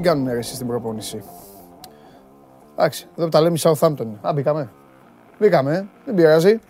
[0.00, 1.22] την κάνουν ρε, στην προπόνηση.
[2.72, 4.06] Εντάξει, εδώ που τα λέμε Southampton.
[4.20, 4.70] Α, μπήκαμε.
[5.38, 5.84] Μπήκαμε, ε.
[6.04, 6.60] δεν πειράζει.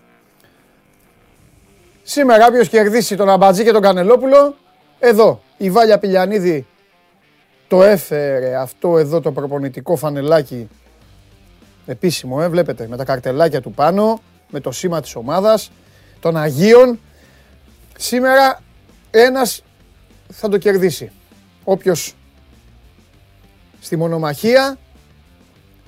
[2.02, 4.54] Σήμερα όποιο κερδίσει τον Αμπατζή και τον Κανελόπουλο,
[4.98, 6.66] εδώ η Βάλια Πηλιανίδη
[7.68, 10.68] το έφερε αυτό εδώ το προπονητικό φανελάκι
[11.86, 15.70] επίσημο, ε, βλέπετε, με τα καρτελάκια του πάνω, με το σήμα της ομάδας,
[16.20, 17.00] των Αγίων.
[17.98, 18.60] Σήμερα
[19.10, 19.62] ένας
[20.28, 21.10] θα το κερδίσει.
[21.64, 22.17] Όποιος
[23.80, 24.78] στη μονομαχία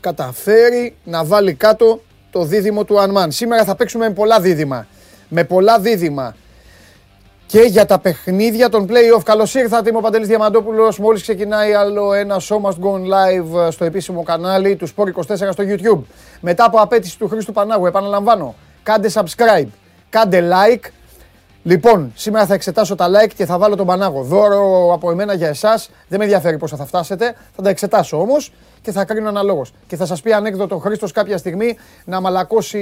[0.01, 3.31] καταφέρει να βάλει κάτω το δίδυμο του Ανμάν.
[3.31, 4.87] Σήμερα θα παίξουμε με πολλά δίδυμα.
[5.29, 6.35] Με πολλά δίδυμα
[7.47, 9.23] και για τα παιχνίδια των play-off.
[9.25, 10.99] Καλώς ήρθατε, είμαι ο Παντελής Διαμαντόπουλος.
[10.99, 16.01] Μόλις ξεκινάει άλλο ένα show must go live στο επίσημο κανάλι του Sport24 στο YouTube.
[16.41, 19.69] Μετά από απέτηση του Χρήστου Πανάγου, επαναλαμβάνω, κάντε subscribe,
[20.11, 20.89] κάντε like,
[21.63, 24.23] Λοιπόν, σήμερα θα εξετάσω τα like και θα βάλω τον Πανάγο.
[24.23, 25.91] Δώρο από εμένα για εσάς.
[26.09, 27.35] Δεν με ενδιαφέρει πόσα θα φτάσετε.
[27.57, 28.53] Θα τα εξετάσω όμως
[28.83, 29.73] και θα κρίνω αναλόγως.
[29.87, 32.79] Και θα σας πει ανέκδοτο Χρήστος κάποια στιγμή να μαλακώσει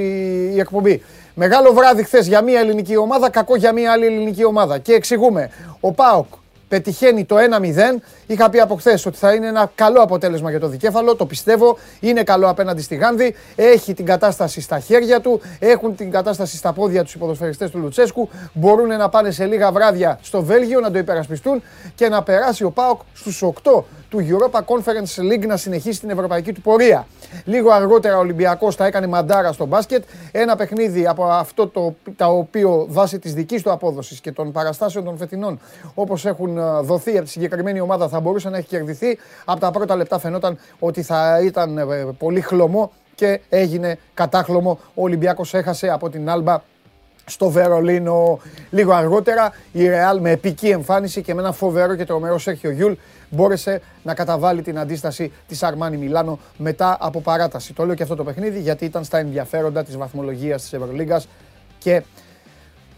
[0.55, 1.03] η εκπομπή.
[1.35, 4.79] Μεγάλο βράδυ χθες για μία ελληνική ομάδα, κακό για μία άλλη ελληνική ομάδα.
[4.79, 5.51] Και εξηγούμε.
[5.81, 6.27] Ο Πάοκ
[6.69, 8.01] πετυχαίνει το 1-0.
[8.27, 11.17] Είχα πει από χθες ότι θα είναι ένα καλό αποτέλεσμα για το δικέφαλο.
[11.17, 11.79] Το πιστεύω.
[12.01, 13.35] Είναι καλό απέναντι στη Γάνδη.
[13.57, 15.41] Έχει την κατάσταση στα χέρια του.
[15.59, 18.29] Έχουν την κατάσταση στα πόδια τους οι ποδοσφαιριστές του Λουτσέσκου.
[18.53, 21.63] Μπορούν να πάνε σε λίγα βράδια στο Βέλγιο να το υπερασπιστούν
[21.95, 26.53] και να περάσει ο Πάοκ στους 8 του Europa Conference League να συνεχίσει την ευρωπαϊκή
[26.53, 27.07] του πορεία.
[27.45, 30.05] Λίγο αργότερα ο Ολυμπιακός θα έκανε μαντάρα στο μπάσκετ.
[30.33, 35.05] Ένα παιχνίδι από αυτό το, το οποίο βάσει της δικής του απόδοσης και των παραστάσεων
[35.05, 35.61] των φετινών
[35.95, 39.19] όπως έχουν ε, δοθεί από τη συγκεκριμένη ομάδα θα μπορούσε να έχει κερδιθεί.
[39.45, 41.85] Από τα πρώτα λεπτά φαινόταν ότι θα ήταν ε,
[42.19, 44.79] πολύ χλωμό και έγινε κατάχλωμο.
[44.95, 46.63] Ο Ολυμπιακός έχασε από την Άλμπα
[47.29, 48.39] στο Βερολίνο.
[48.71, 52.93] Λίγο αργότερα η Ρεάλ με επική εμφάνιση και με ένα φοβερό και τρομερό Σέρχιο Γιούλ
[53.31, 57.73] μπόρεσε να καταβάλει την αντίσταση της Αρμάνι Μιλάνο μετά από παράταση.
[57.73, 61.29] Το λέω και αυτό το παιχνίδι γιατί ήταν στα ενδιαφέροντα της βαθμολογίας της Ευρωλίγκας
[61.79, 62.03] και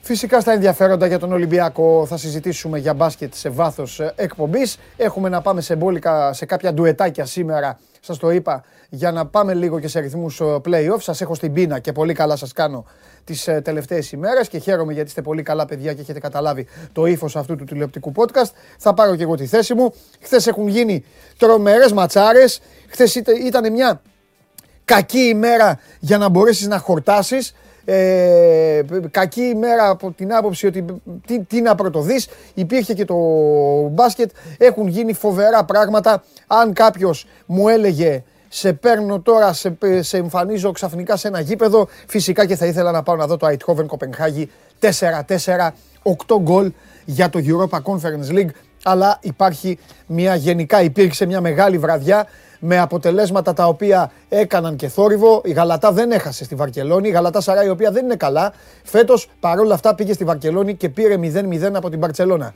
[0.03, 4.79] Φυσικά στα ενδιαφέροντα για τον Ολυμπιακό θα συζητήσουμε για μπάσκετ σε βάθος ε, εκπομπής.
[4.97, 9.55] Έχουμε να πάμε σε, μπόλικα, σε κάποια ντουετάκια σήμερα, σας το είπα, για να πάμε
[9.55, 11.01] λίγο και σε ρυθμούς ε, play-off.
[11.01, 12.85] Σας έχω στην πείνα και πολύ καλά σας κάνω
[13.25, 17.07] τις ε, τελευταίες ημέρες και χαίρομαι γιατί είστε πολύ καλά παιδιά και έχετε καταλάβει το
[17.07, 18.51] ύφος αυτού του τηλεοπτικού podcast.
[18.79, 19.95] Θα πάρω και εγώ τη θέση μου.
[20.21, 21.05] Χθες έχουν γίνει
[21.39, 22.61] τρομερές ματσάρες.
[22.89, 24.03] Χθες ήταν μια
[24.85, 27.55] κακή ημέρα για να μπορέσεις να χορτάσεις.
[27.85, 30.85] Ε, κακή ημέρα από την άποψη ότι
[31.27, 32.29] τι, τι να πρωτοδείς.
[32.55, 33.17] Υπήρχε και το
[33.91, 34.31] μπάσκετ.
[34.59, 36.23] Έχουν γίνει φοβερά πράγματα.
[36.47, 41.89] Αν κάποιος μου έλεγε σε παίρνω τώρα, σε, σε εμφανίζω ξαφνικά σε ένα γήπεδο.
[42.07, 44.87] Φυσικά και θα ήθελα να πάω να δω το Eindhoven Κοπενχάγη 4-4,
[46.03, 46.73] 8 γκολ
[47.05, 48.51] για το Europa Conference League.
[48.83, 52.27] Αλλά υπάρχει μια γενικά, υπήρξε μια μεγάλη βραδιά
[52.61, 55.41] με αποτελέσματα τα οποία έκαναν και θόρυβο.
[55.45, 57.09] Η Γαλατά δεν έχασε στη Βαρκελόνη.
[57.09, 58.53] Η Γαλατά Σαρά η οποία δεν είναι καλά.
[58.85, 62.55] Φέτος παρόλα αυτά πήγε στη Βαρκελόνη και πήρε 0-0 από την Μπαρσελόνα.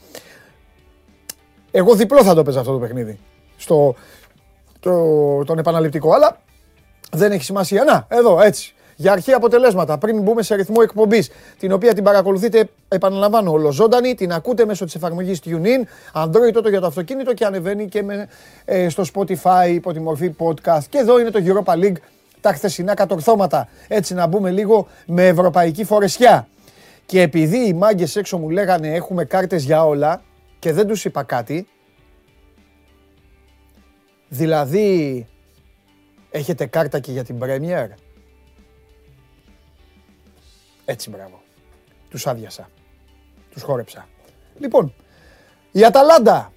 [1.70, 3.19] Εγώ διπλό θα το παίζα αυτό το παιχνίδι.
[3.56, 3.94] Στο,
[4.81, 6.12] το, τον επαναληπτικό.
[6.12, 6.41] Αλλά
[7.10, 7.84] δεν έχει σημασία.
[7.84, 8.74] Να, εδώ έτσι.
[8.97, 14.32] Για αρχή αποτελέσματα, πριν μπούμε σε ρυθμό εκπομπής, την οποία την παρακολουθείτε, επαναλαμβάνω, ολοζώντανη, την
[14.32, 15.84] ακούτε μέσω της εφαρμογής TuneIn,
[16.25, 18.28] Android τότε για το αυτοκίνητο και ανεβαίνει και με,
[18.65, 20.84] ε, στο Spotify υπό τη μορφή podcast.
[20.88, 21.97] Και εδώ είναι το Europa League,
[22.41, 23.69] τα χθεσινά κατορθώματα.
[23.88, 26.49] Έτσι να μπούμε λίγο με ευρωπαϊκή φορεσιά.
[27.06, 30.22] Και επειδή οι μάγκες έξω μου λέγανε έχουμε κάρτες για όλα
[30.59, 31.66] και δεν τους είπα κάτι,
[34.35, 35.26] Δηλαδή,
[36.31, 37.88] έχετε κάρτα και για την Premier;
[40.84, 41.42] Έτσι, μπράβο.
[42.10, 42.69] Τους άδειασα.
[43.50, 44.08] Τους χόρεψα.
[44.58, 44.94] Λοιπόν,
[45.72, 46.52] η Αταλάντα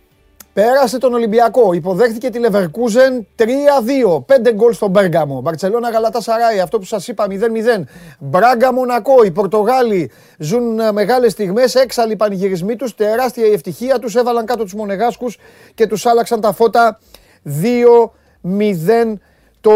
[0.53, 1.73] πέρασε τον Ολυμπιακό.
[1.73, 4.25] Υποδέχθηκε τη Λεβερκούζεν 3-2.
[4.25, 5.41] 5 γκολ στον Μπέργαμο.
[5.41, 6.59] Μπαρτσελώνα Γαλατά Σαράι.
[6.59, 7.83] Αυτό που σας είπα 0-0.
[8.19, 9.23] Μπράγκα Μονακό.
[9.23, 11.75] Οι Πορτογάλοι ζουν ε, μεγάλες στιγμές.
[11.75, 12.95] Έξαλλοι πανηγυρισμοί τους.
[12.95, 14.15] Τεράστια η ευτυχία τους.
[14.15, 15.37] Έβαλαν κάτω τους Μονεγάσκους
[15.73, 16.99] και τους άλλαξαν τα φώτα
[17.43, 19.13] 2-0
[19.61, 19.73] το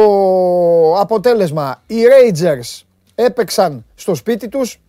[1.00, 1.84] αποτέλεσμα.
[1.88, 2.86] Οι Rangers
[3.26, 4.80] έπαιξαν στο σπίτι τους,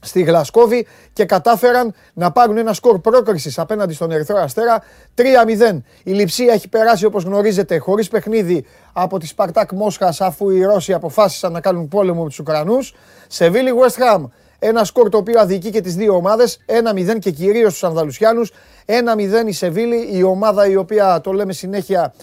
[0.00, 4.82] στη Γλασκόβη και κατάφεραν να πάρουν ένα σκορ πρόκρισης απέναντι στον Ερυθρό Αστέρα
[5.14, 5.82] 3-0.
[6.02, 10.92] Η Λιψία έχει περάσει όπως γνωρίζετε χωρίς παιχνίδι από τη Σπαρτάκ Μόσχας αφού οι Ρώσοι
[10.92, 12.94] αποφάσισαν να κάνουν πόλεμο με τους Ουκρανούς.
[13.26, 14.24] Σεβίλη West Ham
[14.64, 18.52] ένα σκορ το οποίο αδικεί και τις δύο ομάδες, 1-0 και κυρίως τους Ανδαλουσιάνους,
[18.86, 22.14] 1-0 η Σεβίλη, η ομάδα η οποία το λέμε συνέχεια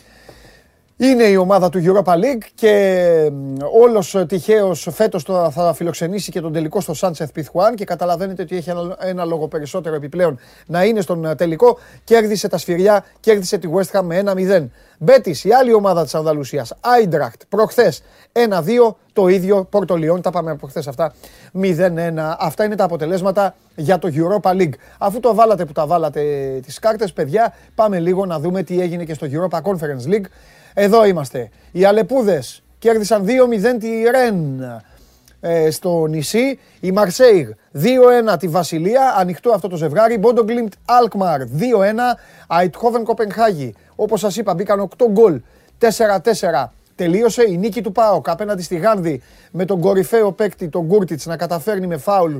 [1.01, 3.31] Είναι η ομάδα του Europa League και
[3.81, 8.71] όλος τυχαίως φέτος θα φιλοξενήσει και τον τελικό στο Σάντσεφ Πιθουάν και καταλαβαίνετε ότι έχει
[8.99, 11.77] ένα, λόγο περισσότερο επιπλέον να είναι στον τελικό.
[12.03, 14.67] Κέρδισε τα σφυριά, κέρδισε τη West Ham με 1-0.
[14.97, 20.67] Μπέτης, η άλλη ομάδα της Ανδαλουσίας, Άιντρακτ, προχθές 1-2, το ίδιο Πορτολιόν, τα πάμε από
[20.67, 21.13] χθες αυτά,
[21.51, 22.35] 0-1.
[22.39, 24.73] Αυτά είναι τα αποτελέσματα για το Europa League.
[24.97, 26.21] Αφού το βάλατε που τα βάλατε
[26.65, 30.25] τις κάρτες, παιδιά, πάμε λίγο να δούμε τι έγινε και στο Europa Conference League.
[30.81, 31.49] Εδώ είμαστε.
[31.71, 33.29] Οι Αλεπούδες κέρδισαν 2-0
[33.79, 34.63] τη Ρεν
[35.39, 36.59] ε, στο νησί.
[36.79, 37.49] Η Μαρσέιγ
[38.33, 39.15] 2-1 τη Βασιλεία.
[39.17, 40.17] Ανοιχτό αυτό το ζευγάρι.
[40.17, 41.45] Μπόντο Γκλιμτ Αλκμαρ 2-1.
[42.61, 43.75] Αϊντχόφεν Κοπενχάγη.
[43.95, 45.41] Όπως σας είπα μπήκαν 8 γκολ.
[45.79, 45.87] 4-4
[46.95, 49.21] τελείωσε η νίκη του ΠΑΟΚ απέναντι στη Γάνδη
[49.51, 52.35] με τον κορυφαίο παίκτη τον Κούρτιτς να καταφέρνει με φάουλ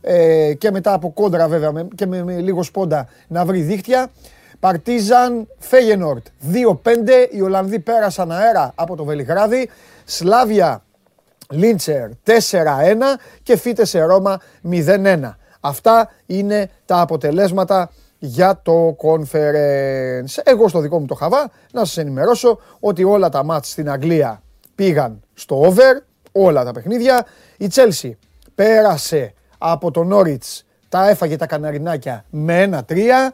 [0.00, 4.10] ε, και μετά από κόντρα βέβαια και με, με λίγο σπόντα να βρει δίχτυα.
[4.62, 7.28] Παρτίζαν Φέγενορντ 2-5.
[7.30, 9.70] Οι Ολλανδοί πέρασαν αέρα από το Βελιγράδι.
[10.04, 10.82] Σλάβια
[11.50, 12.32] Λίντσερ 4-1
[13.42, 15.36] και Φίτες σε Ρώμα 0-1.
[15.60, 20.40] Αυτά είναι τα αποτελέσματα για το conference.
[20.42, 24.42] Εγώ στο δικό μου το χαβά να σας ενημερώσω ότι όλα τα μάτς στην Αγγλία
[24.74, 27.26] πήγαν στο over, όλα τα παιχνίδια.
[27.56, 28.10] Η Chelsea
[28.54, 33.32] πέρασε από τον Νόριτς, τα έφαγε τα καναρινάκια με 1-3.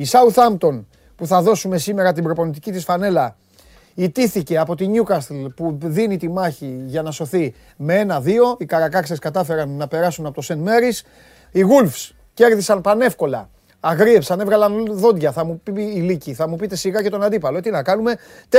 [0.00, 0.84] Η Southampton
[1.16, 3.36] που θα δώσουμε σήμερα την προπονητική της φανέλα
[3.94, 8.22] ιτήθηκε από τη Newcastle που δίνει τη μάχη για να σωθεί με 1-2.
[8.58, 10.68] Οι Καρακάξες κατάφεραν να περάσουν από το St.
[10.68, 11.00] Mary's.
[11.52, 13.50] Οι Wolves κέρδισαν πανεύκολα.
[13.80, 15.32] Αγρίεψαν, έβγαλαν δόντια.
[15.32, 17.58] Θα μου πει η Λίκη, θα μου πείτε σιγά και τον αντίπαλο.
[17.58, 18.16] Ε, τι να κάνουμε;
[18.48, 18.58] 4-0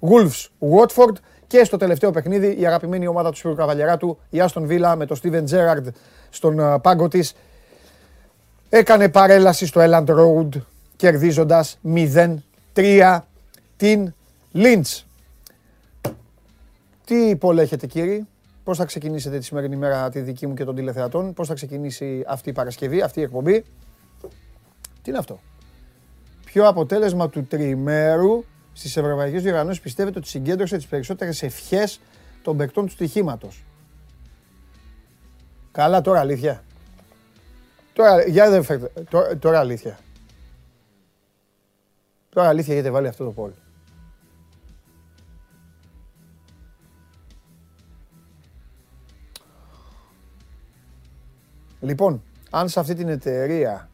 [0.00, 0.46] Wolves
[0.78, 1.14] Watford
[1.46, 5.16] και στο τελευταίο παιχνίδι η αγαπημένη ομάδα του Σπύρου Καβαλιαράτου, η Άστον Βίλα με τον
[5.22, 5.86] Steven Gerrard
[6.30, 7.34] στον πάγκο της
[8.68, 10.60] έκανε παρέλαση στο Elland Road
[10.96, 11.78] κερδίζοντας
[12.74, 13.20] 0-3
[13.76, 14.14] την
[14.54, 15.02] Lynch.
[17.04, 18.26] Τι υπολέχετε κύριοι,
[18.64, 22.24] πώς θα ξεκινήσετε τη σημερινή μέρα τη δική μου και των τηλεθεατών, πώς θα ξεκινήσει
[22.26, 23.64] αυτή η Παρασκευή, αυτή η εκπομπή;
[25.02, 25.40] Τι είναι αυτό;
[26.44, 32.00] Ποιο αποτέλεσμα του τριμέρου στις ευρωπαϊκές διοργανώσεις πιστεύετε ότι συγκέντρωσε τις περισσότερες ευχές
[32.42, 33.64] των παικτών του στοιχήματος;
[35.72, 36.62] Καλά τώρα αλήθεια.
[37.94, 39.98] Τώρα, για δεν φέρτε, τώρα, τώρα αλήθεια.
[42.28, 43.50] Τώρα αλήθεια γιατί βάλει αυτό το πόλ.
[51.80, 53.88] Λοιπόν, αν σε αυτή την εταιρεία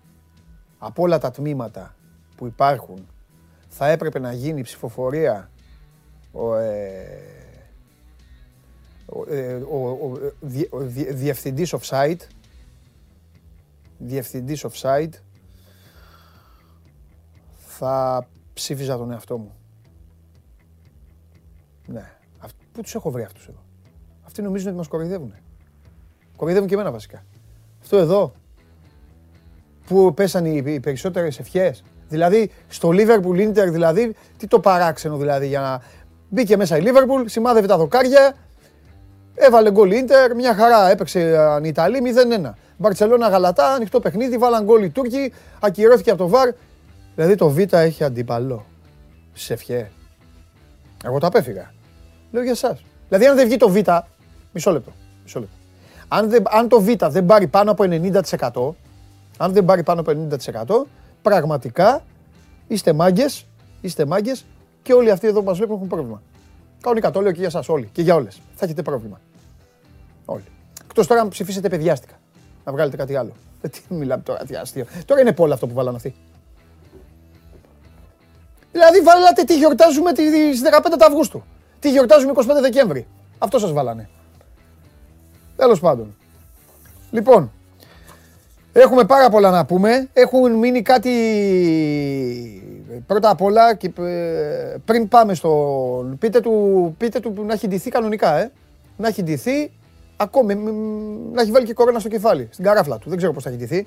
[0.79, 1.95] από όλα τα τμήματα
[2.37, 3.07] που υπάρχουν
[3.69, 5.51] θα έπρεπε να γίνει ψηφοφορία
[6.33, 7.07] ο, ε,
[9.07, 10.19] ο, ε, ο, ο,
[10.71, 10.79] ο
[11.11, 12.21] διευθυντής offside
[14.01, 15.13] διευθυντής offside
[17.67, 19.55] θα ψήφιζα τον εαυτό μου.
[21.87, 22.13] Ναι.
[22.73, 23.63] Πού τους έχω βρει αυτούς εδώ;
[24.23, 25.35] Αυτοί νομίζουν ότι μας κοροϊδεύουν.
[26.37, 27.25] Κοροϊδεύουν και εμένα βασικά.
[27.81, 28.33] Αυτό εδώ
[29.87, 31.83] που πέσαν οι περισσότερες ευχές.
[32.09, 35.83] Δηλαδή στο Liverpool Inter δηλαδή, τι το παράξενο δηλαδή για να
[36.29, 38.35] μπήκε μέσα η Liverpool, σημάδευε τα δοκάρια,
[39.35, 41.21] έβαλε γκολ Inter, μια χαρά έπαιξε
[41.63, 41.99] η Ιταλή
[42.45, 42.51] 0-1.
[42.81, 46.53] Μπαρτσελώνα Γαλατά, ανοιχτό παιχνίδι, βάλαν γκολ οι Τούρκοι, ακυρώθηκε από το ΒΑΡ.
[47.15, 48.67] Δηλαδή το Β έχει αντίπαλο.
[49.33, 49.91] Σε ευχέ.
[51.05, 51.73] Εγώ τα απέφυγα.
[52.31, 52.85] Λέω για εσάς.
[53.09, 53.77] Δηλαδή αν δεν βγει το Β,
[54.53, 54.93] μισό λεπτό.
[55.23, 55.55] Μισό λεπτό.
[56.09, 58.75] Αν, αν το Β δεν πάρει πάνω από 90%,
[59.37, 60.29] αν δεν πάρει πάνω από
[60.67, 60.87] 90%,
[61.23, 62.05] πραγματικά
[62.67, 63.47] είστε μάγκες,
[63.81, 64.45] είστε μάγκες
[64.83, 66.23] και όλοι αυτοί εδώ που μας βλέπουν έχουν πρόβλημα.
[66.81, 68.41] Κανονικά το λέω και για εσά όλοι και για όλες.
[68.55, 69.21] Θα έχετε πρόβλημα.
[70.25, 70.45] Όλοι.
[70.85, 72.20] Εκτός τώρα αν ψηφίσετε παιδιάστικα.
[72.65, 73.33] Να βγάλετε κάτι άλλο.
[73.61, 74.85] Ε, τι μιλάμε τώρα, τι αστείο.
[75.05, 76.15] Τώρα είναι πόλο αυτό που βάλανε αυτοί.
[78.73, 81.43] Δηλαδή βάλατε τι γιορτάζουμε στις 15 Αυγούστου.
[81.81, 83.07] Τι γιορτάζουμε 25 Δεκέμβρη.
[83.39, 84.09] Αυτό σας βάλανε.
[85.57, 86.17] Τέλος πάντων.
[87.11, 87.51] Λοιπόν,
[88.73, 90.09] Έχουμε πάρα πολλά να πούμε.
[90.13, 91.11] Έχουν μείνει κάτι
[93.07, 96.17] πρώτα απ' όλα και ε, πριν πάμε στο...
[96.19, 98.51] Πείτε του, πείτε του να έχει ντυθεί κανονικά, ε.
[98.97, 99.71] Να έχει ντυθεί,
[100.21, 100.55] ακόμη,
[101.33, 103.09] να έχει βάλει και κορώνα στο κεφάλι, στην καράφλα του.
[103.09, 103.87] Δεν ξέρω πώς θα έχει ντυθεί.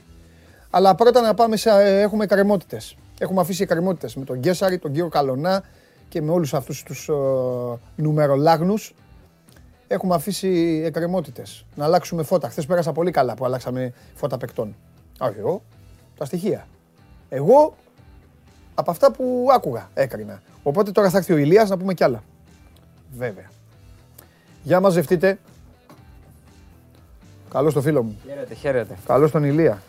[0.70, 1.70] Αλλά πρώτα να πάμε σε...
[1.70, 2.96] Ε, έχουμε εκκρεμότητες.
[3.20, 5.64] Έχουμε αφήσει εκκρεμότητες με τον Γκέσαρη, τον κύριο Καλονά
[6.10, 8.94] και με όλους αυτούς τους uh, νουμερολάγνους
[9.88, 11.44] έχουμε αφήσει εκκρεμότητε.
[11.76, 12.50] Να αλλάξουμε φώτα.
[12.50, 14.76] Χθες πέρασα πολύ καλά που αλλάξαμε φώτα παικτών.
[15.20, 15.64] Όχι εγώ.
[16.18, 16.68] Τα στοιχεία.
[17.30, 17.76] Εγώ
[18.76, 20.42] από αυτά που άκουγα έκρινα.
[20.64, 22.24] Οπότε τώρα θα έρθει ο Ηλίας να πούμε κι άλλα.
[23.18, 23.50] Βέβαια.
[24.64, 25.40] Για μαζευτείτε.
[27.54, 28.20] Καλώ το φίλο μου.
[28.26, 28.98] Χαίρετε, χαίρετε.
[29.06, 29.82] Καλώ τον Ηλία.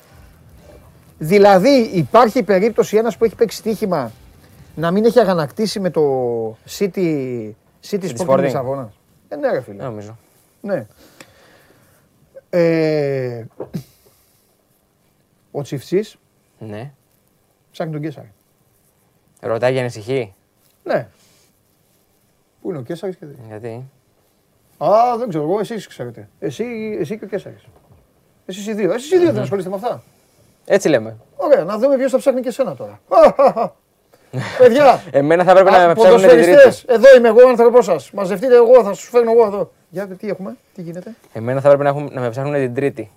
[1.18, 4.12] Δηλαδή υπάρχει περίπτωση ένας που έχει παίξει στοίχημα
[4.75, 6.02] να μην έχει αγανακτήσει με το
[6.78, 7.50] City,
[7.90, 8.38] City City Sport Sporting.
[8.40, 8.92] Λισαβόνας;
[9.28, 9.83] Ε, ναι, ρε Δεν φίλε.
[9.83, 10.18] νομίζω.
[10.61, 10.87] Ναι.
[12.50, 13.44] Ε,
[15.50, 16.16] ο Τσιφτσής
[16.59, 16.92] Ναι.
[17.71, 18.33] ψάχνει τον Κέσσαρη.
[19.40, 20.35] Ρωτάει για ανησυχεί.
[20.83, 21.09] Ναι.
[22.61, 23.37] Πού είναι ο Κέσσαρης και δεν.
[23.49, 23.90] Γιατί;
[24.84, 26.28] Α, δεν ξέρω εγώ, εσείς ξέρετε.
[26.38, 26.64] Εσύ,
[27.00, 27.64] εσύ και ο Κέσσαρης.
[28.46, 28.92] Εσείς οι δύο.
[28.92, 30.02] Εσείς οι δύο δεν ασχολείστε με αυτά.
[30.64, 31.16] Έτσι λέμε.
[31.36, 33.00] Ωραία, να δούμε ποιος θα ψάχνει και εσένα τώρα.
[34.58, 36.44] Παιδιά, Εμένα θα έπρεπε να α, με ψάχνουν την τρίτη.
[36.44, 38.10] ποδοσφαιριστές, εδώ είμαι εγώ ο άνθρωπός σας.
[38.10, 39.70] Μαζευτείτε εγώ, θα σας φέρνω εγώ εδώ.
[39.88, 41.14] Για τι έχουμε, τι γίνεται.
[41.32, 43.10] Εμένα θα έπρεπε να, έχουν, να με ψάχνουν την τρίτη.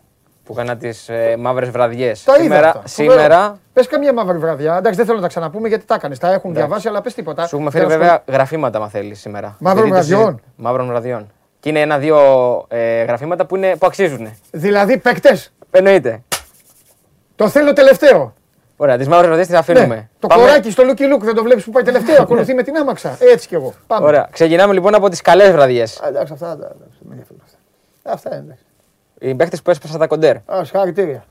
[0.44, 2.24] Που έκανα τις ε, μαύρες βραδιές.
[2.24, 2.82] Τα είδα Σήμερα, αυτά.
[2.88, 4.78] σήμερα Πες καμία μαύρη βραδιά.
[4.78, 6.20] Εντάξει, δεν θέλω να τα ξαναπούμε γιατί τα έκανες.
[6.20, 7.48] Τα έχουν διαβάσει, αλλά πες τίποτα.
[7.48, 9.58] σου έχουμε Δεν φέρει ασχολ- βέβαια γραφήματα, αν θέλεις σήμερα.
[9.60, 10.34] Μαύρων Γιατί το βραδιών.
[10.36, 11.32] συζη- Μαύρων βραδιών.
[11.60, 12.18] Και είναι ένα-δύο
[12.68, 14.40] ε, γραφήματα που, είναι, που αξίζουν.
[14.52, 15.54] Δηλαδή, παίκτες.
[15.72, 16.22] Εννοείται.
[17.36, 18.34] Το θέλω τελευταίο.
[18.80, 19.96] Ωραία, τις μαύρες βραδιέ τις αφήνουμε.
[19.96, 22.22] Ναι, το κοράκι στο Lucky Luke δεν το βλέπεις που πάει τελευταίο.
[22.24, 23.18] Ακολουθεί με την άμαξα.
[23.20, 23.74] Έτσι κι εγώ.
[23.88, 24.08] Πάμε.
[24.08, 24.28] Ωραία.
[24.32, 26.00] Ξεκινάμε λοιπόν από τις καλές βραδιές.
[26.02, 27.58] Α, εντάξει, αυτά, εντάξει, με ενδιαφέρουν αυτά.
[28.04, 28.64] Αυτά είναι εντάξει.
[29.20, 30.36] Οι παίχτε που έσπασαν τα κοντέρ.
[30.36, 31.26] Α, συγχαρητήρια.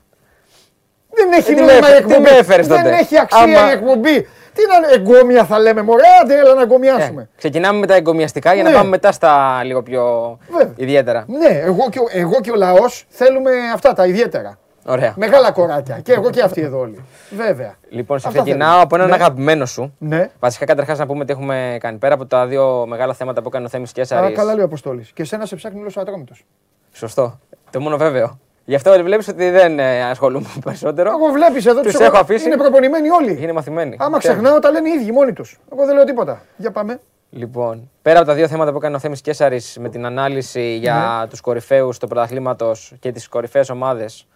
[1.17, 2.29] Δεν έχει Ε, τι νόημα με η έφερε- τι εκπομπή.
[2.31, 2.89] με έφερες Δεν τότε.
[2.95, 4.27] έχει αξία Άμα- η εκπομπή.
[4.53, 7.21] Τι να είναι, εγκόμια θα λέμε, μωρέ, άντε, έλα να εγκομιάσουμε.
[7.21, 8.69] Ε, ξεκινάμε με τα εγκομιαστικά για Ναι.
[8.69, 10.73] να πάμε μετά στα λίγο πιο Βέβαια.
[10.75, 11.25] ιδιαίτερα.
[11.27, 14.57] Ναι, εγώ και, ο- εγώ και ο λαός θέλουμε αυτά τα ιδιαίτερα.
[14.85, 15.13] Ωραία.
[15.17, 15.99] Μεγάλα κοράκια.
[16.03, 17.03] Και εγώ και αυτοί εδώ όλοι.
[17.29, 17.75] Βέβαια.
[17.89, 18.83] Λοιπόν, σε Αυτά ξεκινάω θέλουμε.
[18.83, 19.13] από έναν Ναι.
[19.15, 19.95] αγαπημένο σου.
[19.97, 20.29] Ναι.
[20.39, 23.65] Βασικά, καταρχάς να πούμε τι έχουμε κάνει πέρα από τα δύο μεγάλα θέματα που έκανε
[23.65, 24.33] ο Θέμης Α, Κέσσαρη.
[24.33, 25.11] καλά λέει ο Αποστόλης.
[25.11, 26.45] Και σένα σε ψάχνει όλο ο ατρόμητος.
[26.91, 27.39] Σωστό.
[27.71, 28.39] Το μόνο βέβαιο.
[28.69, 31.09] Γι' αυτό βλέπεις ότι δεν ε, ασχολούμαι περισσότερο.
[31.09, 32.45] Εγώ βλέπεις εδώ Τους τους έχω αφήσει.
[32.45, 33.37] Είναι προπονημένοι όλοι.
[33.41, 33.95] Είναι μαθημένοι.
[33.99, 34.37] Άμα Ξέρουν.
[34.37, 35.59] ξεχνάω, τα λένε οι ίδιοι μόνοι τους.
[35.73, 36.41] Εγώ δεν λέω τίποτα.
[36.57, 36.99] Για πάμε.
[37.29, 41.17] Λοιπόν, πέρα από τα δύο θέματα που έκανε ο Θέμης Κέσσαρης με την ανάλυση για
[41.21, 41.27] Ναι.
[41.27, 44.27] τους κορυφαίους του πρωταθλήματος και τις κορυφαίες ομάδες,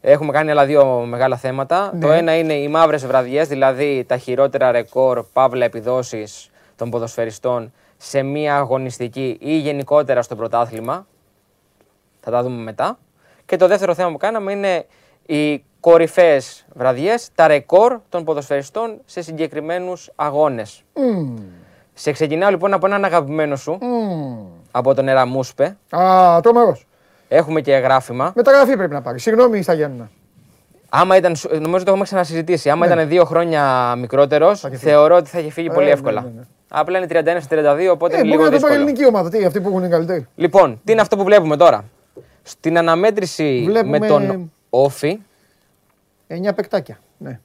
[0.00, 1.90] έχουμε κάνει άλλα δύο μεγάλα θέματα.
[1.94, 2.00] Ναι.
[2.00, 8.22] Το ένα είναι οι μαύρες βραδιές, δηλαδή τα χειρότερα ρεκόρ, παύλα επιδόσεις των ποδοσφαιριστών σε
[8.22, 11.06] μία αγωνιστική ή γενικότερα στο πρωτάθλημα.
[12.20, 12.98] Θα τα δούμε μετά.
[13.46, 14.86] Και το δεύτερο θέμα που κάναμε είναι
[15.26, 20.82] οι κορυφαίες βραδιές, τα ρεκόρ των ποδοσφαιριστών σε συγκεκριμένους αγώνες.
[20.94, 21.34] Μμμ.
[21.94, 24.46] Σε ξεκινάω λοιπόν από έναν αγαπημένο σου, Μμμ.
[24.70, 25.76] από τον Εραμούσπε.
[25.96, 26.86] Α, τρομερός.
[27.28, 28.32] Έχουμε και γράφημα.
[28.36, 29.18] Μεταγραφή πρέπει να πάρει.
[29.20, 30.10] Συγγνώμη στα Γιάννηνα.
[30.88, 32.70] Άμα ήταν, σου- νομίζω το έχουμε ξανασυζητήσει.
[32.70, 32.92] Άμα Ναι.
[32.94, 34.90] ήταν δύο χρόνια μικρότερος, είχε φύγει.
[34.90, 36.20] θεωρώ ότι θα είχε φύγει Ε, πολύ ναι, εύκολα.
[36.20, 36.42] ναι, ναι.
[36.68, 38.74] Απλά είναι 31 στα 32, οπότε Ε, είναι μπορεί λίγο να το πάρει δύσκολο.
[38.74, 39.28] ελληνική ομάδα.
[39.28, 40.26] Τι, αυτοί που έχουν είναι καλύτεροι.
[40.34, 41.84] Λοιπόν, τι είναι αυτό που βλέπουμε τώρα;
[42.42, 45.18] Στην αναμέτρηση Βλέπουμε- με τον Όφη,
[46.26, 46.98] 9 παικτάκια.
[47.18, 47.40] Ναι.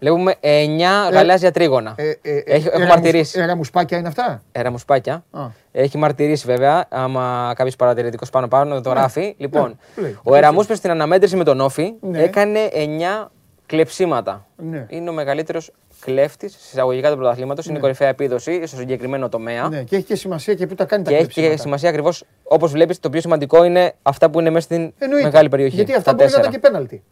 [0.00, 1.94] βλέπουμε 9 γαλάζια τρίγωνα.
[1.96, 3.32] Ε, ε, ε, Έχω- έχω ε, μαρτυρήσει.
[3.32, 5.24] ραμους- ε, ραμουσπάκια είναι αυτά; Εραμουσπάκια.
[5.30, 5.46] Α.
[5.72, 9.34] Έχει μαρτυρήσει βέβαια, άμα κάποιος παρατηρητικός πάνω πάνω δεν το γράφει.
[9.38, 10.18] Λοιπόν, λέει.
[10.22, 12.22] ο Εραμούσπε στην αναμέτρηση με τον Όφη Ναι.
[12.22, 13.30] έκανε 9
[13.66, 14.46] κλεψίματα.
[14.56, 14.86] Ναι.
[14.88, 15.72] Είναι ο μεγαλύτερος
[16.10, 17.66] κλέφτης εισαγωγικά του πρωταθλήματος.
[17.66, 19.68] Είναι η κορυφαία επίδοση στο συγκεκριμένο τομέα.
[19.68, 21.62] Ναι, και έχει και σημασία και πού τα κάνει τα Και έχει και κλεψίματα.
[21.62, 23.00] σημασία ακριβώς όπως βλέπεις.
[23.00, 25.24] Το πιο σημαντικό είναι αυτά που είναι μέσα στην Εννοείται.
[25.24, 25.74] μεγάλη περιοχή.
[25.74, 26.48] Γιατί τα αυτά μπορεί να τέσσερα.
[26.48, 27.02] ήταν και πέναλτι.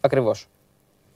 [0.00, 0.48] Ακριβώς.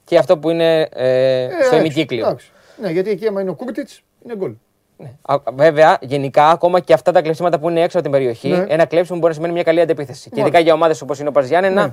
[0.05, 1.77] Και αυτό που είναι ε, Ε, στο έξω.
[1.77, 2.27] ημικύκλιο.
[2.27, 2.51] Εντάξει.
[2.81, 4.53] Ναι, γιατί εκεί άμα είναι ο Κούρτιτς είναι γκολ.
[4.97, 5.11] Ναι.
[5.23, 8.65] Α, Βέβαια, γενικά, ακόμα και αυτά τα κλεψίματα που είναι έξω από την περιοχή, Ναι.
[8.69, 10.23] ένα κλέψιμο μπορεί να σημαίνει μια καλή αντεπίθεση.
[10.23, 10.49] Και Μάλιστα.
[10.49, 11.93] ειδικά για ομάδες όπως είναι ο Παζιάννενα, Ναι.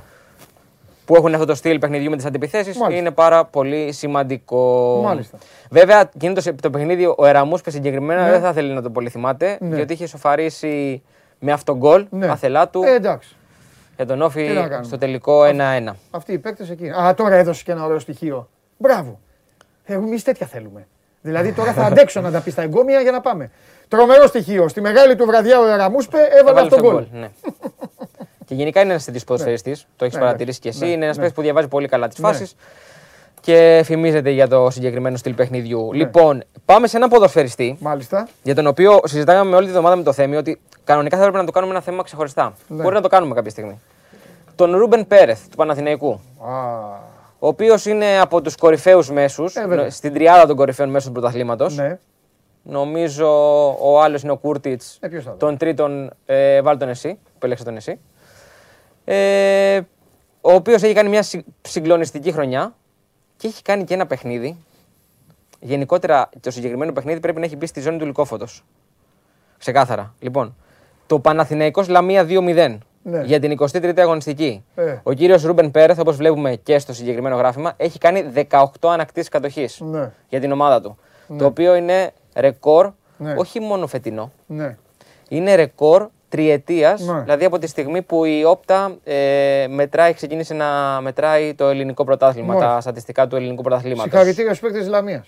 [1.12, 3.00] Που έχουν αυτό το στυλ παιχνιδιού με τις αντιπιθέσεις, Μάλιστα.
[3.00, 5.00] είναι πάρα πολύ σημαντικό.
[5.04, 5.38] Μάλιστα.
[5.70, 8.32] Βέβαια, γίνοντα το παιχνίδι, ο Εραμούς συγκεκριμένα Ναι.
[8.32, 9.76] δεν θα θέλει να το πολύ θυμάται, Ναι.
[9.76, 11.04] διότι είχε σοφαρίσει
[11.40, 12.28] με αυτό γκολ Ναι.
[12.28, 13.36] αθελά του Ε, εντάξει.
[13.96, 14.84] για τον Όφη τι να κάνουμε.
[14.84, 15.96] στο τελικό 1-1.
[16.12, 16.90] Αυτοί οι παίκτες εκεί.
[16.90, 18.50] Α, τώρα έδωσε και ένα ωραίο στοιχείο.
[18.78, 19.20] Μπράβο.
[19.86, 20.88] Εμείς τέτοια θέλουμε.
[21.22, 23.52] Δηλαδή τώρα θα αντέξω να τα πει στα εγκόμια για να πάμε.
[23.88, 24.68] Τρομερό στοιχείο.
[24.68, 27.20] Στη μεγάλη του βραδιά ο Εραμούσπε έβαλε Έβαλε αυτό το αυτό γκολ.
[27.20, 27.30] Ναι.
[28.52, 30.80] και γενικά είναι ένας τέτοιο ποδοσφαιριστής, το έχεις Ναι, παρατηρήσει κι εσύ.
[30.80, 31.22] ναι, είναι ένας ναι.
[31.22, 32.28] παίκτης που διαβάζει πολύ καλά τις Ναι.
[32.28, 32.56] φάσεις
[33.42, 35.94] και φημίζεται για το συγκεκριμένο στυλ παιχνιδιού.
[35.94, 38.28] Λοιπόν, πάμε σε έναν ποδοσφαιριστή Μάλιστα.
[38.44, 41.40] για τον οποίο συζητάγαμε με όλη τη εβδομάδα με το Θέμη ότι κανονικά θα έπρεπε
[41.40, 42.54] να το κάνουμε ένα θέμα ξεχωριστά.
[42.68, 42.82] Ναι.
[42.84, 43.80] Μπορεί να το κάνουμε κάποια στιγμή.
[44.56, 46.12] Τον Ρούμπεν Πέρεθ του Παναθηναϊκού.
[46.12, 46.54] Α,
[47.40, 49.90] Ο οποίος είναι από τους κορυφαίους μέσους, Ε, βέβαια.
[49.90, 51.76] στην τριάδα των κορυφαίων μέσων του πρωταθλήματος.
[51.76, 52.00] ναι.
[52.64, 53.28] Νομίζω
[53.82, 54.98] ο άλλος είναι ο Κούρτιτς.
[55.00, 55.38] Ε, ποιος θα το.
[55.38, 58.00] Τον τρίτον, ε, βάλ τον εσύ, που επέλεξε τον εσύ.
[59.06, 59.82] Ε,
[60.42, 62.76] ο οποίος έχει κάνει μια συ- συγκλονιστική χρονιά
[63.38, 64.58] και έχει κάνει και ένα παιχνίδι.
[65.60, 68.46] Γενικότερα το συγκεκριμένο παιχνίδι πρέπει να έχει μπει στη ζώνη του λικόφωτο.
[69.58, 70.14] Ξεκάθαρα.
[70.20, 70.56] Λοιπόν,
[71.08, 73.22] το Παναθηναϊκός Λαμία 2-0 Ναι.
[73.24, 74.64] για την 23η αγωνιστική.
[74.76, 74.98] Ε.
[75.04, 79.80] Ο κύριος Ρούμπεν Πέρεθ, όπως βλέπουμε και στο συγκεκριμένο γράφημα, έχει κάνει 18 ανακτήσεις κατοχής
[79.80, 80.12] Ναι.
[80.30, 80.98] για την ομάδα του.
[81.38, 83.34] Το οποίο είναι ρεκόρ Ναι.
[83.38, 84.78] όχι μόνο φετινό, Ναι.
[85.30, 87.20] είναι ρεκόρ τριετίας, Ναι.
[87.22, 90.66] δηλαδή από τη στιγμή που η Όπτα ε, μετράει, ξεκίνησε να
[91.02, 92.74] μετράει το ελληνικό πρωτάθλημα, Μάλιστα.
[92.74, 94.04] τα στατιστικά του ελληνικού πρωταθλήματος.
[94.12, 95.28] Συγχαρητήρια στους παίκτες της Λαμίας.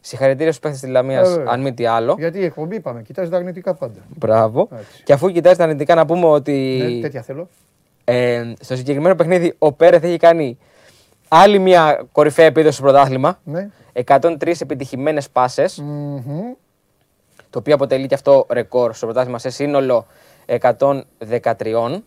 [0.00, 1.52] Συγχαρητήρια στους παίχτε της Λαμίας, Ε, βέβαια.
[1.52, 2.14] αν μη τι άλλο.
[2.18, 3.98] Γιατί η εκπομπή είπαμε, κοιτάζει τα αρνητικά πάντα.
[4.16, 4.68] Μπράβο.
[4.72, 5.02] Έτσι.
[5.04, 6.52] Και αφού κοιτάζει τα αρνητικά, να πούμε ότι
[6.94, 7.48] Ναι, τέτοια θέλω.
[8.04, 10.58] ε, στο συγκεκριμένο παιχνίδι ο Πέρεθ έχει κάνει
[11.28, 13.38] άλλη μια κορυφαία επίδοση στο πρωτάθλημα.
[13.44, 13.68] Ναι.
[14.04, 16.40] 103 επιτυχημένες πάσες, Μμμ.
[17.52, 20.06] Το οποίο αποτελεί και αυτό ρεκόρ στο πρωτάθλημα σε σύνολο
[20.46, 22.02] 113.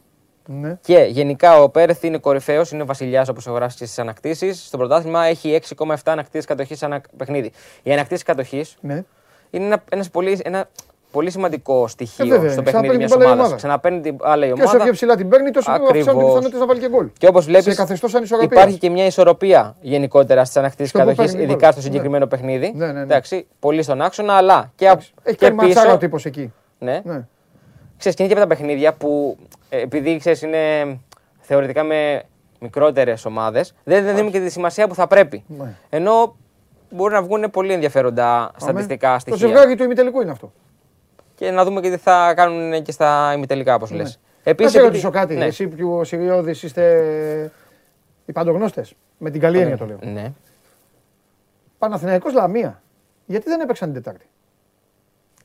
[0.46, 0.78] Ναι.
[0.82, 4.66] Και γενικά ο Πέρεθ είναι κορυφαίος, είναι βασιλιάς όπως έχω γράψει και στις ανακτήσεις.
[4.66, 7.52] Στο πρωτάθλημα έχει 6,7 ανακτήσεις κατοχής ανά παιχνίδι.
[7.84, 9.04] Η ανακτήση κατοχής ναι.
[9.50, 10.70] είναι ένα, ένας πολύ, ένα
[11.16, 13.46] πολύ σημαντικό στοιχείο Ε, βέβαια, στο ξαναπαίρνει παιχνίδι την μιας μπάλα η ομάδας.
[13.46, 13.56] ομάδα.
[13.56, 14.84] Ξαναπαίρνει την άλλα η Και όσο ομάδα.
[14.84, 16.24] πιο ψηλά την παίρνει, τόσο πιο αυξάνονται οι Ακριβώς.
[16.34, 17.08] πιθανότητε να βάλει και γκολ.
[17.18, 18.58] Και όπως βλέπεις, Σε καθεστώ ανισορροπία.
[18.62, 21.72] υπάρχει και μια ισορροπία γενικότερα στις ανακτήσεις Στο που κατοχής, παίρνει η ειδικά μπάλα.
[21.72, 22.72] στο συγκεκριμένο παιχνίδι.
[22.76, 23.02] Ναι, ναι, ναι.
[23.02, 25.98] Εντάξει, πολύ στον άξονα, αλλά και, απ- Έχει και κάνει ματσάρα ο πίσω.
[25.98, 26.54] τύπος εκεί.
[26.80, 27.02] Ναι.
[27.04, 27.26] Ναι.
[27.98, 29.38] Ξέρεις, και είναι και από τα παιχνίδια που
[29.70, 30.58] ε, επειδή ξέρεις, είναι
[31.40, 32.24] θεωρητικά με
[32.60, 35.44] μικρότερες ομάδες, δεν, δεν δίνουν και τη σημασία που θα πρέπει.
[35.48, 35.74] Ναι.
[35.90, 36.36] Ενώ
[36.90, 39.20] μπορεί να βγουν πολύ ενδιαφέροντα στατιστικά Αμέ.
[39.20, 39.40] στοιχεία.
[39.40, 40.52] Το ζευγάρι του ημιτελικού είναι αυτό.
[41.36, 44.20] Και να δούμε και τι θα κάνουν και στα ημιτελικά, όπως λες.
[44.44, 45.36] Να Επίσης, σε ρωτήσω κάτι.
[45.36, 45.46] Ναι.
[45.46, 47.52] Εσύ που ο Σιριώδης είστε
[48.26, 48.94] οι παντογνώστες.
[49.18, 49.98] Με την καλή έννοια το λέω.
[50.02, 50.32] ναι.
[51.78, 52.82] Παναθηναϊκός Λαμία.
[53.26, 54.26] Γιατί δεν έπαιξαν την Τετάρτη;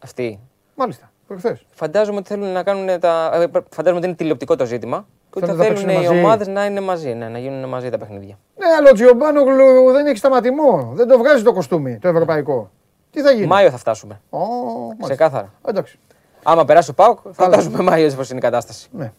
[0.00, 0.40] Αυτή.
[0.74, 1.12] Μάλιστα.
[1.26, 1.64] Προχθές.
[1.70, 3.30] Φαντάζομαι ότι θέλουν να κάνουν τα.
[3.34, 5.06] ε, Φαντάζομαι ότι είναι τηλεοπτικό το ζήτημα.
[5.30, 6.24] Και ότι Θέλουν θα να τα θέλουν οι παίξουν μαζί.
[6.24, 8.38] ομάδες να είναι μαζί, ναι, να γίνουν μαζί τα παιχνίδια.
[8.56, 10.92] Ναι, αλλά ο Τζιομπάνογλου δεν έχει σταματημό.
[10.94, 12.70] Δεν το βγάζει το κοστούμι το ευρωπαϊκό.
[13.10, 14.20] Τι θα γίνει; Μάιο θα φτάσουμε.
[14.30, 15.04] Ω, μάλιστα.
[15.04, 15.52] Ξεκάθαρα.
[15.68, 15.98] Εντάξει.
[16.42, 17.52] Άμα περάσει ο Πάουκ, θα Καλά.
[17.52, 18.88] φτάσουμε Μάιο έτσι είναι η κατάσταση.
[18.92, 19.12] Ναι.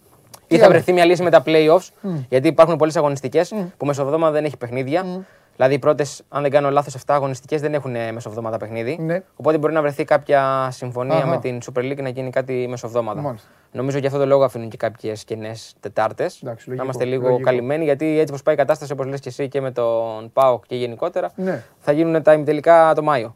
[0.47, 1.89] Ή θα άλλο; βρεθεί μια λύση με τα playoffs,
[2.29, 5.25] γιατί υπάρχουν πολλές αγωνιστικές που μεσοβδόματα δεν έχει παιχνίδια.
[5.55, 8.97] Δηλαδή οι πρώτες, αν δεν κάνω λάθος, 7 αγωνιστικές δεν έχουν ε, μεσοβδόματα παιχνίδι.
[9.01, 9.23] Ναι.
[9.35, 11.25] Οπότε μπορεί να βρεθεί κάποια συμφωνία Αχα.
[11.27, 13.21] με την Super League να γίνει κάτι μεσοβδόματα.
[13.21, 13.47] Μάλιστα.
[13.71, 16.39] Νομίζω για αυτό το λόγο αφήνουν και κάποιες κενές Τετάρτες.
[16.41, 17.43] Να λογικό, είμαστε λίγο λογικό.
[17.43, 20.65] καλυμμένοι, γιατί έτσι όπω πάει η κατάσταση, όπως λες και εσύ και με τον ΠΑΟΚ
[20.67, 21.63] και γενικότερα, Ναι.
[21.79, 23.35] θα γίνουν τα ημιτελικά το Μάιο.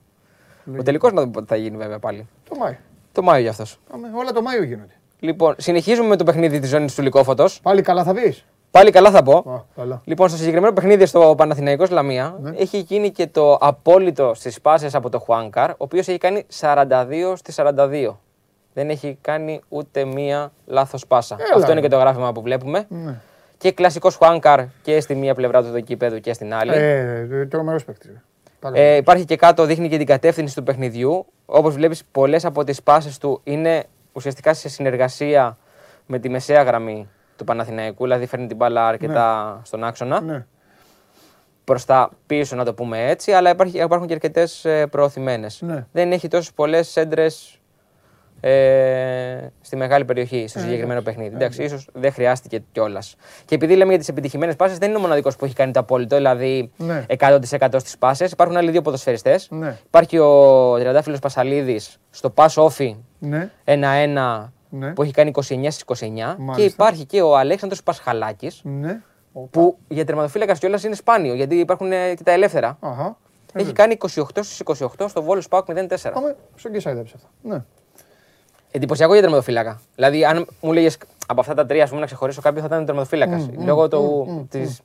[0.79, 2.27] Ο τελικός να δούμε πότε θα γίνει βέβαια πάλι.
[2.49, 2.77] Το Μάιο.
[3.11, 3.79] Το Μάιο για αυτός.
[3.93, 4.93] Αμέ, Όλα το Μάιο γίνονται.
[5.19, 7.45] Λοιπόν, συνεχίζουμε με το παιχνίδι της ζώνης του Λικόφωτο.
[7.61, 9.37] Πάλι καλά θα πεις; Πάλι καλά θα πω.
[9.51, 10.01] Α, καλά.
[10.05, 12.49] Λοιπόν, στο συγκεκριμένο παιχνίδι στο Παναθηναϊκός Λαμία Ναι.
[12.57, 17.33] έχει γίνει και το απόλυτο στις πάσει από το Χουάνκαρ, ο οποίος έχει κάνει 42
[17.35, 18.19] στι 42.
[18.73, 21.35] Δεν έχει κάνει ούτε μία λάθος πάσα.
[21.39, 21.71] Έλα, Αυτό ρε.
[21.71, 22.85] είναι και το γράφημα που βλέπουμε.
[22.89, 23.15] Ναι.
[23.57, 26.71] Και κλασικός Χουάνκαρ και στη μία πλευρά του κήπεδου και στην άλλη.
[26.73, 28.11] Ε, τρομερός παίκτης.
[28.73, 31.25] Ε, υπάρχει και κάτω, δείχνει και την κατεύθυνση του παιχνιδιού.
[31.45, 35.57] Όπως βλέπεις, πολλές από τις πάσει του είναι ουσιαστικά σε συνεργασία
[36.05, 38.03] με τη μεσαία γραμμή του Παναθηναϊκού.
[38.03, 40.21] Δηλαδή φέρνει την μπάλα αρκετά στον άξονα.
[40.21, 40.45] Ναι.
[41.63, 43.31] Προς τα πίσω, να το πούμε έτσι.
[43.31, 45.61] Αλλά υπάρχει, υπάρχουν και αρκετές προωθημένες.
[45.61, 45.85] Ναι.
[45.91, 47.59] Δεν έχει τόσες πολλές έντρες
[48.39, 51.35] ε, στη μεγάλη περιοχή, στο συγκεκριμένο παιχνίδι.
[51.35, 53.15] Εντάξει, ίσως δεν χρειάστηκε κιόλας.
[53.45, 55.79] Και επειδή λέμε για τις επιτυχημένες πάσει, δεν είναι ο μοναδικός που έχει κάνει το
[55.79, 57.05] απόλυτο, δηλαδή Ναι.
[57.07, 58.31] 100% στις πάσες.
[58.31, 59.47] Υπάρχουν άλλοι δύο ποδοσφαιριστές.
[59.51, 59.77] Ναι.
[59.85, 63.49] Υπάρχει ο Τριαντάφυλλος Πασαλίδης στο pass όφι Ναι.
[63.63, 64.93] 1-1 Ναι.
[64.93, 66.35] που έχει κάνει 29 στις 29.
[66.35, 66.63] Και Μάλιστα.
[66.63, 69.01] υπάρχει και ο Αλέξανδρος Πασχαλάκης Ναι.
[69.51, 72.77] που για τερματοφύλακας κιόλας είναι σπάνιο γιατί υπάρχουν ε, και τα ελεύθερα.
[72.79, 73.17] Αχα.
[73.53, 76.11] Έχει κάνει 28 στις 28 στο Βόλο Σπάουκ 0-4.
[76.13, 77.27] Πάμε στον Κεσάιδεψε αυτά.
[77.41, 77.63] Ναι.
[78.75, 79.81] Εντυπωσιακό για τερματοφύλακα.
[79.95, 82.85] Δηλαδή, αν μου λέγες από αυτά τα τρία ας πούμε, να ξεχωρίσω κάποιο, θα ήταν
[82.85, 83.49] τερματοφύλακας.
[83.57, 84.81] Λόγω του, της,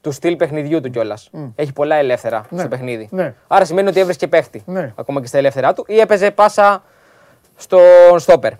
[0.00, 1.30] του στυλ παιχνιδιού του κιόλας.
[1.54, 3.08] Έχει πολλά ελεύθερα στο παιχνίδι.
[3.10, 3.34] Ναι.
[3.46, 4.62] Άρα σημαίνει ότι έβρισκε παίχτη.
[4.66, 4.92] Ναι.
[4.96, 6.82] Ακόμα και στα ελεύθερά του ή έπαιζε πάσα
[7.56, 8.52] στον στόπερ.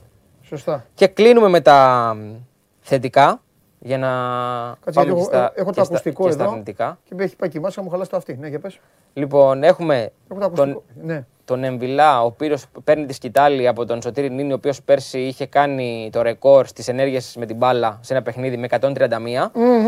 [0.42, 0.84] Σωστά.
[0.94, 2.34] Και κλείνουμε με τα μ,
[2.80, 3.40] θετικά
[3.80, 6.42] για να Κάτσε, πάμε γιατί και έχω, στα, έχω και το στα- ακουστικό και στα
[6.42, 6.52] εδώ.
[6.52, 6.98] αρνητικά.
[7.04, 8.36] Και με έχει πάει και η μάσκα μου χαλάσει το αυτή.
[8.40, 8.78] Ναι, για πες.
[9.14, 9.96] Λοιπόν, έχουμε
[10.30, 10.82] Έχω το τον, ακουστικό.
[11.02, 11.24] Ναι.
[11.44, 15.46] τον Εμβιλά, ο οποίος παίρνει τη σκητάλη από τον Σωτήρη Νίνη, ο οποίος πέρσι είχε
[15.46, 19.50] κάνει το ρεκόρ στις ενέργειες με την μπάλα σε ένα παιχνίδι με 131.
[19.54, 19.86] Μμμ.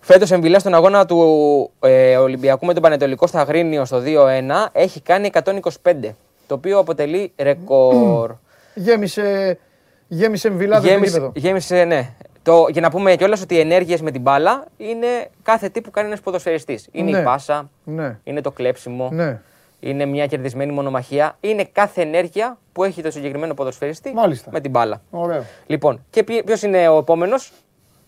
[0.00, 5.00] Φέτος Εμβιλά στον αγώνα του ε, Ολυμπιακού με τον Πανετολικό στα Αγρίνιο στο 2-1 έχει
[5.00, 5.60] κάνει 125.
[6.46, 8.34] Το οποίο αποτελεί ρεκόρ.
[8.74, 9.58] Γέμισε,
[10.08, 11.32] γέμισε εμβυλάδες το Γέμισε, γήπεδο.
[11.34, 12.14] γέμισε, ναι.
[12.46, 15.06] Το, για να πούμε κιόλας ότι οι ενέργειες με την μπάλα είναι
[15.42, 16.88] κάθε τι που κάνει ένας ποδοσφαιριστής.
[16.92, 17.18] Είναι Ναι.
[17.18, 18.18] η πάσα, Ναι.
[18.24, 19.40] είναι το κλέψιμο, Ναι.
[19.80, 21.36] είναι μια κερδισμένη μονομαχία.
[21.40, 24.50] Είναι κάθε ενέργεια που έχει το συγκεκριμένο ποδοσφαιριστή Μάλιστα.
[24.52, 25.02] με την μπάλα.
[25.10, 25.44] Ωραίο.
[25.66, 27.52] Λοιπόν, και ποιο είναι ο επόμενος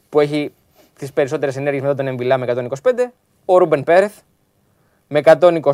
[0.08, 0.52] που έχει
[0.98, 3.12] τις περισσότερες ενέργειες μετά τον Εμβιλά με 125,
[3.44, 4.12] ο Ρούμπεν Πέρεθ
[5.08, 5.70] με 124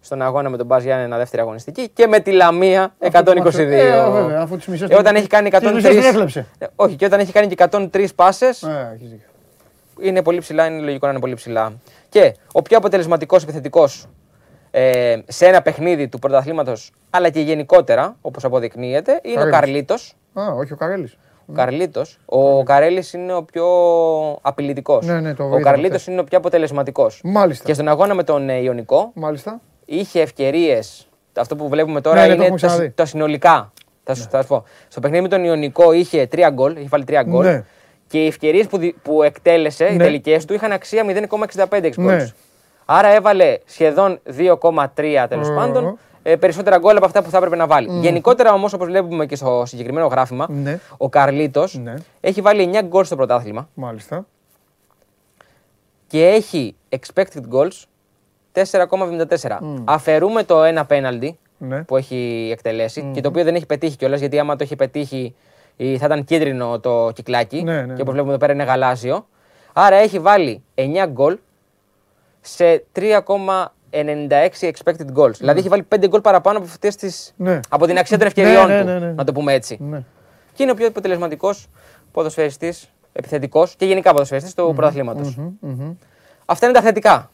[0.00, 3.58] στον αγώνα με τον Μπάζ Γιάννενα δεύτερη αγωνιστική και με τη Λαμία 122.
[3.58, 5.60] Ε, βέβαια, αφού τις μισές Ε, όταν έχει κάνει 103.
[5.60, 6.46] τις μισές την έκλεψε.
[6.58, 9.26] Ε, Όχι, και όταν έχει κάνει και 103 πάσες, Ε, έχεις δίκιο.
[10.00, 11.72] είναι πολύ ψηλά, είναι λογικό να είναι πολύ ψηλά.
[12.08, 14.06] Και ο πιο αποτελεσματικός επιθετικός
[14.70, 19.58] ε, σε ένα παιχνίδι του πρωταθλήματος, αλλά και γενικότερα, όπως αποδεικνύεται, είναι ο Καρέλης.
[19.60, 20.14] Καρλίτος.
[20.32, 21.16] Α, όχι ο Καρέλης.
[21.50, 22.18] Ο Καρλίτος.
[22.26, 23.64] Ο Καρέλης είναι ο πιο
[24.42, 25.06] απειλητικός.
[25.06, 26.06] Ναι, ναι, το ο είδαμε Καρλίτος χθες.
[26.12, 27.20] είναι ο πιο αποτελεσματικός.
[27.24, 27.64] Μάλιστα.
[27.64, 29.60] Και στον αγώνα με τον ε, Ιωνικό Μάλιστα.
[29.84, 31.08] είχε ευκαιρίες.
[31.38, 32.90] Αυτό που βλέπουμε τώρα Ναι, ναι, το είναι έχουμε τα, ξαναδεί.
[32.90, 33.72] τα συνολικά.
[34.04, 34.64] Θα σου, θα σου πω.
[34.88, 37.44] Στο παιχνίδι με τον Ιωνικό είχε τρία γκολ, είχε βάλει τρία γκολ.
[37.44, 37.64] Ναι.
[38.06, 40.04] Και οι ευκαιρίες που, δι- που εκτέλεσε, οι Ναι.
[40.04, 42.16] τελικές του, είχαν αξία 0,65 εξ Ναι.
[42.24, 42.32] goals.
[42.84, 45.54] Άρα έβαλε σχεδόν 2,3 τέλος Ω.
[45.54, 47.88] πάντων ε, περισσότερα γκολ από αυτά που θα έπρεπε να βάλει.
[48.00, 50.78] Γενικότερα όμως, όπως βλέπουμε και στο συγκεκριμένο γράφημα, Ναι.
[50.96, 51.94] ο Καρλίτος Ναι.
[52.20, 54.26] έχει βάλει 9 γκολ στο πρωτάθλημα Μάλιστα.
[56.06, 57.82] και έχει expected goals
[58.52, 59.58] 4,74.
[59.84, 61.82] Αφαιρούμε το ένα πέναλτι Ναι.
[61.82, 65.34] που έχει εκτελέσει και το οποίο δεν έχει πετύχει κιόλας γιατί άμα το είχε πετύχει
[65.76, 68.10] ε, θα ήταν κίτρινο το κυκλάκι Ναι, ναι, και όπως ναι.
[68.12, 69.26] βλέπουμε εδώ πέρα είναι γαλάζιο.
[69.72, 71.38] Άρα έχει βάλει 9 γκολ
[72.40, 72.84] σε
[73.92, 75.32] 3,96 expected goals.
[75.38, 77.60] Δηλαδή έχει βάλει 5 γκολ παραπάνω από, αυτές τις, Ναι.
[77.68, 78.86] από την αξία των ευκαιριών Ναι, ναι, του.
[78.86, 79.12] ναι, ναι.
[79.12, 79.78] Να το πούμε έτσι.
[79.80, 80.02] Ναι.
[80.52, 81.66] Και είναι ο πιο αποτελεσματικός
[82.12, 85.38] ποδοσφαιριστής, επιθετικός και γενικά ποδοσφαιριστής του πρωταθλήματος.
[86.44, 87.30] Αυτά είναι τα θετικά.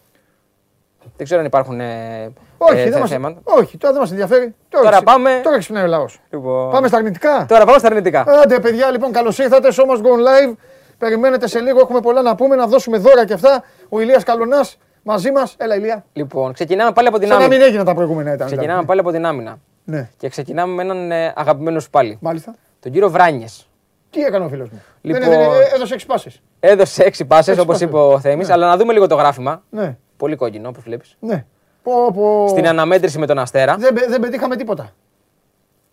[1.17, 3.41] Δεν ξέρω αν υπάρχουν ε, Όχι, ε, δεν θε- μας, θέματα.
[3.45, 4.55] όχι, τώρα δεν μας ενδιαφέρει.
[4.69, 6.21] Τώρα ξυ- πάμε- Τώρα ξυπνάει ο λαός.
[6.31, 7.47] Λοιπόν, Πάμε στα αρνητικά.
[7.49, 8.25] Τώρα πάμε στα αρνητικά.
[8.43, 9.69] Άντε, παιδιά, λοιπόν, καλώς ήρθατε.
[9.73, 10.55] So must go live.
[10.99, 11.81] Περιμένετε σε λίγο.
[11.81, 13.63] Έχουμε πολλά να πούμε, να δώσουμε δώρα και αυτά.
[13.89, 15.55] Ο Ηλίας Καλονάς μαζί μας.
[15.59, 16.05] Έλα, Ηλία.
[16.13, 17.67] Λοιπόν, ξεκινάμε πάλι από την Σαν να μην άμυνα.
[17.69, 18.47] έγιναν τα προηγούμενα ήταν.
[18.47, 19.59] Ξεκινάμε πάλι από την άμυνα.
[19.85, 22.19] Ναι, Και ξεκινάμε με έναν ε, αγαπημένο σου πάλι.
[22.21, 22.55] μάλιστα.
[22.81, 23.69] Τον κύριο Βράνιες.
[24.11, 26.31] Τι έκανε ο φίλος μου; Λοιπόν- Δεν έδινε- ε, έδωσε έξι πάσει.
[26.61, 27.89] Έδωσε έξι πάσες Έξι όπως πάσες.
[27.89, 29.63] είπε ο Θέμης, αλλά να δούμε λίγο το γράφημα.
[29.71, 31.17] Ναι, Πολύ κόκκινο όπως βλέπεις.
[31.21, 31.45] ναι.
[31.83, 32.47] Πω, πω.
[32.49, 33.77] Στην αναμέτρηση με τον Αστέρα.
[33.77, 34.91] Δεν, πε- δεν πετύχαμε τίποτα.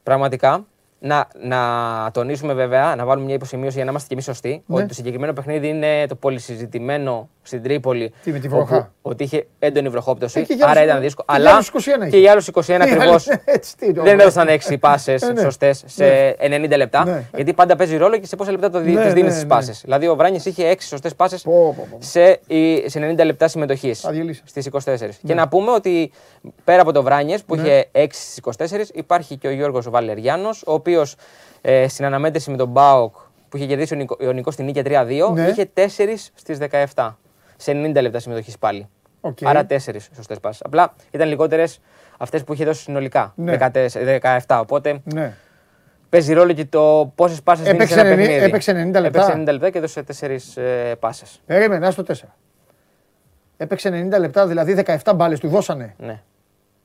[0.04, 0.66] Πραγματικά.
[1.06, 1.58] Να, να
[2.12, 4.78] τονίσουμε βέβαια, να βάλουμε μια υποσημείωση για να είμαστε κι εμείς σωστοί, Ναι.
[4.78, 8.14] ότι το συγκεκριμένο παιχνίδι είναι το πολυσυζητημένο στην Τρίπολη.
[8.24, 10.40] Τι, με τη βροχά; όπου- ότι είχε έντονη βροχόπτωση.
[10.40, 11.26] Ε, και για άρα άλλους- ήταν δύσκολο.
[11.28, 12.10] και για Αλλά άλλους 21 είχε.
[12.10, 13.28] και για άλλους 21 Τι ακριβώς.
[13.30, 15.42] άλλοι- έτσι, τι το- δεν έδωσαν 6 πάσες Ε, ναι.
[15.42, 16.34] σωστές σε Ναι.
[16.58, 17.06] 90 λεπτά.
[17.06, 17.24] Ναι.
[17.36, 19.44] Γιατί πάντα παίζει ρόλο και σε πόσα λεπτά το δι- Ναι, τις δίνεις ναι, τι
[19.44, 19.50] ναι.
[19.50, 19.82] πάσες.
[19.84, 21.98] Δηλαδή ο Βράνη είχε 6 σωστές πάσες Πω, πω, πω.
[22.02, 24.02] σε, η- σε 90 λεπτά συμμετοχής.
[24.02, 24.42] Τα διελύσα.
[24.46, 25.20] Στις 24.
[25.26, 26.12] Και να πούμε ότι
[26.64, 27.62] πέρα από το Βράνιες που Ναι.
[27.62, 30.92] είχε 6 στις 24, υπάρχει και ο Γιώργος Βαλεριάνος, ο οποίος
[31.62, 33.16] ε, στην αναμέτρηση με τον ΠΑΟΚ
[33.50, 35.48] που είχε κερδίσει ο, Ιωνικό, ο Ιωνικός στην νίκη 3-2, Ναι.
[35.48, 36.58] είχε 4 στις
[36.94, 37.16] 17.
[37.58, 38.88] Σε 90 λεπτά συμμετοχής πάλι.
[39.22, 39.38] Οκ.
[39.44, 39.76] Άρα 4
[40.16, 40.60] σωστές πάσες.
[40.66, 41.80] Απλά ήταν λιγότερες
[42.18, 43.34] αυτές που είχε δώσει συνολικά.
[43.36, 43.58] Ναι.
[43.58, 43.88] 14,
[44.48, 44.60] 17.
[44.62, 45.34] Οπότε Ναι.
[46.10, 48.44] παίζει ρόλο και το πόσες πάσες δίνει Έπαιξε σε ένα 90 παιχνίδι.
[48.44, 49.02] έπαιξε 90 λεπτά.
[49.22, 51.42] Έπαιξε 90 λεπτά και έδωσε 4 ε, πάσες.
[51.46, 52.14] Περίμενε, άστο 4.
[53.58, 55.96] Έπαιξε 90 λεπτά, δηλαδή 17 μπάλες του δώσανε.
[55.98, 56.22] Ναι.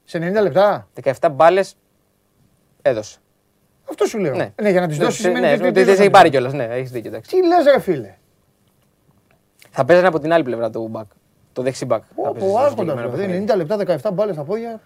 [0.05, 0.89] Σε 90 λεπτά.
[1.03, 1.77] 17 μπάλες
[2.83, 3.19] έδωσε.
[3.91, 4.35] Αυτό σου λέω.
[4.35, 4.53] Ναι.
[4.63, 6.11] Ναι, για να τις δώσεις σημαίνει ναι, ότι ότι τις δεν σε δώσανε.
[6.11, 6.53] πάρει κιόλας.
[6.53, 7.11] Ναι, έχεις δίκιο.
[7.11, 7.31] εντάξει.
[7.31, 8.15] Τι λες, ρε φίλε.
[9.71, 11.03] Θα παίζανε από την άλλη πλευρά του back.
[11.53, 11.99] Το δεξί back.
[11.99, 12.71] θα Πω, παίζει πω, στο άρχοντας.
[12.79, 13.53] συγκεκριμένο Δηλαδή παιχνίδι.
[13.53, 14.81] 90 λεπτά, 17 μπάλες στα πόδια.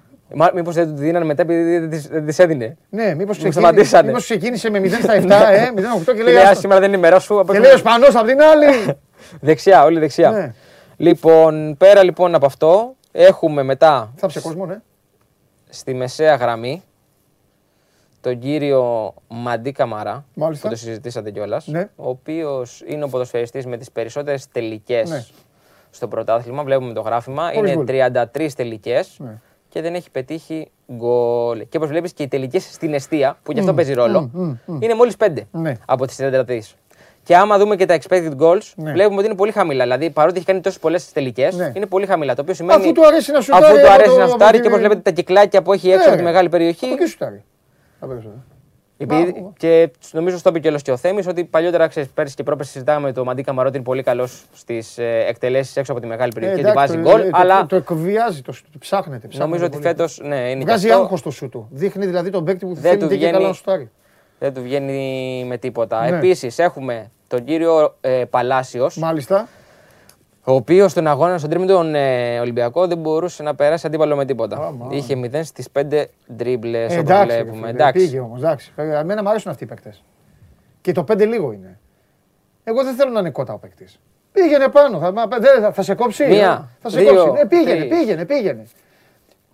[0.55, 2.77] Μήπως δεν τους δίνανε μετά επειδή δεν τις- δεν τις έδινε.
[2.88, 4.07] Ναι, μήπως Μου ξεκίνησε, σταματήσανε.
[4.07, 6.33] μήπως ξεκίνησε με 0 στα 7, ε, 0,8 και Και λέει.
[6.35, 6.61] λέει, «Α, άστο.
[6.61, 7.45] σήμερα δεν είναι η μέρα σου.
[7.53, 8.97] Και λέει ο Σπανό απ' την άλλη.
[9.41, 10.31] Δεξιά, όλη δεξιά.
[10.31, 10.53] Ναι.
[10.97, 14.79] Λοιπόν, πέρα λοιπόν από αυτό, έχουμε μετά Θάψε κόσμο, ναι.
[15.69, 16.83] στη μεσαία γραμμή
[18.23, 20.69] τον κύριο Μαντί Καμαρά, Μάλιστα.
[20.69, 21.89] που το συζητήσατε κιόλας, Ναι.
[21.97, 25.25] ο οποίος είναι ο ποδοσφαιριστής με τις περισσότερες τελικές Ναι.
[25.91, 26.63] στο πρωτάθλημα.
[26.63, 27.43] Βλέπουμε το γράφημα.
[27.43, 27.85] Χωρίς είναι γκολ.
[27.87, 29.41] 33 τελικές Ναι.
[29.69, 31.67] και δεν έχει πετύχει γκολ.
[31.69, 34.83] Και όπως βλέπεις και οι τελικές στην αιστεία, που γι' αυτό παίζει ρόλο, μ, μ.
[34.83, 35.73] είναι μόλις 5 Ναι.
[35.87, 36.77] από τις 33.
[37.25, 38.93] Και άμα δούμε και τα expected goals, Ναι.
[38.93, 39.83] βλέπουμε ότι είναι πολύ χαμηλά.
[39.83, 41.73] Δηλαδή, παρότι έχει κάνει τόσες πολλές τελικές, Ναι.
[41.77, 42.35] είναι πολύ χαμηλά.
[42.35, 42.83] Το οποίο σημαίνει.
[42.83, 43.65] Αφού του αρέσει να σουτάρει.
[43.65, 45.73] Αφού του από αρέσει το- να από σουτάρει την- και όπως βλέπετε τα κυκλάκια που
[45.73, 46.29] έχει έξω Ναι, από τη ρε.
[46.29, 46.85] μεγάλη περιοχή.
[46.85, 47.45] Από εκεί σουτάρει.
[48.03, 48.43] Από εκεί σουτάρει.
[48.97, 52.43] Επειδή, Μα- και νομίζω στο είπε κιόλα και ο Θέμης ότι παλιότερα ξέρεις, πέρσι και
[52.43, 56.01] πρόπερσι συζητάγαμε με το Μαντί Καμαρό ότι είναι πολύ καλός στις ε, εκτελέσεις έξω από
[56.01, 57.31] τη μεγάλη περιοχή και ότι εντάξει, βάζει το- γκολ.
[57.31, 59.17] το- Αλλά Το εκβιάζει, το το ψάχνεται.
[59.19, 59.87] ψάχνεται νομίζω ότι πολύ.
[59.87, 61.01] φέτος ναι, είναι και Βγάζει αυτό.
[61.03, 61.69] άγχος στο σου του.
[61.71, 63.91] Δείχνει δηλαδή τον παίκτη που Δεν θέλει του και βγαίνει- καλά να σουτάρει.
[64.38, 66.11] Δεν του βγαίνει με τίποτα.
[66.11, 66.17] Ναι.
[66.17, 69.49] Επίσης έχουμε τον κύριο ε, Παλάσιος, Μάλιστα.
[70.45, 74.25] Ο οποίος στον αγώνα στον τρίμηνο τον ε, Ολυμπιακό δεν μπορούσε να περάσει αντίπαλο με
[74.25, 74.57] τίποτα.
[74.67, 74.89] Άμα.
[74.91, 76.05] Είχε 0 στις 5
[76.37, 77.57] ντρίμπλε Ε, όπως εντάξει, ρε βλέπουμε.
[77.67, 78.05] φίλε, Εντάξει.
[78.05, 78.43] πήγε όμως.
[78.77, 80.05] Εμένα μου αρέσουν αυτοί οι παίκτες.
[80.81, 81.79] Και το 5 λίγο είναι.
[82.65, 84.01] Εγώ δεν θέλω να είναι κότα ο παίκτης.
[84.33, 84.99] Πήγαινε πάνω.
[84.99, 86.27] Θα, μα- δεν- θα, θα σε κόψει.
[86.27, 87.41] Μία, θα σε δύο, κόψει.
[87.43, 87.89] Ε, πήγαινε, τρεις.
[87.99, 88.63] πήγαινε, πήγαινε.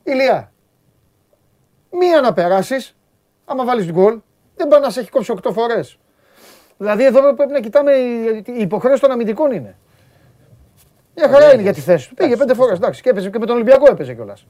[0.03, 0.53] Ηλία.
[1.91, 2.97] Μία να περάσεις.
[3.45, 4.19] Άμα βάλεις γκολ,
[4.57, 5.99] δεν πάει να σε έχει κόψει 8 φορές.
[6.79, 7.93] Δηλαδή εδώ πρέπει να κοιτάμε.
[7.93, 9.77] η- Η υποχρέωση των αμυντικών είναι.
[11.19, 12.15] Μια χαρά Ναι, είναι για τη θέση του.
[12.15, 12.77] Πήγε πέντε φορές.
[12.77, 14.47] Εντάξει, και έπαιζε και με τον Ολυμπιακό έπαιζε κιόλας.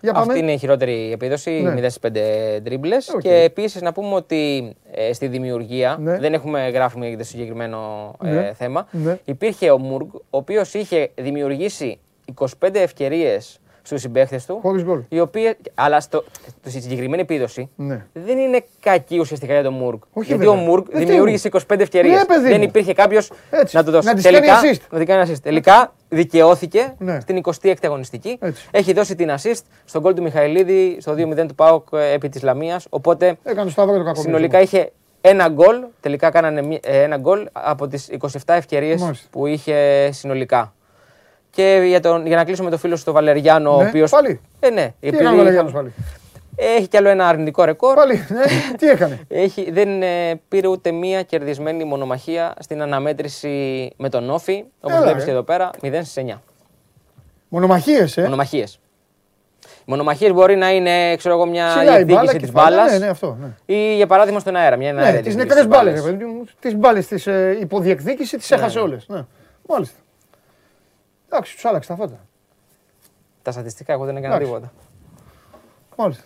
[0.00, 0.24] Για πάμε.
[0.26, 1.72] Αυτή είναι η χειρότερη επίδοση, Ναι.
[1.74, 2.96] 0 στις 5 ντρίμπλε.
[3.14, 3.20] Οκ.
[3.20, 6.18] Και επίσης να πούμε ότι ε, στη δημιουργία, Ναι.
[6.18, 8.52] δεν έχουμε γράφουμε για το συγκεκριμένο ε, Ναι.
[8.56, 9.18] θέμα, Ναι.
[9.24, 11.98] υπήρχε ο Μουργκ, ο οποίος είχε δημιουργήσει
[12.34, 14.58] 25 ευκαιρίες στους συμπαίχτε του.
[14.62, 15.00] Χωρίς γκολ.
[15.08, 16.24] Οι οποίοι, αλλά στο,
[16.66, 18.04] στη συγκεκριμένη επίδοση Ναι.
[18.12, 20.02] δεν είναι κακή ουσιαστικά για τον Μουρκ.
[20.12, 20.60] Όχι, γιατί βέβαια.
[20.62, 22.16] ο Μουρκ Ε, τι δημιούργησε 25 ευκαιρίες.
[22.18, 22.62] Ναι, παιδί δεν μου.
[22.62, 23.76] υπήρχε κάποιος Έτσι.
[23.76, 24.06] να του δώσει.
[24.06, 24.80] Να τις κάνει assist.
[24.90, 25.38] Να την κάνει assist.
[25.42, 27.20] Τελικά δικαιώθηκε Ναι.
[27.20, 28.36] στην 26η αγωνιστική.
[28.40, 28.68] Έτσι.
[28.70, 32.42] Έχει δώσει την assist στον γκολ του Μιχαηλίδη στο 2-0 του Πάοκ ε, επί της
[32.42, 32.86] Λαμίας.
[32.90, 34.20] Οπότε Έκανε το σταυρό το κακό.
[34.20, 35.76] συνολικά είχε ένα γκολ.
[36.00, 39.26] Τελικά κάνανε μη- ε, ένα γκολ από τις 27 ευκαιρίες Μάλιστα.
[39.30, 40.72] που είχε συνολικά.
[41.50, 44.06] Και για, τον, για να κλείσω με το φίλο σου τον Βαλεριάνο, ο Ναι, οποίο.
[44.10, 44.40] πάλι.
[44.60, 45.92] Ε, ναι, Τι έκανε ο Βαλεριάνος πάλι;
[46.56, 47.94] έχει κι άλλο ένα αρνητικό ρεκόρ.
[47.94, 48.76] Πάλι, ναι.
[48.78, 54.64] Τι έκανε; Έχει, δεν ε, πήρε ούτε μία κερδισμένη μονομαχία στην αναμέτρηση με τον Όφη.
[54.80, 55.24] Όπως Έλα, βλέπεις ρε.
[55.24, 56.34] και εδώ πέρα, 0 στις 9.
[57.48, 58.22] Μονομαχίες, ε.
[58.22, 58.80] Μονομαχίες.
[59.64, 62.76] Οι μονομαχίες μπορεί να είναι ξέρω εγώ, μια Ψηλά η μπάλα διεκδίκηση και της πάλι.
[62.76, 62.92] μπάλας.
[62.92, 63.36] Ναι, ναι, αυτό.
[63.40, 63.74] Ναι.
[63.74, 64.76] Ή για παράδειγμα στον αέρα.
[64.76, 66.02] Μια Ναι, αέρα τις νεκρές μπάλες.
[66.60, 69.04] Τις μπάλες της ε, υποδιεκδίκησης τις έχασε όλες.
[69.08, 69.24] Ναι.
[69.68, 69.96] Μάλιστα.
[71.30, 72.18] Εντάξει, τους άλλαξε τα φώτα.
[73.42, 74.52] Τα στατιστικά, εγώ δεν έκανα Εντάξει.
[74.52, 74.72] τίποτα.
[75.96, 76.24] Μάλιστα.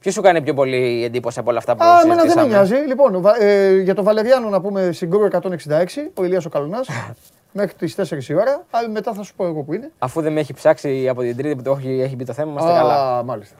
[0.00, 2.48] Ποιος σου κάνει πιο πολύ εντύπωση από όλα αυτά που Α, εμένα δεν με συζητήσαμε;
[2.48, 2.86] νοιάζει.
[2.88, 6.88] Λοιπόν, βα- ε, για τον Βαλεριάνο να πούμε συγκρού 166, ο Ηλίας ο Καλονάς,
[7.52, 8.52] μέχρι τις 4 η ώρα.
[8.70, 9.90] Α, μετά θα σου πω εγώ που είναι.
[9.98, 12.50] Αφού δεν με έχει ψάξει από την Τρίτη που το έχει, έχει μπει το θέμα,
[12.50, 13.16] είμαστε καλά.
[13.18, 13.56] Α, μάλιστα.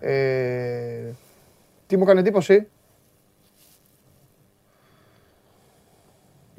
[0.00, 1.12] Ε,
[1.86, 2.68] τι μου έκανε εντύπωση;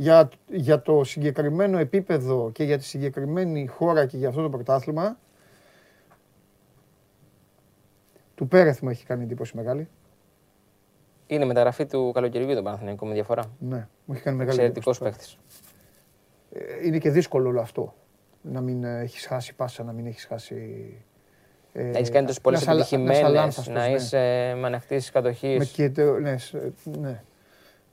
[0.02, 5.18] Για, για το συγκεκριμένο επίπεδο και για τη συγκεκριμένη χώρα και για αυτό το πρωτάθλημα
[8.36, 9.88] του Πέρεθ μου έχει κάνει εντύπωση μεγάλη.
[11.28, 13.44] Είναι μεταγραφή του καλοκαιριού τον Παναθηναϊκό με διαφορά.
[13.60, 15.18] Ναι, μου έχει κάνει μεγάλη Εξαιρετικός εντύπωση.
[15.20, 15.38] παίκτης.
[16.82, 17.94] Ε, Είναι και δύσκολο όλο αυτό.
[18.42, 20.94] Να μην έχεις χάσει πάσα, να μην έχεις χάσει.
[21.74, 23.94] Ε, Να έχεις κάνει τόσες πολλές να σαλα- να επιτυχημένες, σαλάνθαστος, να ναι.
[23.94, 25.58] είσαι με ανοιχτή κατοχής.
[25.58, 27.24] Με κέτε- ναι, σε- ναι.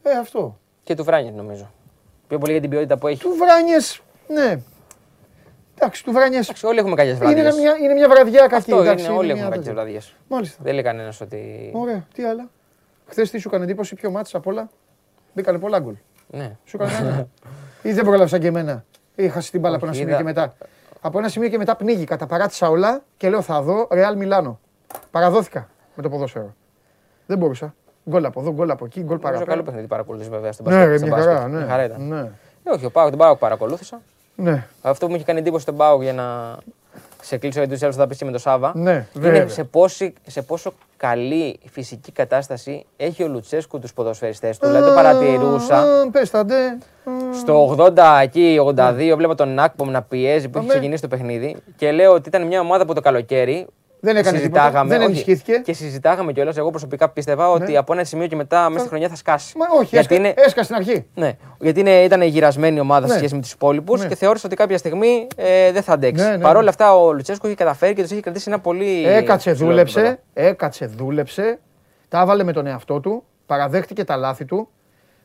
[0.03, 0.59] Ε, αυτό.
[0.83, 1.71] Και του Βράνιετ νομίζω.
[2.29, 3.21] Πιο πολύ για την ποιότητα που έχει.
[3.21, 4.61] Του Βράνιες, ναι.
[5.79, 7.57] Εντάξει, του Βράνιες Εντάξει, όλοι έχουμε κακέ είναι βραδιές.
[7.57, 8.55] μια, είναι μια βραδιά κακή.
[8.55, 9.75] Αυτό εντάξει, είναι, όλοι μια έχουμε κακέ τέτοια.
[9.75, 10.15] βραδιές.
[10.29, 10.63] Μάλιστα.
[10.63, 11.71] Δεν λέει κανένας ότι.
[11.75, 12.49] Ωραία, τι άλλα.
[13.07, 14.69] Χθες τι σου έκανε εντύπωση, πιο μάτς απ' όλα;
[15.35, 15.95] Μπήκανε πολλά γκολ.
[16.31, 16.57] Ναι.
[16.65, 17.29] Σου έκανε κανένα.
[17.83, 18.85] Ή δεν πρόλαβα και εμένα.
[19.15, 20.33] Είχα την μπάλα από ένα Όχι, σημείο είδα.
[20.33, 20.55] και μετά.
[21.01, 24.61] Από ένα σημείο και μετά πνίγηκα, τα παράτησα όλα και λέω θα δω Ρεάλ Μιλάνο.
[25.11, 26.55] Παραδόθηκα με το ποδόσφαιρο.
[27.27, 27.75] Δεν μπορούσα.
[28.09, 29.63] Γκολ από εδώ, γκολ από εκεί, γκολ Νομίζω καλό παραπέρα.
[29.63, 30.89] παιχνίδι παρακολούθησε βέβαια στο Ναι, μπάσκετ.
[30.91, 31.35] ρε, στο μια μπάσκετ.
[31.35, 31.49] χαρά.
[31.49, 31.67] Μια Ναι.
[31.67, 32.07] χαρά ήταν.
[32.09, 32.19] Ναι.
[32.65, 34.01] Ε, όχι, ο Πάοκ, τον Πάοκ παρακολούθησα.
[34.35, 36.57] Ναι, Αυτό που μου είχε κάνει εντύπωση στον Πάοκ για να
[37.23, 38.73] σε κλείσω γιατί τους άλλους θα τα πεις και με τον Σάβα.
[38.75, 39.49] ναι, είναι βέβαια.
[39.49, 44.67] σε, πόση, σε πόσο καλή φυσική κατάσταση έχει ο Λουτσέσκου τους ποδοσφαιριστές του.
[44.67, 45.79] Δηλαδή το παρατηρούσα.
[45.79, 46.55] Α, Πες τα ντε.
[46.65, 46.79] Α,
[47.41, 50.75] Στο 80 εκεί, 82, βλέπω τον Νάκπομ να πιέζει που έχει Αμέ.
[50.75, 53.67] ξεκινήσει το παιχνίδι και λέω ότι ήταν μια ομάδα που το καλοκαίρι
[54.01, 55.53] Δεν έκανε τίποτα, δεν όχι, ενισχύθηκε.
[55.53, 55.59] Ναι.
[55.59, 56.57] Και συζητάγαμε κιόλας.
[56.57, 59.59] Εγώ προσωπικά πίστευα ότι από ένα σημείο και μετά μέσα στη χρονιά θα σκάσει.
[59.59, 61.07] Μα όχι, γιατί έσκα, είναι, έσκα στην αρχή.
[61.15, 63.13] ναι, γιατί είναι, ήταν γυρασμένη η ομάδα Ναι.
[63.13, 64.09] σε σχέση με τους υπόλοιπους Ναι.
[64.09, 66.25] και θεώρησα ότι κάποια στιγμή ε, δεν θα αντέξει.
[66.25, 66.69] Ναι, ναι, Παρ' όλα ναι.
[66.69, 69.05] αυτά ο Λουτσέσκο έχει καταφέρει και τους έχει κρατήσει ένα πολύ.
[69.07, 70.49] Έκατσε, ψηλό δούλεψε, επίπεδο.
[70.49, 71.59] έκατσε, δούλεψε,
[72.09, 74.69] τα έβαλε με τον εαυτό του, παραδέχτηκε τα λάθη του,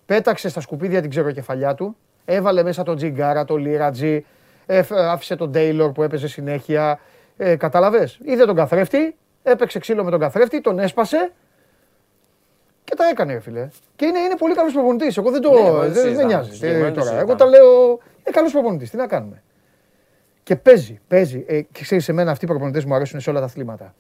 [0.06, 4.26] πέταξε στα σκουπίδια την ξεροκεφαλιά του, έβαλε μέσα τον Τζιγκάρα, τον Λίρατζι,
[4.66, 7.00] έφ- άφησε τον Τέιλορ που έπαιζε συνέχεια.
[7.38, 8.10] Ε, Κατάλαβε.
[8.24, 11.32] Είδε τον καθρέφτη, έπαιξε ξύλο με τον καθρέφτη, τον έσπασε
[12.84, 13.68] και τα έκανε, ρε φίλε.
[13.96, 15.18] Και είναι, είναι πολύ καλός προπονητής.
[15.18, 15.52] Εγώ δεν το.
[15.52, 16.28] Ναι, εγώ δεν δεν, δεν συζητάμε.
[16.28, 16.52] νοιάζει.
[16.54, 17.12] Συγκεκριμένα Ε, το τώρα.
[17.12, 17.52] Εγώ συζητάμε.
[17.52, 17.82] τα λέω.
[17.92, 18.90] Είναι καλός προπονητής.
[18.90, 19.42] Τι να κάνουμε.
[20.44, 21.44] Και παίζει, παίζει.
[21.48, 23.94] Ε, και ξέρεις, εμένα αυτοί οι προπονητές μου αρέσουν σε όλα τα αθλήματα.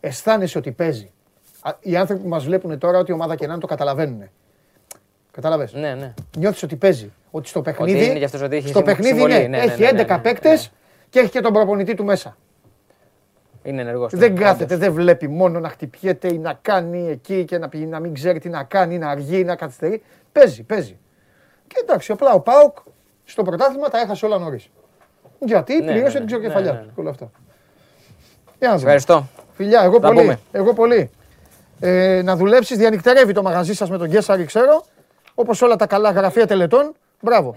[0.00, 1.12] Αισθάνεσαι ότι παίζει.
[1.60, 4.30] Α, Οι άνθρωποι που μας βλέπουν τώρα, ότι η ομάδα και να είναι, το καταλαβαίνουν.
[5.30, 5.68] Κατάλαβε.
[5.72, 6.14] Ναι, ναι.
[6.38, 7.12] Νιώθεις ότι παίζει.
[7.30, 8.04] Ότι στο παιχνίδι.
[8.04, 9.32] είναι γι' αυτός ότι έχει στο συμ- παιχνίδι συμβολή.
[9.32, 10.78] ναι, Ναι, ναι, έχει ναι, ναι, 11 ναι, παίκτες ναι.
[11.14, 12.36] Και έχει και τον προπονητή του μέσα.
[13.62, 14.12] Είναι ενεργός.
[14.14, 18.00] Δεν κάθεται, δεν βλέπει μόνο να χτυπιέται ή να κάνει εκεί και να, πει- να
[18.00, 20.02] μην ξέρει τι να κάνει, να αργεί, να καθυστερεί.
[20.32, 20.98] Παίζει, παίζει.
[21.66, 22.76] Και εντάξει, απλά ο Πάοκ
[23.24, 24.68] στο πρωτάθλημα τα έχασε όλα νωρίς.
[25.38, 26.26] Γιατί Ναι, πλήρωσε ναι, την ναι.
[26.26, 26.92] ξεροκεφαλιά Ναι, ναι, του ναι.
[26.94, 27.30] και όλα αυτά.
[28.58, 28.92] Για να δούμε.
[28.94, 29.26] Ευχαριστώ.
[29.52, 30.20] Φιλιά, εγώ Τα πολύ.
[30.20, 30.38] πούμε.
[30.52, 31.10] Εγώ πολύ.
[31.80, 34.84] Ε, να δουλέψεις, διανυκτερεύει το μαγαζί σας με τον Γκέσσαρη, ξέρω.
[35.34, 36.94] Όπως όλα τα καλά γραφεία τελετών.
[37.20, 37.54] Μπράβο.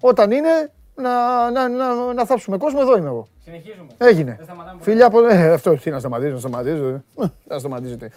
[0.00, 3.26] Όταν είναι να, να, να, να θάψουμε κόσμο, εδώ είμαι εγώ.
[3.44, 3.86] Συνεχίζουμε.
[3.98, 4.38] Έγινε.
[4.80, 5.26] Φιλιά πολύ.
[5.30, 6.84] Ε, αυτό τι να σταματήσω, να σταματήσω.
[6.86, 7.02] ε.
[7.22, 8.10] Ε, Να σταματήσετε.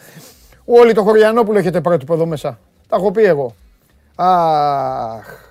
[0.65, 2.59] Όλοι το Χωριανόπουλο έχετε πρότυπο εδώ μέσα.
[2.87, 3.55] Τα έχω πει εγώ.
[4.15, 5.47] Αχ.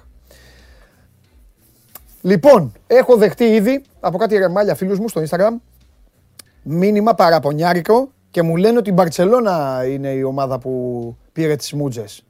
[2.22, 5.52] Λοιπόν, έχω δεχτεί ήδη από κάτι ρεμάλια φίλους μου στο Instagram
[6.62, 12.22] μήνυμα παραπονιάρικο και μου λένε ότι η Μπαρτσελώνα είναι η ομάδα που πήρε τις μούτζες.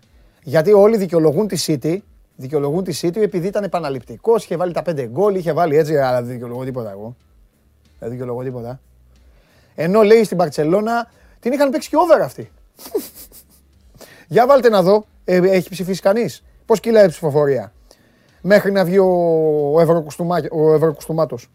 [0.42, 1.98] Γιατί όλοι δικαιολογούν τη City,
[2.40, 6.22] δικαιολογούν τη City επειδή ήταν επαναληπτικός, είχε βάλει τα πέντε γκολ, είχε βάλει έτσι, αλλά
[6.22, 7.16] δεν δικαιολογώ τίποτα εγώ.
[7.98, 8.80] Δεν δικαιολογώ τίποτα.
[9.74, 12.50] Ενώ λέει στην Μπαρτσελώνα την είχαν παίξει και over αυτή.
[14.28, 16.44] Για βάλτε να δω, ε, έχει ψηφίσει κανείς.
[16.66, 17.72] Πώς κυλάει η ψηφοφορία;
[18.42, 19.06] Μέχρι να βγει ο,
[19.74, 21.50] ο, Ευρωκουστούμα- ο Ευρωκουστούμάτος.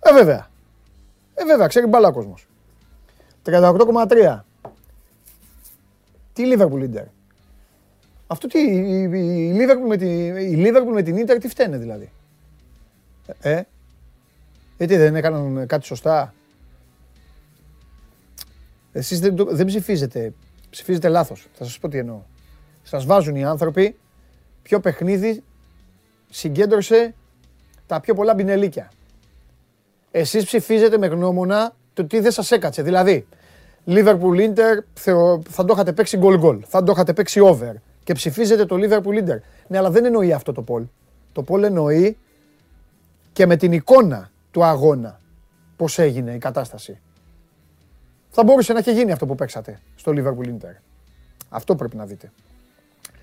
[0.00, 0.48] Ε, βέβαια.
[1.34, 2.46] Ε, βέβαια, ξέρει μπάλα ο κόσμος.
[3.44, 4.44] 38,3.
[6.32, 7.04] Τι Liverpool Inter.
[8.30, 12.12] Αυτό τι, η, η, Liverpool με, τη, η Liverpool με την Inter τι φταίνε δηλαδή;
[13.40, 13.62] Ε,
[14.76, 16.34] γιατί δεν έκαναν κάτι σωστά;
[18.92, 20.32] Εσείς δεν, δεν ψηφίζετε,
[20.70, 21.46] ψηφίζετε λάθος.
[21.52, 22.20] Θα σας πω τι εννοώ.
[22.82, 23.96] Σας βάζουν οι άνθρωποι
[24.62, 25.42] ποιο παιχνίδι
[26.30, 27.14] συγκέντρωσε
[27.86, 28.90] τα πιο πολλά μπινελίκια.
[30.10, 32.82] Εσείς ψηφίζετε με γνώμονα το τι δεν σας έκατσε.
[32.82, 33.26] Δηλαδή,
[33.86, 34.78] Liverpool Inter
[35.48, 37.72] θα το είχατε παίξει goal goal, θα το είχατε παίξει over
[38.08, 39.38] και ψηφίζετε το Liverpool Inter.
[39.68, 40.86] Ναι, αλλά δεν εννοεί αυτό το Πολ.
[41.32, 42.18] Το Πολ εννοεί
[43.32, 45.20] και με την εικόνα του αγώνα
[45.76, 47.00] πώς έγινε η κατάσταση.
[48.30, 50.74] Θα μπορούσε να έχει γίνει αυτό που παίξατε στο Liverpool Inter.
[51.48, 52.32] Αυτό πρέπει να δείτε.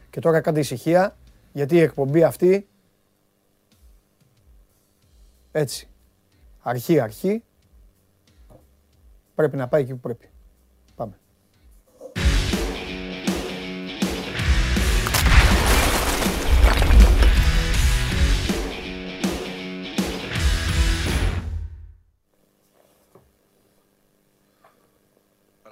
[0.10, 1.16] Και τώρα κάντε ησυχία,
[1.54, 2.68] γιατί η εκπομπή αυτή
[5.52, 5.88] έτσι,
[6.62, 7.44] αρχή αρχή,
[9.36, 10.30] πρέπει να πάει εκεί που πρέπει.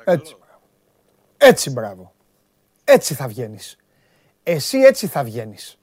[0.05, 0.35] Έτσι.
[1.37, 2.13] Έτσι μπράβο.
[2.83, 3.77] Έτσι θα βγαίνεις.
[4.43, 5.77] Εσύ έτσι θα βγαίνεις.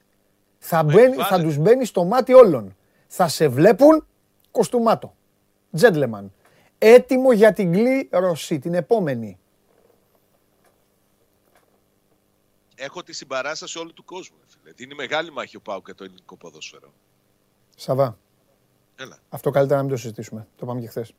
[0.57, 2.75] Θα, μπαίνει, θα τους μπαίνει στο μάτι όλων.
[3.07, 4.07] Θα σε βλέπουν
[4.51, 5.15] κοστούμάτο.
[5.71, 6.33] Τζέντλεμαν.
[6.77, 9.39] Έτοιμο για την κλήρωση, την επόμενη.
[12.75, 14.37] Έχω τη συμπαράσταση όλου του κόσμου.
[14.47, 14.73] Φίλε.
[14.75, 16.93] Είναι μεγάλη μάχη ο Πάου και το ελληνικό ποδόσφαιρο.
[17.75, 18.17] Σαβά.
[18.95, 19.17] Έλα.
[19.29, 20.47] Αυτό καλύτερα να μην το συζητήσουμε.
[20.55, 21.13] Το πάμε και χθες.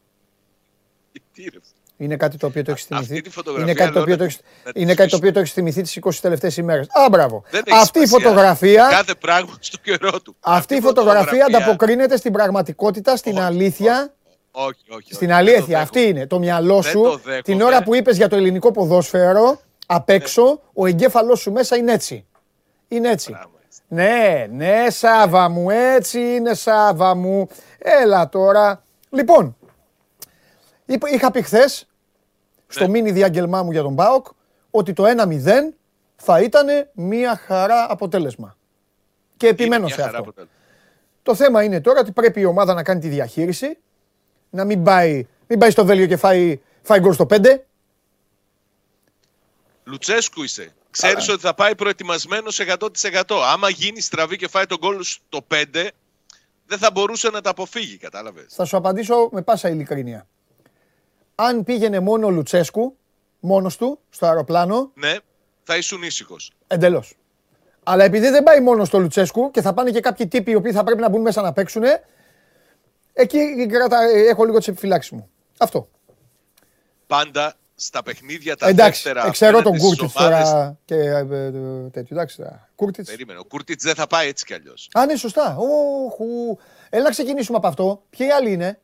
[1.33, 1.59] Τι ρε.
[2.03, 3.05] Είναι κάτι το οποίο το έχεις θυμηθεί.
[3.13, 5.11] Αυτή τη φωτογραφία Είναι κάτι το οποίο λέω το να- έχεις- να τη είναι κάτι
[5.11, 5.33] το οποίο σβήσουμε.
[5.33, 6.87] το έχεις θυμηθεί τις 20 τελευταίες ημέρες.
[6.91, 7.43] Α, μπράβο.
[7.51, 8.29] Δεν έχει Αυτή η σημασία.
[8.29, 8.89] φωτογραφία.
[8.91, 10.37] Κάθε πράγμα στο καιρό του.
[10.41, 14.13] Αυτή η φωτογραφία ανταποκρίνεται στην πραγματικότητα, στην Όχι, αλήθεια.
[14.51, 14.85] Όχι, όχι.
[14.89, 15.15] όχι.
[15.15, 15.79] Στην Δεν το αλήθεια, δέχομαι.
[15.79, 16.27] αυτή είναι.
[16.27, 17.43] Το μυαλό Δεν σου, το δέχομαι.
[17.43, 21.93] την ώρα που είπες για το ελληνικό ποδόσφαιρο, απ' έξω, ο εγκέφαλός σου μέσα είναι
[21.93, 22.27] έτσι.
[22.89, 23.31] Είναι έτσι.
[23.31, 23.81] Πράγμα έτσι.
[23.89, 27.49] Ναι, ναι, Σάβα μου, έτσι είναι Σάβα μου.
[27.79, 28.85] Έλα τώρα.
[29.11, 29.57] Λοιπόν,
[30.87, 31.87] είπα- είχα πει χθες
[32.73, 32.91] στο Ναι.
[32.91, 34.27] μίνι διάγγελμά μου για τον ΠΑΟΚ
[34.71, 35.75] ότι το 1-0
[36.17, 38.57] θα ήταν μια χαρά αποτέλεσμα.
[39.37, 40.23] Και Είναι επιμένω μια σε χαρά αυτό.
[40.23, 40.57] αποτέλεσμα.
[41.23, 43.79] Το θέμα είναι τώρα ότι πρέπει η ομάδα να κάνει τη διαχείριση,
[44.51, 47.65] να μην πάει, μην πάει στο Βέλγιο και φάει, φάει γκολ στο 5.
[49.85, 50.75] Λουτσέσκου είσαι.
[50.91, 53.43] Ξέρεις ότι θα πάει προετοιμασμένος 100%.
[53.53, 55.89] Άμα γίνει στραβή και φάει τον γκολ στο 5,
[56.67, 58.47] δεν θα μπορούσε να τα αποφύγει, κατάλαβες.
[58.55, 60.27] Θα σου απαντήσω με πάσα ειλικρίνεια.
[61.45, 62.97] Αν πήγαινε μόνο ο Λουτσέσκου,
[63.41, 65.15] μόνος του, στο αεροπλάνο, Ναι,
[65.63, 66.53] θα ήσουν ήσυχος.
[66.67, 67.17] εντελώς.
[67.83, 70.73] Αλλά επειδή δεν πάει μόνος στο Λουτσέσκου και θα πάνε και κάποιοι τύποι οι οποίοι
[70.73, 71.83] θα πρέπει να μπουν μέσα να παίξουν,
[73.13, 75.31] εκεί κράτα, έχω λίγο τις επιφυλάξεις μου.
[75.59, 75.89] Αυτό.
[77.07, 79.27] Πάντα στα παιχνίδια τα Εντάξει, δεύτερα.
[79.27, 81.51] ε, ξέρω τον απέναντι στις Κούρτιτς ομάδες- τώρα και ε, ε, ε,
[81.91, 82.17] τέτοιο.
[82.17, 82.71] Εντάξει, τώρα.
[82.75, 83.11] Κούρτιτς.
[83.11, 83.39] Περίμενε.
[83.39, 84.89] Ο Κούρτιτς δεν θα πάει έτσι κι αλλιώς.
[84.93, 85.57] Α, ναι, σωστά.
[85.59, 86.59] Όχου.
[86.91, 88.03] Έλα να ξεκινήσουμε από αυτό.
[88.11, 88.81] Ποιοι άλλοι είναι;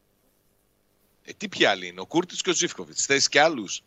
[1.29, 2.01] Ε, τι ποιοι άλλοι είναι.
[2.01, 3.05] Ο Κούρτιτς και ο Ζήφκοβιτς.
[3.05, 3.83] Θες και άλλους;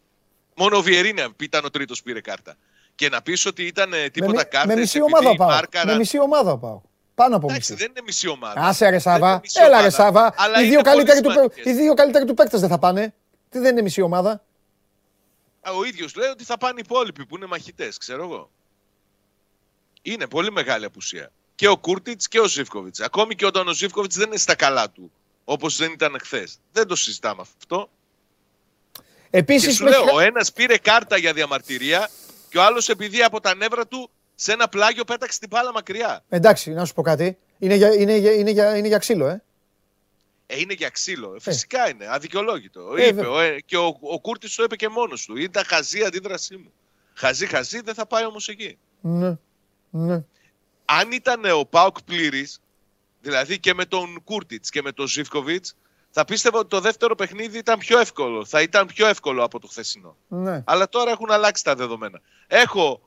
[0.56, 2.56] Μόνο ο Βιεϊρίνια που ήταν ο τρίτος πήρε κάρτα.
[2.96, 4.76] Και να πεις ότι ήταν ε, τίποτα με, μι- κάρτες.
[4.76, 5.60] με μισή ομάδα πάω.
[5.86, 6.82] Με μισή ομάδα πάω.
[7.16, 7.84] Πάνω από Εντάξει, μισή.
[7.84, 8.62] δεν είναι μισή ομάδα.
[8.62, 9.30] Άσε ρε Δεν Σάβα.
[9.30, 10.34] είναι μισή Έλα ρε ομάδα, Σάβα.
[10.38, 11.66] αλλά Οι είναι δύο, πολύ καλύτεροι του, σημαντικές.
[11.66, 13.14] οι δύο καλύτεροι του παίκτες δεν θα πάνε.
[13.50, 14.44] Τι δεν είναι μισή ομάδα;
[15.62, 18.50] Α, Ο ίδιος λέει ότι θα πάνε οι υπόλοιποι που είναι μαχητές, ξέρω εγώ.
[20.02, 21.32] Είναι πολύ μεγάλη απουσία.
[21.56, 23.00] Και ο Κούρτιτς και ο Ζήφκοβιτς.
[23.00, 25.12] Ακόμη και όταν ο Ζήφκοβιτς δεν είναι στα καλά του.
[25.52, 26.58] Όπως δεν ήταν χθες.
[26.72, 27.90] Δεν το συζητάμε αυτό.
[28.92, 32.10] Και Επίσης σου με λέω, χα- ο ένας πήρε κάρτα για διαμαρτυρία
[32.50, 36.24] και ο άλλος επειδή από τα νεύρα του σε ένα πλάγιο πέταξε την μπάλα μακριά.
[36.30, 37.38] Εντάξει, να σου πω κάτι.
[37.60, 39.44] Είναι για, είναι, για, είναι, για, είναι για ξύλο, ε.
[40.46, 41.34] Ε, είναι για ξύλο.
[41.36, 42.06] Ε, Φυσικά είναι.
[42.10, 42.94] Αδικαιολόγητο.
[42.98, 43.32] Ε, είπε, βέβαια.
[43.32, 45.38] ο, ε, και ο, ο Κούρτης το είπε και μόνος του.
[45.38, 46.72] Ήταν χαζή η αντίδρασή μου.
[47.14, 48.78] Χαζή, χαζή, δεν θα πάει όμως εκεί.
[49.02, 49.38] Ναι.
[49.90, 50.24] Ναι.
[50.86, 52.62] αν ήταν ο Πάουκ πλήρης,
[53.22, 55.76] δηλαδή και με τον Κούρτιτς και με τον Ζήφκοβιτς,
[56.10, 58.46] θα πίστευα ότι το δεύτερο παιχνίδι ήταν πιο εύκολο.
[58.46, 60.16] Θα ήταν πιο εύκολο από το χθεσινό.
[60.28, 60.64] ναι.
[60.66, 62.22] Αλλά τώρα έχουν αλλάξει τα δεδομένα.
[62.48, 63.02] Έχω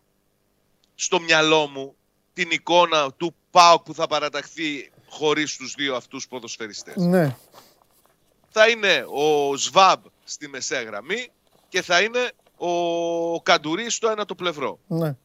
[0.95, 1.95] στο μυαλό μου
[2.33, 6.97] την εικόνα του Πάουκ που θα παραταχθεί χωρίς τους δύο αυτούς ποδοσφαιριστές.
[6.97, 7.37] ναι.
[8.57, 11.31] Θα είναι ο Σβάμπ στη μεσαία γραμμή
[11.69, 14.79] και θα είναι ο Καντουρί στο ένα το πλευρό.
[14.87, 15.17] ναι.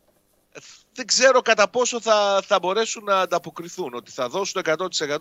[0.94, 3.94] Δεν ξέρω κατά πόσο θα, θα μπορέσουν να ανταποκριθούν.
[3.94, 4.72] Ότι θα δώσουν το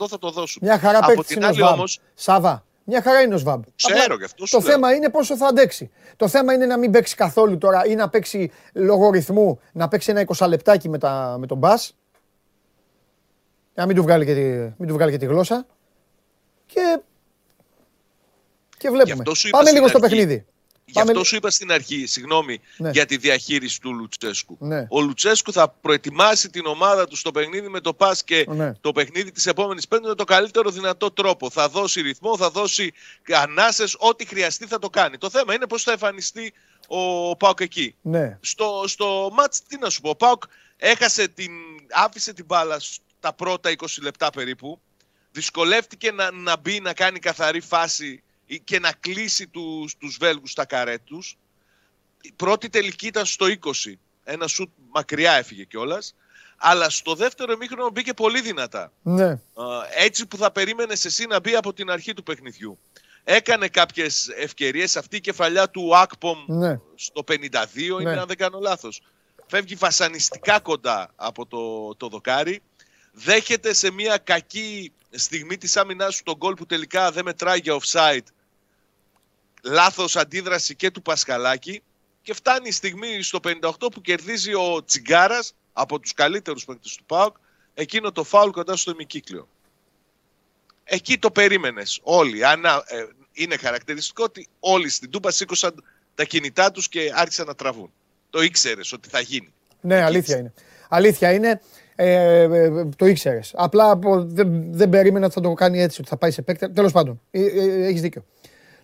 [0.03, 0.63] 100% θα το δώσουν.
[0.65, 1.73] Μια χαρά Από παίκτης την είναι ο άλλη Σβάμπ.
[1.75, 2.63] όμως, Σάβα.
[2.85, 3.63] Μια χαρά είναι ο Σβάμπ.
[3.77, 4.71] Ξέρω, Απλά γι' αυτό σου Το λέω.
[4.73, 5.91] θέμα είναι πόσο θα αντέξει.
[6.17, 10.11] Το θέμα είναι να μην παίξει καθόλου τώρα ή να παίξει λόγω ρυθμού, να παίξει
[10.11, 11.97] ένα 20 λεπτάκι με, τα, με τον μπας.
[13.75, 14.41] Να μην του βγάλει και τη,
[14.79, 15.67] μην του βγάλει και τη γλώσσα.
[16.67, 17.01] Και
[18.79, 19.05] Και βλέπουμε.
[19.15, 20.17] Γι' αυτό σου είπα Πάμε στην λίγο στο αρχή.
[20.17, 20.47] παιχνίδι.
[20.89, 22.91] Γι' Πάμε αυτό λι- σου είπα στην αρχή, συγγνώμη, Ναι.
[22.91, 24.57] για τη διαχείριση του Λουτσέσκου.
[24.61, 24.87] Ναι.
[24.91, 28.73] Ο Λουτσέσκου θα προετοιμάσει την ομάδα του στο παιχνίδι με το πας και Ναι.
[28.81, 31.51] το παιχνίδι της επόμενης πέμπτης με το καλύτερο δυνατό τρόπο.
[31.51, 32.93] Θα δώσει ρυθμό, θα δώσει
[33.35, 35.19] ανάσες, ό,τι χρειαστεί θα το κάνει.
[35.19, 36.53] Το θέμα είναι πώς θα εμφανιστεί
[36.87, 37.95] ο Πάοκ εκεί.
[38.03, 38.39] Ναι.
[38.41, 40.43] Στο, στο μάτς, τι να σου πω, ο Πάοκ
[40.77, 41.53] έχασε την,
[41.91, 42.77] άφησε την μπάλα
[43.19, 44.81] στα πρώτα 20 λεπτά περίπου.
[45.31, 48.23] Δυσκολεύτηκε να, να μπει, να κάνει καθαρή φάση ή-
[48.65, 51.37] και να κλείσει τους, τους Βέλγους στα καρέ τους.
[52.21, 53.99] Η πρώτη τελική ήταν στο 20.
[54.25, 56.15] Ένα σουτ μακριά έφυγε κιόλας.
[56.57, 58.93] Αλλά στο δεύτερο ημίχρονο μπήκε πολύ δυνατά.
[59.03, 59.29] Ναι.
[59.31, 59.39] Α,
[59.97, 62.79] έτσι που θα περίμενες εσύ να μπει από την αρχή του παιχνιδιού.
[63.25, 64.97] Έκανε κάποιες ευκαιρίες.
[64.97, 66.81] Αυτή η κεφαλιά του Ακπομ Ναι.
[66.95, 68.21] στο 52 είναι Ναι.
[68.21, 69.01] αν δεν κάνω λάθος.
[69.47, 72.63] Φεύγει βασανιστικά κοντά από το, το δοκάρι.
[73.13, 77.79] Δέχεται σε μια κακή στιγμή της άμυνάς του τον γκολ που τελικά δεν μετράει για
[77.81, 78.27] offside.
[79.69, 81.83] Λάθος αντίδραση και του Πασχαλάκη.
[82.23, 87.05] Και φτάνει η στιγμή στο 58 που κερδίζει ο Τσιγκάρας από τους καλύτερους παίκτες του
[87.05, 87.37] ΠΑΟΚ
[87.75, 89.49] εκείνο το φάουλ κοντά στο ημικύκλιο.
[90.85, 92.45] Εκεί το περίμενες όλοι.
[92.47, 92.71] Αν, ε,
[93.33, 97.93] είναι χαρακτηριστικό ότι όλοι στην Τούμπα σήκωσαν τα κινητά τους και άρχισαν να τραβούν.
[98.31, 99.53] Το ήξερες ότι θα γίνει.
[99.81, 100.53] Ναι, αλήθεια είναι.
[100.89, 101.61] Αλήθεια είναι.
[101.95, 103.53] Ε, ε, το ήξερες.
[103.55, 106.71] Απλά από- δεν, δεν περίμενα ότι θα το κάνει έτσι, ότι θα πάει σε παίκτη.
[106.71, 108.25] Τέλος πάντων, ε, ε, έχεις δίκιο.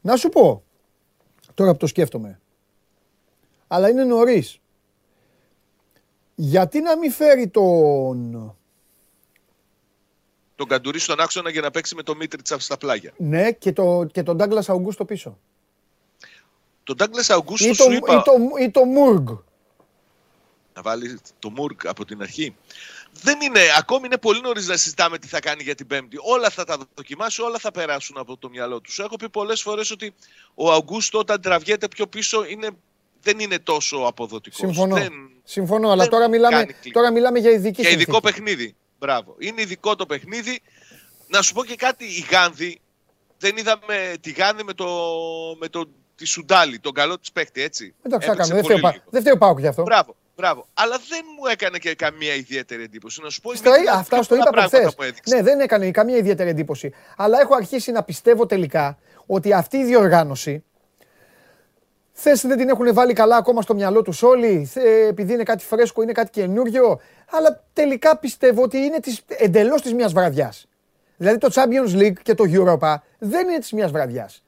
[0.01, 0.65] Να σου πω,
[1.55, 2.41] τώρα που το σκέφτομαι,
[3.67, 4.59] αλλά είναι νωρίς.
[6.35, 8.55] Γιατί να μην φέρει τον.
[10.57, 13.13] Τον καντουρί στον άξονα για να παίξει με το Μίτριτσα στα πλάγια.
[13.17, 15.39] Ναι, και, το, και τον Ντάγκλα Αουγκούστο πίσω.
[16.85, 19.29] Τον Ντάγκλας Αουγκούστο Ή σου το, είπα ή, το, ή το Μουργκ.
[20.75, 22.57] να βάλεις το Μουρκ από την αρχή.
[23.23, 26.17] Δεν είναι, ακόμη είναι πολύ νωρίς να συζητάμε τι θα κάνει για την Πέμπτη.
[26.21, 28.95] Όλα θα τα δοκιμάσει, όλα θα περάσουν από το μυαλό τους.
[28.95, 30.15] Σου Έχω πει πολλές φορές ότι
[30.55, 32.69] ο Αουγκούστο όταν τραβιέται πιο πίσω είναι,
[33.23, 34.59] δεν είναι τόσο αποδοτικός.
[34.59, 34.95] Συμφωνώ.
[34.95, 35.13] Δεν,
[35.45, 36.93] Συμφωνώ, αλλά δεν τώρα μιλάμε, κάνει κλικ.
[36.93, 38.33] τώρα μιλάμε για ειδική για ειδικό συνθήκη.
[38.43, 38.77] παιχνίδι.
[38.99, 39.35] Μπράβο.
[39.39, 40.61] Είναι ειδικό το παιχνίδι.
[41.27, 42.81] Να σου πω και κάτι, η Γάνδη,
[43.39, 44.87] δεν είδαμε τη Γάνδη με το,
[45.59, 45.85] με το
[46.17, 47.95] τη Σουντάλη, τον καλό της παίχτη, έτσι.
[48.03, 48.55] Εντάξει, θα Έπαιξε κάνουμε.
[48.55, 49.05] Δεν πολύ φταίει ο Πα- λίγο.
[49.11, 49.83] δεν φταίει ο Πάοκ γι' αυτό.
[49.83, 50.67] Μπράβο, μπράβο.
[50.75, 53.21] Αλλά δεν μου έκανε και καμία ιδιαίτερη εντύπωση.
[53.23, 54.97] Να σου πω, Στο, είναι μια- αυτά πιο στο είπα πολλά από πράγματα χθε.
[54.97, 55.35] που έδειξε.
[55.37, 56.93] Ναι, δεν έκανε καμία ιδιαίτερη εντύπωση.
[57.17, 60.65] Αλλά έχω αρχίσει να πιστεύω τελικά ότι αυτή η διοργάνωση.
[62.13, 65.65] Θες δεν την έχουν βάλει καλά ακόμα στο μυαλό τους όλοι, θε- επειδή είναι κάτι
[65.65, 67.01] φρέσκο, είναι κάτι καινούριο.
[67.31, 70.67] Αλλά τελικά πιστεύω ότι είναι εντελώς της μιας βραδιάς.
[71.17, 74.43] Δηλαδή το Champions League και το Europa δεν είναι της μιας βραδιάς.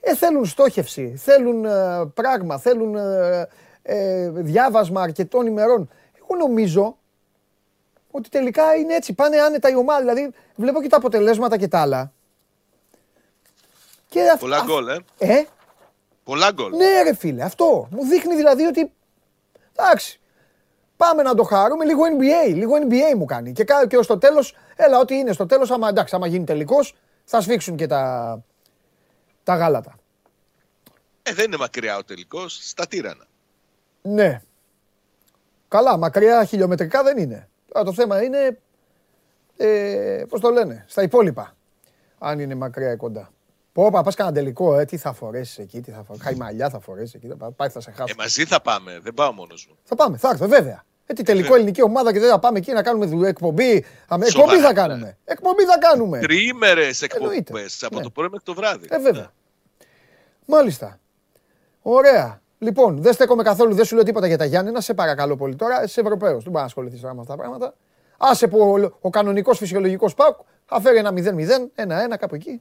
[0.00, 1.70] Ε, θέλουν στόχευση, θέλουν ε,
[2.14, 3.48] πράγμα, θέλουν ε,
[3.90, 5.90] ε, διάβασμα αρκετών ημερών.
[6.16, 6.98] Εγώ νομίζω
[8.10, 9.12] ότι τελικά είναι έτσι.
[9.12, 10.00] Πάνε άνετα η ομάδα.
[10.00, 12.12] Δηλαδή, βλέπω και τα αποτελέσματα και τα άλλα.
[14.08, 14.98] Και αυ- Πολλά αυ- γκολ, ε.
[15.18, 15.44] Ε,
[16.24, 16.76] Πολλά γκολ.
[16.76, 17.88] ναι, ρε φίλε, αυτό.
[17.90, 18.92] Μου δείχνει δηλαδή ότι.
[19.76, 20.20] Εντάξει.
[20.96, 21.84] Πάμε να το χαρούμε.
[21.84, 22.54] Λίγο NBA.
[22.54, 23.52] Λίγο NBA μου κάνει.
[23.52, 26.44] Και, κα- και ως το τέλος, έλα, ό,τι είναι στο τέλος, άμα, εντάξει, άμα γίνει
[26.44, 28.42] τελικός, θα σφίξουν και τα,
[29.42, 29.94] τα γάλατα.
[31.22, 33.26] Ε, δεν είναι μακριά ο τελικός, στα τύρανα.
[34.08, 34.40] Ναι.
[35.68, 37.48] Καλά, μακριά χιλιομετρικά δεν είναι.
[37.72, 38.58] Τώρα το θέμα είναι.
[39.56, 41.56] Ε, Πώς το λένε, στα υπόλοιπα.
[42.18, 43.30] Αν είναι μακριά ή κοντά.
[43.72, 46.24] Πω, πα, πας κανένα τελικό, ε, τι θα φορέσεις εκεί, τι θα φορέσει.
[46.24, 47.28] Χαϊμαλιά θα φορέσεις εκεί.
[47.38, 48.12] θα Πάει, θα σε χάσω.
[48.12, 49.76] Ε, μαζί θα πάμε, δεν πάω μόνος μου.
[49.84, 50.84] Θα πάμε, θα έρθω, βέβαια.
[51.06, 53.84] Ε, τι τελικό ελληνική ομάδα και δεν θα πάμε εκεί να κάνουμε δουλειά, εκπομπή.
[54.08, 54.72] Αμε, εκπομπή Σοβαρά, θα ναι.
[54.74, 55.16] κάνουμε.
[55.24, 56.18] Εκπομπή θα κάνουμε.
[56.20, 57.36] Τριήμερε Εννοείται.
[57.38, 58.02] εκπομπέ από Ναι.
[58.02, 58.86] το πρωί μέχρι το βράδυ.
[58.90, 59.32] Ε, βέβαια.
[60.46, 60.98] Μάλιστα.
[61.82, 62.40] Ωραία.
[62.58, 64.80] Λοιπόν, δεν στέκομαι καθόλου, δεν σου λέω τίποτα για τα Γιάννενα.
[64.80, 65.84] Σε παρακαλώ πολύ τώρα.
[65.84, 66.32] Είσαι Ευρωπαίος.
[66.42, 67.74] Δεν μπορεί να ασχοληθείς τώρα με αυτά τα πράγματα.
[68.18, 70.36] Άσε που ο, ο κανονικός φυσιολογικός Πάουκ
[70.66, 72.60] θα φέρει ένα 0-0, ένα-ένα κάπου εκεί.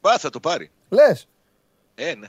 [0.00, 0.70] Μπα, θα το πάρει.
[0.88, 1.28] Λες.
[1.94, 2.26] Ε, ναι.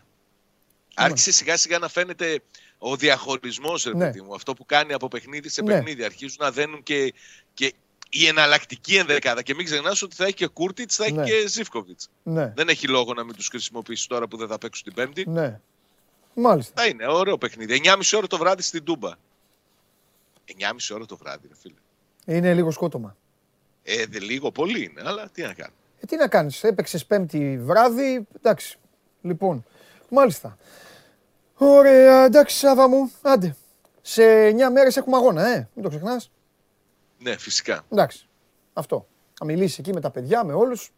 [0.96, 2.40] Άρχισε σιγά σιγά να φαίνεται
[2.78, 4.06] ο διαχωρισμός, ρε Ναι.
[4.06, 4.34] παιδί μου.
[4.36, 5.74] Αυτό που κάνει από παιχνίδι σε Ναι.
[5.74, 6.04] παιχνίδι.
[6.04, 7.14] Αρχίζουν να δένουν και,
[7.54, 7.74] και
[8.10, 9.42] η εναλλακτική ενδεκάδα.
[9.42, 11.24] Και μην ξεχνάς ότι θα έχει και Κούρτιτς, θα έχει Ναι.
[11.24, 12.10] και Ζήφκοβιτς.
[12.24, 15.26] Ναι, Δεν έχει λόγο να μην τους χρησιμοποιήσει τώρα που δεν θα παίξουν την Πέμπτη.
[15.30, 15.60] ναι.
[16.34, 16.82] Μάλιστα.
[16.82, 17.82] Θα είναι ωραίο παιχνίδι.
[17.84, 19.12] 9.30 ώρα το βράδυ στην Τούμπα.
[20.48, 21.76] 9.30 ώρα το βράδυ, ρε φίλε.
[22.26, 23.16] Είναι λίγο σκότωμα.
[23.84, 25.74] Ε, δε, λίγο πολύ είναι, αλλά τι να κάνω.
[26.00, 28.28] Ε, τι να κάνεις, έπαιξες Πέμπτη βράδυ.
[28.38, 28.78] Εντάξει.
[29.22, 29.66] Λοιπόν,
[30.10, 30.58] μάλιστα.
[31.58, 33.12] Ωραία, εντάξει, Σάβα μου.
[33.22, 33.56] Άντε.
[34.02, 35.68] Σε 9 μέρες έχουμε αγώνα, ε.
[35.74, 36.32] Μην το ξεχνάς.
[37.20, 37.86] Ναι, φυσικά.
[37.92, 38.28] Εντάξει.
[38.74, 39.08] Αυτό.
[39.34, 40.92] Θα μιλήσεις εκεί με τα παιδιά, με όλους.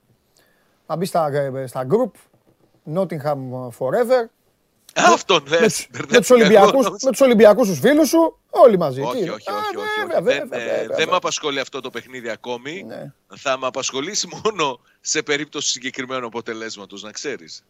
[0.87, 2.11] Να μπεις στα, ε, στα group.
[2.93, 4.25] Nottingham Forever.
[4.97, 9.01] Αυτόν Με, δεν τους- με τους Ολυμπιακούς, με τους Ολυμπιακούς τους φίλους σου, όλοι μαζί.
[9.01, 9.29] Όχι, εκεί.
[9.29, 9.75] όχι, Α, όχι.
[9.75, 10.23] όχι, βέβαια, όχι.
[10.23, 11.05] Δεν, βέβαια, ε, βέβαια, δεν βέβαια.
[11.05, 12.83] με απασχολεί αυτό το παιχνίδι ακόμη.
[12.83, 13.13] Ναι.
[13.35, 17.63] Θα με απασχολήσει μόνο σε περίπτωση συγκεκριμένου αποτελέσματος, να ξέρεις.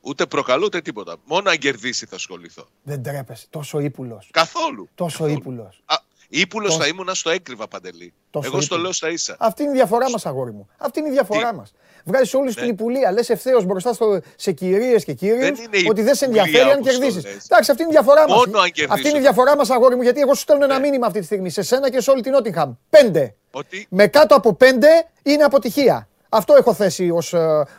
[0.00, 1.16] Ούτε προκαλώ ούτε τίποτα.
[1.24, 2.66] Μόνο αν κερδίσει θα ασχοληθώ.
[2.82, 3.46] Δεν τρέπεσαι.
[3.50, 4.28] Τόσο ύπουλος.
[4.32, 4.88] Καθόλου.
[4.94, 5.82] Τόσο ύπουλος.
[6.28, 8.12] Ήπουλος Τόσο- θα ήμουν στο έκρυβα παντελή.
[8.30, 8.82] Τόσο Εγώ στο ύπουλος.
[8.82, 9.36] λέω στα ίσα.
[9.38, 10.68] Αυτή είναι η διαφορά μας, αγόρι μου.
[10.78, 11.72] Αυτή είναι η διαφορά Τι; μας.
[12.04, 12.52] Βγάζεις όλη Ναι.
[12.54, 13.12] την υπουλία.
[13.12, 16.42] Λες ευθέως μπροστά στο, σε κυρίες και κύριους Δεν είναι η ότι δεν σε υπουλία
[16.42, 17.26] ενδιαφέρει αν όπως το κερδίσει.
[17.26, 17.44] λες.
[17.44, 18.36] Εντάξει, αυτή είναι η διαφορά μας.
[18.46, 18.94] Μόνο αν κερδίσω.
[18.94, 20.80] Αυτή είναι η διαφορά μας, αγόρι μου, γιατί εγώ σου στέλνω ένα Ναι.
[20.84, 22.72] μήνυμα αυτή τη στιγμή σε σένα και σε όλη την Νότιγχαμ.
[22.90, 23.34] Πέντε.
[23.50, 24.88] Ότι Με κάτω από πέντε
[25.22, 26.08] είναι αποτυχία.
[26.28, 27.10] Αυτό έχω θέσει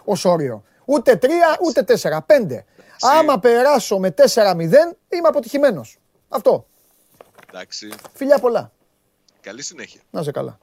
[0.05, 0.63] ως όριο.
[0.85, 2.21] Ούτε τρία, ούτε τέσσερα.
[2.21, 2.65] Πέντε.
[2.99, 5.97] Άμα περάσω με 4-0, είμαι αποτυχημένος.
[6.29, 6.65] Αυτό.
[7.55, 8.71] Εντάξει, Φιλιά πολλά.
[9.41, 10.01] καλή συνέχεια.
[10.11, 10.57] Να είσαι καλά.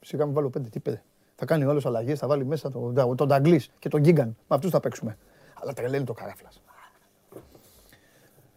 [0.00, 0.68] Σιγά μου βάλω πέντε.
[0.68, 1.02] Τι πέντε.
[1.34, 4.26] Θα κάνει ο άλλο αλλαγές, θα βάλει μέσα τον, τον Νταγκλή και τον Γκίγκαν.
[4.28, 5.18] Με αυτούς θα παίξουμε.
[5.62, 6.62] Αλλά τρελαίνει το καράφλας.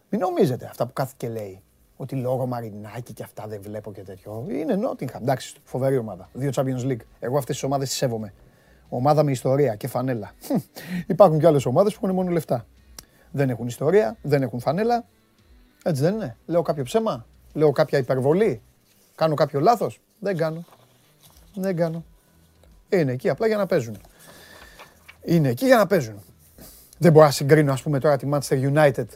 [0.08, 1.62] Μην νομίζετε αυτά που κάθε και λέει.
[1.96, 4.46] Ότι λόγω Μαρινάκη και αυτά δεν βλέπω και τέτοιο.
[4.48, 5.22] Είναι Νότιγχαμ.
[5.22, 6.28] Εντάξει, φοβερή ομάδα.
[6.32, 7.00] Δύο Champions League.
[7.18, 8.34] Εγώ αυτές τις ομάδες τις σέβομαι.
[8.88, 10.32] Ομάδα με ιστορία και φανέλα.
[11.06, 12.66] Υπάρχουν και άλλες ομάδες που έχουν μόνο λεφτά.
[13.30, 15.06] Δεν έχουν ιστορία, δεν έχουν φανέλα.
[15.84, 16.36] Έτσι δεν είναι.
[16.46, 18.62] Λέω κάποιο ψέμα; Λέω κάποια υπερβολή;
[19.14, 20.64] Κάνω κάποιο λάθος; Δεν κάνω.
[21.54, 22.04] Δεν κάνω.
[22.88, 23.96] Είναι εκεί απλά για να παίζουν.
[25.24, 26.22] Είναι εκεί για να παίζουν.
[26.98, 29.06] Δεν μπορώ να συγκρίνω, ας πούμε, τώρα τη Manchester United.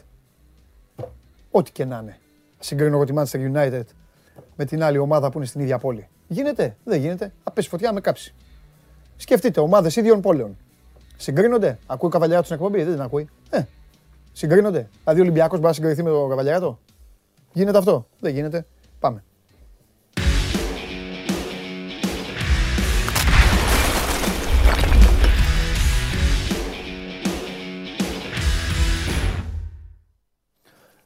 [1.51, 2.19] Ό,τι και να είναι.
[2.59, 3.83] Συγκρίνω εγώ τη Manchester United
[4.55, 6.07] με την άλλη ομάδα που είναι στην ίδια πόλη.
[6.27, 7.33] Γίνεται, δεν γίνεται.
[7.43, 8.33] Θα πέσει φωτιά να με κάψει.
[9.17, 10.57] Σκεφτείτε, ομάδες ίδιων πόλεων.
[11.17, 13.29] Συγκρίνονται; Ακούει ο Καβαλιάτο στην εκπομπή, δεν την ακούει.
[13.49, 13.61] Ε,
[14.35, 14.89] συγκρίνονται.
[15.03, 16.79] Δηλαδή ο Ολυμπιακός μπορεί να συγκριθεί με τον Καβαλιάτο.
[17.53, 18.65] Γίνεται αυτό; Δεν γίνεται.
[18.99, 19.23] Πάμε.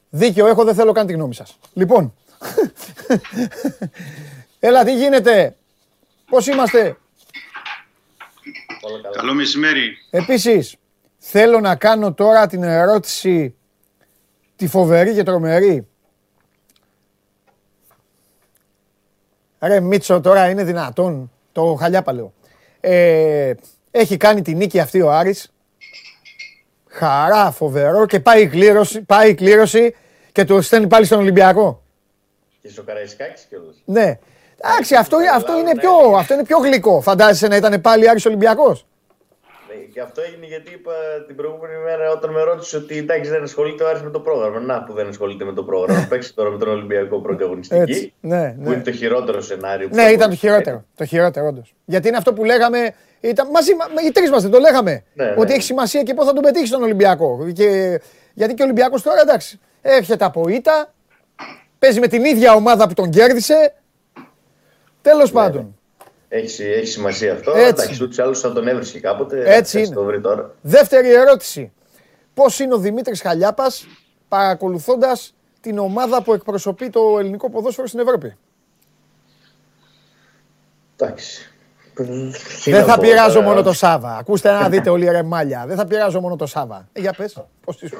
[0.09, 1.57] Δίκιο έχω, δεν θέλω καν τη γνώμη σας.
[1.73, 2.13] Λοιπόν,
[4.59, 5.55] έλα τι γίνεται,
[6.29, 6.97] πώς είμαστε;
[9.11, 9.97] Καλό μεσημέρι.
[10.09, 10.75] Επίσης,
[11.19, 13.55] θέλω να κάνω τώρα την ερώτηση
[14.55, 15.87] τη φοβερή και τρομερή.
[19.59, 22.33] Ρε Μίτσο, τώρα είναι δυνατόν, το χαλιάπα λέω.
[22.79, 23.53] Ε,
[23.91, 25.53] έχει κάνει τη νίκη αυτή ο Άρης.
[26.87, 29.95] Χαρά, φοβερό και πάει η κλήρωση, πάει η κλήρωση
[30.31, 31.83] και του στέλνει πάλι στον Ολυμπιακό.
[32.61, 33.75] Και στο Καραϊσκάκης κιόλας.
[33.85, 34.19] Ναι.
[34.57, 35.79] Εντάξει, αυτό, αυτό, είναι ναι.
[35.79, 37.01] πιο, αυτό είναι πιο γλυκό.
[37.01, 38.85] Φαντάζεσαι να ήταν πάλι Άρης Ολυμπιακός.
[39.89, 40.91] Ναι, Και αυτό έγινε γιατί είπα
[41.27, 44.59] την προηγούμενη μέρα όταν με ρώτησε ότι εντάξει δεν ασχολείται ο Άρης με το πρόγραμμα.
[44.59, 46.05] Να που δεν ασχολείται με το πρόγραμμα.
[46.09, 47.81] Παίξει τώρα με τον Ολυμπιακό πρωταγωνιστική.
[47.81, 48.13] Έτσι.
[48.19, 48.73] Ναι, Που ναι.
[48.75, 49.87] είναι το χειρότερο σενάριο.
[49.89, 50.47] που Ναι, θα ήταν το μπορούσε.
[50.47, 50.83] χειρότερο.
[50.95, 51.73] Το χειρότερο, όντως.
[51.85, 52.93] Γιατί είναι αυτό που λέγαμε.
[53.19, 55.03] Ήταν, μαζί, μα- οι τρεις μας δεν το λέγαμε.
[55.13, 55.33] Ναι, ναι.
[55.37, 57.47] Ότι έχει σημασία και πώς θα τον πετύχει τον Ολυμπιακό.
[57.53, 57.99] Και,
[58.33, 59.59] γιατί και ο Ολυμπιακός τώρα εντάξει.
[59.81, 60.93] Έρχεται από ήττα.
[61.79, 63.73] Παίζει με την ίδια ομάδα που τον κέρδισε.
[65.01, 65.78] Τέλος Ναι, πάντων.
[66.29, 67.51] Έχει, έχει σημασία αυτό.
[67.51, 67.67] Έτσι.
[67.67, 69.55] Εντάξει, ούτως ή άλλως θα τον έβρισκε κάποτε.
[69.55, 69.95] Έτσι θα είναι.
[69.95, 70.55] το βρει τώρα.
[70.61, 71.71] Δεύτερη ερώτηση.
[72.33, 73.87] Πώς είναι ο Δημήτρης Χαλιάπας
[74.27, 78.37] παρακολουθώντας την ομάδα που εκπροσωπεί το ελληνικό ποδόσφαιρο στην Ευρώπη;
[80.97, 81.51] Εντάξει.
[82.63, 83.45] Τι Δεν να θα πω πειράζω τώρα.
[83.45, 84.17] μόνο το Σάβα.
[84.17, 85.63] Ακούστε να δείτε όλοι ρε μάλια.
[85.67, 86.87] Δεν θα πειράζω μόνο το Σάβα.
[86.93, 87.99] Ε, για πες, πώς ήσουν.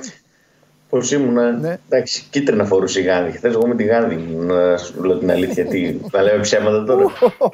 [0.89, 1.51] Πώ ήμουνα.
[1.51, 1.77] Ναι.
[1.89, 3.31] Εντάξει, κίτρινα φορούσε η Γάνδη.
[3.31, 5.65] Χθες εγώ με τη Γάνδη, να σου λέω την αλήθεια.
[5.65, 7.05] Τι, θα λέμε ψέματα τώρα.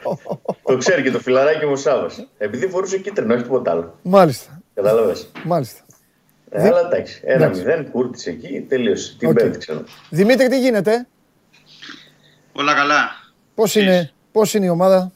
[0.63, 2.09] το ξέρει και το φιλαράκι μου ο Σάβα.
[2.37, 3.99] Επειδή φορούσε κίτρινα, όχι τίποτα άλλο.
[4.01, 5.31] Μάλιστα, Κατάλαβες.
[5.43, 5.79] μάλιστα.
[6.49, 7.59] Ε, αλλά εντάξει, ένα Εντάξει.
[7.61, 9.15] μηδέν, κούρτισε εκεί, τελείωσε.
[9.19, 9.35] Την Οκ.
[9.35, 9.83] πέμπτη ξέρω.
[10.09, 11.07] Δημήτρη, τι γίνεται,
[12.53, 13.09] Όλα καλά.
[13.55, 15.11] πώς είναι, πώς είναι η ομάδα;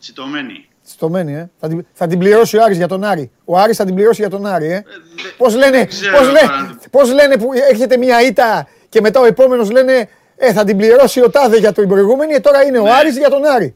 [0.00, 0.65] Τσιτωμένη.
[0.86, 1.50] Στομένη, ε.
[1.60, 3.30] Θα την, θα την πληρώσει ο Άρης για τον Άρη.
[3.44, 4.82] Ο Άρης θα την πληρώσει για τον Άρη, ε.
[5.22, 6.78] δε- Πώς λένε, ξέρω πώς, λέ, τώρα.
[6.90, 11.20] πώς λένε που έρχεται μια ήττα και μετά ο επόμενος λένε ε, θα την πληρώσει
[11.22, 12.90] ο Τάδε για την προηγούμενη, ε, τώρα είναι ο Ναι.
[12.92, 13.74] Άρης για τον Άρη.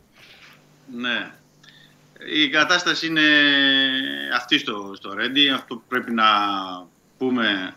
[0.96, 1.30] Ναι.
[2.44, 3.20] Η κατάσταση είναι
[4.36, 5.48] αυτή στο, στο Ρέντι.
[5.50, 6.24] Αυτό που πρέπει να
[7.18, 7.74] πούμε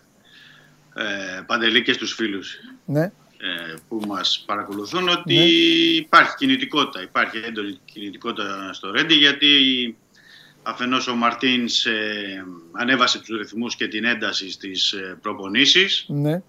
[0.95, 2.55] ε, παντελή και στους φίλους
[2.85, 3.11] Ναι, ε,
[3.87, 5.43] που μας παρακολουθούν ότι Ναι.
[5.43, 7.01] υπάρχει κινητικότητα.
[7.03, 9.47] Υπάρχει έντονη κινητικότητα στο Ρέντι γιατί
[10.63, 16.05] αφενός ο Μαρτίνς ε, ανέβασε τους ρυθμούς και την ένταση στις ε, προπονήσεις.
[16.07, 16.41] ναι,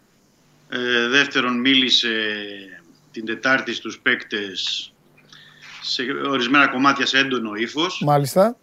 [0.69, 2.13] Ε, δεύτερον, μίλησε
[3.13, 4.93] την Τετάρτη στους παίκτες
[5.83, 8.57] σε ορισμένα κομμάτια σε έντονο ύφος μάλιστα.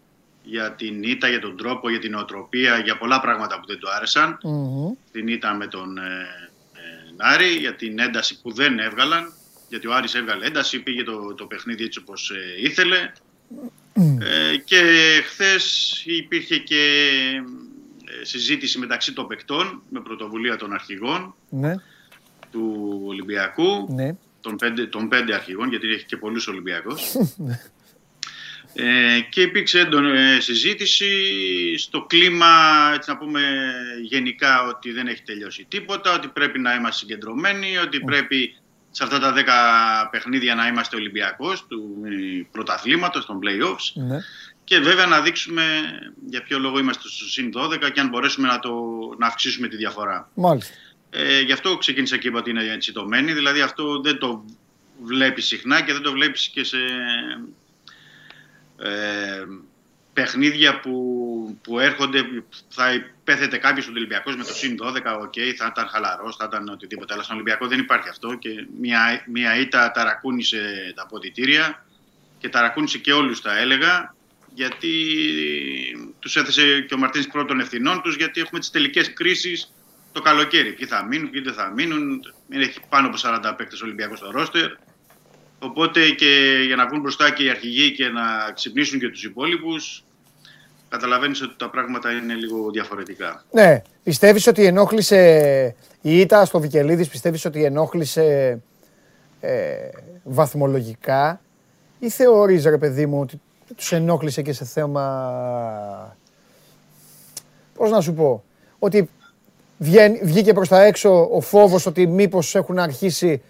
[0.43, 3.91] για την ήττα, για τον τρόπο, για την οτροπία, για πολλά πράγματα που δεν του
[3.91, 4.37] άρεσαν.
[4.43, 4.91] Μμμ.
[5.11, 5.97] Την ήττα με τον
[7.21, 9.33] ε, ε, Νάρη, για την ένταση που δεν έβγαλαν.
[9.69, 13.11] Γιατί ο Άρης έβγαλε ένταση, πήγε το, το παιχνίδι έτσι όπως ε, ήθελε.
[14.19, 14.81] Ε, και
[15.25, 16.75] χθες υπήρχε και
[18.21, 21.75] ε, συζήτηση μεταξύ των παικτών με πρωτοβουλία των αρχηγών Ναι,
[22.51, 24.15] του Ολυμπιακού, ναι.
[24.41, 27.01] των, πέντε, των πέντε αρχηγών, γιατί έχει και πολλούς Ολυμπιακούς,
[28.73, 31.07] Ε, και υπήρξε έντονη ε, συζήτηση
[31.77, 32.47] στο κλίμα,
[32.93, 33.41] έτσι να πούμε
[34.03, 38.55] γενικά, ότι δεν έχει τελειώσει τίποτα, ότι πρέπει να είμαστε συγκεντρωμένοι, ότι πρέπει
[38.91, 44.03] σε αυτά τα 10 παιχνίδια να είμαστε Ολυμπιακός του ε, πρωταθλήματος, των play-offs.
[44.07, 44.17] Ναι.
[44.63, 45.63] Και βέβαια να δείξουμε
[46.27, 48.73] για ποιο λόγο είμαστε στο συν 12 και αν μπορέσουμε να, το,
[49.17, 50.29] να αυξήσουμε τη διαφορά.
[50.33, 50.73] Μάλιστα.
[51.09, 53.33] Ε, γι' αυτό ξεκίνησα και είπα ότι είναι τσιτωμένη.
[53.33, 54.45] Δηλαδή αυτό δεν το
[55.03, 56.77] βλέπεις συχνά και δεν το βλέπεις και σε
[58.81, 59.45] ε,
[60.13, 62.23] παιχνίδια που, που έρχονται,
[62.69, 66.69] θα υπέθετε κάποιος στον Ολυμπιακός με το συν 12, οκ, θα ήταν χαλαρός, θα ήταν
[66.69, 67.13] οτιδήποτε.
[67.13, 71.85] Αλλά στον Ολυμπιακό δεν υπάρχει αυτό και μια, μια ήττα ταρακούνησε τα αποδυτήρια
[72.37, 74.15] και ταρακούνησε και όλους τα έλεγα
[74.53, 74.93] γιατί
[76.19, 79.73] τους έθεσε και ο Μαρτίνς προ των ευθυνών τους γιατί έχουμε τις τελικές κρίσεις
[80.11, 80.73] το καλοκαίρι.
[80.73, 82.21] Ποιοι θα μείνουν, ποιοι δεν θα μείνουν.
[82.49, 84.71] Έχει πάνω από 40 παίκτες Ολυμπιακός στο ρόστερ.
[85.63, 90.03] Οπότε και για να βγουν μπροστά και οι αρχηγοί και να ξυπνήσουν και τους υπόλοιπους,
[90.89, 93.43] καταλαβαίνεις ότι τα πράγματα είναι λίγο διαφορετικά.
[93.51, 98.59] Ναι, πιστεύεις ότι ενόχλησε η ήττα στο Βικελίδης, πιστεύεις ότι ενόχλησε
[99.39, 99.89] ε,
[100.23, 101.41] βαθμολογικά
[101.99, 103.41] ή θεωρείς ρε παιδί μου ότι
[103.75, 106.17] τους ενόχλησε και σε θέμα,
[107.73, 108.43] πώς να σου πω,
[108.79, 109.09] ότι
[110.21, 113.41] βγήκε προς τα έξω ο φόβος ότι μήπως έχουν αρχίσει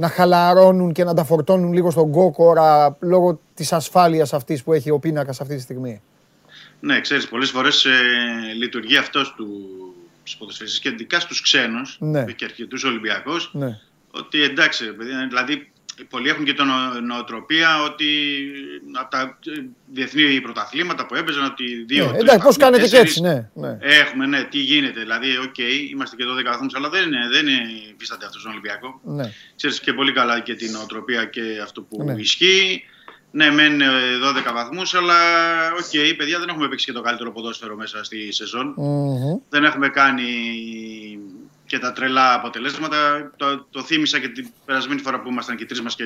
[0.00, 4.90] να χαλαρώνουν και να τα φορτώνουν λίγο στον κόκορα λόγω της ασφάλειας αυτής που έχει
[4.90, 6.02] ο πίνακας αυτή τη στιγμή.
[6.80, 7.90] Ναι, ξέρεις, πολλές φορές ε,
[8.56, 9.46] λειτουργεί αυτό στους
[10.38, 12.24] ποδοσφαιριστές και ειδικά στους ξένους ναι.
[12.24, 13.78] και αρκετούς Ολυμπιακούς ναι.
[14.10, 14.84] ότι εντάξει,
[15.28, 15.72] δηλαδή
[16.08, 16.64] πολλοί έχουν και την
[17.06, 18.06] νοοτροπία ότι
[18.92, 19.38] από τα
[19.92, 22.10] διεθνή πρωταθλήματα που έπαιζαν, ότι δύο.
[22.10, 23.78] Ναι, εντάξει, πώς κάνετε και έτσι, ναι, ναι.
[23.80, 25.00] Έχουμε, ναι, τι γίνεται.
[25.00, 27.62] Δηλαδή, OK, okay, είμαστε και 12 βαθμούς, αλλά δεν είναι, δεν είναι
[27.94, 29.00] υφίσταται αυτό στον Ολυμπιακό.
[29.04, 29.32] Ναι.
[29.56, 32.12] Ξέρεις και πολύ καλά και την νοοτροπία και αυτό που ναι.
[32.12, 32.84] ισχύει.
[33.32, 35.14] Ναι, μεν 12 ε, βαθμούς, αλλά
[35.72, 38.74] OK, okay, παιδιά δεν έχουμε παίξει και το καλύτερο ποδόσφαιρο μέσα στη σεζόν.
[38.78, 39.40] Mm-hmm.
[39.48, 40.28] Δεν έχουμε κάνει
[41.70, 43.30] και τα τρελά αποτελέσματα.
[43.36, 46.04] Το, το θύμισα και την περασμένη φορά που ήμασταν και τρεις μας και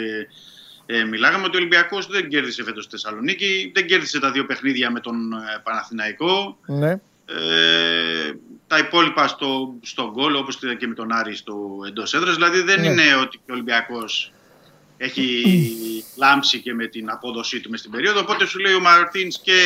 [0.87, 4.91] ε, μιλάγαμε ότι ο Ολυμπιακός δεν κέρδισε φέτος στη Θεσσαλονίκη, δεν κέρδισε τα δύο παιχνίδια
[4.91, 6.59] με τον ε, Παναθηναϊκό.
[6.67, 6.91] Ναι.
[7.27, 8.33] Ε,
[8.67, 11.57] τα υπόλοιπα στο, στο γκολ, όπως και με τον Άρη στο
[11.87, 12.35] εντός έδρας.
[12.35, 12.87] Δηλαδή δεν ναι.
[12.87, 14.33] είναι ότι ο Ολυμπιακός
[14.97, 15.43] έχει
[16.23, 18.21] λάμψει και με την απόδοσή του μες στην περίοδο.
[18.21, 19.61] Οπότε σου λέει ο Μαρτίνς και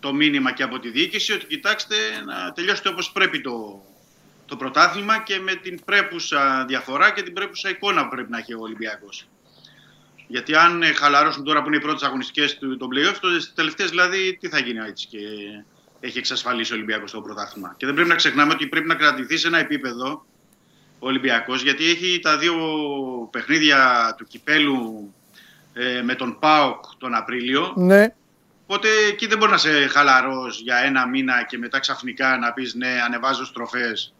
[0.00, 3.82] το μήνυμα και από τη διοίκηση ότι κοιτάξτε να τελειώσετε όπως πρέπει το,
[4.46, 8.54] το πρωτάθλημα και με την πρέπουσα διαφορά και την πρέπουσα εικόνα που πρέπει να έχει
[8.54, 9.28] ο Ολυμπιακός.
[10.26, 14.36] Γιατί αν χαλαρώσουν τώρα που είναι οι πρώτες αγωνιστικές του το playoff, στι τελευταίες δηλαδή
[14.40, 15.18] τι θα γίνει έτσι και
[16.00, 17.74] έχει εξασφαλίσει ο Ολυμπιακός το πρωτάθλημα.
[17.76, 20.26] Και δεν πρέπει να ξεχνάμε ότι πρέπει να κρατηθεί σε ένα επίπεδο
[20.98, 22.54] ο Ολυμπιακός, γιατί έχει τα δύο
[23.30, 25.14] παιχνίδια του κυπέλου
[25.72, 27.72] ε, με τον ΠΑΟΚ τον Απρίλιο.
[27.76, 28.14] Ναι.
[28.66, 32.74] Οπότε εκεί δεν μπορεί να είσαι χαλαρό για ένα μήνα και μετά ξαφνικά να πεις
[32.74, 34.14] ναι, ανεβάζω στροφές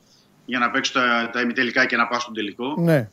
[0.46, 2.74] για να παίξω τα, τα ημιτελικά και να πάω στον τελικό.
[2.78, 3.08] Ναι.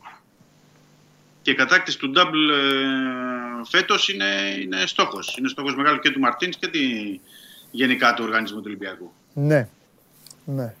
[1.42, 4.24] Και η κατάκτηση του double ε, φέτος είναι,
[4.62, 5.36] είναι στόχος.
[5.38, 6.80] Είναι στόχος μεγάλο και του Μαρτίνς και τη,
[7.70, 9.12] γενικά του οργανισμού του Ολυμπιακού.
[9.32, 9.68] Ναι.
[10.44, 10.74] ναι.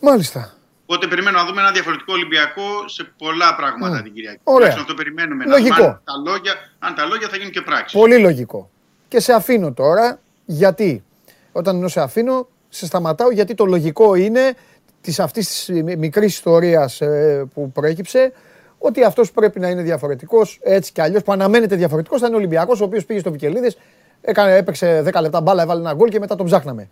[0.00, 0.54] Μάλιστα.
[0.86, 4.02] Οπότε περιμένω να δούμε ένα διαφορετικό Ολυμπιακό σε πολλά πράγματα mm.
[4.02, 4.40] την Κυριακή.
[4.44, 4.74] Ωραία.
[4.78, 5.44] Αυτό περιμένουμε.
[5.44, 5.82] Λογικό.
[5.82, 7.98] Να, αν, τα λόγια, αν τα λόγια θα γίνουν και πράξεις.
[7.98, 8.70] Πολύ λογικό.
[9.08, 11.04] Και σε αφήνω τώρα γιατί;
[11.52, 14.56] Όταν ενώ σε αφήνω, σε σταματάω γιατί το λογικό είναι
[15.04, 18.32] της αυτής της μικρής ιστορίας ε, που προέκυψε
[18.78, 22.38] ότι αυτός πρέπει να είναι διαφορετικός έτσι κι αλλιώς που αναμένεται διαφορετικός θα είναι ο
[22.38, 23.76] Ολυμπιακός ο οποίος πήγε στο Βικελίδης
[24.20, 26.88] έκανε, έπαιξε 10 λεπτά μπάλα, έβαλε ένα γκολ και μετά τον ψάχναμε.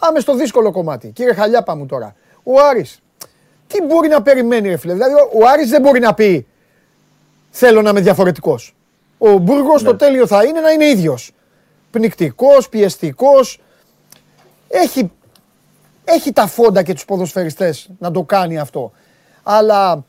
[0.00, 1.08] Πάμε στο δύσκολο κομμάτι.
[1.08, 2.14] Κύριε Χαλιάπα μου τώρα.
[2.42, 3.02] Ο Άρης,
[3.66, 6.46] τι μπορεί να περιμένει ρε φίλε; Δηλαδή ο Άρης δεν μπορεί να πει
[7.50, 8.74] θέλω να είμαι διαφορετικός.
[9.18, 9.88] Ο Μπούργος ναι.
[9.88, 11.32] το τέλειο θα είναι να είναι ίδιος.
[11.90, 13.60] Πνικτικός, πιεστικός.
[14.68, 15.10] Έχει
[16.08, 18.92] έχει τα φόντα και τους ποδοσφαιριστές να το κάνει αυτό.
[19.42, 20.04] Αλλά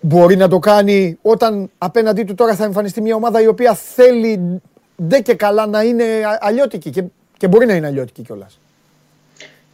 [0.00, 4.60] μπορεί να το κάνει όταν απέναντί του τώρα θα εμφανιστεί μια ομάδα η οποία θέλει
[5.02, 6.04] ντε και καλά να είναι
[6.40, 7.04] αλλιώτικη και,
[7.36, 8.58] και μπορεί να είναι αλλιώτικη κιόλας.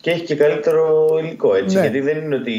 [0.00, 1.74] Και έχει και καλύτερο υλικό έτσι.
[1.74, 1.80] Ναι.
[1.80, 2.52] Γιατί δεν είναι ότι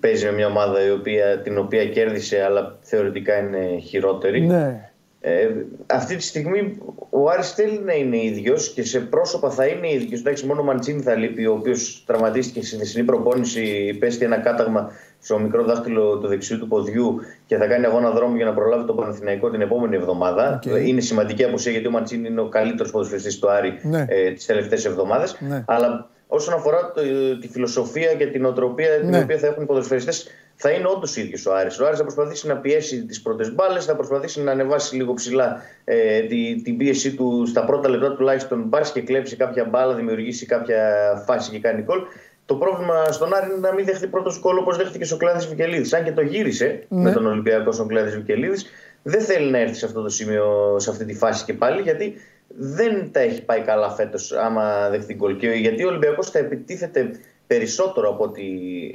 [0.00, 4.40] παίζει με μια ομάδα η οποία, την οποία κέρδισε αλλά θεωρητικά είναι χειρότερη.
[4.40, 4.90] Ναι.
[5.28, 6.78] Ε, αυτή τη στιγμή
[7.10, 10.20] ο Άρης θέλει να είναι ίδιος και σε πρόσωπα θα είναι ίδιος.
[10.20, 14.90] Εντάξει, μόνο ο Μαντσίνη θα λείπει, ο οποίος τραυματίστηκε στη δεσινή προπόνηση, πέστη ένα κάταγμα
[15.20, 18.86] στο μικρό δάχτυλο του δεξιού του ποδιού και θα κάνει αγώνα δρόμου για να προλάβει
[18.86, 20.58] το Παναθηναϊκό την επόμενη εβδομάδα.
[20.58, 20.86] Okay.
[20.86, 24.04] Είναι σημαντική απουσία γιατί ο Μαντσίνη είναι ο καλύτερος ποδοσφαιριστής του Άρη ναι.
[24.08, 25.36] ε, τις τελευταίες εβδομάδες.
[25.40, 25.64] Ναι.
[25.66, 27.00] Αλλά όσον αφορά το,
[27.40, 29.18] τη φιλοσοφία και την οτροπία την Ναι.
[29.18, 30.26] οποία θα έχουν οι ποδοσφαιριστές
[30.60, 31.80] θα είναι όντως ίδιος ο Άρης.
[31.80, 35.62] Ο Άρης θα προσπαθήσει να πιέσει τις πρώτες μπάλες, θα προσπαθήσει να ανεβάσει λίγο ψηλά
[35.84, 38.62] ε, τη, την πίεσή του στα πρώτα λεπτά τουλάχιστον.
[38.62, 40.82] Μπα και κλέψει κάποια μπάλα, δημιουργήσει κάποια
[41.26, 41.98] φάση και κάνει γκολ.
[42.46, 45.92] Το πρόβλημα στον Άρη είναι να μην δεχτεί πρώτο γκολ όπως δέχτηκε ο Κλάδη Βικελίδης.
[45.92, 47.02] Αν και το γύρισε Ναι.
[47.02, 48.66] με τον Ολυμπιακό στον Κλάδη Βικελίδης,
[49.02, 52.14] δεν θέλει να έρθει σε αυτό το σημείο, σε αυτή τη φάση και πάλι, γιατί
[52.56, 55.36] δεν τα έχει πάει καλά φέτος άμα δεχτεί γκολ.
[55.36, 57.10] Και γιατί ο Ολυμπιακός θα επιτίθεται
[57.46, 58.42] περισσότερο από ό,τι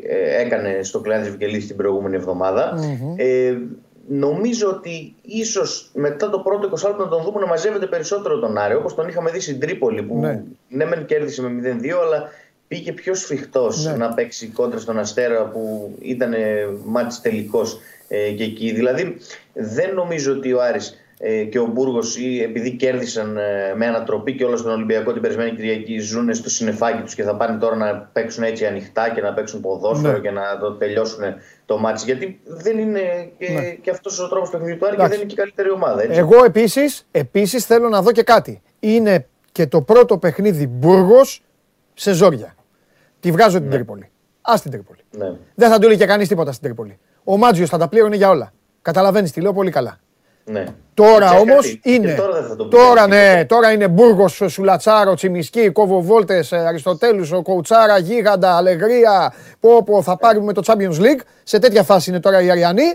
[0.08, 2.74] ε, έκανε στο Κλάδη Βικελίδη την προηγούμενη εβδομάδα.
[3.16, 3.58] Ε,
[4.08, 8.58] νομίζω ότι ίσως μετά το πρώτο 20 λεπτό να τον δούμε να μαζεύεται περισσότερο τον
[8.58, 10.44] Άρη, όπως τον είχαμε δει στην Τρίπολη που Ναι.
[10.70, 12.30] ναι, μεν κέρδισε με 0-2, αλλά
[12.68, 13.96] πήγε πιο σφιχτός Ναι.
[13.96, 16.34] να παίξει κόντρα στον Αστέρα που ήταν
[16.86, 18.72] μάτς τελικός ε, και εκεί.
[18.72, 19.18] Δηλαδή
[19.54, 21.03] δεν νομίζω ότι ο Άρης ε,
[21.50, 26.00] και ο Μπούργος, επειδή κέρδισαν ε, με ανατροπή και όλα στον Ολυμπιακό την περασμένη Κυριακή,
[26.00, 29.62] ζουν στο συνεφάκι τους και θα πάνε τώρα να παίξουν έτσι ανοιχτά και να παίξουν
[29.62, 30.20] ποδόσφαιρο Ναι.
[30.20, 31.24] και να το τελειώσουν
[31.66, 32.04] το μάτς.
[32.06, 33.00] Γιατί δεν είναι
[33.38, 33.70] και, Ναι.
[33.72, 35.18] και αυτός ο τρόπος παιχνιδιού του Άρη και Εντάξει.
[35.18, 36.02] δεν είναι και η καλύτερη ομάδα.
[36.04, 36.20] Έτσι.
[36.20, 38.62] Εγώ επίσης, επίσης θέλω να δω και κάτι.
[38.80, 41.44] Είναι και το πρώτο παιχνίδι Μπούργος
[41.94, 42.56] σε ζόρια.
[43.20, 44.10] Τη βγάζω την Τρίπολη.
[44.42, 45.00] Α την Τρίπολη.
[45.18, 45.32] Ναι.
[45.56, 47.00] Δεν θα του λέει και κανείς τίποτα στην Τρίπολη.
[47.24, 48.54] Ο Μάτζιος θα τα πλήρωνε για όλα.
[48.82, 49.98] Καταλαβαίνεις τι λέω πολύ καλά.
[50.46, 50.64] Ναι.
[50.94, 52.14] Τώρα Ξέρεις όμως κάτι, και είναι.
[52.14, 53.46] Τώρα, δεν θα το Τώρα πει ναι, τίποτα.
[53.46, 59.34] τώρα είναι Μπούργος, Σουλατσάρο, Τσιμισκή, Κοβοβόλτες, Αριστοτέλους, ο Κοουτσάρα, Γίγαντα, Αλεγρία.
[59.60, 61.22] Πω, πω, θα πάρουμε το Champions League.
[61.44, 62.94] Σε τέτοια φάση είναι τώρα οι Αριανοί.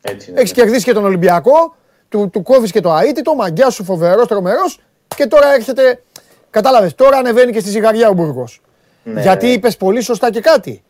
[0.00, 0.40] Έτσι είναι.
[0.40, 1.74] Έχεις κερδίσει και τον Ολυμπιακό.
[2.08, 3.34] Του, του κόβεις και το αίτητο.
[3.34, 4.80] Μαγκιά σου φοβερός, τρομερός.
[5.16, 6.02] Και τώρα έρχεται.
[6.50, 8.60] Κατάλαβες, τώρα ανεβαίνει και στη ζυγαριά ο Μπούργος.
[9.02, 9.52] Ναι, Γιατί ναι.
[9.52, 10.82] είπες πολύ σωστά και κάτι.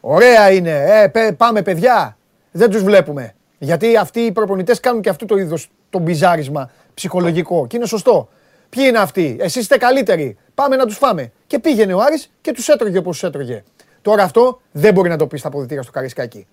[0.00, 0.84] Ωραία είναι.
[1.02, 2.16] Ε, πε- πάμε, παιδιά.
[2.50, 3.34] Δεν τους βλέπουμε.
[3.62, 7.66] Γιατί αυτοί οι προπονητές κάνουν και αυτό το είδος το μπιζάρισμα ψυχολογικό.
[7.66, 8.28] Και είναι σωστό.
[8.68, 10.36] Ποιοι είναι αυτοί, εσείς είστε καλύτεροι.
[10.54, 11.32] Πάμε να τους φάμε.
[11.46, 13.62] Και πήγαινε ο Άρης και τους έτρωγε όπως τους έτρωγε.
[14.02, 16.46] Τώρα αυτό δεν μπορεί να το πει στα αποδητήρια στο Καρισκάκι.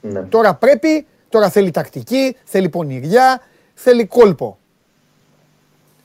[0.00, 0.22] Ναι.
[0.22, 3.42] Τώρα πρέπει, τώρα θέλει τακτική, θέλει πονηριά,
[3.74, 4.58] θέλει κόλπο.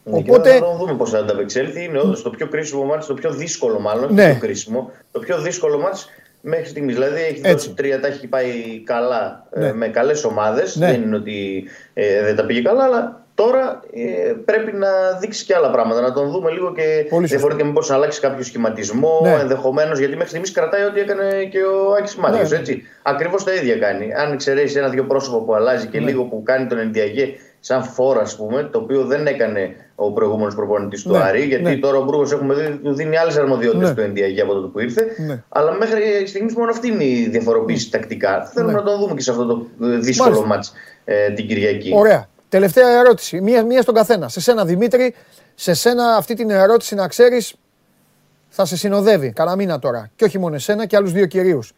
[0.03, 1.83] Ναι, και Οπότε- θα το δούμε πώς θα ανταπεξέλθει.
[1.83, 4.13] Είναι όντως το πιο κρίσιμο μάτς, το πιο δύσκολο μάλλον.
[4.13, 4.23] Ναι.
[4.23, 4.91] Το πιο κρίσιμο.
[5.11, 6.07] Το πιο δύσκολο μάτς
[6.41, 6.93] μέχρι στιγμής.
[6.95, 7.51] Δηλαδή έχει Έτσι.
[7.51, 8.47] δώσει τρία, τα έχει πάει
[8.85, 9.73] καλά ε, Ναι.
[9.73, 10.75] με καλές ομάδες.
[10.75, 10.85] Ναι.
[10.91, 14.87] Δεν είναι ότι ε, δεν τα πήγε καλά, αλλά τώρα ε, πρέπει να
[15.19, 16.01] δείξει και άλλα πράγματα.
[16.01, 17.25] Να τον δούμε λίγο και Πολύ σωστά.
[17.27, 19.31] διαφορετικά μήπως να αλλάξει κάποιο σχηματισμό Ναι.
[19.41, 19.99] ενδεχομένως.
[19.99, 22.47] Γιατί μέχρι στιγμής κρατάει ό,τι έκανε και ο Άκης Μάτιο.
[22.49, 22.55] Ναι.
[22.57, 22.83] έτσι.
[23.03, 24.13] Ακριβώς τα ίδια κάνει.
[24.13, 26.05] Αν εξαιρέσεις ένα-δύο πρόσωπο που αλλάζει και Ναι.
[26.05, 27.27] λίγο που κάνει τον Ενδιαγέ
[27.59, 31.63] σαν φόρα, ας πούμε, το οποίο δεν έκανε ο προηγούμενος προπονητής του Ναι, Άρη, γιατί
[31.63, 31.75] ναι.
[31.77, 33.95] τώρα ο Μπρούγκο έχουμε δει του δίνει άλλες αρμοδιότητες Ναι.
[33.95, 35.05] του Ενδιαγέ από τότε που ήρθε.
[35.27, 35.43] Ναι.
[35.49, 38.45] Αλλά μέχρι στιγμής μόνο αυτή είναι η διαφοροποίηση τακτικά.
[38.53, 38.77] Θέλουμε Ναι.
[38.77, 40.47] να τον δούμε και σε αυτό το ε, δύσκολο Μάλιστα.
[40.47, 40.73] μάτς
[41.05, 41.91] ε, την Κυριακή.
[41.95, 42.29] Ωραία.
[42.49, 43.41] Τελευταία ερώτηση.
[43.41, 44.27] Μία, μία στον καθένα.
[44.27, 45.13] Σε σένα Δημήτρη,
[45.55, 47.55] σε σένα αυτή την ερώτηση να ξέρεις
[48.49, 49.31] θα σε συνοδεύει.
[49.31, 50.09] Καλά μήνα τώρα.
[50.15, 51.71] Και όχι μόνο εσένα και άλλους δύο κυρίους.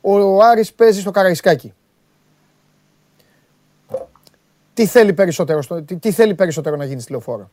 [0.00, 1.74] Ο, ο Άρης παίζει στο Καραϊσκάκι.
[4.74, 7.50] Τι θέλει περισσότερο, στο, τι, τι θέλει περισσότερο να γίνει στη λεωφόρο;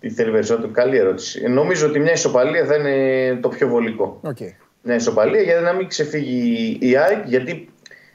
[0.00, 1.42] Τι θέλει περισσότερο, καλή ερώτηση.
[1.44, 4.20] Ε, Νομίζω ότι μια ισοπαλία θα είναι το πιο βολικό.
[4.22, 4.38] Οκ.
[4.82, 7.26] μια ισοπαλία για να μην ξεφύγει η ΑΕΚ.
[7.26, 7.68] Γιατί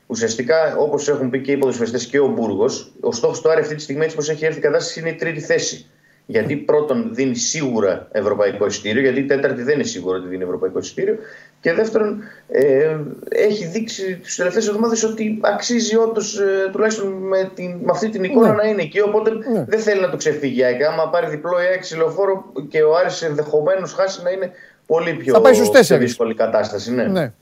[0.07, 3.75] ουσιαστικά, όπως έχουν πει και οι ποδοσφαιριστές και ο Μπούργος, ο στόχος του Άρη αυτή
[3.75, 5.85] τη στιγμή, έτσι όπως έχει έρθει η κατάσταση, είναι η τρίτη θέση.
[6.25, 10.79] Γιατί πρώτον δίνει σίγουρα ευρωπαϊκό εισιτήριο, γιατί η τέταρτη δεν είναι σίγουρο ότι δίνει ευρωπαϊκό
[10.79, 11.17] εισιτήριο.
[11.61, 12.95] Και δεύτερον, ε,
[13.29, 18.23] έχει δείξει τι τελευταίες εβδομάδες ότι αξίζει όντως, ε, τουλάχιστον με, την, με αυτή την
[18.23, 18.55] εικόνα, Ναι.
[18.55, 18.99] να είναι εκεί.
[19.01, 19.65] Οπότε Ναι.
[19.67, 20.83] δεν θέλει να το ξεφύγει η ΑΕΚ.
[20.83, 24.51] Άμα πάρει διπλό η ΑΕΚ σε λεωφόρο και ο Άρης ενδεχομένως χάσει να είναι
[24.85, 26.05] πολύ πιο, Θα πάει στους πιο τέσσερις.
[26.05, 26.91] δύσκολη κατάσταση.
[26.93, 27.03] Ναι.
[27.03, 27.33] Ναι.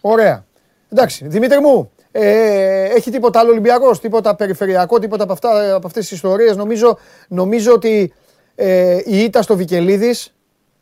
[0.00, 0.44] Ωραία.
[0.92, 6.02] Εντάξει, Δημήτρη μου, ε, έχει τίποτα άλλο Ολυμπιακός, τίποτα περιφερειακό, τίποτα από, αυτά, από αυτές
[6.02, 6.56] τις ιστορίες.
[6.56, 6.98] Νομίζω,
[7.28, 8.12] νομίζω ότι
[8.54, 10.34] ε, η ήττα στο Βικελίδης,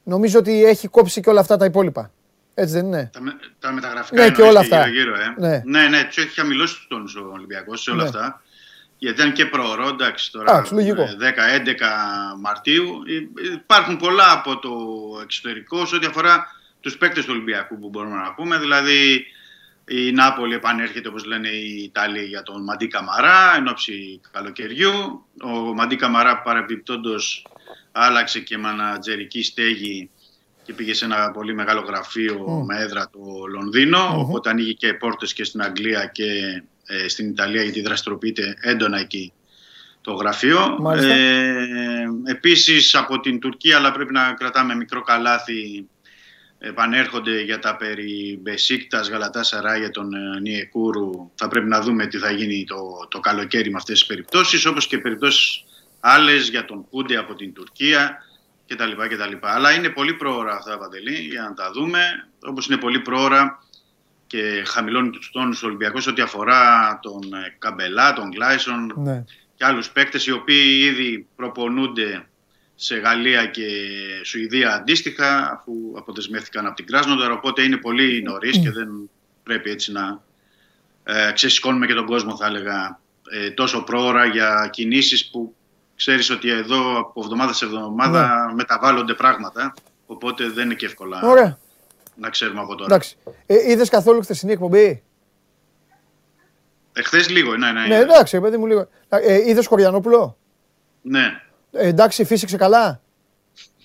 [0.03, 2.11] νομίζω ότι έχει κόψει και όλα αυτά τα υπόλοιπα.
[2.55, 3.11] Έτσι δεν είναι.
[3.13, 4.89] Τα, με, τα μεταγραφικά Ναι, εννοείς και όλα αυτά.
[4.89, 5.35] Γύρω, ε.
[5.39, 5.63] Ναι.
[5.65, 8.09] ναι, ναι, του έχει χαμηλώσει του τόνου ο Ολυμπιακό σε όλα Ναι.
[8.09, 8.43] αυτά.
[8.99, 11.03] Γιατί ήταν και προωρό, εντάξει, τώρα Εντάξει, λογικό.
[11.03, 13.03] ε, 10-11 Μαρτίου.
[13.09, 14.71] Ε, Υπάρχουν πολλά από το
[15.23, 16.47] εξωτερικό σε ό,τι αφορά
[16.81, 18.59] τους παίκτες του Ολυμπιακού που μπορούμε να πούμε.
[18.59, 19.27] Δηλαδή
[19.89, 25.25] η Νάπολη επανέρχεται, όπως λένε οι Ιταλοί, για τον Μαντί Καμαρά εν ώψη καλοκαιριού.
[25.43, 27.47] Ο Μαντί Καμαρά παρεμπιπτόντως
[27.93, 30.11] άλλαξε και μανατζερική στέγη
[30.63, 33.21] και πήγε σε ένα πολύ μεγάλο γραφείο με έδρα το
[33.53, 38.99] λονδινο οπότε ανοίγει και πόρτες και στην Αγγλία και ε, στην Ιταλία γιατί δραστηριοποιείται έντονα
[38.99, 39.33] εκεί
[40.03, 40.77] το γραφείο.
[40.81, 41.15] Μάλιστα.
[41.15, 45.89] Ε, επίσης από την Τουρκία, αλλά πρέπει να κρατάμε μικρό καλάθι,
[46.59, 51.31] επανέρχονται για τα περί Μπεσίκτας, Γαλατά Σαράια, τον ε, Νιεκούρου.
[51.35, 52.77] Θα πρέπει να δούμε τι θα γίνει το,
[53.09, 55.65] το καλοκαίρι με αυτές τις περιπτώσεις, όπως και περιπτώσεις
[56.01, 58.17] άλλες για τον Κούντε από την Τουρκία,
[58.65, 59.55] και τα λοιπά και τα λοιπά.
[59.55, 62.29] Αλλά είναι πολύ πρόωρα αυτά, Παντελή, για να τα δούμε.
[62.41, 63.63] Όπως είναι πολύ πρόωρα
[64.33, 69.25] και χαμηλώνει τους τόνους ο Ολυμπιακός ό,τι αφορά τον ε, Καμπελά, τον Γκλάισον Ναι.
[69.55, 72.27] και άλλους παίκτες οι οποίοι ήδη προπονούνται
[72.75, 73.67] σε Γαλλία και
[74.25, 79.11] Σουηδία αντίστοιχα αφού αποδεσμεύτηκαν από την Κράσνονταρ οπότε είναι πολύ νωρίς και δεν
[79.43, 80.23] πρέπει έτσι να
[81.05, 83.01] ε, ξεσηκώνουμε και τον κόσμο θα έλεγα
[83.31, 85.55] ε, τόσο πρόωρα για κινήσεις που
[85.97, 89.75] ξέρεις ότι εδώ από εβδομάδα σε εβδομάδα μεταβάλλονται πράγματα
[90.07, 91.59] οπότε δεν είναι και εύκολα Ωραία.
[92.17, 92.85] να ξέρουμε από τώρα.
[92.95, 93.17] Εντάξει.
[93.47, 95.03] Ε, Είδες καθόλου χθεσινή εκπομπή;
[96.93, 97.87] Εχθές λίγο, ναι, ναι.
[97.87, 98.89] Ναι, εντάξει, παιδί μου λίγο.
[99.09, 100.37] Ε, Είδες Κοριανόπουλο.
[101.03, 101.41] ναι.
[101.73, 103.01] Ε, εντάξει, φύσηξε καλά.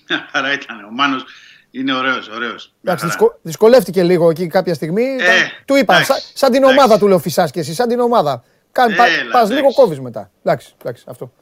[0.32, 0.84] Άρα ήταν.
[0.84, 1.24] Ο Μάνος
[1.70, 2.72] είναι ωραίος, ωραίος.
[2.80, 3.06] Μια Εντάξει, χαρά.
[3.18, 5.02] δυσκο- δυσκολεύτηκε λίγο εκεί κάποια στιγμή.
[5.02, 5.26] Ήταν-
[5.64, 6.78] του είπα, εντάξει, σαν, σαν την εντάξει.
[6.78, 8.44] ομάδα του λέω φυσάς και εσύ, σαν την ομάδα.
[8.72, 9.52] Κάνει, πα, Έλα, πας εντάξει.
[9.52, 10.30] λίγο κόβεις μετά.
[10.42, 11.32] Εντάξει, εντάξει, αυτό.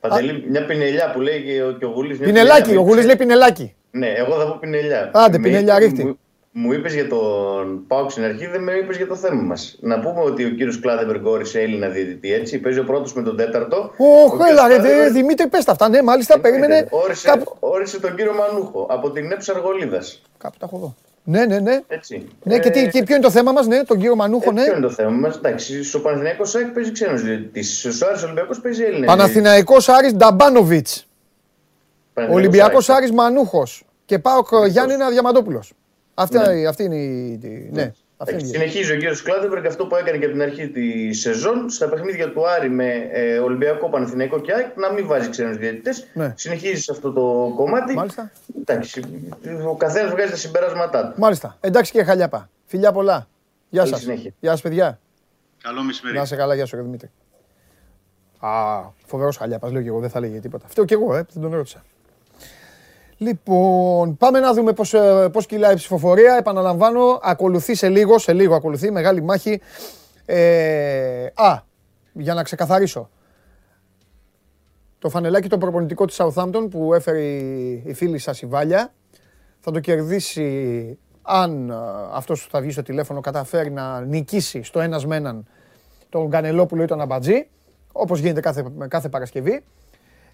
[0.00, 2.18] Παντελή, μια πινελιά που λέει και ο, και ο Γουλής.
[2.18, 3.74] μια Πινελάκι, πινελιά, ο Γουλής λέει πινελάκι.
[3.90, 5.10] Ναι, εγώ θα πω πινελιά.
[5.12, 6.04] Άντε, Με πινελιά, είπε- ρίχτη.
[6.04, 6.18] Μου,
[6.52, 9.78] μου είπες για τον Πάουκ στην αρχή, δεν με είπες για το θέμα μας.
[9.80, 12.58] Να πούμε ότι ο κύριος Κλάδεμπεργκ όρισε Έλληνα διαιτητή έτσι.
[12.58, 13.76] Παίζει ο πρώτος με τον τέταρτο.
[13.98, 15.88] Ο Ωχ, κύριος έλα, ρε, Κλάδεμπεργκ- δε- Δημήτρη, πες τα αυτά.
[15.88, 16.86] Ναι, μάλιστα, περίμενε.
[16.90, 19.98] Όρισε, Κάπου, όρισε τον κύριο Μανούχο από την Έψα Αργολίδα.
[20.38, 20.94] κάπου τα έχω εδώ.
[21.30, 21.80] Ναι, ναι, ναι.
[21.88, 22.28] Έτσι.
[22.42, 24.52] Ναι, και, τι, Ε, και ποιο είναι το θέμα μας, ναι, τον κύριο Μανούχο, ε,
[24.52, 24.62] ναι.
[24.64, 25.36] Ποιο είναι το θέμα μας.
[25.36, 27.62] Εντάξει, στο Παναθηναϊκός ΣΑΚ παίζει ξένος διαιτητή.
[27.62, 29.06] Στο Άρης Ολυμπιακός παίζει Έλληνα.
[29.06, 31.06] Παναθηναϊκός Άρης Νταμπάνοβιτς.
[32.12, 32.98] Παναθηναϊκός Ολυμπιακός ΑΕΚ.
[32.98, 33.84] Άρης Μανούχος.
[34.04, 35.72] Και πάω Γιάννηνα Διαμαντόπουλος.
[36.14, 37.38] Αυτή, αυτή είναι η...
[37.40, 40.42] τη- Ναι, αυτή είναι η- Συνεχίζει ο κύριος Κλάδεμπεργκ αυτό που έκανε και από την
[40.42, 45.06] αρχή τη σεζόν στα παιχνίδια του Άρη με ε, Ολυμπιακό, Παναθηναϊκό και ΑΕΚ να μην
[45.06, 46.06] βάζει ξένους διαιτητές.
[46.14, 46.32] Ναι.
[46.36, 47.94] Συνεχίζει σε αυτό το κομμάτι.
[47.94, 48.30] Μάλιστα.
[48.60, 49.02] Εντάξει,
[49.68, 51.20] ο καθένας βγάζει τα συμπεράσματά του.
[51.20, 51.56] Μάλιστα.
[51.60, 52.50] Εντάξει και Χαλιάπα.
[52.64, 53.28] Φιλιά πολλά.
[53.68, 54.02] Γεια Καλή σας.
[54.02, 54.32] συνέχεια.
[54.40, 55.00] Γεια σας παιδιά.
[55.62, 56.16] Καλό μεσημέρι.
[56.16, 57.10] Να είσαι καλά, γεια σου ρε Δημήτρη.
[58.38, 58.50] Α,
[59.06, 60.66] φοβερός Χαλιάπας, λέω και εγώ, δεν θα λέγε τίποτα.
[60.66, 61.84] Αυτό και εγώ, ε, δεν τον ρώτησα.
[63.22, 66.36] Λοιπόν, πάμε να δούμε πώς, ε, πώς κυλάει η ψηφοφορία.
[66.36, 69.60] Επαναλαμβάνω, ακολουθεί σε λίγο, σε λίγο ακολουθεί, μεγάλη μάχη.
[70.24, 71.62] Ε, α,
[72.12, 73.10] για να ξεκαθαρίσω.
[74.98, 78.92] Το φανελάκι το προπονητικό της Southampton που έφερε η, η φίλη σας η Βάλια
[79.60, 84.80] θα το κερδίσει αν α, αυτός που θα βγει στο τηλέφωνο καταφέρει να νικήσει στο
[84.80, 85.46] ένας με έναν
[86.08, 87.48] τον Κανελόπουλο ή τον Αμπατζή,
[87.92, 89.64] όπως γίνεται κάθε, κάθε Παρασκευή.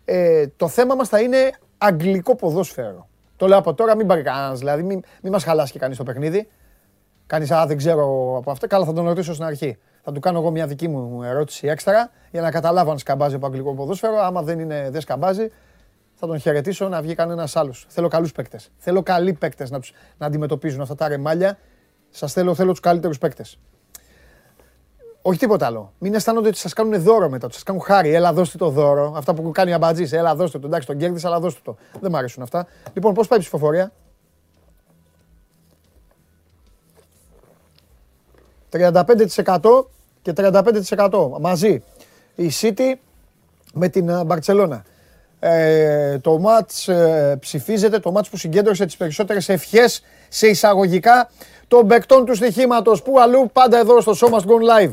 [0.04, 3.08] Ε, το θέμα μας θα είναι αγγλικό ποδόσφαιρο.
[3.36, 6.02] Το λέω από τώρα, μην πάρει κανένας, δηλαδή μην, μην μας χαλάσει και κανείς το
[6.02, 6.48] παιχνίδι.
[7.26, 8.66] Κανείς, α, δεν ξέρω από αυτά.
[8.66, 9.78] Καλά, θα τον ρωτήσω στην αρχή.
[10.02, 13.46] Θα του κάνω εγώ μια δική μου ερώτηση έξτρα για να καταλάβω αν σκαμπάζει από
[13.46, 14.18] αγγλικό ποδόσφαιρο.
[14.18, 15.50] Άμα δεν, είναι, δεν σκαμπάζει,
[16.14, 17.86] θα τον χαιρετήσω να βγει κανένας άλλος.
[17.88, 18.70] Θέλω καλούς παίκτες.
[18.76, 21.58] Θέλω καλοί παίκτες να, τους- να αντιμετωπίζουν αυτά τα ρεμάλια.
[22.10, 23.58] Σας θέλω, θέλω τους καλύτερους παίκτες.
[25.28, 25.92] Όχι τίποτα άλλο.
[25.98, 28.14] Μην αισθάνονται ότι σας κάνουν δώρο μετά, ότι σας κάνουν χάρη.
[28.14, 29.12] Έλα, δώστε το δώρο.
[29.16, 30.12] Αυτά που κάνει αμπατζής.
[30.12, 30.66] Έλα, δώστε το.
[30.66, 31.76] Εντάξει, τον κέρδισε, αλλά δώστε το.
[32.00, 32.66] Δεν μου αρέσουν αυτά.
[32.92, 33.92] Λοιπόν, πώς πάει η ψηφοφορία;
[38.70, 39.86] 35%
[40.22, 41.82] και 35% μαζί.
[42.34, 42.94] Η City
[43.74, 44.84] με την ε, Μπαρτσελώνα.
[45.38, 51.30] Ε, το μάτς ε, ψηφίζεται, το μάτς που συγκέντρωσε τις περισσότερες ευχές σε εισαγωγικά
[51.68, 53.02] των παικτών του στοιχήματος.
[53.02, 54.92] Πού αλλού, πάντα εδώ στο Show Must Go Live.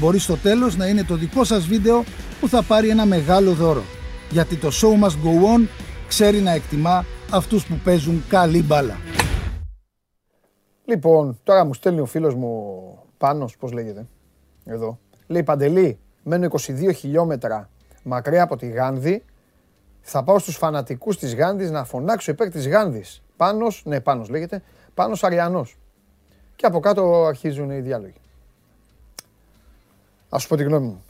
[0.00, 2.04] Μπορεί στο τέλος να είναι το δικό σας βίντεο
[2.40, 3.82] που θα πάρει ένα μεγάλο δώρο.
[4.30, 5.66] Γιατί το show must go on
[6.08, 8.96] ξέρει να εκτιμά αυτούς που παίζουν καλή μπάλα.
[10.84, 12.74] Λοιπόν, τώρα μου στέλνει ο φίλος μου
[13.18, 14.06] Πάνος, πώς λέγεται,
[14.64, 14.98] εδώ.
[15.26, 17.68] Λέει Παντελή, μένω 22 χιλιόμετρα
[18.02, 19.24] μακριά από τη Γάνδη.
[20.00, 23.22] Θα πάω στους φανατικούς της Γάνδης να φωνάξω υπέρ της Γάνδης.
[23.36, 24.62] Πάνος, ναι Πάνος λέγεται,
[24.94, 25.78] Πάνος Αριανός.
[26.56, 28.19] Και από κάτω αρχίζουν οι διάλογοι.
[30.32, 31.04] Ας σου πω τη γνώμη μου.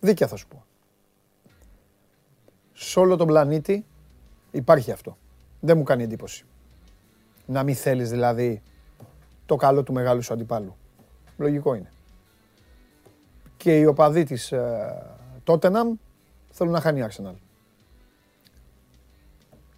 [0.00, 0.64] Δίκαια θα σου πω.
[2.72, 3.84] Σε όλο τον πλανήτη
[4.50, 5.16] υπάρχει αυτό.
[5.60, 6.44] Δεν μου κάνει εντύπωση.
[7.46, 8.62] Να μην θέλεις δηλαδή
[9.46, 10.76] το καλό του μεγάλου σου αντιπάλου.
[11.36, 11.92] Λογικό είναι.
[13.56, 15.94] Και οι οπαδοί της ε, Τότεναμ
[16.50, 17.34] θέλουν να χάνει η Arsenal.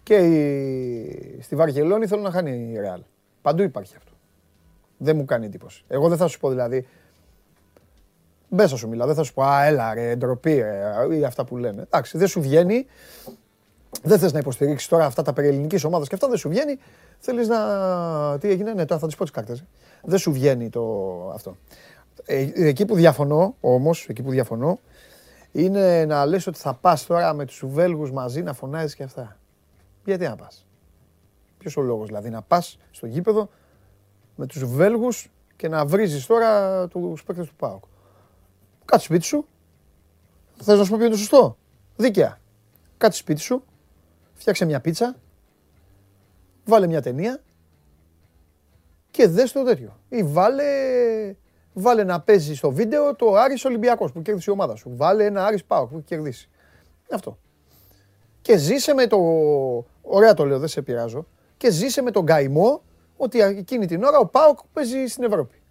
[0.03, 3.01] Και οι, στη Βαρκελόνη θέλουν να χάνει η Real.
[3.41, 4.11] Παντού υπάρχει αυτό.
[4.97, 5.83] Δεν μου κάνει εντύπωση.
[5.87, 6.87] Εγώ δεν θα σου πω δηλαδή.
[8.53, 11.45] Μπες θα σου μιλάω, δεν θα σου πω Α, έλα ρε, ντροπή ρε, ή αυτά
[11.45, 11.81] που λένε.
[11.81, 12.85] Εντάξει, δεν σου βγαίνει.
[14.03, 16.79] δεν θες να υποστηρίξεις τώρα αυτά τα περιελληνική ομάδας και αυτά δεν σου βγαίνει.
[17.19, 17.57] Θέλεις να.
[18.39, 19.63] Τι έγινε, ναι, τώρα θα τις πω τις κάρτες.
[20.03, 20.83] Δεν σου βγαίνει το
[21.33, 21.57] αυτό.
[22.25, 24.79] Ε, εκεί που διαφωνώ όμως, εκεί που διαφωνώ,
[25.51, 29.37] είναι να λες ότι θα πας τώρα με τους Βέλγους μαζί να φωνάζεις και αυτά.
[30.05, 30.65] Γιατί να πας;
[31.57, 33.49] Ποιος ο λόγος δηλαδή να πας στο γήπεδο
[34.35, 37.83] με τους Βέλγους και να βρίζεις τώρα τους παίκτες του ΠΑΟΚ;
[38.91, 39.45] Κάτσε σπίτι σου.
[40.61, 41.57] Θες να σου πω ποιο είναι το σωστό;
[41.95, 42.39] Δίκαια.
[42.97, 43.63] Κάτσε σπίτι σου.
[44.33, 45.15] Φτιάξε μια πίτσα.
[46.65, 47.41] Βάλε μια ταινία.
[49.11, 49.99] Και δες το τέτοιο.
[50.09, 50.65] Ή βάλε,
[51.73, 54.91] βάλε να παίζεις στο βίντεο το Άρης Ολυμπιακός που κέρδισε η ομάδα σου.
[54.95, 56.49] Βάλε ένα Άρης ΠΑΟΚ που έχει κερδίσει.
[57.11, 57.37] Αυτό.
[58.41, 59.17] Και ζήσε με το.
[60.01, 61.27] Ωραία το λέω, δεν σε πειράζω.
[61.57, 62.81] Και ζήσε με τον καημό
[63.17, 65.61] ότι εκείνη την ώρα ο ΠΑΟΚ παίζει στην Ευρώπη.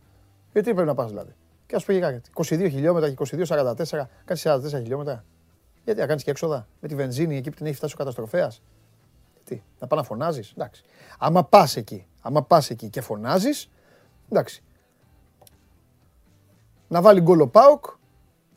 [0.52, 1.34] Γιατί πρέπει να πας δηλαδή.
[1.70, 2.20] Και ας πούμε κάτι.
[2.34, 5.24] 22 χιλιόμετρα και 22-44, κάτι 44 χιλιόμετρα.
[5.84, 8.62] Γιατί να κάνεις και έξοδα με τη βενζίνη εκεί που την έχει φτάσει ο καταστροφέας.
[9.44, 10.52] Τι, να πάει να φωνάζεις.
[10.56, 10.82] Εντάξει.
[11.18, 13.70] Άμα πας εκεί, άμα πας εκεί και φωνάζεις,
[14.30, 14.62] εντάξει.
[16.88, 17.84] Να βάλει γκολ ο Πάοκ,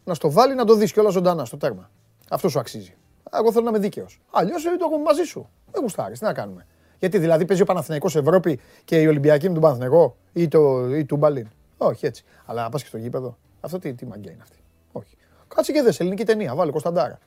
[0.03, 1.89] να στο βάλει να το δεις κιόλας ζωντανά στο τέρμα.
[2.29, 2.95] Αυτό σου αξίζει.
[3.33, 4.21] Εγώ θέλω να είμαι δίκαιος.
[4.31, 5.49] Αλλιώς δεν το έχω μαζί σου.
[5.71, 6.19] Δεν γουστάρεις.
[6.19, 6.65] Τι να κάνουμε.
[6.99, 11.05] Γιατί δηλαδή παίζει ο Παναθηναϊκός Ευρώπη και η Ολυμπιακή με τον Παναθηναϊκό ή, το, ή
[11.05, 11.47] του Μπαλίν.
[11.77, 12.23] Όχι έτσι.
[12.45, 13.37] Αλλά να πας και στο γήπεδο.
[13.61, 14.57] Αυτό τι, τι μαγκιά είναι αυτή.
[14.91, 15.17] Όχι.
[15.47, 16.55] Κάτσε και δες ελληνική ταινία.
[16.55, 17.19] Βάλε Κωνσταντάρα.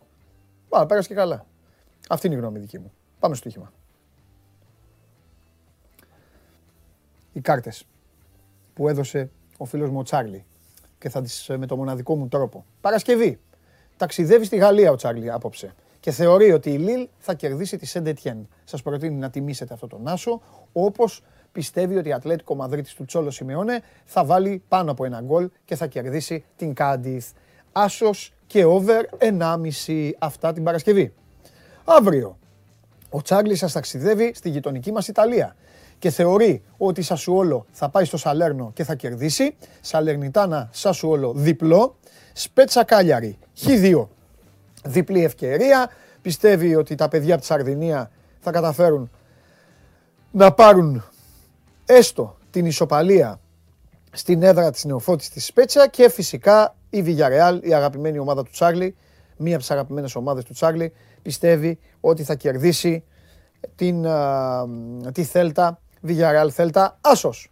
[0.69, 1.47] Βάλε, πέρασε και καλά.
[2.09, 2.93] Αυτή είναι η γνώμη δική μου.
[3.19, 3.73] Πάμε στο στοίχημα.
[7.33, 7.87] Οι κάρτες
[8.75, 10.45] που έδωσε ο φίλος μου ο Τσάρλι
[10.99, 12.65] και θα τις με το μοναδικό μου τρόπο.
[12.81, 13.41] Παρασκευή.
[13.97, 18.49] Ταξιδεύει στη Γαλλία ο Τσάρλι απόψε και θεωρεί ότι η Λίλ θα κερδίσει τη Σεντετιέν.
[18.65, 20.41] Σας προτείνει να τιμήσετε αυτό τον Άσο,
[20.73, 21.23] όπως
[21.57, 25.77] πιστεύει ότι η Ατλέτικο Μαδρίτης του Τσόλο Σιμεώνε θα βάλει πάνω από ένα γκολ και
[25.77, 27.27] θα κερδίσει την Κάντιθ.
[27.73, 31.13] Άσος και over 1,5 αυτά την Παρασκευή.
[31.85, 32.39] Αύριο,
[33.11, 35.57] ο Τσάρλι σας ταξιδεύει στη γειτονική μας Ιταλία
[35.99, 39.57] και θεωρεί ότι η Σασουόλο θα πάει στο Σαλέρνο και θα κερδίσει.
[39.81, 41.97] Σαλερνιτάνα Σασουόλο διπλό.
[42.33, 44.07] Σπέτσα Κάλιαρη Χ2
[44.85, 45.91] διπλή ευκαιρία.
[46.23, 49.11] Πιστεύει ότι τα παιδιά από τη Σαρδινία θα καταφέρουν
[50.31, 51.05] να πάρουν
[51.87, 53.41] έστω την ισοπαλία
[54.13, 58.97] στην έδρα της Νεοφώτης της Σπέτσα και φυσικά η Villarreal, η αγαπημένη ομάδα του Τσάρλι,
[59.37, 63.05] μία από τις αγαπημένες ομάδες του Τσάρλι, πιστεύει ότι θα κερδίσει
[63.75, 64.07] την,
[65.13, 67.51] τη Θέλτα, Villarreal Θέλτα, άσος.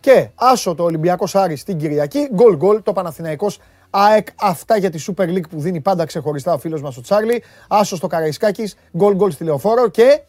[0.00, 3.58] Και άσο το Ολυμπιακός Άρης την Κυριακή, γκολ γκολ το Παναθηναϊκός
[3.90, 7.42] ΑΕΚ, αυτά για τη Super League που δίνει πάντα ξεχωριστά ο φίλος μας ο Τσάρλι.
[7.68, 10.22] Άσος στο Καραϊσκάκης, γκολ γκολ στη Λεωφόρο και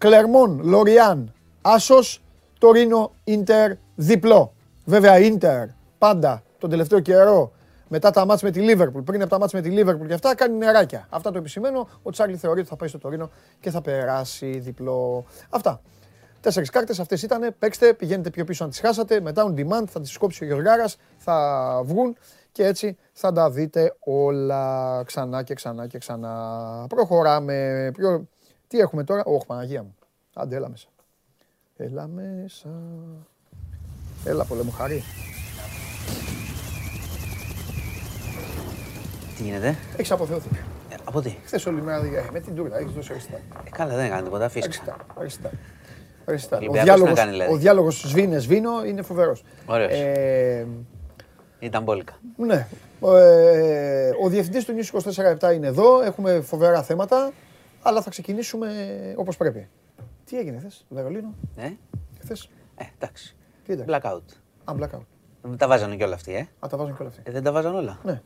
[0.00, 1.32] Κλερμόν, Λοριάν,
[1.62, 2.22] Άσος,
[2.58, 4.52] Τωρίνο, Ίντερ, διπλό.
[4.84, 5.66] Βέβαια Ίντερ
[5.98, 7.52] πάντα τον τελευταίο καιρό
[7.88, 10.34] μετά τα μάτς με τη Λίβερπουλ, πριν από τα μάτς με τη Λίβερπουλ και αυτά,
[10.34, 11.06] κάνει νεράκια.
[11.10, 11.88] Αυτά το επισημαίνω.
[12.02, 13.30] Ο Τσάρλι θεωρεί ότι θα πάει στο Τωρίνο
[13.60, 15.24] και θα περάσει διπλό.
[15.50, 15.80] Αυτά.
[16.40, 17.54] Τέσσερις κάρτες αυτές ήταν.
[17.58, 19.20] Παίξτε, πηγαίνετε πιο πίσω αν τις χάσατε.
[19.20, 20.96] Μετά on demand θα τις κόψει ο Γεωργάρας.
[21.16, 22.16] Θα βγουν
[22.52, 26.86] και έτσι θα τα δείτε όλα ξανά και ξανά και ξανά.
[26.88, 27.90] Προχωράμε.
[27.96, 28.28] Πιο...
[28.70, 29.94] Τι έχουμε τώρα; Όχι, Παναγία μου.
[30.34, 30.86] Άντε, έλα μέσα.
[31.76, 32.68] Έλα μέσα.
[34.24, 35.02] Έλα, πολύ μου χαρή.
[39.36, 40.48] Τι γίνεται, Έχεις αποθεωθεί.
[40.90, 43.36] ε, από τι; Χθες όλη μέρα ε, με την τούρλα, έχεις δώσει αριστά.
[43.36, 44.70] Ε, καλά, δεν έκανε τίποτα, φύσηκα.
[44.70, 45.50] Αριστά, αριστά.
[46.24, 46.56] αριστά.
[46.56, 47.52] Ο Ολυμπιακός διάλογος, να κάνει, δηλαδή.
[47.52, 49.44] ο διάλογος σβήνε σβήνω είναι φοβερός.
[49.66, 49.90] Ωραίος.
[49.92, 50.66] Ε,
[51.58, 52.18] Ήταν μπόλικα.
[52.36, 52.66] ναι.
[53.02, 55.00] Ε, ο διευθυντής του News
[55.50, 57.32] 24-7 είναι εδώ, έχουμε φοβερά θέματα,
[57.82, 58.68] αλλά θα ξεκινήσουμε
[59.16, 59.68] όπως πρέπει.
[60.24, 61.70] Τι έγινε χθες, Βερολίνο, Ε,
[62.22, 63.36] χθες, ε εντάξει.
[63.64, 63.86] τι ήταν.
[63.88, 64.22] Blackout.
[64.64, 65.04] Α, blackout.
[65.42, 66.40] Δεν τα βάζανε κι όλα αυτοί, ε.
[66.40, 67.22] Α, τα βάζουν και όλα αυτά.
[67.24, 67.98] ε δεν τα βάζαν όλα.
[68.04, 68.20] Ναι.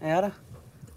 [0.00, 0.34] Ε, άρα.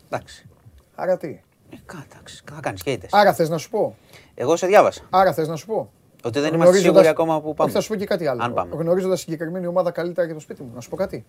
[0.05, 0.47] Εντάξει.
[0.95, 1.28] Άρα τι;
[1.70, 3.10] Ε, κα- εντάξει, θα κάνεις και ήττες.
[3.14, 3.95] Άρα θες να σου πω;
[4.36, 5.01] Εγώ σε διάβασα.
[5.10, 5.91] Άρα θες να σου πω;
[6.24, 7.72] Ότι δεν είμαστε Γνωρίζοντας- σίγουροι ακόμα που Όχι, πάμε.
[7.72, 8.43] θα σου πω και κάτι άλλο.
[8.43, 8.76] Αν πάμε.
[8.76, 10.72] Γνωρίζοντας συγκεκριμένη ομάδα καλύτερα για το σπίτι μου.
[10.76, 11.26] Να σου πω κάτι.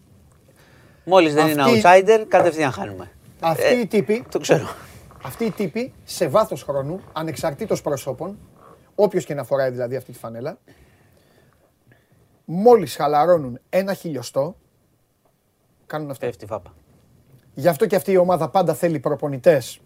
[1.05, 3.11] Μόλις δεν είναι Αυτή- outsider, κατευθείαν χάνουμε.
[3.41, 4.67] Αυτοί Ε, οι τύποι, Το ξέρω.
[5.23, 8.39] Αυτοί οι τύποι σε βάθος χρόνου, ανεξαρτήτως προσώπων,
[8.95, 10.59] όποιος και να φοράει δηλαδή αυτή τη φανέλα,
[12.45, 14.57] μόλις χαλαρώνουν ένα χιλιοστό,
[15.87, 16.27] κάνουν αυτό.
[16.27, 16.75] Πέφτει η φάπα.
[17.55, 19.81] Γι' αυτό και αυτή η ομάδα πάντα θέλει προπονητές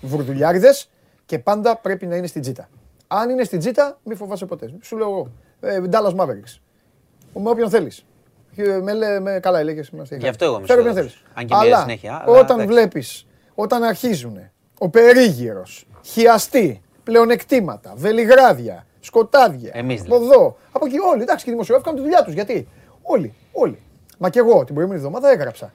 [0.00, 0.90] βουρδουλιάριδες
[1.26, 2.68] και πάντα πρέπει να είναι στην τζίτα.
[3.06, 4.72] Αν είναι στην τζίτα, μη φοβάσαι ποτέ.
[4.82, 5.30] Σου λέω εγώ.
[5.60, 6.58] Ε, Dallas Mavericks.
[7.34, 8.06] Με όποιον θέλεις.
[8.82, 9.90] Με, λέ- με, καλά, έλεγες.
[10.18, 11.22] Γι' αυτό εγώ είμαι Φέρε όποιον αισιόδοξος.
[11.22, 11.22] θέλεις.
[11.34, 12.66] Αν και μοιάζει Αλλά συνέχεια, αλλά όταν εντάξει.
[12.66, 13.26] βλέπεις,
[13.58, 14.38] όταν αρχίζουν
[14.78, 19.70] ο περίγυρος, χιαστή, πλεονεκτήματα, βελιγράδια, σκοτάδια.
[19.74, 21.22] Εμείς από εδώ, από εκεί όλοι.
[21.22, 22.34] Εντάξει, και οι δημοσιογράφοι κάνουν τη δουλειά τους.
[22.34, 22.68] Γιατί.
[23.02, 23.78] Όλοι, όλοι.
[24.18, 25.72] Μα και εγώ την προηγούμενη εβδομάδα έγραψα.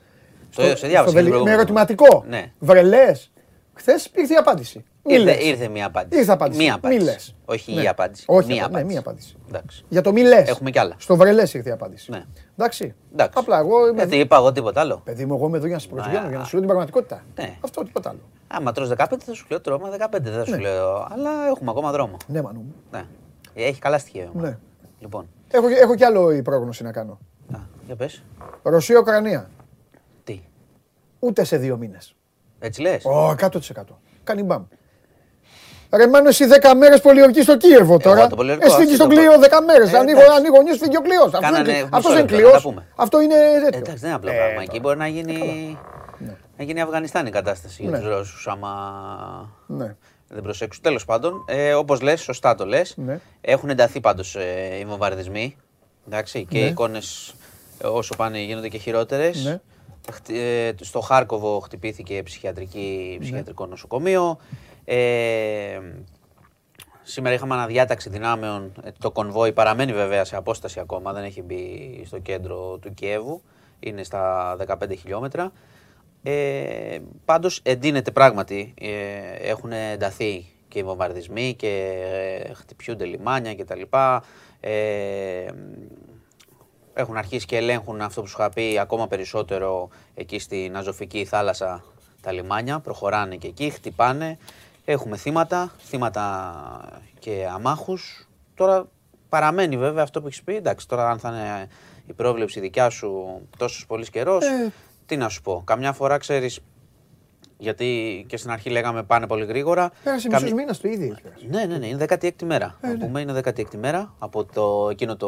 [0.56, 1.56] Το- σε διάβασα στο και την Βελι- με προηγούμενη.
[1.56, 2.24] ερωτηματικό.
[2.28, 2.52] Ναι.
[2.60, 3.32] Βρελές.
[3.74, 4.86] Χθες ήρθε η απάντηση.
[5.04, 5.44] Μη Ήρθε, λες.
[5.46, 6.20] ήρθε μία απάντηση.
[6.20, 6.58] Ήρθε απάντηση.
[6.62, 7.04] Μία Μη απάντηση.
[7.04, 7.36] λες.
[7.46, 7.82] Όχι Ναι.
[7.82, 8.24] η απάντηση.
[8.28, 8.86] Όχι, μία ναι, απάντηση.
[8.86, 9.36] μία απάντηση.
[9.48, 9.84] Εντάξει.
[9.90, 10.50] Για το μη λες.
[10.50, 10.96] Έχουμε κι άλλα.
[10.98, 12.12] Στο βρελέ ήρθε η απάντηση.
[12.12, 12.24] Ναι.
[12.58, 12.96] Εντάξει.
[13.14, 13.38] Εντάξει.
[13.40, 13.98] Απλά εγώ είμαι.
[13.98, 15.02] Γιατί είπα εγώ τίποτα άλλο.
[15.04, 16.30] Παιδί μου, εγώ είμαι εδώ για να σε προσβιάνω, Ναι.
[16.30, 17.24] για να σου λέω την πραγματικότητα.
[17.36, 17.58] Ναι.
[17.62, 18.20] Αυτό τίποτα άλλο.
[18.48, 20.58] Άμα τρως 15 θα σου λέω τρώμα 15 δεν θα σου Ναι.
[20.58, 21.08] λέω.
[21.12, 22.18] Αλλά έχουμε ακόμα δρόμο.
[22.28, 22.76] Ναι, μανού μου.
[22.92, 23.04] Ναι.
[23.54, 24.24] Έχει καλά στοιχεία.
[24.24, 24.48] η ομάδα.
[24.50, 24.58] Ναι.
[25.00, 25.28] Λοιπόν.
[25.52, 27.20] Έχω, έχω κι άλλο η πρόγνωση να κάνω.
[27.56, 28.24] Α, για πες.
[28.64, 29.50] Ρωσία-Ουκρανία.
[30.24, 30.42] Τι;
[31.20, 32.16] Ούτε σε δύο μήνες.
[32.60, 34.00] Έτσι λες; Ω, 100%.
[34.24, 34.64] Κάνει μπαμ.
[35.96, 38.28] Ρε Μάνο, εσύ 10 μέρες πολιορκεί στο Κίεβο τώρα.
[38.28, 39.40] το πολιορκώ, Εσύ αυτό φύγει στον το κλειό πω.
[39.40, 39.94] 10 μέρες.
[39.94, 40.38] Ε, ανοίγω, εντάξει.
[40.38, 41.24] ανοίγω νιου, φύγει ο κλειό.
[41.24, 42.52] Αυτό Κάνανε είναι, μισό αυτός είναι λεπτό, να κλειό.
[42.52, 42.86] τα πούμε.
[42.96, 43.80] Αυτό είναι τέτοιο.
[43.80, 44.52] Εντάξει, δεν είναι απλό Ε, πράγμα.
[44.54, 44.62] τώρα.
[44.64, 45.78] Εκεί μπορεί να γίνει.
[46.58, 47.98] Να γίνει Αφγανιστάν η κατάσταση για Ναι.
[48.00, 48.70] τους Ρώσους, άμα
[49.68, 49.96] Ναι.
[50.28, 50.84] δεν προσέξουν.
[50.84, 52.94] Τέλος πάντων, ε, όπως λες, σωστά το λες.
[52.98, 53.20] Ναι.
[53.42, 55.56] Έχουν ενταθεί πάντως ε, οι βομβαρδισμοί.
[56.08, 56.66] Εντάξει, και Ναι.
[56.66, 57.00] οι εικόνε
[57.84, 59.44] όσο πάνε γίνονται και χειρότερες.
[59.44, 59.60] Ναι.
[60.82, 63.24] στο Χάρκοβο χτυπήθηκε ψυχιατρική, Ναι.
[63.24, 64.38] ψυχιατρικό νοσοκομείο.
[64.86, 65.80] Ε,
[67.04, 68.72] σήμερα είχαμε αναδιάταξη δυνάμεων.
[68.84, 73.42] Ε, Το κονβόι παραμένει βέβαια σε απόσταση ακόμα, δεν έχει μπει στο κέντρο του Κιέβου.
[73.80, 75.52] Είναι στα 15 χιλιόμετρα.
[76.24, 78.74] Ε, πάντως εντείνεται πράγματι.
[78.82, 81.94] Ε, έχουν ενταθεί και οι βομβαρδισμοί και
[82.44, 83.82] ε, χτυπιούνται λιμάνια κτλ.
[84.60, 85.46] Ε,
[86.94, 91.84] έχουν αρχίσει και ελέγχουν αυτό που σου είχα πει ακόμα περισσότερο εκεί στην Αζωφική θάλασσα
[92.22, 92.80] τα λιμάνια.
[92.80, 94.38] Προχωράνε και εκεί, χτυπάνε.
[94.86, 98.30] Έχουμε θύματα, θύματα και αμάχους.
[98.56, 98.88] Τώρα
[99.30, 100.56] παραμένει βέβαια αυτό που έχεις πει.
[100.56, 101.68] Εντάξει, τώρα αν θα είναι
[102.06, 104.72] η πρόβλεψη δικιά σου τόσος πολύς καιρός, Ε.
[105.06, 105.62] τι να σου πω.
[105.66, 106.60] Καμιά φορά ξέρεις,
[107.58, 109.92] γιατί και στην αρχή λέγαμε πάνε πολύ γρήγορα.
[110.04, 111.12] Πέρασε Καμ- μισός μήνας το ίδιο.
[111.12, 111.48] έχει περάσει.
[111.48, 112.78] ναι, ναι, ναι, είναι 16η μέρα.
[112.82, 113.06] Ε, να ναι.
[113.06, 115.28] πούμε, είναι 16η μέρα από το, εκείνο το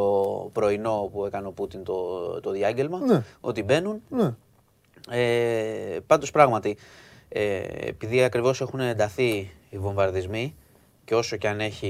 [0.52, 1.94] πρωινό που έκανε ο Πούτιν το,
[2.40, 2.98] το διάγγελμα.
[2.98, 3.22] Ναι.
[3.40, 4.02] Ότι μπαίνουν.
[4.08, 4.34] Ναι.
[5.10, 6.76] Ε, πάντως πράγματι,
[7.36, 10.54] ε, επειδή ακριβώς έχουν ενταθεί οι βομβαρδισμοί
[11.04, 11.86] και όσο και αν έχει,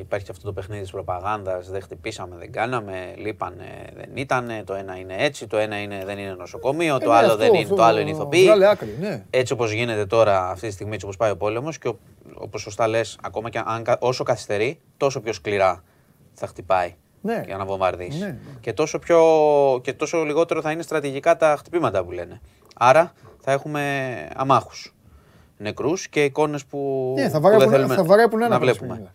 [0.00, 3.64] υπάρχει αυτό το παιχνίδι της προπαγάνδας, δεν χτυπήσαμε, δεν κάναμε, λείπανε,
[3.96, 7.14] δεν ήτανε, το ένα είναι έτσι, το ένα είναι, δεν είναι νοσοκομείο, το Ε, ναι,
[7.18, 8.44] άλλο αυτό, δεν είναι, αυτό, το άλλο είναι ηθοποιοί.
[8.44, 9.24] βγάλε άκρη, ναι.
[9.30, 11.98] Έτσι όπως γίνεται τώρα αυτή τη στιγμή, έτσι όπως πάει ο πόλεμος και ο-
[12.34, 15.84] όπως σωστά λες, ακόμα και αν, κα- όσο καθυστερεί, τόσο πιο σκληρά
[16.32, 17.42] θα χτυπάει Ναι.
[17.46, 18.18] για να βομβαρδίσει.
[18.18, 18.36] Ναι, ναι.
[18.60, 19.20] Και, τόσο πιο,
[19.82, 22.40] και τόσο λιγότερο θα είναι στρατηγικά τα χτυπήματα που λένε.
[22.76, 23.12] Άρα
[23.44, 24.94] θα έχουμε αμάχους,
[25.58, 28.64] νεκρούς και εικόνες που, Ναι, θα που βαρέπουν- δεν θέλουμε θα βαρέπουν ένα να από
[28.64, 28.94] τα βλέπουμε.
[28.94, 29.12] σημεία.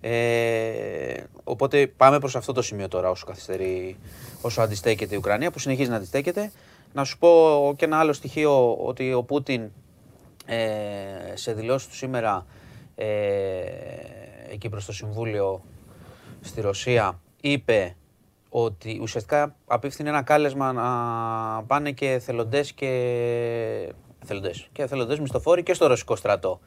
[0.00, 3.96] Ε, οπότε πάμε προς αυτό το σημείο τώρα όσο καθυστερεί,
[4.40, 6.50] όσο αντιστέκεται η Ουκρανία που συνεχίζει να αντιστέκεται.
[6.92, 7.28] Να σου πω
[7.76, 9.70] και ένα άλλο στοιχείο ότι ο Πούτιν
[10.46, 10.56] ε,
[11.34, 12.46] σε δηλώσεις του σήμερα
[12.94, 13.06] ε,
[14.52, 15.62] εκεί προς το Συμβούλιο
[16.40, 17.96] στη Ρωσία είπε
[18.56, 20.84] ότι ουσιαστικά απίφθινε ένα κάλεσμα να
[21.62, 22.86] πάνε και εθελοντές και
[24.22, 26.60] εθελοντές, και εθελοντές μισθοφόροι και στο ρωσικό στρατό.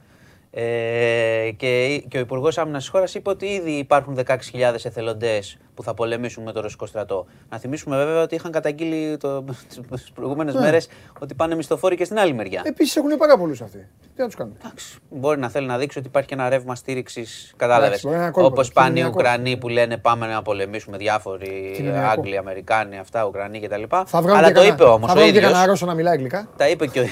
[0.51, 4.35] Ε, και, και ο Υπουργός Άμυνας της χώρας είπε ότι ήδη υπάρχουν 16.000
[4.83, 7.25] εθελοντές που θα πολεμήσουν με το ρωσικό στρατό.
[7.49, 9.43] Να θυμίσουμε βέβαια ότι είχαν καταγγείλει το,
[9.91, 10.59] τις προηγούμενες Ναι.
[10.59, 10.87] μέρες
[11.19, 12.61] ότι πάνε μισθοφόροι και στην άλλη μεριά.
[12.65, 13.77] Επίσης έχουν πάρα πολλούς αυτοί.
[14.15, 16.75] Τι να τους κάνουν; Εντάξει, μπορεί να θέλει να δείξει ότι υπάρχει και ένα ρεύμα
[16.75, 17.53] στήριξης.
[17.55, 17.87] Κατάλαβες.
[17.87, 19.19] Εντάξει, μπορεί να είναι κόλπο, Όπως πάνε οι κοινωνιακό.
[19.19, 22.07] Ουκρανοί που λένε πάμε να πολεμήσουμε διάφοροι Κοινωνιακό.
[22.09, 23.83] Άγγλοι, Αμερικάνοι, αυτά, Ουκρανοί κτλ.
[24.05, 25.51] Θα βγάλουν Αλλά και το κανένα- είπε όμως Θα ο βγάλουν και ίδιος.
[25.51, 26.49] κανένα Ρώσο να μιλάει αγγλικά.
[26.57, 27.03] Τα είπε και ο.
[27.03, 27.09] Ε,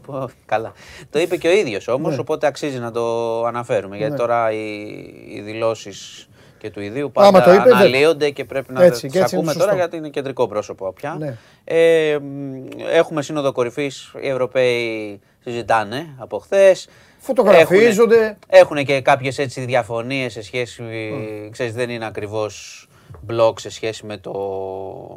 [0.06, 0.72] πω, Καλά.
[1.10, 2.20] Το είπε και ο ίδιος όμως, Ναι.
[2.20, 3.96] οπότε αξίζει να το αναφέρουμε.
[3.96, 4.18] Γιατί Ναι.
[4.18, 4.78] τώρα οι,
[5.28, 6.28] οι δηλώσεις
[6.64, 9.18] και του ιδίου Άμα πάντα το είπε, δεν- αναλύονται και πρέπει να Έτσι, τις και
[9.18, 9.64] έτσι είναι ακούμε σωστό.
[9.64, 11.16] τώρα γιατί είναι κεντρικό πρόσωπο πια.
[11.18, 11.36] Ναι.
[11.64, 14.12] Ε, μ, έχουμε σύνοδο κορυφής.
[14.22, 16.88] Οι Ευρωπαίοι συζητάνε από χθες.
[17.18, 18.36] Φωτογραφίζονται.
[18.46, 20.82] Έχουν και κάποιες έτσι διαφωνίες σε σχέση.
[21.50, 22.86] Ξέρεις, δεν είναι ακριβώς
[23.20, 24.32] μπλοκ σε σχέση με το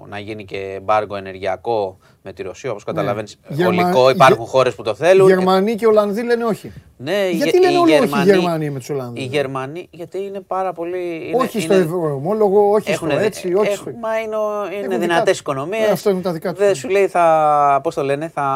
[0.08, 2.72] να γίνει και εμπάργο ενεργειακό με τη Ρωσία.
[2.72, 3.56] Όπως καταλαβαίνεις, Ναι.
[3.56, 5.28] Γερμα- ολικό υπάρχουν Γε- χώρες που το θέλουν.
[5.28, 6.72] Γερμανοί και Ολλανδοί λένε όχι.
[6.98, 9.88] Ναι, Γιατί οι- λένε οι όλοι όχι οι Γερμανοί- Γερμανοί με τους Ολλανδούς; Οι Γερμανοί,
[9.92, 11.28] γιατί είναι πάρα πολύ.
[11.28, 13.90] Είναι, όχι στο είναι- ευρωομόλογο, όχι στο έχουνε δι- έτσι, όχι στο.
[13.90, 15.40] έχουν- Μα είναι, ο- είναι Έχουν δυνατές δικά τους.
[15.40, 15.88] οικονομίες.
[15.88, 16.60] Ε, αυτό είναι τα δικά τους.
[16.66, 17.80] Δεν σου λέει θα.
[17.84, 18.48] Πώς το λένε, θα.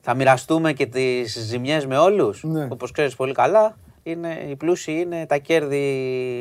[0.00, 2.42] Θα μοιραστούμε και τις ζημιές με όλους.
[2.44, 2.66] Ναι.
[2.70, 3.76] Όπως ξέρεις πολύ καλά,
[4.06, 5.82] είναι, οι πλούσιοι είναι τα κέρδη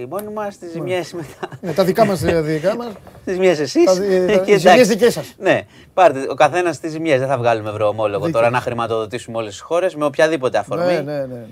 [0.10, 1.50] μόνοι μας, τις ζημιές μετά.
[1.62, 2.88] Ναι, τα δικά μας, τα δικά μας.
[3.26, 3.84] Τις ζημιές εσείς.
[3.84, 5.34] Τα δι- τα- οι ζημιές δικές σας.
[5.38, 5.62] Ναι,
[5.94, 7.20] πάρτε ο καθένας τις ζημιές.
[7.20, 8.40] Δεν θα βγάλουμε ευρωομόλογο Δίκιο.
[8.40, 10.86] τώρα να χρηματοδοτήσουμε όλες τις χώρες με οποιαδήποτε αφορμή.
[10.86, 11.46] Ναι, ναι, ναι, ναι.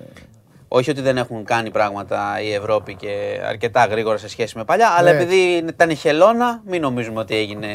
[0.68, 4.90] Όχι ότι δεν έχουν κάνει πράγματα η Ευρώπη και αρκετά γρήγορα σε σχέση με παλιά,
[4.98, 5.18] αλλά Ναι.
[5.22, 5.36] επειδή
[5.68, 7.68] ήταν χελώνα, μην νομίζουμε ότι έγινε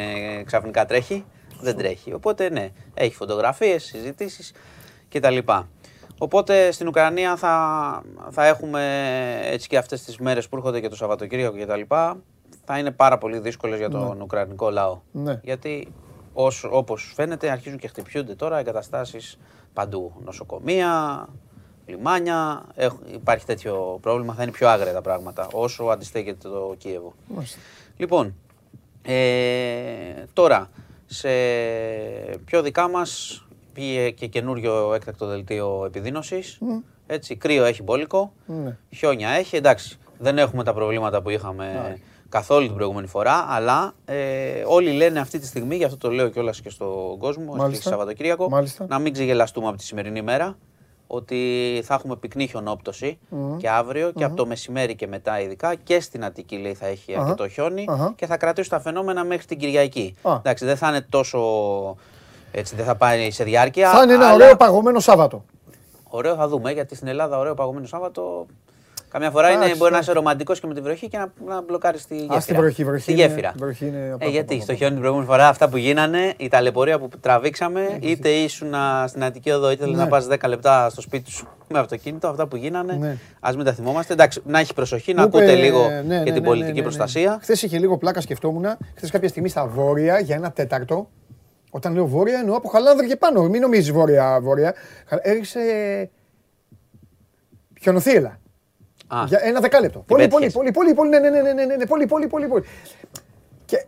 [0.44, 1.24] ξαφνικά τρέχει.
[1.60, 2.12] Δεν τρέχει.
[2.12, 4.52] Οπότε ναι, έχει φωτογραφίες, συζητήσεις
[5.14, 5.38] κτλ.
[6.18, 8.82] Οπότε στην Ουκρανία θα, θα έχουμε
[9.44, 11.80] έτσι και αυτές τις μέρες που έρχονται και το Σαββατοκύριακο κτλ.
[12.64, 15.00] Θα είναι πάρα πολύ δύσκολες για τον Ουκρανικό λαό.
[15.12, 15.40] Ναι.
[15.42, 15.92] Γιατί
[16.32, 19.38] όσο, όπως φαίνεται αρχίζουν και χτυπιούνται τώρα εγκαταστάσεις
[19.72, 20.12] παντού.
[20.24, 21.26] Νοσοκομεία,
[21.86, 27.14] λιμάνια, έχ- υπάρχει τέτοιο πρόβλημα, θα είναι πιο άγρια τα πράγματα όσο αντιστέκεται το Κίεβο.
[27.28, 27.58] Μάλιστα.
[27.96, 28.34] Λοιπόν,
[29.02, 30.70] ε, τώρα,
[31.06, 31.28] σε
[32.44, 33.40] πιο δικά μας
[33.76, 36.58] πήγε και καινούριο έκτακτο δελτίο επιδείνωσης.
[37.06, 38.76] Έτσι, κρύο έχει μπόλικο, Ναι.
[38.94, 41.96] χιόνια έχει, εντάξει, δεν έχουμε τα προβλήματα που είχαμε
[42.28, 46.28] καθόλου την προηγούμενη φορά, αλλά ε, όλοι λένε αυτή τη στιγμή, γι' αυτό το λέω
[46.28, 47.90] κιόλας και στον κόσμο, και Μάλιστα.
[47.90, 48.86] Σαββατοκύριακο, Μάλιστα.
[48.88, 50.56] να μην ξεγελαστούμε από τη σημερινή μέρα,
[51.06, 51.36] ότι
[51.84, 53.18] θα έχουμε πυκνή χιονόπτωση
[53.58, 57.12] και αύριο και από το μεσημέρι και μετά ειδικά και στην Αττική λέει θα έχει
[57.14, 57.22] Αχα.
[57.22, 58.12] αρκετό χιόνι Αχα.
[58.16, 60.14] και θα κρατήσει τα φαινόμενα μέχρι την Κυριακή.
[60.22, 60.34] Α.
[60.38, 61.38] Εντάξει, δεν θα είναι τόσο.
[62.58, 63.90] Έτσι, δεν θα πάει σε διάρκεια.
[63.90, 65.44] Θα είναι ένα αλλά ωραίο παγωμένο Σάββατο.
[66.08, 68.46] Ωραίο θα δούμε, γιατί στην Ελλάδα ωραίο παγωμένο Σάββατο.
[69.08, 70.10] Καμιά φορά είναι, Εντάξει, μπορεί να εντάξει.
[70.10, 72.40] είσαι ρομαντικός και με τη βροχή και να, να μπλοκάρεις τη γέφυρα.
[72.40, 73.52] στη βροχή, βροχή Στη είναι- γέφυρα.
[73.56, 75.76] βροχή είναι απ' ε, απ' γιατί απ' στο απ' χιόνι την προηγούμενη φορά αυτά που
[75.76, 79.96] γίνανε, η ταλαιπωρία που τραβήξαμε, είτε ήσουν α, στην Αττική Οδό, είτε Ναι.
[79.96, 82.92] να πας 10 λεπτά στο σπίτι σου με αυτοκίνητο, αυτά που γίνανε.
[82.92, 83.16] Ναι.
[83.40, 84.12] Α μην τα θυμόμαστε.
[84.12, 86.40] Εντάξει, να έχει προσοχή, να Μου είπε, ακούτε λίγο ναι, ναι, και ναι, την ναι,
[86.40, 86.82] πολιτική ναι, ναι.
[86.82, 87.38] προστασία.
[87.42, 88.64] Χθες είχε λίγο πλάκα, σκεφτόμουν.
[88.96, 91.08] Χθες κάποια στιγμή στα βόρεια για ένα τέταρτο.
[91.76, 93.42] Όταν λέω βόρεια εννοώ από χαλάνδρη και πάνω.
[93.48, 94.74] Μην νομίζεις βόρεια, βόρεια.
[95.08, 95.60] Έριξε
[97.82, 98.38] χιονοθύελα.
[99.06, 99.98] Α, Για ένα δεκάλεπτο.
[99.98, 100.52] Πολύ, πολύ, πέτυχες.
[100.52, 102.64] πολύ, πολύ, πολύ, ναι, ναι, ναι, ναι, ναι, ναι, ναι, πολύ, πολύ, πολύ, πολύ.
[103.64, 103.84] Και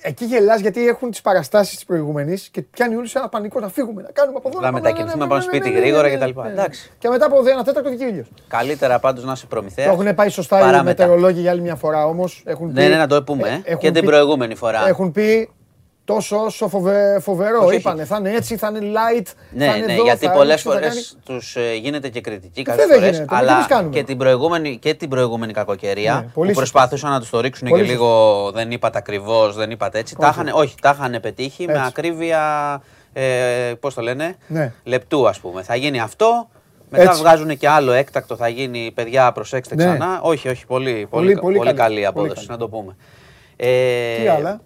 [0.00, 4.02] εκεί γελάς γιατί έχουν τις παραστάσεις της προηγούμενης και πιάνει όλους ένα πανικό να φύγουμε,
[4.02, 4.60] να κάνουμε από εδώ.
[4.60, 6.40] Να πάμε, μετακινηθούμε, ναι, πάμε ναι, σπίτι ναι, ναι, γρήγορα ναι, ναι, κτλ.
[6.40, 6.52] ναι, ναι.
[6.52, 6.90] Εντάξει.
[6.98, 8.28] Και μετά από ένα τέταρτο βγήκε ο ήλιος.
[8.48, 9.94] Καλύτερα πάντως να είσαι προμηθέας.
[9.96, 10.82] Το έχουν πάει σωστά παρά οι μετά.
[10.84, 12.42] μετεωρολόγοι για άλλη μια φορά όμως.
[12.46, 13.48] Έχουν Ναι, πει- ναι, να το πούμε.
[13.48, 13.60] ε, ε.
[13.64, 14.88] έχουν Και την πει- προηγούμενη φορά.
[14.88, 15.50] Έχουν πει
[16.06, 17.56] τόσο όσο φοβε- φοβερό.
[17.58, 17.76] Όχι, όχι.
[17.76, 19.26] Είπανε θα είναι έτσι, θα είναι light.
[19.26, 20.88] θα Ναι, είναι ναι, εδώ, γιατί θα πολλές ρίξει, θα φορές
[21.24, 21.38] κάνει.
[21.38, 23.10] τους γίνεται και κριτική βέβαια κάποιες φορές.
[23.16, 23.94] γίνεται, μα τι Αλλά εμείς κάνουμε.
[23.96, 26.78] και την προηγούμενη, και την προηγούμενη κακοκαιρία Ναι, πολύ που σωστά.
[26.78, 30.16] προσπαθούσαν να τους το ρίξουν Πολύ και λίγο δεν είπατε ακριβώς, δεν είπατε έτσι.
[30.16, 31.84] Τα είχαν, όχι, τα είχαν πετύχει με Έτσι.
[31.86, 32.82] ακρίβεια.
[33.12, 34.72] Ε, Πώς το λένε, Ναι.
[34.84, 35.62] λεπτού ας πούμε.
[35.62, 36.48] Θα γίνει αυτό.
[36.90, 37.20] Μετά Έτσι.
[37.20, 39.84] βγάζουν και άλλο έκτακτο, θα γίνει παιδιά, προσέξτε Ναι.
[39.84, 40.20] ξανά.
[40.22, 42.46] Όχι, όχι, πολύ, πολύ, Πολύ- πολύ, πολύ καλή, καλή πολύ απόδοση, καλή.
[42.48, 42.96] να το πούμε.
[43.56, 44.60] Ε, Τι άλλα;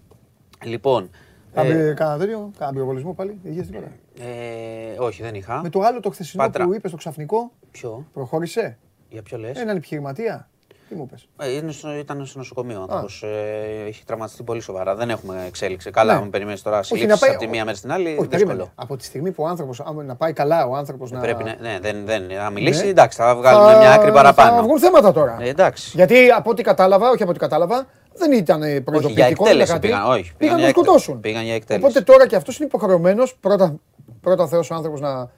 [0.64, 1.10] Λοιπόν.
[1.52, 3.86] Ε, Κάμπη- Κάνα τέτοιο, κάνα πυροβολισμό πάλι, είχες τίποτα;
[4.20, 5.60] ε, όχι, δεν είχα.
[5.62, 6.64] Με το άλλο το χθεσινό Πάτρα.
[6.64, 8.78] που είπες το ξαφνικό, Ποιο, προχώρησε;
[9.08, 10.48] για ποιο λες; Έναν επιχειρηματία.
[10.88, 11.28] Τι μου πες.
[11.40, 13.22] Ε, είναι στο, ήταν στο νοσοκομείο ο άνθρωπος.
[13.22, 14.94] Ε, έχει τραυματιστεί πολύ σοβαρά.
[14.94, 15.90] Δεν έχουμε εξέλιξη.
[15.90, 16.20] Καλά, Ναι.
[16.20, 18.28] αν περιμένεις τώρα Όχι, να συλλήψεις πάει- από τη μία μέρα στην άλλη, Όχι, δύσκολο.
[18.38, 18.70] περίμενε.
[18.74, 21.20] Από τη στιγμή που ο άνθρωπος, άμα να πάει καλά ο άνθρωπος να...
[21.20, 22.90] Πρέπει να, ναι, δεν, δεν, να μιλήσει, Ναι.
[22.90, 24.56] εντάξει, θα βγάλουμε μια άκρη παραπάνω.
[24.56, 25.36] Θα βγουν θέματα τώρα.
[25.40, 25.90] Ε, εντάξει.
[25.94, 29.44] Γιατί από ό,τι κατάλαβα, όχι από ό,τι κατάλαβα, δεν ήταν Όχι, για προειδοποιητικό.
[29.44, 29.86] δεν εκτέλεση λέγατε.
[29.86, 30.10] πήγαν.
[30.10, 31.20] Όχι, πήγαν πήγαν να για εκτε- σκοτώσουν.
[31.20, 31.86] πήγαν για εκτέλεση.
[31.86, 33.74] Οπότε τώρα και αυτός είναι υποχρεωμένος πρώτα,
[34.20, 35.30] πρώτα Θεός ο άνθρωπος να,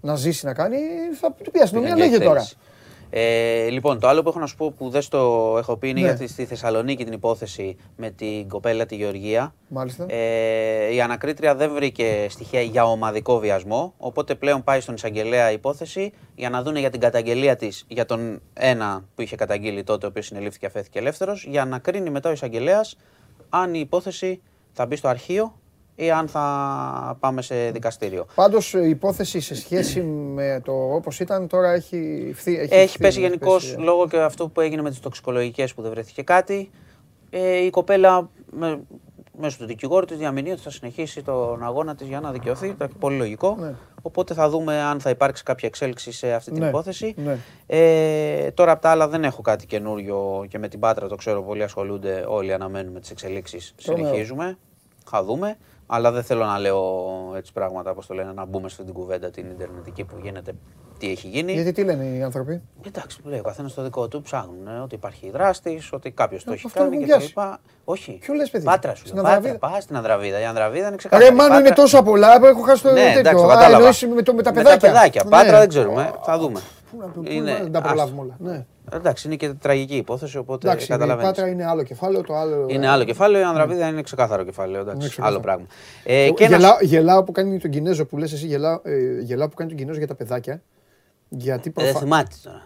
[0.00, 0.76] να ζήσει να κάνει,
[1.20, 2.46] θα του πει η αστυνομία, Πήγαν για λέγε τώρα.
[3.14, 3.66] Εκτέλεση.
[3.66, 6.00] Ε, λοιπόν, το άλλο που έχω να σου πω που δεν στο έχω πει είναι
[6.00, 6.06] Ναι.
[6.06, 9.54] για τη, στη Θεσσαλονίκη την υπόθεση με την κοπέλα τη Γεωργία.
[9.68, 10.06] Μάλιστα.
[10.08, 15.54] Ε, η ανακρίτρια δεν βρήκε στοιχεία για ομαδικό βιασμό, οπότε πλέον πάει στον εισαγγελέα η
[15.54, 20.06] υπόθεση για να δούνε για την καταγγελία της για τον ένα που είχε καταγγείλει τότε,
[20.06, 22.96] ο οποίος συνελήφθηκε αφέθηκε ελεύθερος, για να κρίνει μετά ο εισαγγελέας
[23.48, 24.40] αν η υπόθεση
[24.72, 25.58] θα μπει στο αρχείο
[25.96, 28.26] ή αν θα πάμε σε δικαστήριο.
[28.34, 32.58] Πάντως η υπόθεση σε σχέση με το όπως ήταν τώρα έχει φθεί.
[32.58, 33.76] Έχει, Έχει φθεί, πέσει έχει γενικώς πέσει.
[33.84, 36.70] λόγω και αυτού που έγινε με τις τοξικολογικές που δεν βρέθηκε κάτι.
[37.30, 38.80] Ε, η κοπέλα με,
[39.38, 42.68] μέσω του δικηγόρου της διαμηνεί ότι θα συνεχίσει τον αγώνα της για να δικαιωθεί.
[42.68, 43.56] Εντάξει, Πολύ λογικό.
[43.60, 43.74] Ναι.
[44.02, 47.14] Οπότε θα δούμε αν θα υπάρξει κάποια εξέλιξη σε αυτή την Ναι, υπόθεση.
[47.16, 47.38] ναι.
[47.66, 51.42] Ε, τώρα από τα άλλα δεν έχω κάτι καινούριο και με την Πάτρα το ξέρω
[51.42, 52.24] πολύ ασχολούνται.
[52.28, 53.74] Όλοι αναμένουμε τις εξελίξεις.
[53.84, 54.06] Τρομερό.
[54.06, 54.58] Συνεχίζουμε.
[55.10, 55.56] Θα δούμε.
[55.86, 56.82] Αλλά δεν θέλω να λέω
[57.36, 60.52] έτσι πράγματα, όπως το λένε, να μπούμε στην κουβέντα την Ιντερνετική που γίνεται,
[60.98, 61.52] τι έχει γίνει.
[61.52, 64.22] Γιατί τι λένε οι άνθρωποι; Εντάξει, λέει ο καθένας το δικό του.
[64.22, 67.16] Ψάχνουν ε, ότι υπάρχει δράστης, ότι κάποιος το Ε, έχει αυτό κάνει έχουν κτλ.
[67.16, 67.34] πιάσει.
[67.84, 68.18] Όχι.
[68.20, 69.00] Ποιο λες, παιδί; Πάτρα σου.
[69.02, 69.68] Στην λέω, Πάτρα, Ανδραβίδα.
[69.68, 70.40] πας στην Ανδραβίδα.
[70.40, 71.28] Η Ανδραβίδα είναι ξεκάθαρη.
[71.30, 73.18] Ρε μάνο είναι Πάτρα- τόσα πολλά που έχω χάσει το Ναι, τέτοιο.
[73.18, 73.76] εντάξει, το Α, κατάλαβα.
[73.76, 74.80] εννοείς με, το, με τα Με παιδάκια.
[74.80, 75.22] τα παιδάκια.
[75.24, 75.30] Ναι.
[75.30, 76.12] Πάτρα δεν ξέρουμε.
[76.22, 76.60] Θα δούμε.
[76.90, 77.88] Πού να- πού Είναι- να- δεν τα άστο.
[77.94, 78.66] προλάβουμε όλα.
[78.90, 78.96] Ναι.
[78.98, 81.30] Εντάξει, είναι και τραγική υπόθεση, οπότε Εντάξει, η καταλαβαίνεις.
[81.30, 82.66] Πάτρα είναι άλλο κεφάλαιο, το άλλο.
[82.68, 84.80] Είναι άλλο κεφάλαιο, η Ανδραβίδα είναι ξεκάθαρο κεφάλαιο.
[84.80, 85.34] Εντάξει, Είναι ξεκάθαρο.
[85.34, 85.66] άλλο πράγμα.
[86.04, 89.20] Ε, Εγώ και ένας- γελάω, γελάω που κάνει τον Κινέζο που λες εσύ, γελάω, ε,
[89.20, 90.62] γελάω που κάνει τον Κινέζο για τα παιδάκια.
[91.28, 91.98] Γιατί Ε, Δεν προφα...
[91.98, 92.62] θυμάται τώρα.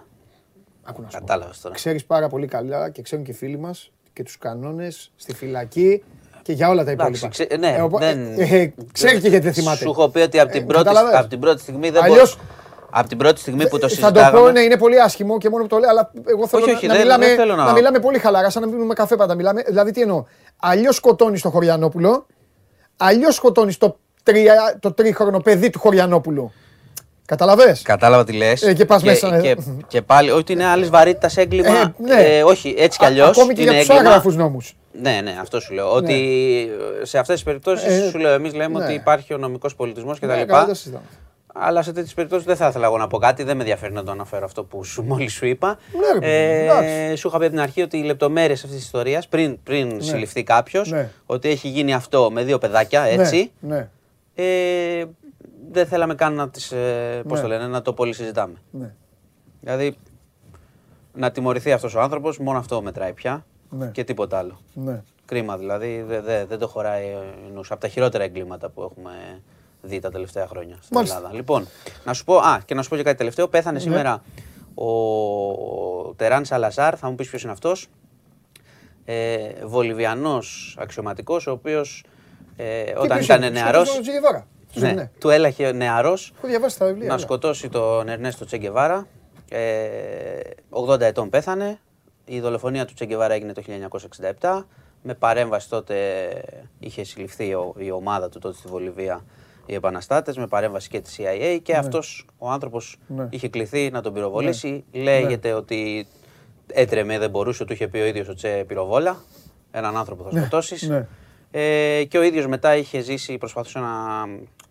[0.82, 1.24] Άκου να σου πω.
[1.24, 1.74] Κατάλαβες τώρα.
[1.74, 6.03] Ξέρεις πάρα πολύ καλά και ξέρουν και οι φίλοι μας και τους κανόνες στη φυλακή
[6.43, 7.28] και για όλα τα Εντάξει, υπόλοιπα.
[7.28, 9.77] ξέ- ναι, Ε, οπό- δεν- ε, ε, ξέρεις και γιατί δεν θυμάται.
[9.77, 11.19] Σου έχω πει ότι από Ε, την, πρώτη, καταλαβες.
[11.19, 12.49] από την πρώτη στιγμή δεν Αλλιώς- μπορώ.
[12.90, 14.39] Από την πρώτη στιγμή που το Θα συζητάγαμε.
[14.39, 16.70] το πω, ναι, είναι πολύ άσχημο και μόνο που το λέω, αλλά εγώ θέλω Όχι,
[16.73, 18.94] να- όχι, να, δεν- μιλάμε, δεν θέλω να- να μιλάμε πολύ χαλαρά, σαν να πίνουμε
[18.94, 19.62] καφέ πάντα μιλάμε.
[19.66, 20.24] Δηλαδή, τι εννοώ;
[20.56, 22.27] Αλλιώς σκοτώνεις το Χωριανόπουλο,
[22.97, 26.52] αλλιώς σκοτώνεις το, τρία- το τρίχρονο παιδί του Χωριανόπουλου.
[27.27, 27.77] Καταλαβέ.
[27.82, 28.62] Κατάλαβα τι λες.
[28.62, 29.40] Ε, και πας μέσα, ε.
[29.40, 29.56] Και,
[29.89, 31.69] και πάλι, ότι είναι άλλης βαρύτητας έγκλημα.
[31.78, 32.23] Ε, ναι.
[32.23, 33.28] ε, όχι, έτσι κι αλλιώς.
[33.28, 34.77] Ακόμη και για τους άγραφους νόμους.
[35.02, 35.93] Ναι, ναι, αυτό σου λέω.
[35.93, 36.69] Ότι
[37.02, 38.85] σε αυτές τις περιπτώσεις Ε, σου λέω, εμείς λέμε ναι.
[38.85, 40.52] ότι υπάρχει ο νομικός πολιτισμός κτλ.
[41.59, 41.78] Ναι, καλά, δεν συζητάμε.
[41.78, 43.43] Αλλά σε τέτοιες περιπτώσεις δεν θα ήθελα εγώ να πω κάτι.
[43.43, 45.78] Δεν με ενδιαφέρει να το αναφέρω αυτό που σου μόλις σου είπα.
[45.93, 47.16] Ναι, ρε παιδί, εντάξει.
[47.16, 50.43] σου είχα πει από την αρχή ότι οι λεπτομέρειες αυτής της ιστορίας, πριν, πριν συλληφθεί
[50.43, 51.10] κάποιος, Ναι.
[51.26, 53.51] ότι έχει γίνει αυτό με δύο παιδάκια, έτσι.
[53.60, 53.89] Ναι, ναι,
[54.35, 55.05] Ε,
[55.70, 57.43] δεν θέλαμε καν να, τις, ε, πώς Ναι.
[57.43, 58.55] το λένε, να το πολύ συζητάμε.
[58.70, 58.94] ναι.
[59.60, 59.97] Δηλαδή,
[61.14, 63.86] να τιμωρηθεί αυτός ο άνθρωπος, μόνο αυτό μετράει πια Ναι.
[63.86, 64.59] και τίποτα άλλο.
[64.72, 65.02] ναι.
[65.24, 67.05] Κρίμα δηλαδή, δε- δε- δεν το χωράει
[67.55, 67.70] νους.
[67.70, 69.10] Από τα χειρότερα εγκλήματα που έχουμε
[69.83, 71.17] δει τα τελευταία χρόνια στην Μάλιστα.
[71.17, 71.35] Ελλάδα.
[71.35, 71.67] Λοιπόν,
[72.05, 73.45] να σου πω, α, και να σου πω και κάτι τελευταίο.
[73.45, 73.51] Ναι.
[73.51, 74.23] Πέθανε σήμερα
[74.75, 77.87] ο Τεράν Σαλαζάρ, θα μου πεις ποιος είναι αυτός.
[79.05, 82.05] Ε, Βολιβιανός αξιωματικός, ο οποίος
[82.57, 84.47] ε, Τι όταν ποιος ήταν είναι, νεαρός, στον Τζιγεβάρα.
[84.73, 85.11] Ποιος ναι, είναι, ναι.
[85.19, 87.07] του έλαχε νεαρός Έχω διαβάσει τα βιβλία.
[87.07, 87.23] να έλα.
[87.23, 89.07] σκοτώσει τον Ερνέστο Τσεγκεβάρα.
[89.49, 90.41] Ε,
[90.71, 91.79] 80 ετών πέθανε.
[92.25, 93.63] Η δολοφονία του Τσεγκεβάρα έγινε το
[94.41, 94.65] 1967.
[95.03, 95.97] Με παρέμβαση τότε
[96.79, 99.25] είχε συλληφθεί ο- η ομάδα του τότε στη Βολιβία
[99.69, 103.27] οι επαναστάτες με παρέμβαση και της CIA και αυτός ο άνθρωπος Ναι.
[103.31, 104.85] είχε κληθεί να τον πυροβολήσει.
[104.93, 106.07] Λέγεται ότι
[106.66, 109.16] έτρεμε, δεν μπορούσε, του είχε πει ο ίδιος ο Τσε πυροβόλα.
[109.70, 110.82] Έναν άνθρωπο θα σκοτώσεις.
[110.89, 111.07] ναι.
[111.51, 113.89] Ε, και ο ίδιος μετά είχε ζήσει, προσπαθούσε να,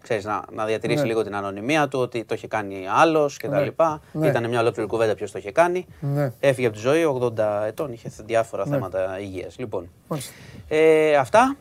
[0.01, 1.07] ξέρεις, να, να διατηρήσει Ναι.
[1.07, 3.63] λίγο την ανωνυμία του, ότι το είχε κάνει άλλος και τα Ναι.
[3.63, 4.01] λοιπά.
[4.11, 4.27] Ναι.
[4.27, 5.85] Ήταν μια ολόκληρη κουβέντα ποιος το είχε κάνει.
[5.99, 6.31] Ναι.
[6.39, 8.73] Έφυγε από τη ζωή, 80 ετών, είχε διάφορα Ναι.
[8.75, 9.57] θέματα υγείας.
[9.57, 10.33] Λοιπόν, Μάλιστα.
[10.67, 11.55] ε, αυτά.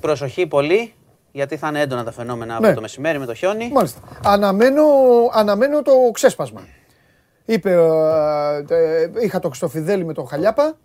[0.00, 0.92] Προσοχή πολύ,
[1.32, 2.66] γιατί θα είναι έντονα τα φαινόμενα Ναι.
[2.66, 3.70] από το μεσημέρι με το χιόνι.
[3.72, 4.00] Μάλιστα.
[4.24, 4.82] Αναμένω,
[5.32, 6.66] αναμένω το ξέσπασμα.
[7.44, 10.76] Είπε, ε, ε, είχα το Χριστοφιδέλη με τον χαλιαπα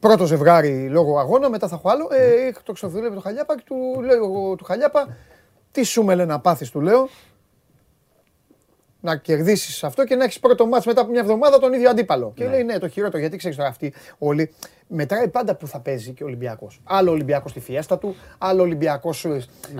[0.00, 2.08] Πρώτο ζευγάρι λόγω αγώνα, μετά θα έχω άλλο.
[2.10, 5.16] Ε, είχα το Χριστοφιδέλη με τον Χαλιάπα και του λέω εγώ του Χαλιάπα,
[5.72, 7.08] τι σου με λένε να πάθεις, του λέω.
[9.00, 12.32] Να κερδίσεις αυτό και να έχεις πρώτο μάτς μετά από μια εβδομάδα τον ίδιο αντίπαλο.
[12.34, 14.52] Και λέει ναι, το χειρότερο γιατί ξέρεις τώρα αυτοί όλοι.
[14.88, 16.80] Μετράει πάντα που θα παίζει και ο Ολυμπιακός.
[16.84, 19.26] Άλλο Ολυμπιακός στη φιέστα του, άλλο Ολυμπιακός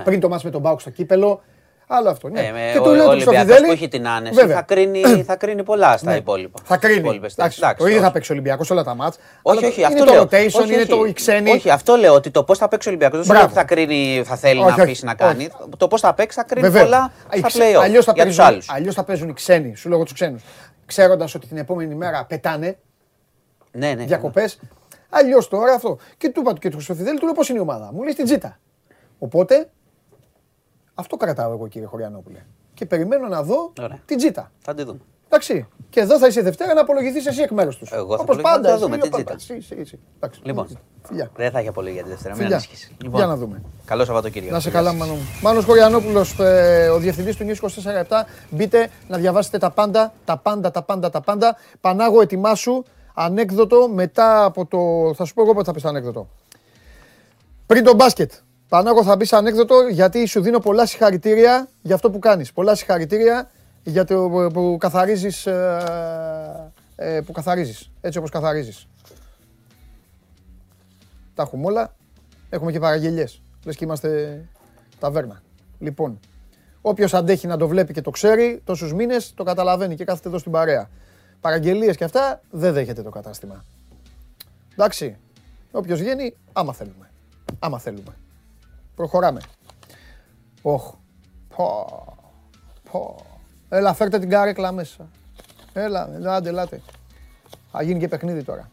[0.04, 1.42] πριν το μάτς με τον Μπάουκ στο κύπελο.
[1.88, 2.28] Άλλο αυτό.
[2.28, 2.40] Ναι.
[2.40, 3.66] Ε, με και ο, του ο λέω τους Ολυμπιακός Χριστοφιδέλη.
[3.66, 4.56] που έχει την άνεση Βέβαια.
[4.56, 6.16] θα κρίνει, θα κρίνει πολλά στα Ναι.
[6.16, 6.58] υπόλοιπα.
[6.64, 6.98] Θα κρίνει.
[6.98, 7.76] Υπόλοιπες Εντάξει, θέσεις.
[7.76, 8.06] το ίδιο όχι.
[8.06, 9.16] θα παίξει ο Ολυμπιακός όλα τα μάτς.
[9.42, 10.22] Όχι, αλλά όχι, είναι αυτό το λέω.
[10.22, 10.86] rotation, όχι, είναι όχι.
[10.86, 11.50] το οι ξένοι.
[11.50, 13.60] Όχι, αυτό λέω ότι το πώς θα παίξει ο Ολυμπιακός δεν σου λέω Μπράβο.
[13.60, 15.48] ότι θα, κρίνει, θα θέλει Όχι, να όχι, αφήσει να κάνει.
[15.76, 18.70] Το πώς θα παίξει θα κρίνει πολλά στα play Αλλιώς θα, για τους παίζουν- άλλους.
[18.70, 20.42] αλλιώς θα παίζουν οι ξένοι, σου λέω τους ξένους.
[20.86, 22.76] Ξέροντας ότι την επόμενη μέρα πετάνε
[23.72, 24.04] Ναι, ναι.
[24.04, 24.58] διακοπές.
[25.10, 25.98] Αλλιώς τώρα αυτό.
[26.18, 27.90] Και του είπα του και του Χριστοφιδέλη, του λέω πώς είναι η ομάδα.
[27.92, 28.58] Μου; Λέει στην τζίτα.
[29.18, 29.68] Οπότε
[30.98, 32.44] αυτό κρατάω εγώ κύριε Χωριανόπουλε.
[32.74, 33.98] Και περιμένω να δω Ωραία.
[34.04, 34.50] την τζίτα.
[34.58, 34.98] Θα τη δούμε.
[35.28, 35.66] Εντάξει.
[35.90, 37.92] Και εδώ θα είσαι Δευτέρα να απολογηθείς εσύ εκ μέρους τους.
[37.92, 38.68] Εγώ θα Όπως απολογηθώ, πάντα.
[38.68, 39.36] θα εσύ, δούμε ο την Παπάς.
[39.36, 39.54] τζίτα.
[39.54, 39.98] Εσύ, εσύ, εσύ.
[40.16, 40.78] Εντάξει, Λοιπόν.
[41.02, 41.30] Φιλιά.
[41.36, 42.56] Δεν θα έχει απολύγει για τη Δευτέρα, μην Φιλιά.
[42.56, 42.92] ανησυχείς.
[43.14, 43.62] Για να δούμε.
[43.84, 44.54] Καλό Σαββατοκύριακο.
[44.54, 44.98] Να σε Γεια καλά, σας.
[44.98, 45.12] Μάνο.
[45.12, 45.20] μου.
[45.42, 50.70] Μάνος Χωριανόπουλος, ε, ο διευθυντής του News 24 Μπείτε να διαβάσετε τα πάντα, τα πάντα,
[50.70, 51.56] τα πάντα, τα πάντα.
[51.80, 52.82] Πανάγω, ετοιμάσου.
[53.14, 54.78] Ανέκδοτο μετά από το...
[55.14, 56.28] Θα σου πω εγώ πότε θα πεις το ανέκδοτο.
[57.66, 58.32] Πριν το μπάσκετ.
[58.76, 62.52] Πανάγω θα μπεις ανέκδοτο γιατί σου δίνω πολλά συγχαρητήρια για αυτό που κάνεις.
[62.52, 63.50] Πολλά συγχαρητήρια
[63.82, 67.90] για το που καθαρίζεις, ε, ε, που καθαρίζεις.
[68.00, 68.88] Έτσι όπως καθαρίζεις.
[71.34, 71.94] Τα έχουμε όλα.
[72.48, 73.42] Έχουμε και παραγγελιές.
[73.64, 74.40] Λες και είμαστε
[74.98, 75.42] ταβέρνα.
[75.78, 76.20] Λοιπόν,
[76.80, 80.38] όποιος αντέχει να το βλέπει και το ξέρει, τόσους μήνες το καταλαβαίνει και κάθεται εδώ
[80.38, 80.90] στην παρέα.
[81.40, 83.64] Παραγγελίες και αυτά δεν δέχεται το κατάστημα.
[84.72, 85.16] Εντάξει,
[85.70, 87.10] όποιος βγαίνει, άμα θέλουμε.
[87.58, 88.16] Άμα θέλουμε.
[88.96, 89.40] Προχωράμε.
[90.62, 90.94] Όχ.
[91.56, 91.86] Πω.
[92.90, 93.16] Πω.
[93.68, 95.08] Έλα, φέρτε την κάρεκλα μέσα.
[95.72, 96.82] Έλα, έλα, άντε, ελάτε.
[97.70, 98.70] Θα γίνει και παιχνίδι τώρα.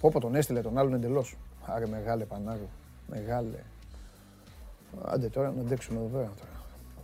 [0.00, 1.36] Πω πω τον έστειλε τον άλλον εντελώς.
[1.66, 2.68] Άρε μεγάλε Πανάγο.
[3.06, 3.58] Μεγάλε.
[5.04, 6.50] Άντε τώρα να αντέξουμε εδώ πέρα τώρα.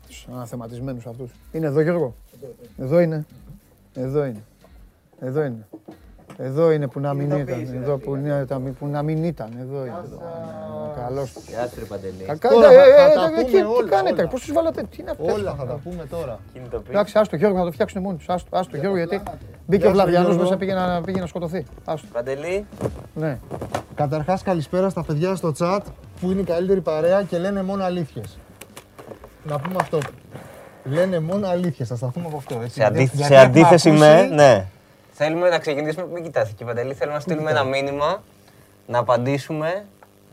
[0.07, 1.31] Τους αναθεματισμένους αυτούς.
[1.53, 2.15] Είναι εδώ Γιώργο;
[2.79, 3.27] Εδώ είναι.
[3.95, 4.43] Εδώ είναι.
[5.19, 5.69] Εδώ είναι.
[6.39, 7.69] Εδώ είναι που να μην ήταν.
[7.83, 9.49] Εδώ που, είναι, τα- που να μην ήταν.
[9.61, 9.95] Εδώ είναι.
[10.05, 11.05] Εδώ είναι.
[11.07, 11.33] Καλώς.
[11.49, 12.23] Γεια σου, ρε Παντελή.
[12.27, 14.31] Κακά, Τώρα ε, θα- ε, θα ε, τα ε, πούμε εκεί, Τι όλα, κάνετε, όλα.
[14.31, 16.39] πώς τους βάλατε, τι είναι αυτό; Όλα θα τα πούμε τώρα.
[16.91, 18.29] Εντάξει, άστο Γιώργο να το φτιάξουν μόνοι τους.
[18.29, 19.21] Άστο, άστο Γιώργο γιατί
[19.67, 20.43] μπήκε ο Γεια σου, Βλαβιανός Γιώργο.
[20.43, 21.65] μέσα πήγε να, πήγε να σκοτωθεί.
[21.85, 22.07] Άστο.
[22.13, 22.67] Παντελή.
[23.15, 23.39] Ναι.
[23.95, 25.81] Καταρχάς καλησπέρα στα παιδιά στο chat
[26.21, 28.39] που είναι η καλύτερη παρέα και λένε μόνο αλήθειες.
[29.45, 29.99] Να πούμε αυτό.
[30.85, 32.59] Λένε μόνο αλήθειες, θα σταθούμε από αυτό.
[32.63, 32.75] Έτσι.
[32.75, 34.23] Σε, αντί- Γιατί σε έχουμε αντίθεση ακούσει- με.
[34.35, 34.67] Ναι.
[35.19, 38.23] Θέλουμε να ξεκινήσουμε, μην κοιτάς εκεί Παντελή, θέλουμε να στείλουμε ένα μήνυμα,
[38.87, 39.85] να απαντήσουμε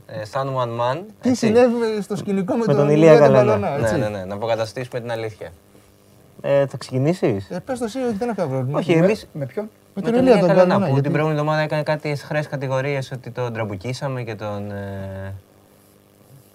[0.07, 1.01] ε, σαν one man.
[1.21, 1.45] Τι έτσι.
[1.45, 3.51] συνέβη στο σκηνικό με, Με τον Ηλία Ηλία τον Γαλανά.
[3.53, 3.97] Γαλανά, Ναι, έτσι.
[3.97, 5.49] ναι, ναι, να αποκαταστήσουμε την αλήθεια.
[6.41, 8.79] Ε, θα ξεκινήσεις; Ε, πες το εσύ, όχι, δεν έχω πρόβλημα.
[8.79, 9.15] Όχι, Με- εμεί.
[9.33, 10.79] Με ποιον; Με Με τον τον Ηλία τον Καλανά, Γαλανά.
[10.79, 14.71] που γιατί- την προηγούμενη εβδομάδα έκανε κάτι εσχρές κατηγορίες ότι τον τραμπουκίσαμε και τον...
[14.71, 15.33] ε,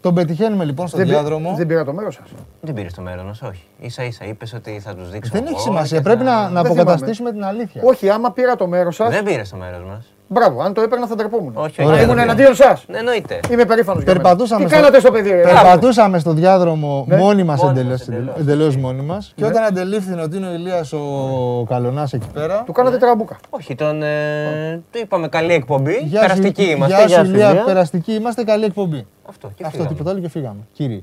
[0.01, 1.55] Τον πετυχαίνουμε λοιπόν στον Δεν, πή- διάδρομο.
[1.57, 2.29] δεν πήρα το μέρος σας.
[2.61, 3.65] Δεν πήρες το μέρος μας, όχι.
[3.87, 5.31] σα ίσα είπες ότι θα τους δείξω.
[5.33, 5.97] Δεν εγώ έχει σημασία.
[5.97, 7.83] και Πρέπει θα- να, να Δεν αποκαταστήσουμε την αλήθεια.
[7.85, 10.13] Όχι, άμα πήρα το μέρος σας, Δεν πήρες το μέρος μας.
[10.31, 11.53] Μπράβο, αν το έπαιρνα θα ντρεπόμουν.
[11.57, 12.03] Όχι, Αν όχι.
[12.03, 12.85] ήμουν εναντίον σας.
[12.89, 13.41] Ναι, εννοείται.
[13.51, 14.05] Είμαι περήφανος.
[14.05, 15.41] Περπατούσαμε Τι στο- κάνατε στο παιδί, ρε.
[15.43, 17.17] Περπατούσαμε στο διάδρομο Ναι.
[17.17, 18.35] μόνοι μας Μόνοι εντελώς μας, εντελώς.
[18.39, 19.33] εντελώς μόνοι μας.
[19.37, 19.49] Και Ναι.
[19.49, 22.63] όταν αντελήφθηνε ότι είναι ο Ηλίας ο Καλονάς εκεί πέρα.
[22.67, 23.37] Του κάνατε τραμπούκα.
[23.51, 24.03] Όχι, τον.
[24.03, 25.93] Ε, του είπαμε καλή εκπομπή.
[26.03, 26.97] Γεια σου, περαστική είμαστε.
[26.97, 27.65] Γεια Γεια σου, σου, Ηλία, Ηλία.
[27.65, 29.07] περαστική είμαστε, καλή εκπομπή.
[29.29, 29.47] Αυτό.
[29.49, 29.89] Και Αυτό, φύγαμε.
[29.89, 30.61] τίποτα άλλο και φύγαμε.
[30.73, 31.01] Κύριε.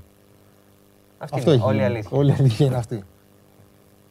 [1.18, 1.94] Αυτή Αυτό είναι έχει όλη η γίνει.
[1.94, 2.18] αλήθεια.
[2.18, 3.04] Όλη η αλήθεια είναι αυτή.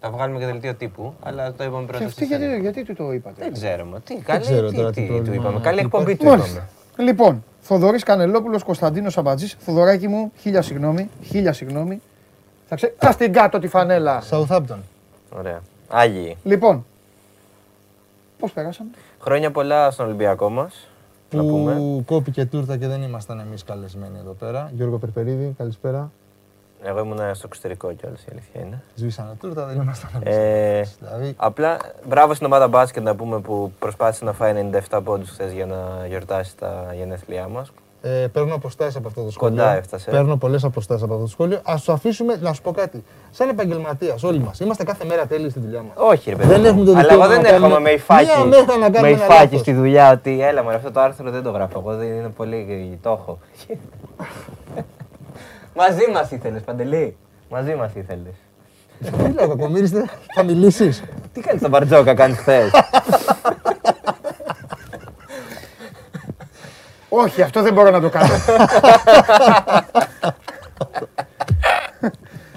[0.06, 2.04] Θα βγάλουμε και δελτίο τύπου, αλλά το είπαμε Και πρώτα.
[2.04, 2.60] αυτή στη γιατί, σελίδα.
[2.60, 4.00] γιατί του το είπατε; Δεν ξέρουμε.
[4.00, 5.60] Τι, καλή, ξέρω τι, τώρα τι, τι του πρόβλημα είπαμε.
[5.60, 6.68] Καλή εκπομπή του Μάλιστα.
[6.96, 7.10] είπαμε.
[7.10, 9.56] Λοιπόν, Θοδωρής Κανελόπουλος, Κωνσταντίνος Αμπατζής.
[9.58, 11.10] Θοδωράκι μου, χίλια συγγνώμη.
[11.22, 12.00] Χίλια συγγνώμη.
[12.68, 12.94] Θα ξέ...
[12.98, 14.22] Α την κάτω τη φανέλα.
[14.30, 14.78] Southampton.
[15.38, 15.60] Ωραία.
[15.88, 16.36] Άγιοι.
[16.42, 16.86] Λοιπόν,
[18.38, 18.90] πώς περάσαμε;
[19.20, 20.88] Χρόνια πολλά στον Ολυμπιακό μας.
[21.30, 21.74] Να πούμε.
[21.74, 24.70] Που κόπηκε τούρτα και δεν ήμασταν εμείς καλεσμένοι εδώ πέρα.
[24.74, 26.10] Γιώργο Περπερίδη, καλησπέρα.
[26.86, 28.82] Εγώ ήμουν στο εξωτερικό κιόλας, η αλήθεια είναι.
[28.94, 30.36] Σβήσανε τούρτα, δεν ήμασταν εμείς.
[30.36, 31.76] Ε, Δηλαδή, απλά
[32.08, 36.06] μπράβο στην ομάδα μπάσκετ να πούμε που προσπάθησε να φάει 97 πόντους χθες για να
[36.08, 37.72] γιορτάσει τα γενέθλιά μας.
[38.02, 39.56] ε, παίρνω αποστάσεις από αυτό το σχόλιο.
[39.56, 40.10] Κοντά έφτασε.
[40.10, 41.60] Παίρνω πολλές αποστάσεις από αυτό το σχόλιο.
[41.64, 43.04] Α του αφήσουμε να σου πω κάτι.
[43.30, 44.60] Σαν επαγγελματίας, όλοι μας.
[44.60, 45.92] Είμαστε κάθε μέρα τέλειοι στη δουλειά μας.
[45.96, 46.48] Όχι, ρε παιδί.
[46.48, 46.66] Δεν μου.
[46.66, 49.00] έχουμε το Αλλά δικαίωμα εγώ δεν να κάνουμε έρχομαι με μία υφάκι, μέρα να κάνουμε
[49.00, 49.60] με ένα υφάκι λάθος.
[49.60, 52.98] στη δουλειά ότι έλα μωρέ, αυτό το άρθρο δεν το γράφω εγώ, δεν είναι πολύ
[53.02, 53.38] το έχω.
[55.74, 57.16] Μαζί μας ήθελες, Παντελή.
[57.48, 58.34] Μαζί μας ήθελες.
[59.00, 61.02] Τι λέω, κακομοίρης, δεν θα μιλήσεις.
[61.32, 62.70] Τι κάνεις τον Μπαρτζόκα, κάνεις χθες;
[67.08, 68.34] Όχι, αυτό δεν μπορώ να το κάνω.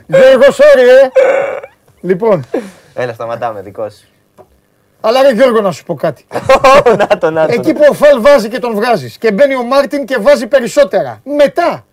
[0.07, 1.09] Γιώργο, sorry, ε.
[2.01, 2.45] Λοιπόν,
[2.93, 4.07] Έλα, σταματάμε, δικός σου.
[5.01, 6.25] αλλά ρε Γιώργο να σου πω κάτι.
[6.99, 7.53] να το, να το.
[7.53, 11.21] Εκεί που ο Φαλ βάζει και τον βγάζεις και μπαίνει ο Μάρτιν και βάζει περισσότερα.
[11.37, 11.85] Μετά,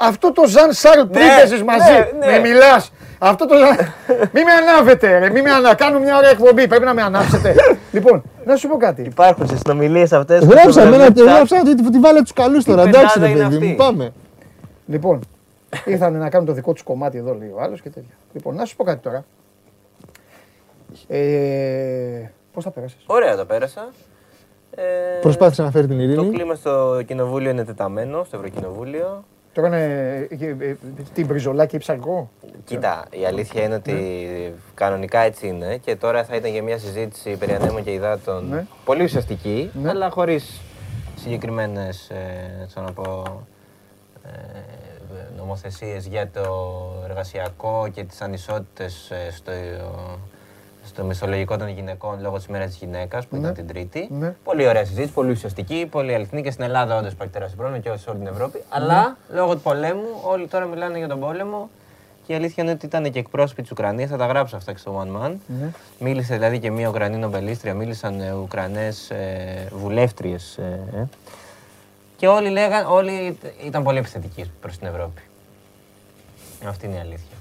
[0.00, 2.32] αυτό το Ζαν Σάρλ που Ναι, έπαιζες μαζί, ναι, ναι.
[2.32, 2.92] με μιλάς.
[3.18, 3.76] Αυτό το Ζαν...
[4.34, 5.74] μη με ανάβετε ρε, μη με ανα...
[5.74, 7.54] Κάνουμε μια ωραία εκπομπή, πρέπει να με ανάψετε.
[7.96, 9.02] λοιπόν, να σου πω κάτι.
[9.02, 10.44] Υπάρχουν στι συνομιλίες αυτές.
[10.44, 12.82] Γράψα εμένα, γράψα ότι τη βάλε τους καλούς τώρα.
[12.82, 14.12] Τι Εντάξει, ρε πεντάδα είναι παιδί μου, αυτή; πάμε.
[14.86, 15.20] Λοιπόν,
[15.84, 18.14] ήρθαν να κάνουν το δικό τους κομμάτι εδώ, λέει ο άλλος και τέτοια.
[18.32, 19.24] Λοιπόν, να σου πω κάτι τώρα.
[21.08, 23.88] Ε, Πώς θα πέρασες; Ωραία, τα πέρασα.
[24.74, 24.82] Ε,
[25.20, 26.30] Προσπάθησε να φέρει την Το ειρήνη.
[26.30, 29.24] κλίμα στο κοινοβούλιο είναι τεταμένο, στο Ευρωκοινοβούλιο.
[29.52, 29.84] Τώρα είναι
[30.30, 30.76] ε, ε, ε,
[31.14, 32.30] τι μπριζολάκι ή ψαρικό.
[32.64, 37.36] Κοίτα, η αλήθεια είναι ότι κανονικά έτσι είναι και τώρα θα ήταν για μια συζήτηση
[37.36, 38.66] περί ανέμων και υδάτων Ναι.
[38.84, 39.88] πολύ ουσιαστική, Ναι.
[39.88, 40.60] αλλά χωρίς
[41.16, 43.24] συγκεκριμένες ε, θα να πω,
[44.24, 44.28] ε,
[45.36, 46.42] νομοθεσίες για το
[47.08, 49.52] εργασιακό και τις ανισότητες ε, στο,
[51.00, 54.08] στο μισθολογικό των γυναικών λόγω της μέρας της γυναίκας που ήταν την Τρίτη.
[54.10, 54.34] Ναι.
[54.44, 57.96] Πολύ ωραία συζήτηση, πολύ ουσιαστική, πολύ αληθινή και στην Ελλάδα όντως υπάρχει τεράστιο πρόβλημα και
[57.96, 58.62] σε όλη την Ευρώπη.
[58.68, 61.70] Αλλά λόγω του πολέμου όλοι τώρα μιλάνε για τον πόλεμο
[62.26, 64.10] και η αλήθεια είναι ότι ήταν και εκπρόσωποι της Ουκρανίας.
[64.10, 65.32] Θα τα γράψω αυτά και στο One Man.
[65.98, 70.58] Μίλησε δηλαδή και μία Ουκρανή νομπελίστρια, μίλησαν ε, Ουκρανές ε, βουλεύτριες.
[70.58, 71.04] Ε, ε.
[72.16, 75.22] και όλοι, λέγαν, όλοι ήταν πολύ επιθετικοί προς την Ευρώπη.
[76.66, 77.36] Αυτή είναι η αλήθεια.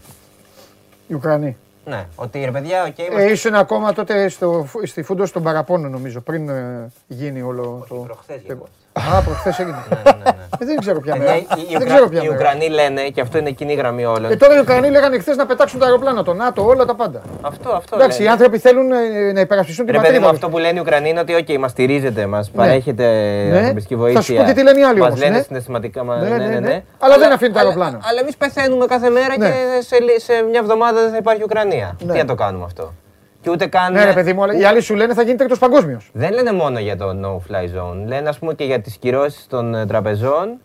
[1.07, 1.57] Οι Ουκρανοί.
[1.85, 5.89] Ναι, ότι ρε παιδιά, οκ, είμαστε Ε, ήσουν ακόμα τότε στο, στη Φούντο στον Παραπόνο,
[5.89, 7.95] νομίζω, πριν ε, γίνει όλο το.
[7.95, 8.60] προχθές έγινε
[8.93, 9.75] Α, προχθές έγινε.
[9.89, 10.29] ναι, ναι, ναι.
[10.61, 11.37] Ε, δεν ξέρω ποια Παιδιά, μέρα.
[11.37, 11.93] οι, οι, Δεν Ουκρα...
[11.93, 12.35] ξέρω ποια οι μέρα.
[12.35, 14.31] Ουκρανοί λένε, και αυτό είναι κοινή γραμμή όλων.
[14.31, 17.21] Ε, τώρα οι Ουκρανοί λέγανε χθες να πετάξουν τα αεροπλάνα, το ΝΑΤΟ, όλα τα πάντα.
[17.41, 17.95] Αυτό, αυτό.
[17.95, 18.31] Εντάξει, οι λένε.
[18.31, 20.45] άνθρωποι θέλουν ε, να υπερασπιστούν την Ρε παιδί μου, πατρίδα.
[20.45, 23.03] αυτό που λένε οι Ουκρανοί είναι ότι okay, μας στηρίζετε, μας παρέχετε
[23.51, 23.57] Ναι.
[23.57, 24.21] ανθρωπιστική Θα βοήθεια.
[24.21, 25.41] σου πω και τι λένε οι άλλοι Μας όμως, λένε ναι.
[25.43, 26.03] συναισθηματικά.
[26.03, 26.59] μα- Ναι, Ναι, ναι, ναι, ναι.
[26.59, 26.83] ναι.
[26.99, 27.97] Αλλά δεν αφήνει το αεροπλάνο.
[28.01, 29.45] Αλλά εμείς πεθαίνουμε κάθε μέρα Ναι.
[29.49, 31.95] και σε, λι- σε μια εβδομάδα δεν θα υπάρχει Ουκρανία.
[32.03, 32.11] Ναι.
[32.13, 32.93] Τι να το κάνουμε αυτό;
[33.41, 33.93] Και ούτε καν.
[33.93, 36.09] Ναι, ρε παιδί μου, αλλά οι άλλοι σου λένε θα γίνει τρίτος παγκόσμιος.
[36.13, 38.05] Δεν λένε μόνο για το no-fly zone.
[38.07, 40.57] Λένε, ας πούμε, και για τις κυρώσεις των ε, τραπεζών.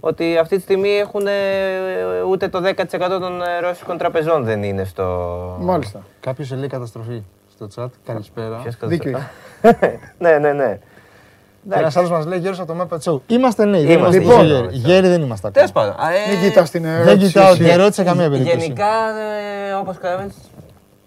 [0.00, 1.30] Ότι αυτή τη στιγμή έχουν ε,
[2.28, 2.74] ούτε το 10%
[3.20, 5.06] των ε, ρώσικων τραπεζών δεν είναι στο.
[5.60, 6.00] Μάλιστα.
[6.20, 7.22] Κάποιος λέει καταστροφή
[7.54, 7.88] στο chat.
[8.06, 8.56] Καλησπέρα.
[8.62, 9.12] Ποιος Δίκιο
[9.62, 10.78] καταστροφ- ναι, ναι, ναι.
[11.70, 13.20] Και ένας άλλος μας λέει Γιώργο από το Map Show.
[13.26, 13.82] Είμαστε νέοι.
[13.82, 14.46] Είμαστε, Δεν είμαστε λοιπόν.
[14.46, 14.76] γέροι.
[14.76, 15.86] Γέροι δεν είμαστε Τέλος ακόμα.
[15.94, 16.06] πάντων.
[16.06, 17.16] α, ε, Μην κοιτάς την ερώτηση.
[17.16, 17.58] Δεν κοιτάω εσύ.
[17.58, 18.56] την ερώτηση σε καμία περίπτωση.
[18.56, 20.34] Γενικά, ε, όπως καταλαβαίνετε,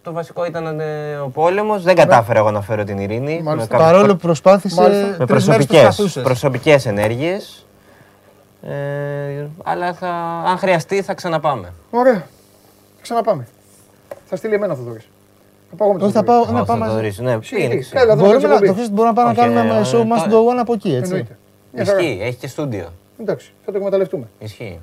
[0.07, 1.83] το βασικό ήταν ε, ο πόλεμος.
[1.83, 3.41] Δεν κατάφερα εγώ να φέρω την ειρήνη.
[3.43, 3.77] Μάλιστα.
[3.77, 5.15] Με, κα- Παρόλο που προσπάθησε Μάλιστα.
[5.19, 6.23] με τρεις μέρες προσωπικές, προσπαθούσες.
[6.23, 7.65] προσωπικές ενέργειες.
[8.67, 10.07] Ε, αλλά θα,
[10.47, 11.73] αν χρειαστεί θα ξαναπάμε.
[11.89, 12.25] Ωραία.
[13.01, 13.47] Ξαναπάμε.
[14.25, 15.07] Θα στείλει εμένα θα δώσει.
[15.69, 16.45] Θα πάω εγώ με Όχι, τον θα Θοδωρή.
[16.45, 17.05] πάω να Ω, πάμε θα το μαζί.
[17.05, 17.23] ορίσω.
[17.23, 17.73] Ναι, Εσύ, πήγαινε.
[17.91, 19.77] έλα, εδώ Μπορούμε να να το το χθες μπορούμε να πάμε να Όχι, κάνουμε ε,
[19.77, 21.01] ένα show must τώρα- go on από εκεί, έτσι.
[21.11, 21.37] Εννοείται.
[21.71, 21.99] Μια χαρά.
[21.99, 22.87] Ισχύει, έχει και στούντιο.
[23.21, 24.27] Εντάξει, θα το εκμεταλλευτούμε.
[24.39, 24.79] Ισχύει.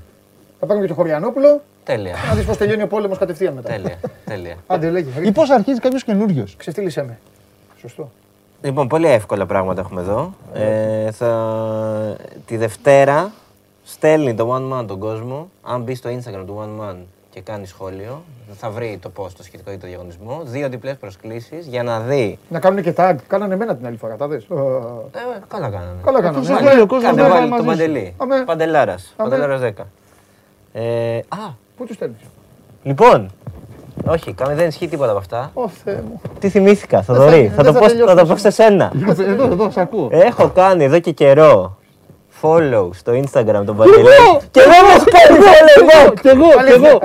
[0.61, 2.15] Θα πάρουμε και το Χωριανόπουλο, Τέλεια.
[2.29, 3.69] να δεις πώς τελειώνει ο πόλεμος κατευθείαν μετά.
[3.69, 3.97] τέλεια.
[4.25, 4.57] τέλεια.
[4.67, 5.09] Άντε, λέγε.
[5.23, 6.57] Ή πώς αρχίζει κάποιος καινούριος.
[6.57, 7.19] Ξεφτύλισέ με.
[7.81, 8.11] Σωστό.
[8.63, 10.35] Λοιπόν, πολύ εύκολα πράγματα έχουμε εδώ.
[10.55, 12.17] Ε, θα...
[12.47, 13.33] Τη Δευτέρα
[13.85, 15.49] στέλνει το One Man τον κόσμο.
[15.63, 16.97] Αν μπει στο Instagram του One Man
[17.31, 18.23] και κάνει σχόλιο,
[18.57, 20.41] θα βρει το post το σχετικό για το διαγωνισμό.
[20.45, 22.39] Δύο διπλές προσκλήσεις για να δει.
[22.49, 23.15] Να κάνουν και tag.
[23.27, 24.17] Κάνανε εμένα την άλλη φορά.
[24.17, 24.43] Τα δες.
[24.51, 25.99] Ε, Ε, καλά κάνανε.
[26.05, 26.47] Καλά κάνανε.
[26.51, 26.73] Αφού Ναι.
[26.73, 27.77] λέει ο κόσμος Κάντε να πάει βάλει μαζί το σου.
[27.79, 28.15] Παντελή.
[28.17, 28.45] Αμέ.
[28.45, 29.15] Παντελάρας.
[29.17, 29.31] Αμέ.
[29.31, 29.87] Παντελάρας 10.
[30.73, 32.19] Ε, α, Πού τους στέλνεις;
[32.83, 33.31] λοιπόν.
[34.07, 35.51] Όχι, κάμε- δεν ισχύει τίποτα από αυτά.
[35.55, 36.21] Ω Θεέ μου.
[36.39, 37.53] Τι θυμήθηκα, θα- Θοδωρή.
[37.57, 38.21] Θα δεν το θα πω- τελειώσουμε.
[38.21, 38.93] θα το πω σε σένα.
[39.29, 40.09] Εδώ, εδώ, σ' ακούω.
[40.13, 41.77] Έχω κάνει εδώ και καιρό
[42.43, 44.05] follow στο Instagram τον Παντελή.
[44.51, 46.15] Και δεν μου έχει κάνει follow back.
[46.21, 46.99] Κι εγώ, κι εγώ.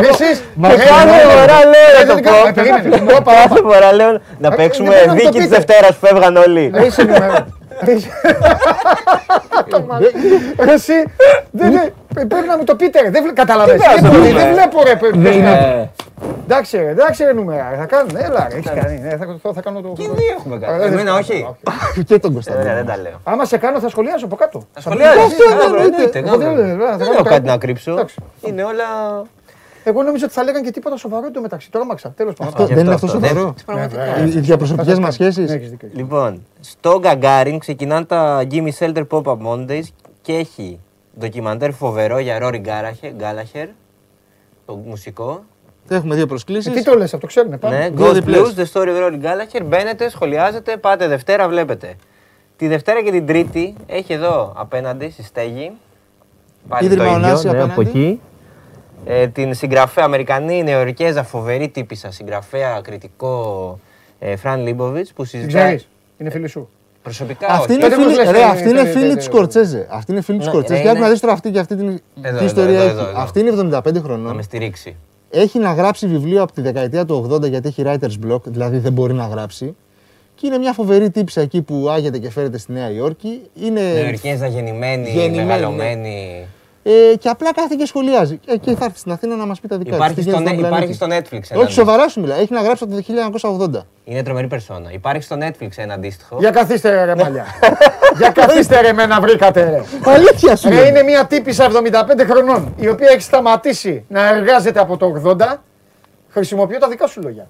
[0.00, 0.42] Ρε εσείς.
[0.60, 2.48] Και κάθε φορά λέω Ε, να δεν το κάνω- πω.
[2.48, 3.02] ε, περίμενε.
[3.02, 3.32] Όπα, όπα.
[3.32, 5.56] Κάθε φορά λέω να Ε, παίξουμε δεν πρέπει να το δίκη της πείτε.
[5.56, 6.70] Δευτέρας που φεύγαν όλοι.
[7.84, 8.08] Ρε είσαι
[9.80, 9.98] νούμερο.
[9.98, 10.92] Ρε είσαι- Ρε εσύ.
[11.50, 11.92] δεν- δεν-
[12.28, 13.10] Πρέπει να μου το πείτε ρε.
[13.10, 13.80] Δεν βλέ- Καταλαβες.
[13.80, 14.32] Τι να Δεν- δούμε.
[14.32, 14.96] Δεν βλέπω ρε.
[14.96, 15.64] παι- πες κάτι.
[15.64, 15.88] Ε,
[16.44, 16.88] Εντάξει ρε.
[16.90, 17.74] Εντάξει ρε νούμερα.
[17.78, 18.16] Θα κάνουν.
[18.16, 18.56] Έλα ρε.
[18.56, 18.98] Έχεις κάνει.
[19.00, 19.92] Ναι, θα- θα- Θα κάνω το...
[19.96, 20.78] Και οι δύο έχουμε Ε, κάνει.
[20.78, 21.46] δεν- Εμένα όχι.
[22.06, 22.62] Και τον Ε, Κωνσταντίνο.
[22.64, 23.20] Ωραία, δεν τα λέω.
[23.24, 24.62] Άμα σε κάνω θα σχολιάσω από κάτω.
[24.72, 25.22] Θα σχολιάζεις.
[25.22, 26.18] Αυτό Καλά, δεν bro, εννοείται.
[26.18, 26.56] εννοείται, Εγώ δεν- καλά.
[26.56, 27.90] δεν- δεν- Δεν δεν- έχω δεν- κάτι να κρύψω.
[27.92, 28.14] Εντάξει.
[28.40, 28.84] Είναι όλα.
[29.88, 31.70] Εγώ νόμιζα ότι θα λέγανε και τίποτα σοβαρό εντωμεταξύ.
[31.70, 32.10] Τώρα μάξα.
[32.16, 32.52] Τέλος πάντων.
[32.52, 33.28] Αυτό γι' δεν είναι αυτό αυτό αυτό.
[33.28, 33.54] σοβαρό.
[33.56, 34.24] Δεν- πραγματικά.
[34.24, 35.50] Οι οι διαπροσωπικές μας Ναι, σχέσεις.
[35.54, 35.88] έχεις δίκιο.
[35.92, 39.82] Λοιπόν, στο Gagarin ξεκινάνε τα Gimme Shelter Pop-Up Mondays
[40.22, 40.80] και έχει
[41.18, 43.68] ντοκιμαντέρ φοβερό για Rory Gallagher, Gallagher
[44.66, 45.44] το μουσικό.
[45.88, 46.72] Έχουμε δύο Ε, προσκλήσεις.
[46.72, 47.52] Τι το λες, αυτό ξέρουνε.
[47.54, 47.90] Ναι, Πάμε.
[47.94, 48.40] Δύο Ghost διπλές.
[48.40, 49.62] Blues, The Story of Rory Gallagher.
[49.64, 51.94] Μπαίνετε, σχολιάζετε, πάτε Δευτέρα, βλέπετε.
[52.56, 55.72] Τη Δευτέρα και την Τρίτη έχει εδώ απέναντι στη στέγη.
[56.68, 57.70] Πάλι Ίδρυμα το ίδιο, Ωνάση ναι, απέναντι.
[57.72, 58.20] από εκεί.
[59.10, 63.78] Ε, την συγγραφέα Αμερικανή Νεοϋορκέζα, φοβερή τύπισσα, συγγραφέα, κριτικό
[64.18, 65.62] ε, Φραν Λίμποβιτς που Την συζητάει.
[65.64, 65.88] ξέρεις.
[66.18, 66.68] Είναι φίλη σου.
[67.02, 67.72] Προσωπικά Αυτή όχι.
[67.72, 69.86] είναι Τότε πώς φίλη, λες, ρε, ε, αυτή είναι ε, φίλη ε, του ε, Σκορτσέζε.
[69.90, 70.78] Αυτή είναι φίλη του Ναι, Σκορτσέζε.
[70.78, 72.88] ε, Για είναι- να δεις τώρα αυτή και αυτή την Εδώ, τι εδώ, ιστορία εδώ,
[72.88, 73.10] εδώ, έχει.
[73.10, 73.20] εδώ.
[73.20, 74.36] Αυτή είναι 75 Να χρονών.
[74.36, 74.96] με στηρίξει.
[75.30, 78.92] Έχει να γράψει βιβλίο από τη δεκαετία του 80 γιατί έχει writer's block, δηλαδή δεν
[78.92, 79.76] μπορεί να γράψει.
[80.34, 83.40] Και είναι μια φοβερή τύψη εκεί που άγεται και φέρεται στη Νέα Υόρκη.
[83.62, 83.80] Είναι...
[83.80, 86.46] Νεοερκέζα γεννημένη, γεννημένη, μεγαλωμένη.
[86.90, 88.36] Ε, και απλά κάθεται και σχολιάζει.
[88.36, 90.38] Και εκεί θα έρθει στην Αθήνα να μας πει τα δικά Υπάρχει της, τι στο,
[90.40, 91.22] γίνεται Net- στον υπάρχει πλανήτη.
[91.28, 92.34] στο Netflix ένα Όχι, σοβαρά σου μιλά.
[92.34, 92.98] Έχει να γράψει από το
[93.80, 93.86] 1980.
[94.04, 94.92] Είναι τρομερή περσόνα.
[94.92, 96.36] Υπάρχει στο Netflix ένα αντίστοιχο.
[96.38, 97.44] Για καθίστε ρε μαλλιά.
[98.18, 99.82] Για καθίστε ρε με να βρήκατε ρε.
[100.12, 100.68] Αλήθεια σου.
[100.68, 100.86] Ρε λέω.
[100.86, 105.56] είναι μια τύπησα 75 χρονών η οποία έχει σταματήσει να εργάζεται από το 80.
[106.28, 107.48] Χρησιμοποιώ τα δικά σου λόγια.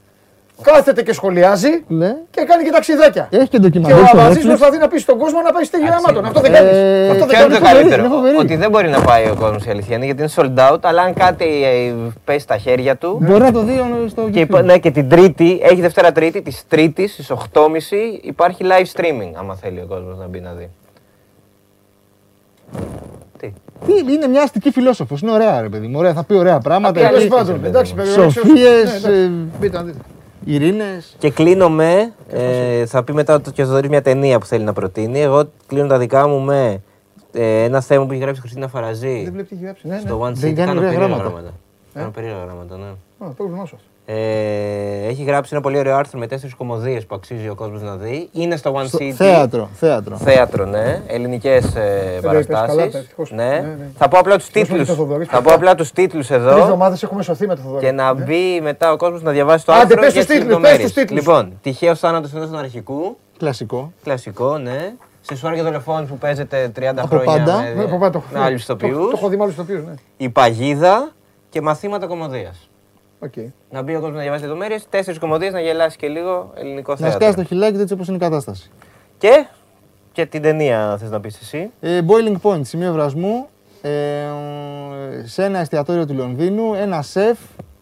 [0.62, 2.16] Κάθεται και σχολιάζει Ναι.
[2.30, 3.28] και κάνει και ταξιδάκια.
[3.30, 4.46] Έχει και Και ντοκιμαντέρ ο στο Αβαζής Netflix.
[4.46, 6.24] προσπαθεί να πει στον κόσμο να πάει στη γραμμάτων.
[6.24, 6.72] Αυτό δεν Ε, κάνεις.
[6.72, 7.58] ε, Αυτό δεν Ποιο είναι κάνεις.
[7.58, 8.36] το φοβερή, καλύτερο; είναι φοβερή.
[8.36, 11.02] Ότι δεν μπορεί να πάει ο κόσμος η αλήθεια είναι γιατί είναι sold out, αλλά
[11.02, 11.92] αν κάτι ε,
[12.24, 13.18] πέσει στα χέρια του.
[13.22, 14.42] Μπορεί να το δει ο- στο Και, YouTube.
[14.42, 19.30] υπά- ναι, και την Τρίτη, έχει Δευτέρα Τρίτη, της Τρίτης στις 8.30 υπάρχει live streaming.
[19.34, 20.70] Άμα θέλει ο κόσμος να μπει να δει.
[23.38, 23.52] Τι;
[23.86, 25.20] Τι, είναι μια αστική φιλόσοφος.
[25.20, 25.98] Είναι ωραία, ρε παιδί μου.
[25.98, 27.00] Ωραία, θα πει ωραία πράγματα.
[27.00, 27.64] Τέλος Έχει πάντων.
[27.64, 28.44] Εντάξει, περιορέξεως.
[28.44, 29.30] Ναι, Σοφίες, εντάξει.
[29.60, 29.98] Μπείτε να δείτε.
[30.54, 31.14] Ειρήνες.
[31.18, 32.12] Και κλείνω με.
[32.30, 35.20] Ε, θα πει μετά το Κιозδορή μια ταινία που θέλει να προτείνει.
[35.20, 36.82] Εγώ κλείνω τα δικά μου με
[37.32, 39.22] ε, ένα θέμα που έχει γράψει η Χριστίνα Φαραζή.
[39.24, 39.86] Δεν βλέπει τι έχει γράψει.
[39.88, 40.00] Ναι, ναι.
[40.00, 40.54] Στο One Δεν City.
[40.54, 41.22] κάνει Κάνω ωραία περίεργα γράμματα.
[41.22, 41.54] γράμματα.
[41.94, 43.26] Κάνω περίεργα γράμματα, ναι.
[43.26, 43.78] Α, πρόβλημά σου.
[44.10, 47.96] Ε, έχει γράψει ένα πολύ ωραίο άρθρο με τέσσερις κομμωδίες που αξίζει ο κόσμος να
[47.96, 48.28] δει.
[48.32, 49.10] Είναι στο One City.
[49.10, 50.16] Θέατρο, θέατρο.
[50.16, 51.02] Θέατρο, ναι.
[51.06, 52.94] Ελληνικές ε, είπες καλά, παραστάσεις.
[52.94, 53.30] ευτυχώς.
[53.32, 53.44] Ναι.
[53.44, 53.86] Ναι, ναι.
[53.98, 54.86] Θα πω απλά τους Δώσουμε τίτλους.
[54.88, 55.24] και το Θοδωρή.
[55.24, 56.56] Θα πω απλά τους τίτλους Τρεις εδώ.
[56.56, 57.84] εβδομάδες έχουμε σωθεί με το Θοδωρή.
[57.84, 60.34] Και να μπει μετά ο κόσμος να διαβάσει το Άντε, άρθρο πες και τους τις
[60.36, 60.82] τίτλους, λεπτομέρειες.
[60.82, 61.18] πες τους τίτλους.
[61.26, 63.16] Λοιπόν, τυχαίος θάνατος ενός αναρχικού.
[63.38, 63.92] Κλασικό.
[64.04, 64.92] Κλασικό, ναι.
[65.20, 67.56] Σεσουάρ για δολοφόνους που παίζεται 30 Από χρόνια πάντα.
[67.62, 68.22] με, Ναι, από πάνω.
[68.32, 69.10] με άλλους Το- Το ηθοποιούς.
[69.14, 69.94] έχω δει με άλλους ηθοποιούς, ναι.
[70.16, 71.10] Η παγίδα
[71.48, 72.67] και μαθήματα κομμωδίας.
[73.20, 73.32] Οκ.
[73.70, 76.98] Να μπει ο κόσμος να διαβάσει λεπτομέρειες, τέσσερις κωμωδίες να γελάσει και λίγο ελληνικό Να
[76.98, 77.20] θέατρο.
[77.20, 78.70] σκάσει το χειλάκι έτσι όπως είναι η κατάσταση.
[79.18, 79.46] Και,
[80.12, 81.70] και την ταινία θες να πεις εσύ.
[81.80, 83.46] Ε, boiling point, σημείο βρασμού.
[83.82, 83.90] Ε,
[85.24, 87.38] σε ένα εστιατόριο του Λονδίνου, ένα σεφ,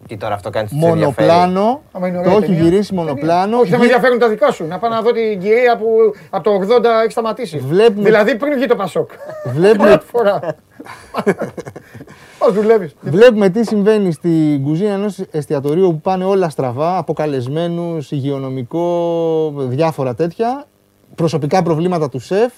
[0.08, 1.82] Τι τώρα αυτό κάνεις μονοπλάνο.
[1.92, 2.62] Άμα είναι Το ωραία έχει ταινία.
[2.62, 3.04] γυρίσει Ταινία.
[3.04, 3.58] μονοπλάνο.
[3.58, 4.64] Όχι, θα με Γυ- ενδιαφέρουν τα δικά σου.
[4.66, 5.86] Να πάω να δω την κυρία που
[6.30, 7.58] από το 80 έχει σταματήσει.
[7.58, 9.10] Βλέπουμε- Δηλαδή πριν βγει το Πασόκ.
[9.44, 10.40] Βλέπουμε, Πρώτη φορά.
[12.38, 17.98] Πώς δουλεύεις; βλέπουμε τι συμβαίνει στην κουζίνα ενός εστιατορίου που πάνε όλα στραβά, από καλεσμένου,
[18.10, 20.66] υγειονομικό, διάφορα τέτοια.
[21.14, 22.52] Προσωπικά προβλήματα του σεφ.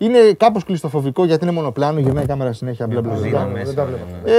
[0.00, 2.86] Είναι κάπως κλειστοφοβικό γιατί είναι μονοπλάνο, γυρνάει η κάμερα συνέχεια.
[2.86, 3.46] Μπλα, μπλα, κουζίνα μπλα.
[3.52, 3.64] μέσα.
[3.64, 4.02] Δεν τα βλέπω.
[4.24, 4.32] Ε,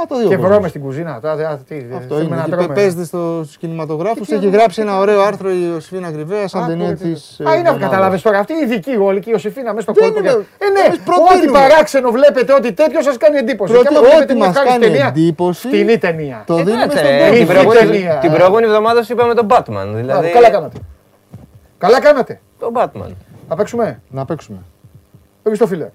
[0.00, 0.50] να το δει ο Και κόσμος.
[0.50, 1.20] βρώμες στην κουζίνα.
[1.20, 2.36] Τα- τα- τι, Αυτό θέλουμε είναι.
[2.36, 2.74] να Και τρώμε.
[2.74, 4.26] παίζεται στο, στους κινηματογράφους.
[4.26, 5.00] Και τι Έχει άλλο, γράψει τι ένα άλλο.
[5.02, 7.04] ωραίο άρθρο η Ιωσήφινα Γρυβαία σαν Α, ταινία μπορείτε.
[7.08, 7.38] της...
[7.38, 7.88] ε, Α, είναι αυτό, εβδομάδας.
[7.90, 8.38] κατάλαβε τώρα.
[8.38, 10.18] Αυτή η ειδική όλη και η Ιωσήφίνα μέσα στο Δεν κόλπο.
[10.18, 11.58] είναι, και- Ε, ναι, εμείς ό,τι προτείνουμε.
[11.58, 13.72] παράξενο βλέπετε, ό,τι τέτοιο σας κάνει εντύπωση.
[13.72, 16.38] Πρώτη- Και άμα βλέπετε ό,τι μια μας ευχάριστη κάνει ταινία, εντύπωση, Φτηνή ταινία.
[16.46, 17.32] Το δίνουμε Εντάξει, στον ε, κόσμο.
[17.32, 18.34] την, Ήρθε προηγούμενη, ταινία, την ε.
[18.36, 19.62] προηγούμενη εβδομάδα σου είπαμε τον Batman.
[19.88, 20.78] Μπράβο, Δηλαδή, Καλά κάνατε.
[21.78, 22.40] Καλά κάνατε.
[22.58, 23.10] τον Batman.
[23.48, 24.58] Θα παίξουμε; Να παίξουμε.
[25.46, 25.90] Εμεί το φίλε.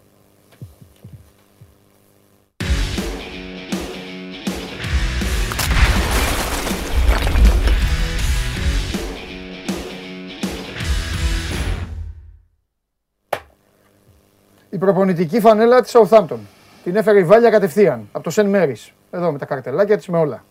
[14.69, 16.27] Η προπονητική φανέλα της Southampton.
[16.27, 16.37] Τη
[16.83, 18.75] Την έφερε η Βάλια κατευθείαν από το Σεν Μέρι.
[19.11, 20.43] Εδώ με τα καρτελάκια της με όλα.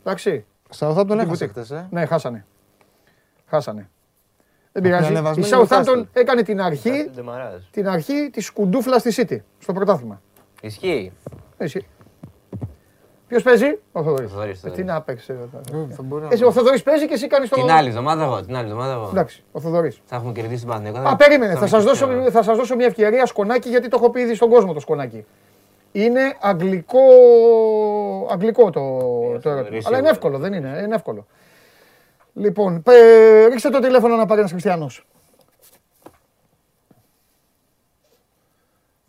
[0.00, 0.44] Εντάξει.
[0.78, 1.48] Southampton Την έχασε boutique.
[1.48, 1.88] χτες, ε.
[1.90, 2.46] Ναι, χάσανε.
[3.46, 3.90] Χάσανε.
[4.78, 5.12] Δεν Είναι πειράζει.
[5.12, 6.06] Η ανεβασμένη Southampton Newcastle.
[6.12, 7.62] έκανε την αρχή, Ντεμαράζ.
[7.70, 10.20] την αρχή της κουντούφλας στη City στο πρωτάθλημα.
[10.60, 11.12] Ισχύει.
[11.58, 11.86] Εσύ.
[13.28, 14.30] Ποιος παίζει, ο Θοδωρής.
[14.30, 14.84] Θοδωρής, Τι Θοδωρής.
[14.86, 15.32] να παίξει.
[15.32, 15.34] Ε,
[15.90, 17.56] θα μπορεί να- Εσύ, ο Θοδωρής παίζει και εσύ κάνεις το.
[17.56, 18.40] Την άλλη εβδομάδα εγώ.
[18.44, 19.08] Την άλλη εβδομάδα εγώ.
[19.12, 20.00] Εντάξει, ο Θοδωρής.
[20.04, 21.08] Θα έχουμε κερδίσει την Παναθηναϊκό.
[21.08, 21.54] Α, περίμενε.
[21.54, 24.48] Θα σας δώσω, θα σας δώσω μια ευκαιρία σκονάκι γιατί το έχω πει ήδη στον
[24.50, 25.24] κόσμο το σκονάκι.
[25.92, 27.00] Είναι αγγλικό,
[28.30, 28.80] αγγλικό το,
[29.42, 29.64] το ερώτημα.
[29.64, 29.80] σίγουρα.
[29.86, 30.80] Αλλά είναι εύκολο, δεν είναι.
[30.84, 31.26] Είναι εύκολο.
[32.40, 35.06] Λοιπόν, πε- ρίξτε το τηλέφωνο να πάρει ένας Χριστιανός.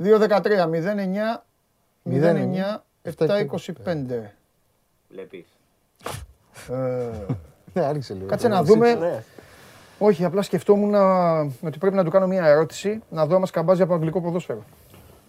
[0.03, 1.43] 2-13-09
[2.03, 4.33] 09 725.
[5.09, 5.45] Βλέπεις.
[6.69, 7.09] Ε,
[7.73, 8.25] Ναι, άρχισε λίγο.
[8.25, 9.23] Κάτσε να δούμε.
[9.99, 13.81] Όχι, απλά σκεφτόμουν να, ότι πρέπει να του κάνω μια ερώτηση να δω άμα σκαμπάζει
[13.81, 14.63] από αγγλικό ποδόσφαιρο.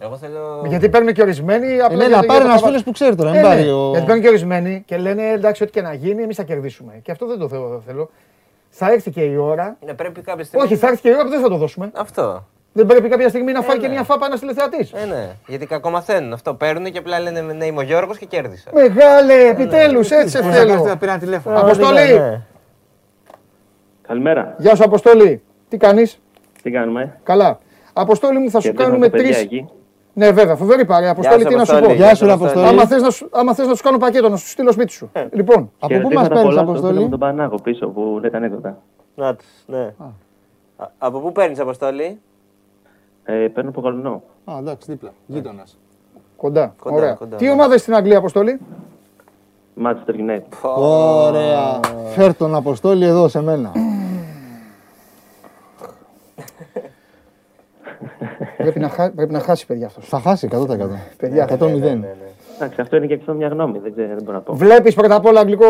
[0.01, 0.65] Εγώ θέλω.
[0.67, 1.67] Γιατί παίρνουν και ορισμένοι.
[1.73, 3.29] Ε, Απλά ναι, για- να για πάρει το ένας χαβα- φίλος που ξέρει τώρα.
[3.29, 3.89] Ε, Μην ναι, πάρει ο.
[3.89, 6.93] Γιατί παίρνουν και ορισμένοι και λένε εντάξει, ό,τι και να γίνει, εμείς θα κερδίσουμε.
[7.01, 7.67] Και αυτό δεν το θέλω.
[7.67, 8.09] δεν θέλω.
[8.69, 9.77] Θα έρθει και η ώρα.
[9.85, 10.65] Ναι, πρέπει κάποια στιγμή.
[10.65, 11.91] Όχι, θα έρθει και η ώρα που δεν θα το δώσουμε.
[11.95, 12.45] Αυτό.
[12.73, 13.93] Δεν πρέπει κάποια στιγμή να φάει Ε, και ναι.
[13.93, 14.91] μια φάπα ένας τηλεθεατής.
[14.91, 15.29] Ε, ναι.
[15.47, 16.33] Γιατί κακομαθαίνουν.
[16.33, 18.69] Αυτό παίρνουν και απλά λένε ναι, είμαι ο Γιώργος και κέρδισα.
[18.73, 20.53] Μεγάλε, επιτέλους, έτσι σε Θέλω.
[20.53, 20.83] θέλω.
[20.83, 21.59] Να πήρα ένα τηλέφωνο.
[21.59, 22.13] Αποστολή.
[22.19, 22.41] Ναι.
[24.07, 24.55] Καλημέρα.
[24.57, 25.41] Γεια σου, Αποστολή.
[25.69, 26.19] Τι κάνεις,
[26.63, 27.57] Τι κάνουμε; Καλά.
[27.93, 29.65] Αποστόλη μου, θα σου Κερδίσαμε κάνουμε τα παιδιά τρεις.
[30.19, 30.25] Εκεί.
[30.25, 31.11] Ναι, βέβαια, φοβερή παρέα.
[31.11, 31.97] Αποστόλη, σου, τι να σου Αποστόλη.
[31.97, 32.67] πω; Γεια σου, ρε Αποστόλη.
[32.67, 35.11] Άμα θες να, σου- άμα θες να σου κάνω πακέτο, να σου στείλω σπίτι σου.
[35.31, 36.99] Λοιπόν, Από πού μας Χαιρετίσματα παίρνεις, πολλά στο φίλο Αποστολή.
[37.03, 38.77] μου τον Πανάγο πίσω που δεν ήταν έδωτα.
[39.15, 39.93] Να τους, ναι.
[39.97, 40.05] Α,
[40.97, 42.19] Από πού παίρνεις αποστολή.
[43.23, 44.21] Ε, παίρνω από Γαλουνό.
[44.45, 45.09] Α, εντάξει, δίπλα.
[45.25, 45.77] Γείτονας.
[46.37, 46.73] κοντά.
[46.83, 47.13] Κοντά, Ωραία.
[47.13, 47.51] κοντά, Τι ναι.
[47.51, 48.59] ομάδα στην Αγγλία, Αποστόλη;
[49.83, 50.43] Manchester United.
[50.75, 51.79] Ωραία.
[52.15, 53.71] Φέρ τον Αποστόλη εδώ σε μένα.
[58.63, 59.11] πρέπει, να χα...
[59.11, 60.07] πρέπει να χάσει, παιδιά αυτός.
[60.07, 60.77] Θα χάσει 100%.
[61.17, 61.99] Παιδιά, 100-0.
[62.55, 63.79] Εντάξει, αυτό είναι και αυτό μια γνώμη.
[63.79, 64.53] Δεν, ξέρω, δεν μπορώ να πω.
[64.53, 65.67] Βλέπεις πρώτα απ' όλα αγγλικό.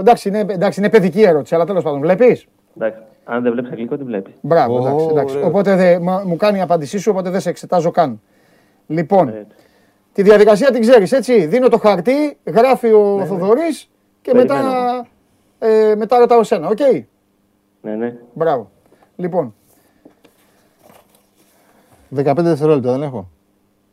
[0.00, 2.00] Εντάξει, είναι, εντάξει, είναι παιδική ερώτηση, αλλά τέλος πάντων.
[2.00, 2.46] Βλέπεις;
[2.76, 4.34] Εντάξει, αν δεν βλέπεις αγγλικό, τι βλέπεις.
[4.40, 5.06] Μπράβο, Ω, εντάξει.
[5.10, 5.36] εντάξει.
[5.36, 5.48] ωραίο.
[5.48, 8.20] Οπότε δε, μα- μου κάνει η απάντησή σου, οπότε δεν σε εξετάζω καν.
[8.86, 9.46] Λοιπόν, Έτσι.
[10.12, 11.46] τη διαδικασία την ξέρεις, έτσι.
[11.46, 13.90] Δίνω το χαρτί, γράφει ο Θοδωρής
[14.22, 15.90] και μετά, Περιμένω.
[15.90, 16.68] ε, μετά ρωτάω εσένα.
[16.68, 16.78] Οκ;
[17.80, 18.14] Ναι, ναι.
[18.32, 18.70] Μπράβο.
[19.16, 19.54] Λοιπόν,
[22.16, 23.28] 15 δευτερόλεπτα δεν έχω.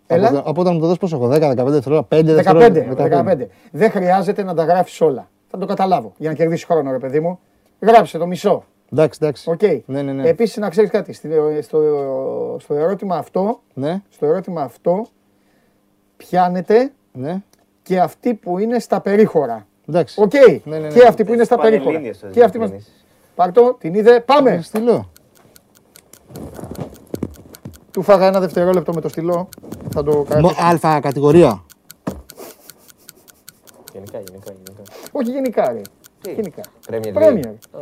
[0.08, 0.28] Έλα.
[0.28, 3.24] Από, από όταν μου το δώσει πόσο έχω, 10, 15 δευτερόλεπτα, 5 15, δευτερόλεπτα.
[3.24, 3.48] 15.
[3.72, 5.30] Δεν χρειάζεται να τα γράφεις όλα.
[5.48, 7.40] Θα το καταλάβω για να κερδίσεις χρόνο, ρε παιδί μου.
[7.80, 8.64] Γράψε το μισό.
[8.92, 9.50] Εντάξει, εντάξει.
[9.50, 9.62] Οκ.
[9.86, 10.28] Ναι, ναι, ναι.
[10.28, 11.14] Επίσης, να ξέρεις κάτι.
[11.14, 11.32] στην-
[11.62, 11.80] Στο,
[12.60, 15.06] στο ερώτημα αυτό, Ναι, στο ερώτημα αυτό,
[16.18, 17.42] πιάνεται ναι.
[17.84, 19.68] και αυτοί που είναι στα περίχωρα.
[19.90, 20.22] Εντάξει.
[20.22, 20.32] Οκ.
[20.64, 20.94] Ναι, ναι, ναι.
[20.94, 21.86] Και αυτοί που είναι στα περίχωρα.
[21.86, 22.66] Πανελλήνιες το Και αυτοί που...
[22.66, 23.06] διευκρινίσεις.
[23.36, 24.14] Πάρ' το, την είδε.
[24.14, 24.60] Θα Πάμε.
[24.62, 25.10] στείλω.
[27.94, 29.50] Του φάγα ένα δευτερόλεπτο με το στυλό.
[29.94, 30.56] Θα το Μο- κρατήσω.
[30.60, 31.64] Αλφα κατηγορία.
[33.94, 34.84] Γενικά, γενικά, γενικά.
[35.12, 35.82] Όχι γενικά, ρε.
[36.22, 36.62] Τι; Γενικά.
[36.90, 37.46] Premier Premier.
[37.46, 37.54] League.
[37.72, 37.80] Α.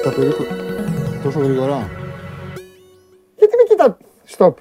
[0.00, 0.42] Στα περίπου.
[1.22, 1.90] Τόσο γρήγορα.
[3.36, 3.96] Γιατί με κοιτά.
[4.24, 4.58] Στοπ.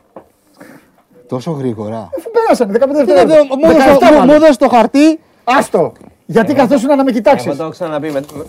[1.28, 2.10] Τόσο γρήγορα.
[2.18, 3.36] Αφού πέρασανε 15 Τι να δευτερόλεπτα.
[3.48, 4.26] δω, μου έδωσε- 17 μου- μάλλον.
[4.26, 5.20] Μου έδωσε το χαρτί.
[5.44, 5.92] Άστο.
[6.26, 7.50] Γιατί καθόσουν να με Εγώ κοιτάξει.
[7.50, 8.12] το έχω ξαναπεί.
[8.12, 8.46] Με, με,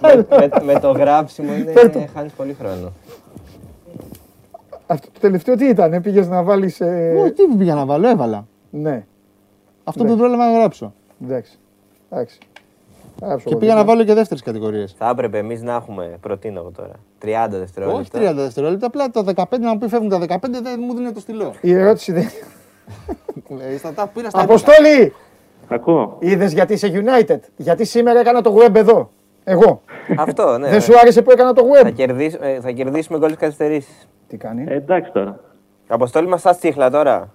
[0.26, 1.72] με, με, με το γράψιμο είναι.
[2.14, 2.92] Χάνει πολύ χρόνο.
[4.92, 6.80] Αυτό το τελευταίο τι ήταν, πήγε να βάλεις.
[6.80, 8.46] Ω, Τι πήγα να βάλω, έβαλα.
[8.70, 9.04] Ναι,
[9.84, 10.92] Αυτό που δεν πρόλαβα να γράψω.
[11.24, 11.58] εντάξει.
[12.10, 12.38] εντάξει.
[13.22, 13.94] Γράψω Και εγώ πήγα να δίπλα.
[13.94, 14.94] βάλω και δεύτερες κατηγορίες.
[14.98, 18.18] Θα έπρεπε εμείς να έχουμε, προτείνω εγώ τώρα, 30 Όχι δευτερόλεπτα.
[18.18, 21.20] 30 δευτερόλεπτα, απλά το 15 να μου πει φεύγουν τα 15 δεν μου δίνει το
[21.20, 21.52] στυλό.
[21.60, 22.24] Η ερώτηση δεν.
[23.72, 25.12] Ε, στα- τα πήρα στα Αποστόλη!
[25.68, 26.16] Ακούω.
[26.18, 29.10] Είδες γιατί είσαι United; Γιατί σήμερα έκανα το web εδώ;
[29.44, 29.82] Εγώ.
[30.16, 30.68] Αυτό, ναι.
[30.68, 31.92] Δεν σου άρεσε που έκανα το θα, web.
[31.92, 34.08] κερδίσουμε, ε, θα κερδίσουμε γκολ καθυστερήσεις.
[34.28, 35.40] Τι κάνει; Ε, εντάξει τώρα.
[35.88, 37.34] Αποστόλη μα στα τσίχλα τώρα.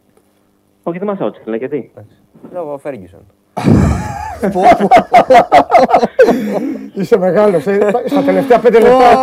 [0.84, 1.56] Όχι, δεν μα άκουσα.
[1.56, 1.92] Γιατί;
[2.54, 3.26] Λόγω Φέργκισον.
[6.94, 7.62] Είσαι μεγάλος.
[8.06, 9.18] Στα τελευταία πέντε λεπτά.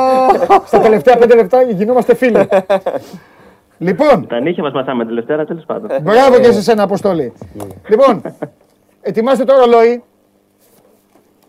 [0.67, 2.49] στα τελευταία πέντε λεπτά γινόμαστε φίλοι.
[3.79, 5.91] λοιπόν, Τα νύχια μας μαθάμε τη Δευτέρα, τέλος πάντων.
[6.03, 7.33] μπράβο και σε σένα, Αποστόλη.
[7.89, 8.23] λοιπόν,
[9.01, 10.03] ετοιμάστε το ρολόι.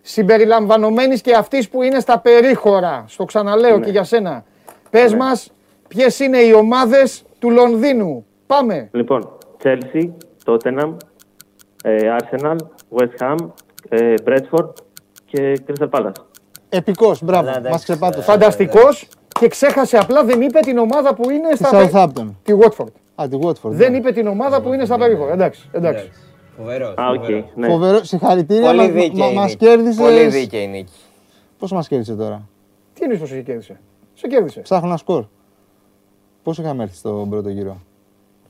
[0.08, 3.04] Συμπεριλαμβανομένης και αυτής που είναι στα περίχωρα.
[3.08, 4.44] Στο ξαναλέω και για σένα.
[4.90, 5.52] Πες μας,
[5.88, 8.26] ποιες είναι οι ομάδες του Λονδίνου.
[8.48, 8.90] Πάμε.
[8.92, 10.10] Λοιπόν, Chelsea,
[10.46, 10.96] Tottenham,
[11.84, 12.56] ε, Arsenal,
[12.96, 13.36] West Ham,
[13.90, 14.70] ε, Brentford
[15.26, 16.12] και Crystal Palace.
[16.70, 18.22] Επικός, μπράβο, Αλλά, εντάξει, μας ξεπάτωσε.
[18.22, 19.08] Φανταστικός
[19.40, 22.12] και ξέχασε απλά δεν είπε την ομάδα που είναι Τη στα περίχωρα.
[22.16, 22.28] Southampton.
[22.44, 22.92] Τη Watford.
[23.16, 23.72] Α, τη Watford.
[23.72, 23.98] Δεν ναι.
[23.98, 25.34] είπε την ομάδα που είναι στα περίχωρα.
[25.34, 26.12] Εντάξει, εντάξει.
[26.58, 26.94] Φοβερός.
[26.98, 27.30] Α, οκ.
[27.56, 27.68] Ναι.
[27.68, 28.66] Φοβερό, συγχαρητήρια.
[28.66, 29.32] Πολύ Μα δίκαιη.
[29.32, 29.56] η μας νίκη.
[29.66, 30.02] κέρδισε.
[30.02, 30.92] Πολύ δίκαιη η νίκη.
[31.60, 32.48] Πόσο μας κέρδισε τώρα;
[32.94, 33.80] Τι είναι πως σε κέρδισε;
[34.14, 34.60] Σε κέρδισε.
[34.60, 35.24] Ψάχνω ένα σκορ.
[36.44, 37.78] Πόσο είχαμε έρθει στον πρώτο γύρο;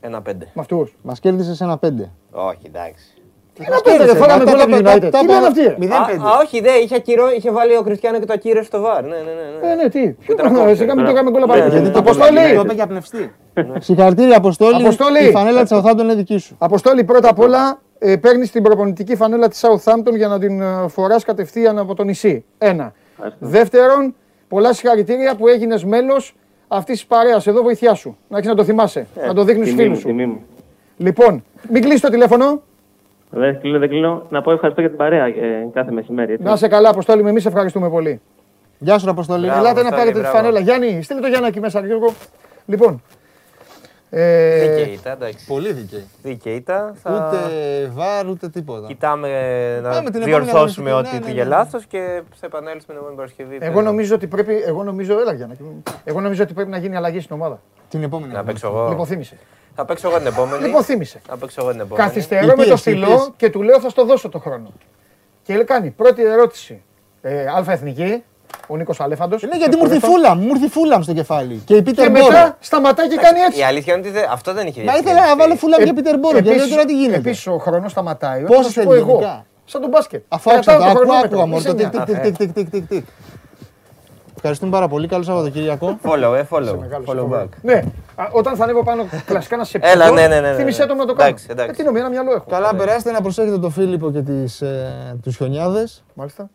[0.00, 0.44] Ένα πέντε.
[0.54, 0.96] Με αυτούς.
[1.02, 2.10] Μας κέρδισε ένα πέντε.
[2.30, 3.04] Όχι, εντάξει.
[3.58, 5.10] Ένα πέντε, δεν φάγαμε γκολ από το United.
[5.20, 8.24] Τι λένε αυτοί; ρε; Α, α, όχι, δε, είχε, ακυρώ, είχε βάλει ο Κριστιανό και
[8.26, 9.02] το ακύρωσε στο βαρ.
[9.02, 9.66] Ναι, ναι, ναι.
[9.66, 9.72] ναι.
[9.72, 11.68] Ε, ναι, τι; Ποιο ήταν πράγμα, ακόμα Σιγά μην πιο- το κάνουμε γκολ από Ναι,
[11.68, 11.90] το ναι, ναι.
[11.90, 12.38] Το Αποστόλη.
[12.60, 13.32] είπε για πνευστή.
[13.78, 14.74] Συγχαρητήρια, Αποστόλη.
[14.82, 15.28] Αποστόλη.
[15.28, 16.54] Η φανέλα της Southampton είναι δική σου.
[16.58, 17.80] Αποστόλη, πρώτα απ' όλα
[18.10, 22.04] ε, παίρνεις την προπονητική φανέλα της Southampton για να την ε, φοράς κατευθείαν από το
[22.04, 22.44] νησί.
[22.58, 22.92] Ένα.
[23.38, 24.14] Δεύτερον,
[24.48, 26.34] πολλά συγχαρητήρια που έγινες μέλος
[26.68, 27.46] αυτής της παρέας.
[27.46, 28.16] Εδώ βοηθιά σου.
[28.28, 29.06] Να έχεις να το θυμάσαι.
[29.26, 30.16] να το δείχνεις στους Τιμή φίλους μου, σου.
[30.16, 30.40] τιμή μου.
[30.96, 32.62] Λοιπόν, μην κλείσει το τηλέφωνο.
[33.30, 34.26] Δεν κλείνω, δεν κλείνω.
[34.28, 36.32] Να πω ευχαριστώ για την παρέα ε, κάθε μεσημέρι.
[36.32, 36.44] Έτσι.
[36.44, 38.20] Να είσαι καλά, Αποστόλη, με εμείς ευχαριστούμε πολύ.
[38.78, 39.46] Γεια σου, Αποστόλη.
[39.46, 40.36] Μπράβο, Ελάτε να Αποστόλη, πάρετε τη μπράβο.
[40.36, 40.60] φανέλα.
[40.60, 42.12] Γιάννη, στείλε το Γιάννη εκεί μέσα, Γιώργο.
[42.66, 43.02] Λοιπόν.
[44.10, 45.46] Ε, Δίκαιη ήταν, εντάξει.
[45.46, 46.06] Πολύ δίκαιη.
[46.22, 46.94] Δίκαιη ήταν.
[47.02, 47.10] Θα...
[47.12, 48.86] Ούτε βάρ, ούτε τίποτα.
[48.86, 49.28] Κοιτάμε
[49.82, 51.16] να Πάμε την επόμενη διορθώσουμε αγωνιστική.
[51.16, 51.48] ό,τι Ναι, ναι, πήγε ναι.
[51.56, 53.58] λάθος και θα επανέλθουμε την επόμενη Παρασκευή.
[53.60, 54.62] εγώ νομίζω ότι πρέπει.
[54.66, 55.56] Εγώ νομίζω, έλα, Γιάννη.
[56.04, 57.60] Εγώ νομίζω ότι πρέπει να γίνει αλλαγή στην ομάδα.
[57.88, 58.32] Την επόμενη.
[58.32, 58.88] Να παίξω εγώ.
[58.88, 59.36] Λοιπόν, θύμισε.
[59.74, 60.64] Θα παίξω εγώ την επόμενη.
[60.66, 61.20] Λοιπόν, θύμισε.
[61.26, 62.06] Θα παίξω εγώ την επόμενη.
[62.08, 63.32] Καθυστερώ Η με το πίεση, η στυλό πίεση.
[63.36, 64.72] και του λέω θα στο δώσω το χρόνο.
[65.42, 66.82] Και κάνει πρώτη ερώτηση.
[67.22, 68.22] Ε, Αλφα Εθνική,
[68.68, 69.42] ο Νίκος Αλέφαντος.
[69.42, 71.62] Ναι, γιατί μου ήρθε η Φούλαμ, μου ήρθε η Φούλαμ στο κεφάλι.
[71.64, 72.26] Και η Και Πίτερ Μπόρο.
[72.26, 73.62] μετά σταματάει και κάνει Η έτσι.
[73.62, 75.36] αλήθεια είναι ότι δεν- αυτό δεν είχε Μα ήθελα διευκρινιστεί.
[75.36, 76.40] να βάλω Φούλαμ για Πίτερ Μπόρο.
[76.40, 77.16] Και λέω τώρα τι γίνεται.
[77.16, 78.40] Επίσης ο χρόνος σταματάει.
[78.42, 79.10] Πώς Πώς θα σου θέλει πω εγώ.
[79.10, 80.22] γενικά; Σαν τον μπάσκετ.
[80.28, 82.12] Αφού άκουσα Κρατάω το, άκου, χρονόμετρο, άκου, μη αμόρ, σε το τικ, νοιάζει.
[82.12, 83.04] τικ, τικ, τικ, τικ, τικ, τικ.
[84.36, 85.08] Ευχαριστούμε πάρα πολύ.
[85.08, 85.98] Καλό Σαββατοκύριακο.
[86.02, 86.76] Follow, ε, follow.
[86.80, 87.44] Μεγάλος Follow φοβερός.
[87.44, 87.48] back.
[87.62, 87.82] Ναι,
[88.14, 90.56] Α, όταν θα ανέβω πάνω κλασικά να σε Έλα, ψηθώ, ναι, ναι, ναι, ναι.
[90.56, 91.28] θύμισέ το να το κάνω.
[91.28, 91.70] Εντάξει, εντάξει.
[91.70, 92.44] Ε, τι νομίζω, ένα μυαλό έχω.
[92.50, 96.04] Καλά, περάστε να προσέχετε τον Φίλιππο και τις, ε, τους χιονιάδες.
[96.14, 96.50] Μάλιστα.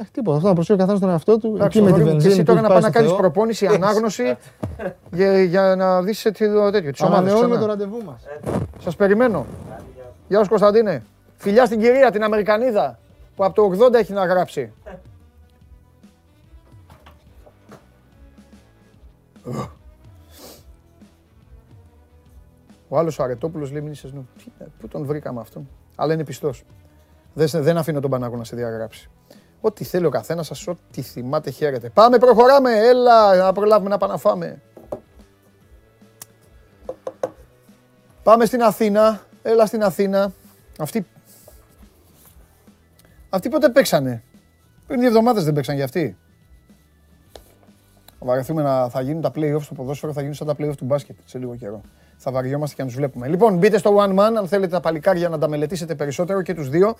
[0.00, 1.52] Ε, τίποτα, αυτό να προσέχει ο καθένας τον εαυτό του.
[1.56, 2.90] Εντάξει, Εκεί με τη αγόρι μου, και βενζίνη εσύ που τώρα έχει να πάει πάει
[2.92, 3.18] να στο κάνεις Θεό.
[3.20, 4.36] προπόνηση, ανάγνωση
[5.12, 6.92] για, για να δεις το τέτοιο.
[6.92, 8.22] Τη ομάδα Ανανεώνουμε το ραντεβού μας.
[8.82, 9.46] Σας περιμένω.
[10.28, 11.02] Γεια σου Κωνσταντίνε.
[11.36, 12.98] Φιλιά στην κυρία, την Αμερικανίδα,
[13.36, 14.72] που από το 80 έχει να γράψει.
[22.88, 24.28] Ο άλλος ο Αρετόπουλος λέει: Μην είσαι νου.
[24.38, 26.64] Τι είναι, Πού τον βρήκαμε αυτόν; Αλλά είναι πιστός.
[27.34, 29.10] Δεν, σε- δεν αφήνω τον Πανάγο να σε διαγράψει.
[29.60, 31.88] Ό,τι θέλει ο καθένας σας, ό,τι θυμάται, χαίρεται.
[31.88, 32.72] Πάμε, προχωράμε.
[32.72, 34.62] Έλα, να προλάβουμε να πάμε να φάμε.
[38.22, 39.20] Πάμε στην Αθήνα.
[39.42, 40.32] Έλα στην Αθήνα.
[40.78, 41.06] Αυτοί.
[43.28, 44.22] Αυτοί πότε παίξανε;
[44.86, 46.16] Πριν δύο εβδομάδες δεν παίξαν για αυτοί.
[48.18, 50.84] Θα βαρεθούμε να θα γίνουν τα play-off στο ποδόσφαιρο, θα γίνουν σαν τα play-off του
[50.84, 51.80] μπάσκετ σε λίγο καιρό.
[52.16, 53.28] Θα βαριόμαστε και να τους βλέπουμε.
[53.28, 56.68] Λοιπόν, μπείτε στο One Man αν θέλετε τα παλικάρια να τα μελετήσετε περισσότερο και τους
[56.68, 56.96] δύο.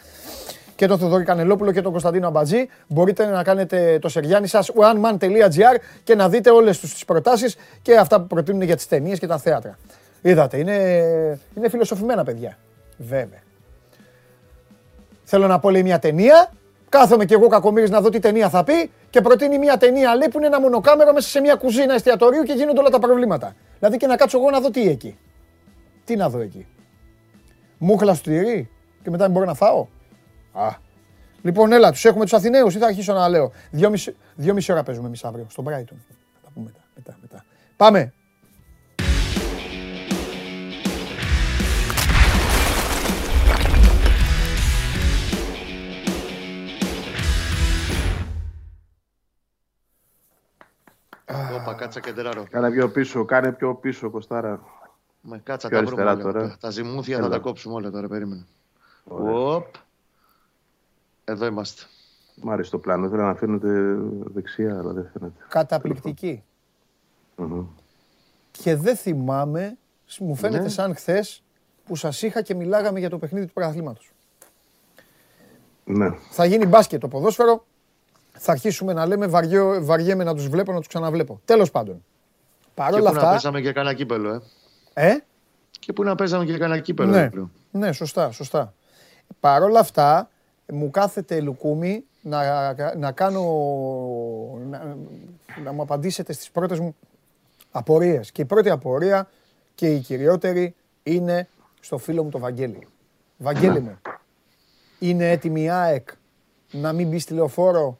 [0.79, 2.69] Και τον Θοδωρή Κανελόπουλο και τον Κωνσταντίνο Αμπατζή.
[2.89, 8.21] Μπορείτε να κάνετε το σεριάνι σας oneman.gr και να δείτε όλες τις προτάσεις και αυτά
[8.21, 9.79] που προτείνουν για τις ταινίες και τα θέατρα.
[10.23, 10.77] Είδατε, είναι,
[11.55, 12.59] είναι φιλοσοφημένα παιδιά.
[12.97, 13.39] Βέβαια.
[15.25, 16.51] Θέλω να πω λέει μια ταινία,
[16.89, 20.29] κάθομαι κι εγώ κακομύρης να δω τι ταινία θα πει και προτείνει μια ταινία λέει
[20.29, 23.55] που είναι ένα μονοκάμερο μέσα σε μια κουζίνα εστιατορίου και γίνονται όλα τα προβλήματα.
[23.79, 25.19] Δηλαδή και να κάτσω εγώ να δω τι εκεί.
[26.05, 26.67] Τι να δω εκεί.
[27.79, 28.71] Μούχλα στο τυρί
[29.03, 29.87] και μετά μην μπορώ να φάω.
[30.53, 30.69] Α.
[31.43, 33.53] Λοιπόν, έλα, τους έχουμε τους Αθηναίους ή θα αρχίσω να λέω.
[33.70, 35.97] Δυόμιση, δυόμιση ώρα παίζουμε εμείς αύριο στον Brighton.
[36.09, 37.45] Θα τα πούμε μετά, μετά, μετά.
[37.77, 38.12] Πάμε.
[51.61, 52.45] Όπα, κάτσα κεντράρω.
[52.51, 54.61] Κάνε πιο πίσω, κάνε πιο πίσω, Κωστάρα.
[55.20, 56.41] Με κάτσα Πιο τα βρούμε αριστερά όλα.
[56.41, 56.57] τώρα.
[56.61, 57.31] Τα ζυμούθια θα Έλα.
[57.31, 58.47] τα κόψουμε όλα τώρα, περίμενε.
[59.05, 59.33] Ωραία.
[59.35, 59.65] Οπ.
[61.29, 61.83] Εδώ είμαστε.
[62.43, 63.07] Μ' άρεσε το πλάνο.
[63.07, 63.69] Ήθελα να φαίνεται
[64.35, 65.41] δεξιά, αλλά δεν φαίνεται.
[65.49, 66.43] Καταπληκτική.
[67.37, 67.65] Μμμ.
[68.51, 69.77] Και δεν θυμάμαι,
[70.19, 70.69] μου φαίνεται Ναι.
[70.69, 71.43] σαν χθες
[71.85, 74.13] που σας είχα και μιλάγαμε για το παιχνίδι του πρωταθλήματος.
[75.85, 76.11] Ναι.
[76.31, 77.65] Θα γίνει μπάσκετ το ποδόσφαιρο.
[78.41, 81.41] Θα αρχίσουμε να λέμε βαριό, βαριέμαι να τους βλέπω, να τους ξαναβλέπω.
[81.45, 82.05] Τέλος πάντων.
[82.75, 83.31] Παρ' Και όλα πού να αυτά.
[83.31, 84.43] παίζαμε και κανένα κύπελο,
[84.95, 85.09] ε.
[85.11, 85.17] Ε,
[85.79, 87.51] Και πού να παίζαμε και κανένα κύπελο, ναι, ε, λέω.
[87.71, 88.75] ναι, σωστά, σωστά.
[89.41, 90.31] Παρ' όλα αυτά,
[90.73, 93.43] μου κάθεται λουκούμι να, να κάνω.
[94.69, 94.97] Να,
[95.65, 96.97] να μου απαντήσετε στις πρώτες μου
[97.70, 98.32] απορίες.
[98.32, 99.28] Και η πρώτη απορία
[99.74, 101.49] και η κυριότερη είναι
[101.81, 102.86] στο φίλο μου το Βαγγέλη.
[103.36, 103.99] Βαγγέλη μου,
[104.99, 106.09] είναι έτοιμη η ΑΕΚ
[106.70, 107.99] να μην μπει στη λεωφόρο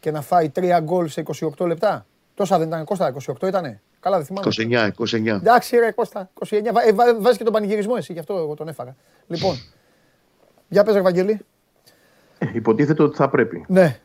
[0.00, 1.22] και να φάει τρία γκολ σε
[1.58, 4.46] 28 λεπτά; Τόσα δεν ήταν Κώστα, 28 ήτανε; Καλά δεν θυμάμαι.
[4.56, 5.26] 29, 29.
[5.26, 6.60] Εντάξει ρε Κώστα, 29.
[6.72, 8.96] Βα, ε, βα- βάζεις και τον πανηγυρισμό εσύ, γι' αυτό εγώ τον έφαγα.
[9.26, 9.54] Λοιπόν,
[10.68, 11.40] για πες ρε Βαγγέλη.
[12.42, 13.64] Ε, Υποτίθεται ότι θα πρέπει.
[13.68, 14.00] Ναι,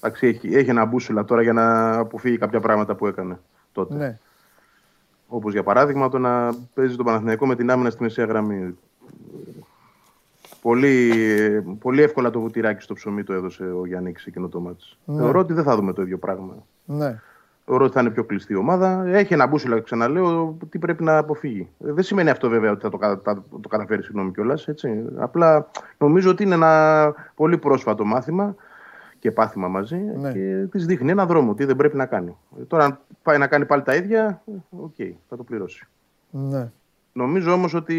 [0.00, 3.38] Εντάξει, έχει, έχει ένα μπούσουλα τώρα για να αποφύγει κάποια πράγματα που έκανε
[3.72, 3.94] τότε.
[3.94, 4.18] ναι.
[5.26, 8.76] Όπως για παράδειγμα το να παίζει τον Παναθηναϊκό με την άμυνα στη μεσαία γραμμή.
[10.62, 11.10] Πολύ,
[11.80, 14.98] πολύ εύκολα το βουτυράκι στο ψωμί το έδωσε ο Γιάννη εκείνο το μάτς.
[15.04, 15.16] Ναι.
[15.16, 16.54] Θεωρώ ότι δεν θα δούμε το ίδιο πράγμα.
[16.84, 17.20] ναι.
[17.64, 19.04] Θεωρώ ότι θα είναι πιο κλειστή η ομάδα.
[19.06, 21.68] Έχει ένα μπούσουλα, ξαναλέω, τι πρέπει να αποφύγει.
[21.86, 24.68] Ε, Δεν σημαίνει αυτό βέβαια ότι θα το, κα- θα το καταφέρει, συγγνώμη κιόλας.
[25.18, 28.54] Απλά νομίζω ότι είναι ένα πολύ πρόσφατο μάθημα
[29.18, 30.32] και πάθημα μαζί Ναι.
[30.32, 32.36] και της δείχνει ένα δρόμο τι δεν πρέπει να κάνει.
[32.60, 34.94] Ε, Τώρα, αν πάει να κάνει πάλι τα ίδια, ε, οκ,
[35.28, 35.86] θα το πληρώσει.
[36.30, 36.70] Ναι.
[37.12, 37.94] Νομίζω όμως ότι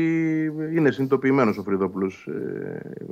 [0.73, 2.29] είναι συνειδητοποιημένος ο Φρυδόπουλος.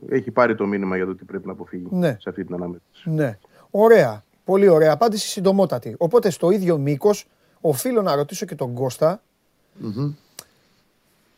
[0.09, 2.15] έχει πάρει το μήνυμα για το τι πρέπει να αποφύγει Ναι.
[2.19, 3.09] σε αυτή την ανάμετρηση.
[3.09, 3.37] Ναι.
[3.71, 4.23] Ωραία.
[4.51, 4.91] Πολύ ωραία.
[4.91, 5.95] Απάντηση συντομότατη.
[5.97, 7.25] Οπότε στο ίδιο μήκος,
[7.61, 9.21] οφείλω να ρωτήσω και τον Κώστα.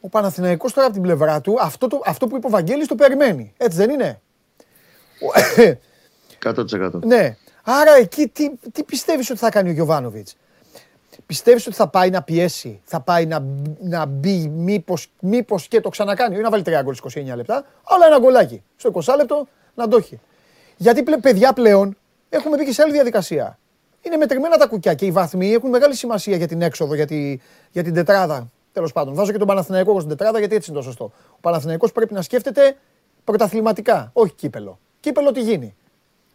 [0.01, 2.95] Ο Παναθηναϊκός τώρα από την πλευρά του, αυτό, το, αυτό που είπε ο Βαγγέλης το
[2.95, 3.53] περιμένει.
[3.57, 4.21] Έτσι δεν είναι;
[5.21, 5.39] Ο-
[6.43, 6.99] 100%.
[7.05, 7.37] ναι.
[7.63, 10.35] Άρα εκεί τι, τι πιστεύεις ότι θα κάνει ο Γιωβάνοβιτς;
[11.25, 13.43] Πιστεύεις ότι θα πάει να πιέσει, θα πάει να,
[13.81, 17.65] να μπει μήπως, μήπως και το ξανακάνει; Όχι να βάλει τρία γκολ στις 29 λεπτά,
[17.83, 20.19] αλλά ένα γκολάκι στο 20 λεπτό να το έχει.
[20.77, 21.97] Γιατί πλε- παιδιά πλέον
[22.35, 23.59] έχουμε μπει και σε άλλη διαδικασία.
[24.01, 27.37] Είναι μετρημένα τα κουκιά και οι βαθμοί έχουν μεγάλη σημασία για την έξοδο, για, τη,
[27.71, 28.51] για την τετράδα.
[28.73, 31.11] Τέλος πάντων, βάζω και τον Παναθηναϊκό εγώ στην τετράδα γιατί έτσι είναι το σωστό.
[31.29, 32.77] Ο Παναθηναϊκός πρέπει να σκέφτεται
[33.23, 34.79] πρωταθληματικά, όχι κύπελο.
[34.99, 35.75] Κύπελο τι γίνει.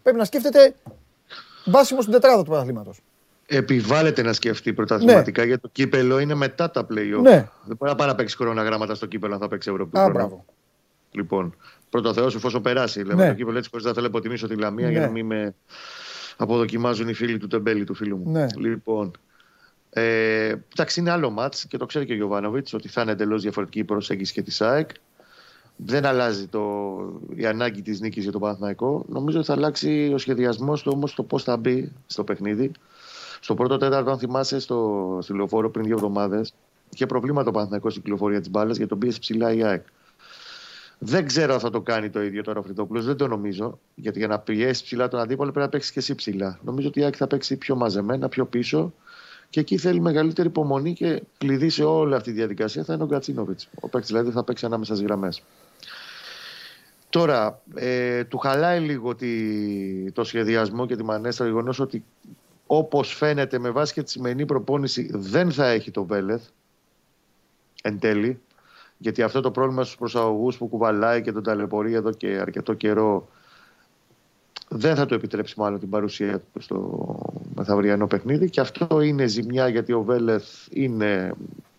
[0.03, 0.75] Πρέπει να σκέφτεται
[1.65, 3.01] βάσιμο στην τετράδα του πρωταθλήματος.
[3.47, 7.20] Επιβάλλεται να σκεφτεί πρωταθληματικά γιατί το κύπελο είναι μετά τα play-off.
[7.23, 7.49] Ναι.
[7.65, 9.91] Δεν μπορεί να πάει να παίξει χρονογράμματα στο κύπελο αν θα παίξει Ευρώπη.
[9.91, 10.19] του Α, χρόνου.
[10.19, 10.45] μπράβο.
[11.11, 11.57] Λοιπόν,
[11.90, 13.02] πρώτο Θεός, εφόσον περάσει.
[13.02, 13.28] Λέμε Ναι.
[13.28, 14.93] το κύπελο έτσι χωρίς να θέλω να υποτιμήσω τη Λαμία Ναι.
[14.93, 15.55] για να μην με
[16.36, 18.31] αποδοκιμάζουν οι φίλοι του Τεμπέλη, του φίλου μου.
[18.31, 18.47] Ναι.
[18.56, 19.10] Λοιπόν,
[19.90, 23.43] ε, εντάξει, είναι άλλο μάτς και το ξέρει και ο Γιωβάνοβιτς ότι θα είναι εντελώς
[23.43, 24.90] διαφορετική η προσέγγιση και της ΣΑΕΚ.
[25.77, 26.62] Δεν αλλάζει το,
[27.35, 29.05] η ανάγκη της νίκης για τον Παναθηναϊκό.
[29.09, 32.70] Νομίζω ότι θα αλλάξει ο σχεδιασμός του όμως το πώς θα μπει στο παιχνίδι.
[33.40, 36.55] Στο πρώτο τέταρτο, αν θυμάσαι, στο, στη λεωφόρο πριν δύο εβδομάδες,
[36.94, 39.82] είχε προβλήματα ο Παναθηναϊκός στην κυκλοφορία της μπάλας για τον πίεση ψηλά η ΑΕΚ.
[40.99, 43.79] Δεν ξέρω αν θα το κάνει το ίδιο τώρα ο Φρυδόπουλο, δεν το νομίζω.
[43.95, 46.59] Γιατί για να πιέσει ψηλά τον αντίπαλο πρέπει να παίξεις και εσύ ψηλά.
[46.62, 48.93] Νομίζω ότι η ΑΕΚ θα παίξει πιο μαζεμένα, πιο πίσω.
[49.51, 53.07] Και εκεί θέλει μεγαλύτερη υπομονή και κλειδί σε όλη αυτή τη διαδικασία θα είναι ο
[53.07, 53.61] Γκατσίνοβιτ.
[53.81, 55.43] Ο παίκτης δηλαδή θα παίξει ανάμεσα στις γραμμές.
[57.11, 62.05] Τώρα, ε, του χαλάει λίγο τη, το σχεδιασμό και τη μανέστα το γεγονός ότι
[62.66, 66.43] όπως φαίνεται με βάση και τη σημερινή προπόνηση δεν θα έχει το Βέλεθ
[67.83, 68.41] εν τέλει.
[68.99, 73.29] Γιατί αυτό το πρόβλημα στους προσαγωγούς που κουβαλάει και τον ταλαιπωρεί εδώ και αρκετό καιρό
[74.69, 77.19] δεν θα του επιτρέψει μάλλον την παρουσία του στο
[77.55, 81.33] μεθαυριανό παιχνίδι και αυτό είναι ζημιά γιατί ο Βέλεθ είναι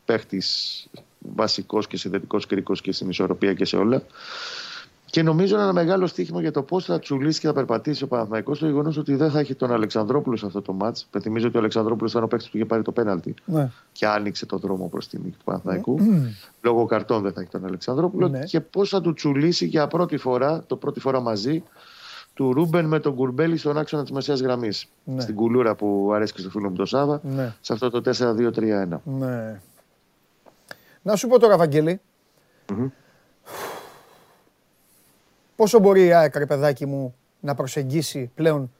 [0.06, 0.88] παίχτης
[1.20, 4.04] βασικός και συνδετικός κρίκος και στην ισορροπία και σε όλα.
[5.10, 8.07] Και νομίζω είναι ένα μεγάλο στοίχημα για το πώς θα τσουλήσει και θα περπατήσει ο
[8.07, 11.07] Παναθηναϊκός το γεγονός ότι δεν θα έχει τον Αλεξανδρόπουλο σε αυτό το μάτς.
[11.11, 13.69] Πενθυμίζω ότι ο Αλεξανδρόπουλος ήταν ο παίκτης που είχε πάρει το πέναλτι Ναι.
[13.91, 15.99] και άνοιξε το δρόμο προς τη νίκη του Παναθηναϊκού.
[16.61, 18.27] Λόγω καρτών δεν θα έχει τον Αλεξανδρόπουλο.
[18.27, 18.44] Ναι.
[18.44, 21.64] Και πώς θα του τσουλήσει για πρώτη φορά, το πρώτη φορά μαζί,
[22.34, 24.88] του Ρούμπεν με τον Κουρμπέλη στον άξονα της μεσαίας γραμμής.
[25.03, 25.22] Ναι.
[25.22, 27.22] Στην κουλούρα που αρέσει και στο φίλος μου το Σάβα.
[27.23, 27.53] Ναι.
[27.61, 29.02] Σε αυτό το 4-2-3-1.
[29.03, 29.60] Ναι.
[31.02, 32.02] Να σου πω τώρα, Βαγγέλη.
[35.60, 38.72] Πόσο μπορεί η ΑΕΚ, ρε παιδάκι μου, να προσεγγίσει πλέον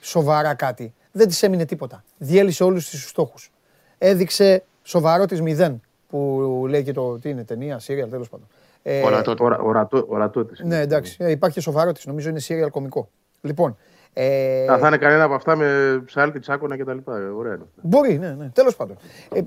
[0.00, 2.04] σοβαρά κάτι; Δεν της έμεινε τίποτα.
[2.18, 3.50] Διέλυσε όλους τους στόχους.
[3.98, 8.46] Έδειξε σοβαρό της μηδέν, που λέει και το, τι είναι, ταινία, σύριαλ, τέλος πάντων.
[8.82, 10.60] Ε, Ορατό, ορατό, ορατό της.
[10.64, 13.08] ναι, εντάξει, ε, υπάρχει και σοβαρό της, νομίζω είναι σύριαλ κωμικό.
[13.40, 13.76] Λοιπόν,
[14.12, 16.98] ε, Α, θα είναι κανένα από αυτά με ψάλτη, τσάκωνα κτλ.
[17.10, 17.80] Ωραία είναι αυτά.
[17.82, 18.48] Μπορεί, ναι, ναι.
[18.48, 18.96] Τέλος πάντων.
[19.32, 19.42] Ε, ε,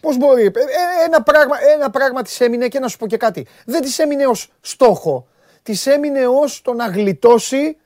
[0.00, 0.42] Πώς μπορεί.
[0.42, 3.46] ε, ε, ένα, πράγμα, ένα πράγμα της έμεινε και να σου πω και κάτι.
[3.66, 5.26] Δεν της έμεινε ως στόχο.
[5.62, 7.76] Της έμεινε ως το να γλιτώσει.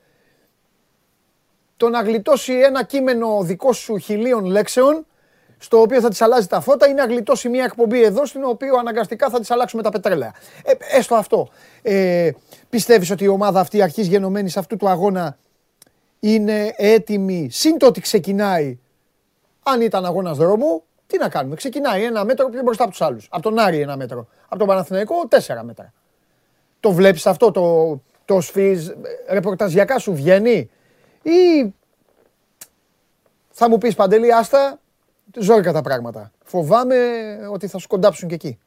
[1.77, 5.07] Το να γλιτώσει ένα κείμενο δικό σου χιλίων λέξεων
[5.59, 8.73] στο οποίο θα της αλλάζει τα φώτα ή να γλιτώσει μια εκπομπή εδώ στην οποία
[8.79, 10.35] αναγκαστικά θα της αλλάξουμε τα πετρέλαια.
[10.65, 11.49] Ε, έστω αυτό.
[11.83, 12.31] Ε,
[12.75, 15.39] Πιστεύεις ότι η ομάδα αυτή αρχής γενομένης σε αυτού του αγώνα
[16.21, 18.79] είναι έτοιμη, σύν το ότι ξεκινάει
[19.63, 21.55] αν ήταν αγώνας δρόμου, τι να κάνουμε.
[21.55, 23.29] Ξεκινάει ένα μέτρο πιο μπροστά από τους άλλους.
[23.31, 24.29] Από τον Άρη ένα μέτρο.
[24.45, 25.93] Από τον Παναθηναϊκό τέσσερα μέτρα.
[26.85, 28.89] Το βλέπεις αυτό, το, το σφίζ,
[29.31, 30.71] ρεπορταζιακά σου βγαίνει,
[31.23, 31.73] ή
[33.51, 34.81] θα μου πεις παντελή, άστα,
[35.39, 36.33] ζόρικα τα πράγματα.
[36.45, 36.97] Φοβάμαι
[37.53, 38.59] ότι θα σου κοντάψουν και εκεί.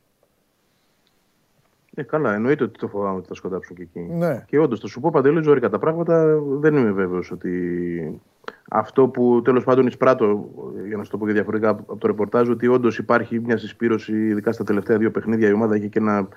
[1.95, 3.99] Ε, καλά, εννοείται ότι το φοβάμαι ότι θα σκοτάψουν και εκεί.
[3.99, 4.43] Ναι.
[4.47, 6.39] Και όντως, θα σου πω παντελώ ζώρικα τα πράγματα.
[6.41, 8.21] Δεν είμαι βέβαιος ότι
[8.69, 10.49] αυτό που τέλος πάντων εισπράττω,
[10.87, 14.27] για να σου το πω και διαφορετικά από το ρεπορτάζ, ότι όντως υπάρχει μια συσπήρωση,
[14.27, 15.49] ειδικά στα τελευταία δύο παιχνίδια.
[15.49, 16.27] Η ομάδα έχει και ένα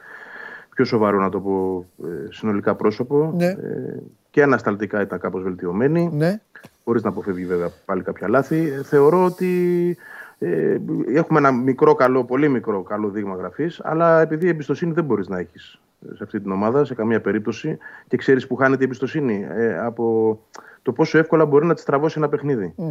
[0.80, 3.32] πιο σοβαρό, να το πω, ε, συνολικά πρόσωπο.
[3.36, 3.46] Ναι.
[3.46, 6.10] Ε, και ανασταλτικά ήταν κάπως βελτιωμένη.
[6.12, 6.40] Ναι.
[6.84, 8.56] Χωρίς να αποφεύγει βέβαια πάλι κάποια λάθη.
[8.56, 9.96] Ε, Θεωρώ ότι
[10.38, 10.76] ε,
[11.14, 15.28] έχουμε ένα μικρό καλό, πολύ μικρό καλό δείγμα γραφής, αλλά επειδή η εμπιστοσύνη δεν μπορείς
[15.28, 15.80] να έχεις
[16.14, 17.78] σε αυτή την ομάδα σε καμία περίπτωση
[18.08, 20.38] και ξέρεις που χάνεται η εμπιστοσύνη ε, από
[20.82, 22.72] το πόσο εύκολα μπορεί να της τραβώσει ένα παιχνίδι.
[22.76, 22.90] Μμ.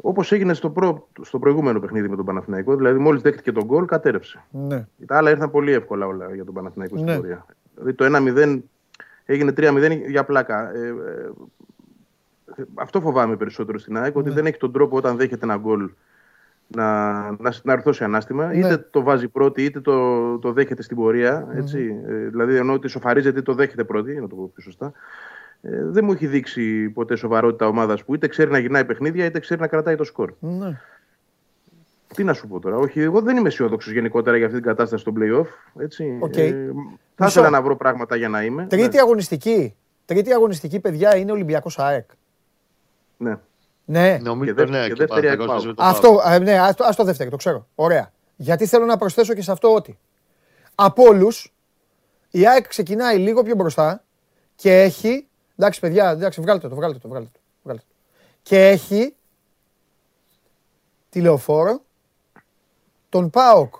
[0.00, 3.84] Όπως έγινε στο, προ, στο προηγούμενο παιχνίδι με τον Παναθηναϊκό, δηλαδή μόλις δέχτηκε τον γκολ,
[3.84, 4.44] κατέρευσε.
[4.50, 4.86] Ναι.
[5.06, 7.16] Τα άλλα ήρθαν πολύ εύκολα όλα για τον Παναθηναϊκό στην Ναι.
[7.16, 7.46] πορεία.
[7.74, 8.62] Δηλαδή το 1-0
[9.24, 10.74] έγινε 3-0 για πλάκα.
[10.74, 10.86] Ε,
[12.56, 14.20] ε, αυτό φοβάμαι περισσότερο στην ΑΕΚ, Ναι.
[14.20, 15.90] ότι δεν έχει τον τρόπο όταν δέχεται ένα γκολ
[16.68, 18.46] να, να, να ορθώσει ανάστημα.
[18.46, 18.56] Ναι.
[18.56, 21.48] Είτε το βάζει πρώτη, είτε το, το δέχεται στην πορεία.
[21.54, 22.02] Έτσι.
[22.06, 24.92] Ε, δηλαδή, ενώ ότι σοφαρίζεται, είτε το δέχεται πρώτη, να το πω πιο σωστά.
[25.62, 29.38] Ε, δεν μου έχει δείξει ποτέ σοβαρότητα ομάδας που είτε ξέρει να γυρνάει παιχνίδια, είτε
[29.40, 30.32] ξέρει να κρατάει το σκορ.
[30.38, 30.80] Ναι.
[32.14, 32.76] Τι να σου πω τώρα.
[32.76, 35.80] Όχι, εγώ δεν είμαι αισιόδοξος γενικότερα για αυτή την κατάσταση στο playoff.
[35.82, 36.18] Έτσι.
[36.20, 36.36] Οκ.
[36.36, 36.50] Ε,
[37.14, 37.40] θα Μισό.
[37.40, 38.66] ήθελα να βρω πράγματα για να είμαι.
[38.66, 39.74] Τρίτη αγωνιστική.
[40.04, 42.10] Τρίτη αγωνιστική, παιδιά, είναι Ολυμπιακός ΑΕΚ.
[43.16, 43.36] Ναι.
[43.84, 44.18] Ναι.
[44.22, 45.54] Νομίζω Και δεύτερη- ναι, και και δεύτερη Παναθηναϊκός εκπάω.
[45.54, 47.66] παίζει με τον Αυτό, ε, ναι, ας το, ας το δεύτερο, το ξέρω.
[47.74, 48.12] Ωραία.
[48.36, 49.98] Γιατί θέλω να προσθέσω και σε αυτό ότι
[50.74, 51.54] από όλους
[52.30, 54.04] η ΑΕΚ ξεκινάει λίγο πιο μπροστά
[54.54, 55.26] και έχει.
[55.58, 57.40] Εντάξει, παιδιά, εντάξει, βγάλτε το, βγάλτε το, βγάλτε το.
[57.62, 57.94] Βγάλτε το.
[58.42, 59.14] Και έχει
[61.08, 61.80] τη λεωφόρο
[63.08, 63.74] τον ΠΑΟΚ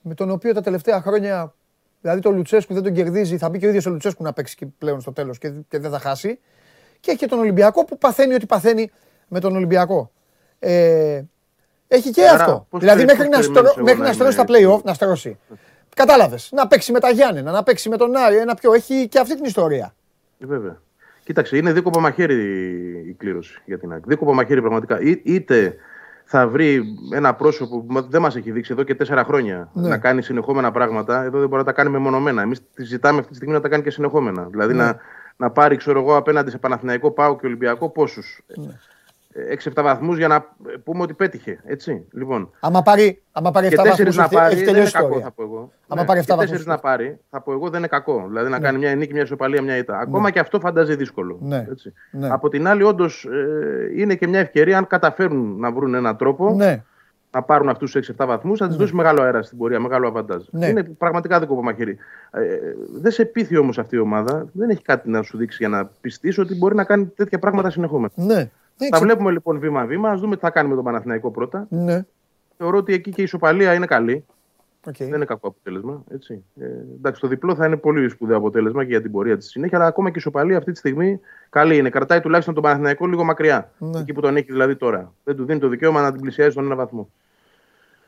[0.00, 1.54] με τον οποίο τα τελευταία χρόνια.
[2.00, 4.56] Δηλαδή τον Λουτσέσκου δεν τον κερδίζει, θα μπει και ο ίδιος ο Λουτσέσκου να παίξει
[4.56, 6.38] και πλέον στο τέλος και, και δεν θα χάσει.
[7.00, 8.90] Και έχει και τον Ολυμπιακό που παθαίνει ό,τι παθαίνει
[9.28, 10.10] με τον Ολυμπιακό.
[10.58, 11.22] Ε,
[11.88, 12.66] έχει και Άρα, αυτό.
[12.70, 14.74] πώς δηλαδή περι- μέχρι, πώς να, περιμένεις στρω, εγώ μέχρι να να στρώσει τα είμαι
[14.74, 15.38] play-off, να στρώσει.
[15.96, 16.48] Κατάλαβες.
[16.52, 18.72] Να παίξει με τα Γιάννενα, να παίξει με τον Άρη, ένα πιο.
[18.72, 19.94] Έχει και αυτή την ιστορία.
[20.38, 20.80] Ε, Βέβαια.
[21.28, 22.34] Κοίταξε, είναι δίκοπο μαχαίρι
[23.08, 24.02] η κλήρωση για την ΑΕΚ.
[24.06, 25.00] Δίκοπο μαχαίρι πραγματικά.
[25.00, 25.76] Ή- είτε
[26.24, 26.82] θα βρει
[27.14, 29.88] ένα πρόσωπο που δεν μας έχει δείξει εδώ και τέσσερα χρόνια Ναι.
[29.88, 31.22] να κάνει συνεχόμενα πράγματα.
[31.24, 32.42] Εδώ δεν μπορεί να τα κάνει μεμονωμένα.
[32.42, 34.46] Εμείς τη ζητάμε αυτή τη στιγμή να τα κάνει και συνεχόμενα.
[34.50, 34.82] Δηλαδή Ναι.
[34.82, 34.96] να,
[35.36, 38.40] να πάρει, ξέρω εγώ, απέναντι σε Παναθηναϊκό, Πάο και Ολυμπιακό πόσους.
[38.56, 38.72] Ναι.
[39.34, 40.46] 6-7 βαθμούς για να
[40.84, 41.60] πούμε ότι πέτυχε.
[41.64, 42.04] Έτσι.
[42.12, 44.72] Λοιπόν, Άμα πάρει, άμα πάρει και 7 τέσσερις βαθμούς, να έχει, πάρει έχει δεν είναι
[44.72, 45.24] τελειώσει η κακό, ιστορία.
[45.24, 45.72] θα πω εγώ.
[45.88, 46.82] Άμα Ναι, πάρει και 7 τέσσερις βαθμούς.
[46.82, 48.24] να πάρει, θα πω εγώ δεν είναι κακό.
[48.28, 49.98] Δηλαδή να κάνει μια νίκη, μια ισοπαλία, μια ήττα.
[49.98, 51.38] Ακόμα και αυτό φαντάζει δύσκολο.
[51.40, 51.66] Ναι.
[51.70, 51.92] Έτσι.
[52.10, 52.28] Ναι.
[52.30, 53.26] Από την άλλη, όντως
[53.96, 56.82] είναι και μια ευκαιρία αν καταφέρουν να βρουν έναν τρόπο Ναι.
[57.30, 60.42] να πάρουν αυτούς τους 6-7 βαθμούς, θα τους δώσει μεγάλο αέρα στην πορεία, μεγάλο αβαντάζ.
[60.50, 60.66] Ναι.
[60.66, 61.96] Είναι πραγματικά δίκοπο μαχαίρι.
[62.30, 62.40] Ε,
[63.00, 65.90] δεν σε πείθει όμως αυτή η ομάδα, δεν έχει κάτι να σου δείξει για να
[66.00, 68.12] πειστείς ότι μπορεί να κάνει τέτοια πράγματα συνεχόμενα.
[68.14, 68.50] Ναι.
[68.90, 70.10] Τα βλέπουμε λοιπόν βήμα-βήμα.
[70.10, 71.66] Ας δούμε τι θα κάνει με τον Παναθηναϊκό πρώτα.
[71.70, 72.04] Ναι.
[72.56, 74.24] Θεωρώ ότι εκεί και η ισοπαλία είναι καλή.
[74.86, 74.96] Οκ.
[74.96, 76.04] Δεν είναι κακό αποτέλεσμα.
[76.10, 76.44] Έτσι.
[76.60, 76.64] Ε,
[76.96, 79.86] εντάξει, το διπλό θα είναι πολύ σπουδαίο αποτέλεσμα και για την πορεία της συνέχεια, αλλά
[79.86, 81.90] ακόμα και η ισοπαλία αυτή τη στιγμή καλή είναι.
[81.90, 83.72] Κρατάει τουλάχιστον τον Παναθηναϊκό λίγο μακριά.
[83.78, 83.98] Ναι.
[83.98, 85.12] Εκεί που τον έχει δηλαδή τώρα.
[85.24, 87.10] Δεν του δίνει το δικαίωμα να την πλησιάζει στον ένα βαθμό.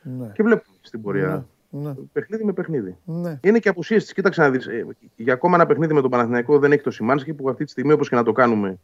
[0.03, 0.31] Ναι.
[0.33, 1.47] Και βλέπουμε στην πορεία.
[1.71, 1.95] Ναι.
[2.13, 2.97] Παιχνίδι με παιχνίδι.
[3.05, 3.39] Ναι.
[3.43, 4.13] Είναι και απουσίες της.
[4.13, 4.69] Κοίταξε να δεις.
[5.17, 7.93] για ακόμα ένα παιχνίδι με τον Παναθηναϊκό δεν έχει το Σιμάνσκι που αυτή τη στιγμή,
[7.93, 8.79] όπως και να το κάνουμε,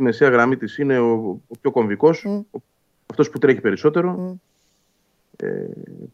[0.00, 2.26] στη μεσαία γραμμή της είναι ο, ο πιο κομβικός.
[3.10, 4.38] Αυτός που τρέχει περισσότερο.
[5.36, 5.64] Ε,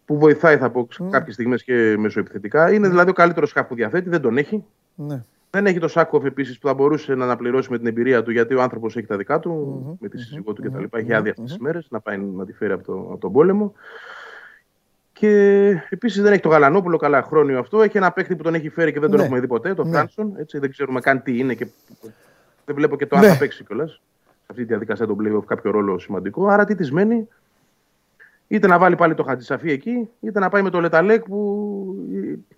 [0.05, 2.73] που βοηθάει, θα πω, κάποιες στιγμές και μεσοεπιθετικά.
[2.73, 4.65] Είναι δηλαδή ο καλύτερος χαφ που διαθέτει, δεν τον έχει.
[4.95, 5.23] Ναι.
[5.51, 8.55] Δεν έχει το Σάκοφ επίσης που θα μπορούσε να αναπληρώσει με την εμπειρία του, γιατί
[8.55, 10.85] ο άνθρωπος έχει τα δικά του, με τη σύζυγό του κτλ.
[10.99, 13.73] Έχει άδεια αυτές τις μέρες να πάει να τη φέρει από, το, από τον πόλεμο.
[15.13, 15.31] Και
[15.89, 17.83] επίσης δεν έχει το Γαλανόπουλο, καλά χρόνιο αυτό.
[17.83, 19.25] Έχει ένα παίχτη που τον έχει φέρει και δεν τον Ναι.
[19.25, 19.93] έχουμε δει ποτέ, τον Ναι.
[19.93, 20.33] Φράνσον.
[20.39, 21.67] Έτσι, δεν ξέρουμε καν τι είναι και
[22.67, 23.29] δεν βλέπω και το αν Ναι.
[23.29, 23.91] θα παίξει κιόλας.
[24.27, 26.47] Σε αυτή τη διαδικασία των playoff κάποιο ρόλο σημαντικό.
[26.49, 27.29] Άρα τι της μένει,
[28.49, 31.95] είτε να βάλει πάλι το Χατζησαφή εκεί, είτε να πάει με το Λεταλέκ που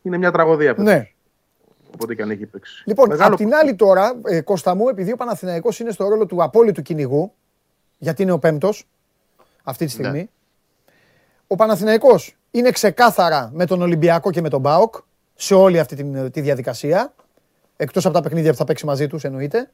[0.02, 0.68] είναι μια τραγωδία.
[0.68, 0.84] φέτος.
[0.84, 1.08] Ναι.
[1.94, 2.82] Οπότε και αν έχει παίξει.
[2.86, 6.26] Λοιπόν, Μεγάλο- απ' την άλλη τώρα, ε, Κώστα μου, επειδή ο Παναθηναϊκός είναι στο ρόλο
[6.26, 7.32] του απόλυτου κυνηγού,
[7.98, 8.88] γιατί είναι ο πέμπτος
[9.62, 10.30] αυτή τη στιγμή,
[11.46, 14.94] ο Παναθηναϊκός είναι ξεκάθαρα με τον Ολυμπιακό και με τον ΠΑΟΚ
[15.34, 17.14] σε όλη αυτή τη, τη διαδικασία,
[17.76, 19.70] εκτός από τα παιχνίδια που θα παίξει μαζί τους εννοείται.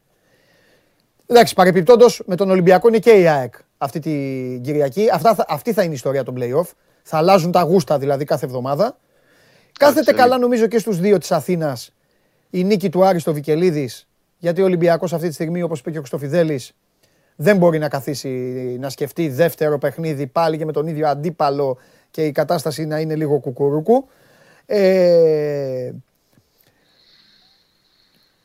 [1.26, 5.08] Εντάξει, παρεπιπτόντως με τον Ολυμπιακό είναι και η ΑΕΚ αυτή την Κυριακή.
[5.12, 6.70] Αυτά, θα- αυτή θα είναι η ιστορία των play-off.
[7.02, 8.96] Θα αλλάζουν τα γούστα δηλαδή κάθε εβδομάδα.
[9.78, 11.92] Κάθεται καλά νομίζω και στους δύο της Αθήνας
[12.50, 14.06] η νίκη του Άρη στο Βικελίδης,
[14.38, 16.72] γιατί ο Ολυμπιακός αυτή τη στιγμή, όπως είπε και ο Χρυστοφιδέλης,
[17.36, 18.28] δεν μπορεί να καθίσει
[18.80, 21.78] να σκεφτεί δεύτερο παιχνίδι πάλι και με τον ίδιο αντίπαλο
[22.10, 24.08] και η κατάσταση να είναι λίγο κουκουρούκου.
[24.66, 25.90] Ε,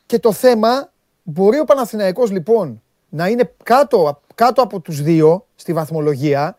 [0.06, 0.92] και το θέμα,
[1.30, 6.58] μπορεί ο Παναθηναϊκός λοιπόν να είναι κάτω, κάτω από τους δύο στη βαθμολογία,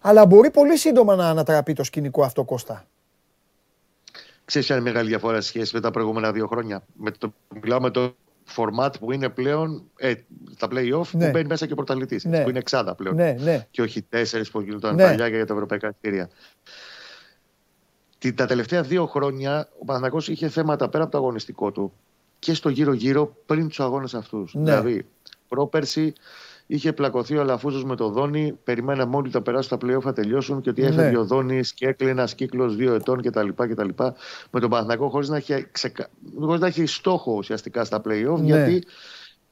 [0.00, 2.84] αλλά μπορεί πολύ σύντομα να ανατραπεί το σκηνικό αυτό, Κώστα.
[4.44, 7.34] Ξέρεις ποια είναι η μεγάλη διαφορά σε σχέση με τα προηγούμενα δύο χρόνια; Με το,
[7.62, 8.14] μιλάω με το
[8.56, 10.14] format που είναι πλέον ε,
[10.58, 11.24] τα play-off Ναι.
[11.24, 12.42] που μπαίνει μέσα και ο πρωταθλητής, Ναι.
[12.42, 13.14] που είναι εξάδα πλέον.
[13.14, 13.66] Ναι, ναι.
[13.70, 15.02] Και όχι τέσσερις που γινόταν Ναι.
[15.04, 16.28] παλιά για τα ευρωπαϊκά εισιτήρια.
[18.18, 21.92] Τι- Τα τελευταία δύο χρόνια ο Παναθηναϊκός είχε θέματα πέρα από το αγωνιστικό του
[22.44, 24.54] και στο γύρω-γύρω πριν τους αγώνες αυτούς.
[24.54, 24.62] Ναι.
[24.62, 25.06] Δηλαδή,
[25.48, 26.12] πρόπερση
[26.66, 28.58] είχε πλακωθεί ο Αλαφούζος με το Δόνι.
[28.64, 30.86] Περιμέναμε όλοι τα περάσουν τα playoff θα τελειώσουν και ότι Ναι.
[30.88, 33.48] έφευγε ο Δόνις και έκλεινε ένας κύκλος δύο ετών κτλ.
[33.56, 33.88] κτλ.
[34.50, 36.08] Με τον Παναθηναϊκό χωρίς να, έχει ξεκα...
[36.38, 38.44] χωρίς να έχει στόχο ουσιαστικά στα playoff Ναι.
[38.44, 38.84] γιατί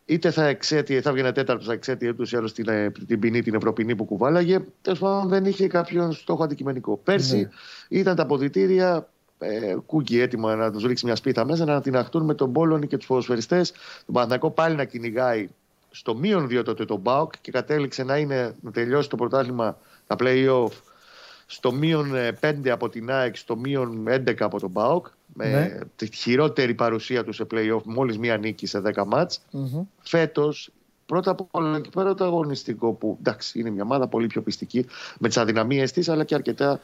[0.05, 3.43] είτε θα εξέτειε, θα βγαίνει τέταρτος, θα εξέτειε ούτως ή άλλως την, ε, την ποινή,
[3.43, 4.64] την ευρωπινή που κουβάλαγε.
[4.82, 6.97] Τέλος πάντων δεν είχε κάποιον στόχο αντικειμενικό.
[7.05, 7.48] Πέρσι Ναι.
[7.98, 9.09] ήταν τα αποδητήρια
[9.43, 12.86] ε, κούκι έτοιμα να τους ρίξει μια σπίθα μέσα, να την αχτούν με τον Πόλωνη
[12.86, 13.60] και τους ποδοσφαιριστέ.
[14.05, 15.48] Τον Παναθηναϊκό πάλι να κυνηγάει
[15.90, 20.16] στο μείον 2 τότε τον Μπάουκ και κατέληξε να, είναι, να τελειώσει το πρωτάθλημα τα
[20.19, 20.73] play-off
[21.47, 25.06] στο μείον 5 από την ΑΕΚ, στο μείον 11 από τον Μπάουκ.
[25.35, 25.78] Με Ναι.
[25.97, 29.40] τη χειρότερη παρουσία του σε play-off, μόλις μία νίκη σε 10 μάτς.
[29.51, 29.82] Μμμ.
[30.02, 30.70] Φέτος,
[31.06, 34.86] πρώτα απ' όλα και πέρα το αγωνιστικό που εντάξει είναι μια ομάδα πολύ πιο πιστική
[35.19, 36.78] με τις αδυναμίες της αλλά και αρκετά ε,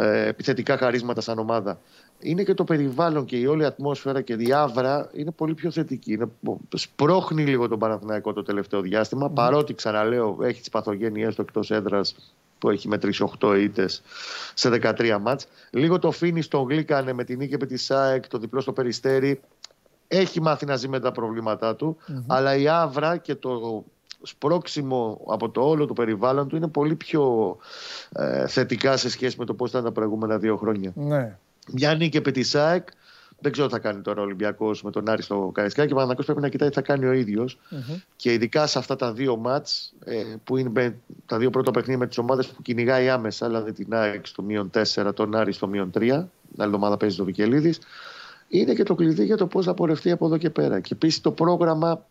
[0.00, 1.80] επιθετικά χαρίσματα σαν ομάδα.
[2.18, 6.12] Είναι και το περιβάλλον και η όλη ατμόσφαιρα και η άβρα είναι πολύ πιο θετική.
[6.12, 6.28] Είναι,
[6.74, 12.34] σπρώχνει λίγο τον Παναθηναϊκό το τελευταίο διάστημα παρότι ξαναλέω έχει τις παθογένειές του εκτός έδρας
[12.58, 14.02] που έχει μετρήσει 8 ήττες
[14.54, 15.46] σε 13 μάτς.
[15.70, 19.40] Λίγο το φίνις στον γλύκανε με την νίκη με της ΣΑΕΚ, το διπλό στο Περιστέρι.
[20.08, 21.96] Έχει μάθει να ζει με τα προβλήματά του,
[22.26, 23.84] αλλά η άβρα και το
[24.22, 27.56] σπρώξιμο από το όλο το περιβάλλον του είναι πολύ πιο
[28.12, 30.92] ε, θετικά σε σχέση με το πώς ήταν τα προηγούμενα δύο χρόνια.
[30.94, 31.36] Ναι.
[31.72, 32.88] Μια νίκη επί της ΣΑΕΚ,
[33.40, 35.96] δεν ξέρω τι θα κάνει τώρα ο Ολυμπιακός με τον Άρη στο Καρισκάκι και ο
[35.96, 37.58] Παναγιώτης πρέπει να κοιτάει τι θα κάνει ο ίδιος.
[38.16, 40.94] Και ειδικά σε αυτά τα δύο μάτς, ε, που είναι με-
[41.26, 44.70] τα δύο πρώτα παιχνίδια με τις ομάδες που κυνηγάει άμεσα, δηλαδή την ΑΕΚ στο μείον
[44.70, 45.98] 4, τον Άρη στο μείον 3.
[46.52, 47.78] Την άλλη εβδομάδα παίζει το Βικελίδης.
[48.48, 50.80] Είναι και το κλειδί για το πώς θα πορευτεί από εδώ και πέρα.
[50.80, 52.04] Και επίσης το πρόγραμμα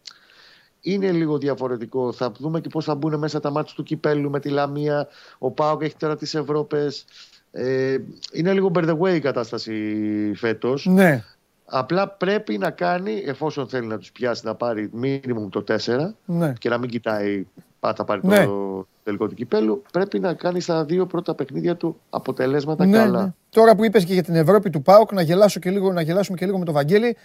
[0.81, 2.11] είναι λίγο διαφορετικό.
[2.11, 5.07] Θα δούμε και πώς θα μπουν μέσα τα μάτια του κυπέλου με τη Λαμία.
[5.37, 7.05] Ο Πάοκ έχει τώρα τις Ευρώπες.
[7.51, 7.97] Ε,
[8.33, 10.85] είναι λίγο by the way η κατάσταση φέτος.
[10.85, 11.23] Ναι.
[11.65, 16.53] Απλά πρέπει να κάνει, εφόσον θέλει να τους πιάσει, να πάρει μίνιμουμ το 4 Ναι.
[16.59, 17.47] και να μην κοιτάει
[17.79, 18.45] αν θα πάρει Ναι.
[18.45, 19.81] το τελικό του κυπέλου.
[19.91, 23.23] Πρέπει να κάνει στα δύο πρώτα παιχνίδια του αποτελέσματα Ναι, καλά.
[23.23, 23.33] ναι.
[23.49, 26.37] Τώρα που είπες και για την Ευρώπη του ΠΑΟΚ, να, γελάσω και λίγο, να γελάσουμε
[26.37, 27.17] και λίγο με τον Βαγγέλη.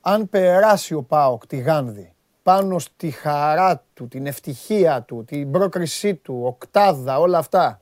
[0.00, 2.12] Αν περάσει ο ΠΑΟΚ τη Γάνδη
[2.48, 7.80] πάνω στη χαρά του, την ευτυχία του, την πρόκρισή του, οκτάδα, όλα αυτά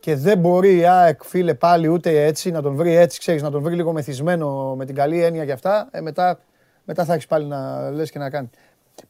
[0.00, 3.50] και δεν μπορεί η ΑΕΚ φίλε πάλι ούτε έτσι να τον βρει έτσι, ξέρεις, να
[3.50, 6.40] τον βρει λίγο μεθυσμένο με την καλή έννοια και αυτά, ε, μετά,
[6.84, 8.50] μετά θα έχεις πάλι να λες και να κάνει.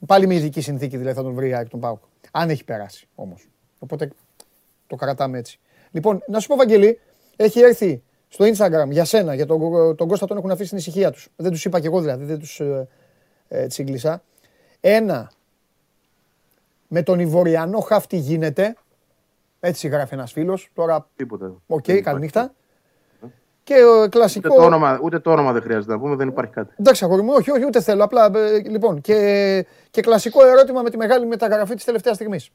[0.06, 2.02] Πάλι με ειδική συνθήκη δηλαδή θα τον βρει η ΑΕΚ τον ΠΑΟΚ.
[2.30, 3.48] Αν έχει περάσει όμως.
[3.78, 4.10] Οπότε
[4.86, 5.58] το κρατάμε έτσι.
[5.90, 7.00] Λοιπόν, να σου πω, Βαγγελή,
[7.36, 9.60] έχει έρθει στο Instagram για σένα, για τον,
[9.96, 11.28] τον Κώστα τον έχουν αφήσει στην ησυχία τους.
[11.36, 12.60] Δεν τους είπα κι εγώ δηλαδή, δεν τους
[13.48, 14.22] ε, ε, τσίγκλισα.
[14.80, 15.30] Ένα,
[16.88, 18.76] με τον Ιβοριανό χαφ τι γίνεται,
[19.60, 21.54] έτσι γράφει ένας φίλος, τώρα, Τίποτα.
[21.66, 22.52] οκ, Δεν καληνύχτα.
[23.62, 24.48] Και ο κλασικό...
[24.50, 26.74] Ούτε το, όνομα, ούτε το όνομα δεν χρειάζεται να πούμε, δεν υπάρχει κάτι.
[26.78, 28.04] Εντάξει, αγόρι μου, όχι, όχι, ούτε θέλω.
[28.04, 32.50] Απλά, ε, λοιπόν, και, και κλασικό ερώτημα με τη μεγάλη μεταγραφή της τελευταίας στιγμής.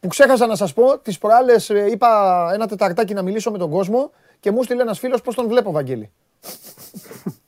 [0.00, 3.70] Που ξέχασα να σας πω, τις προάλλες ε, είπα ένα τεταρτάκι να μιλήσω με τον
[3.70, 4.10] κόσμο
[4.40, 6.10] και μου στείλε ένας φίλος πώς τον βλέπω, Βαγγέλη.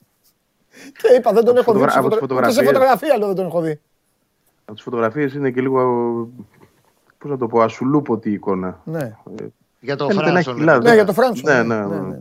[1.01, 1.87] και είπα, δεν τον Από έχω τις δει.
[1.87, 2.65] φωτογρα- ούτε από τις σε φωτο- ούτε σε φωτογραφίες.
[2.65, 3.79] φωτογραφία λέω δεν τον έχω δει.
[4.65, 5.81] Από τις φωτογραφίες είναι και λίγο.
[7.17, 8.79] Πώς να το πω, ασουλούποτη η εικόνα.
[8.83, 9.15] Ναι.
[9.79, 10.55] Για τον Φαίνεται να έχει Φράνσον.
[10.55, 10.73] κιλά.
[10.73, 10.77] ε.
[10.77, 11.51] Ναι, δεν- για τον Φράνσον.
[11.53, 12.01] Ναι, ναι, ναι, ναι, ναι.
[12.01, 12.19] ναι, ναι.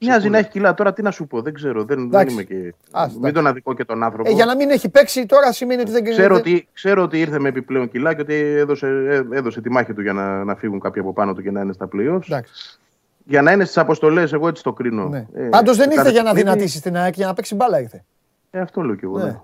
[0.00, 0.74] Μοιάζει να έχει κιλά.
[0.74, 1.84] Τώρα τι να σου πω, δεν ξέρω.
[1.84, 2.32] Δεν, δεν Εντάξει.
[2.34, 2.74] είμαι και.
[2.90, 3.34] Ας, μην εντάξει.
[3.34, 4.28] τον αδικό και τον άνθρωπο.
[4.30, 7.20] Ε, για να μην έχει παίξει τώρα σημαίνει ότι δεν Ξέρω δεν- ότι, ξέρω ότι
[7.20, 8.86] ήρθε με επιπλέον κιλά και ότι έδωσε,
[9.30, 11.60] ε, έδωσε τη μάχη του για να, να φύγουν κάποιοι από πάνω του και να
[11.60, 12.22] είναι στα playoffs.
[12.28, 12.78] Εντάξει.
[13.28, 15.08] Για να είναι στις αποστολές, εγώ έτσι το κρίνω.
[15.08, 15.26] Ναι.
[15.34, 17.80] Ε, Πάντως δεν κάθε ήρθε για να παιχνίδι- δυνατήσει την ΑΕΚ, για να παίξει μπάλα
[17.80, 18.04] ήρθε.
[18.50, 19.18] Ε, αυτό λέω κι εγώ.
[19.18, 19.24] Ναι.
[19.24, 19.38] Ναι.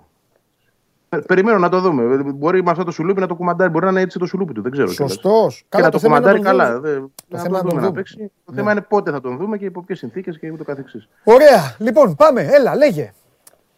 [1.09, 2.03] Ε, Περιμένω να το δούμε.
[2.13, 3.71] Ε, Μπορεί με αυτό το σουλούπι να το κουμαντάρει.
[3.71, 4.61] Μπορεί να είναι έτσι το σουλούπι του.
[4.61, 4.87] Δεν ξέρω.
[4.91, 5.11] κιόλας.
[5.13, 5.57] Σωστός.
[5.59, 6.79] Και Καλά, να το το θέμα είναι να κουμαντάρει τον καλά.
[6.79, 6.89] δούμε.
[6.89, 7.95] Δεν- Το να θέμα το είναι να δούμε τον να δούμε.
[7.95, 8.17] παίξει.
[8.45, 8.57] Το Ναι.
[8.57, 11.07] θέμα είναι πότε θα τον δούμε και υπό ποιες συνθήκες και ούτω καθεξής.
[11.23, 11.75] Ωραία.
[11.79, 12.41] Λοιπόν, πάμε.
[12.41, 13.13] Έλα, λέγε.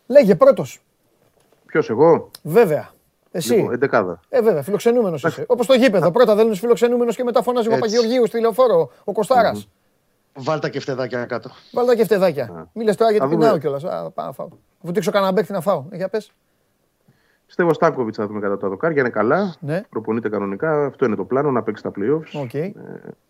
[0.07, 0.82] Λέγε πρώτος.
[1.65, 2.90] Ποιος εγώ; Βέβαια.
[3.32, 3.53] Εσύ.
[3.53, 4.19] Λοιπόν, εντεκάδα.
[4.30, 5.44] Ε, βέβαια, φιλοξενούμενος είσαι.
[5.48, 6.11] Όπως το γήπεδο.
[6.11, 7.82] Πρώτα δεν είναι φιλοξενούμενος και μετά φωνάζει ο Έτσι.
[7.82, 9.52] Παπαγεωργίου στη λεωφόρο, ο κοσταρα
[10.38, 11.49] Βάλτα και φτεδάκια κάτω.
[11.72, 12.70] Βάλτα και φτεδάκια.
[12.74, 13.44] Μίλε τώρα γιατί Θα δούμε.
[13.44, 13.84] πεινάω κιόλας.
[14.14, 14.48] Πάω να φάω.
[14.84, 15.86] Αφού δείξω κανένα μπέκτη να φάω.
[15.90, 16.32] Ε, Για πες.
[17.45, 19.02] Πιστεύω ο Στάνκοβιτς θα δούμε κατά τα δοκάρια.
[19.02, 19.56] Είναι καλά.
[19.60, 19.82] Ναι.
[19.90, 20.86] Προπονείται κανονικά.
[20.86, 22.41] Αυτό είναι το πλάνο, να παίξει τα playoffs.
[22.41, 22.74] Οκ.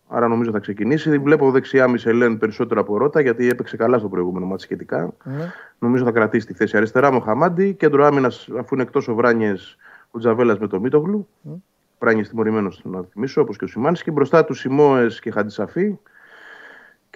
[0.08, 1.18] Άρα νομίζω θα ξεκινήσει.
[1.18, 5.12] Βλέπω δεξιά Μισελέν περισσότερο από Ρότα γιατί έπαιξε καλά στο προηγούμενο μάτι σχετικά.
[5.24, 5.52] Ναι.
[5.78, 7.74] Νομίζω θα κρατήσει τη θέση αριστερά μου Χαμάντι.
[7.74, 9.76] Κέντρο άμυνας, αφού είναι εκτός ο Βράνιες,
[10.10, 11.28] ο Τζαβέλα με το Μίτογλου.
[11.48, 11.50] Mm.
[11.98, 14.10] Βράνιες τιμωρημένος, να θυμίσω, όπως και ο Σιμάνσκι.
[14.10, 15.98] Μπροστά του Σιμόε και Χαντισαφή.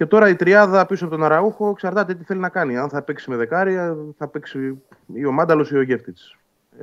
[0.01, 2.77] Και τώρα η τριάδα πίσω από τον Αραούχο εξαρτάται τι θέλει να κάνει.
[2.77, 4.83] Αν θα παίξει με δεκάρια, θα παίξει
[5.15, 6.17] ή ο Μάνταλος ή ο Γεύτιτ.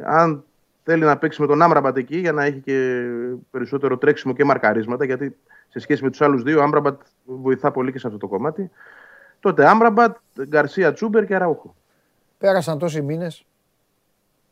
[0.03, 0.43] Αν
[0.83, 3.05] θέλει να παίξει με τον Άμραμπατ εκεί για να έχει και
[3.51, 5.37] περισσότερο τρέξιμο και μαρκαρίσματα, γιατί
[5.69, 8.71] σε σχέση με τους άλλους δύο, ο Άμραμπατ βοηθά πολύ και σε αυτό το κομμάτι.
[9.39, 10.15] Τότε Άμραμπατ,
[10.47, 11.75] Γκαρσία Τσούμπερ και Αραούχο.
[12.37, 13.45] Πέρασαν τόσοι μήνες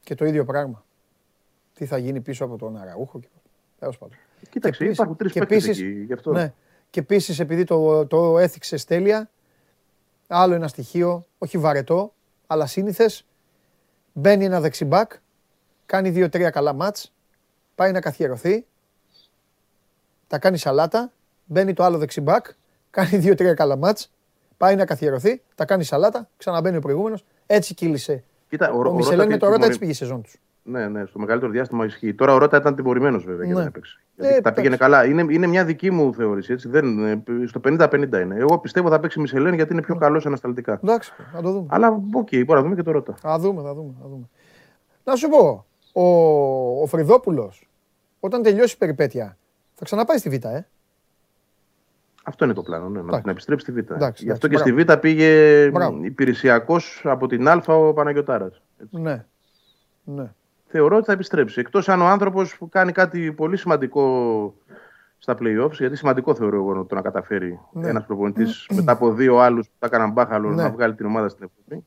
[0.03, 0.83] και το ίδιο πράγμα.
[1.73, 3.27] Τι θα γίνει πίσω από τον Αραούχο και.
[3.79, 4.17] Τέλος πάντων.
[4.49, 6.01] Κοίταξε, επίσης- υπάρχουν τρεις και παίκτες επίσης- εκεί.
[6.01, 6.31] Γι' αυτό.
[6.31, 6.53] Ναι.
[6.95, 9.29] Και επίσης επειδή το, το έθιξες τέλεια,
[10.27, 12.13] άλλο ένα στοιχείο, όχι βαρετό,
[12.47, 13.25] αλλά σύνηθες,
[14.13, 15.11] Μπαίνει ένα δεξιμπάκ,
[15.85, 17.13] κάνει δύο-τρία καλά μάτς,
[17.75, 18.65] πάει να καθιερωθεί,
[20.27, 21.11] τα κάνει σαλάτα,
[21.45, 22.45] μπαίνει το άλλο δεξί μπακ,
[22.89, 24.11] κάνει δύο-τρία καλά ματς,
[24.57, 28.23] πάει να καθιερωθεί, τα κάνει σαλάτα, ξαναμπαίνει ο προηγούμενος, έτσι κύλησε.
[28.49, 30.21] Κοίτα, ο, Ο ο Μισελέν Ρώτα με και το Ρώτα τιμωρη- έτσι πήγε η σεζόν
[30.21, 30.39] τους.
[30.67, 32.13] Ναι, ναι, στο μεγαλύτερο διάστημα ισχύει.
[32.13, 33.57] Τώρα ο Ρώτα ήταν τιμωρημένος βέβαια και Ναι.
[33.57, 33.99] δεν έπαιξε.
[34.15, 34.91] Γιατί Ε, τα πήγαινε εντάξει.
[34.91, 35.05] καλά.
[35.09, 36.53] Είναι, είναι μια δική μου θεώρηση.
[36.53, 36.67] Έτσι.
[36.69, 38.35] Δεν, ε, στο 50-50 είναι.
[38.35, 40.79] Εγώ πιστεύω θα παίξει Μισελέν γιατί είναι πιο καλός ανασταλτικά.
[40.83, 41.67] Εντάξει, θα το δούμε.
[41.69, 43.13] Αλλά οκ, μπορεί να δούμε και το Ρώτα.
[43.15, 44.29] Θα δούμε, θα δούμε, θα δούμε.
[45.03, 46.03] Να σου πω, ο,
[46.81, 47.69] ο Φρυδόπουλος,
[48.19, 49.37] όταν τελειώσει η περιπέτεια,
[49.73, 50.67] θα ξαναπάει στη Β' ε;
[52.23, 53.21] Αυτό είναι το πλάνο, ναι, να, Εντάξει.
[53.25, 53.91] να επιστρέψει στη Β.
[53.91, 55.99] Εντάξει, Γι' αυτό και εντάξει, στη Β πήγε Μπράβο.
[56.03, 58.49] υπηρεσιακός από την Α ο Παναγιοτάρα.
[58.89, 59.25] Ναι.
[60.03, 60.31] Ναι.
[60.77, 61.59] Θεωρώ ότι θα επιστρέψει.
[61.59, 64.03] Εκτός αν ο άνθρωπος κάνει κάτι πολύ σημαντικό
[65.17, 67.89] στα playoffs, γιατί σημαντικό θεωρώ εγώ το να καταφέρει Ναι.
[67.89, 70.63] ένας προπονητής μετά από δύο άλλους που τα έκαναν μπάχαλο Ναι.
[70.63, 71.85] να βγάλει την ομάδα στην Ευρώπη.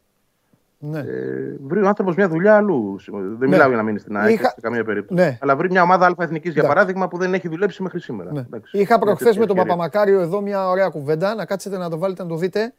[0.79, 0.99] Ναι.
[0.99, 2.97] Ε, βρει ο άνθρωπος μια δουλειά αλλού.
[3.39, 5.21] Δεν μιλάω για να μείνει στην ΑΕΚ Είχα- σε καμία περίπτωση.
[5.23, 5.39] Ναι.
[5.41, 6.77] Αλλά βρει μια ομάδα Α εθνικής για Εντάξει.
[6.77, 8.33] παράδειγμα που δεν έχει δουλέψει μέχρι σήμερα.
[8.33, 8.41] Ναι.
[8.41, 8.79] Εντάξει.
[8.79, 9.77] Είχα Μια προχθές τέτοια με τον ευκαιρία.
[9.77, 11.35] Παπαμακάριο εδώ μια ωραία κουβέντα.
[11.35, 12.75] Να κάτσετε να το βάλετε να το δείτε.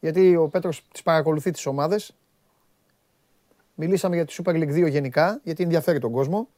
[0.00, 2.14] Γιατί ο Πέτρος τις παρακολουθεί τις ομάδες.
[3.78, 6.48] Μιλήσαμε για τη Super League 2 γενικά, γιατί ενδιαφέρει τον κόσμο.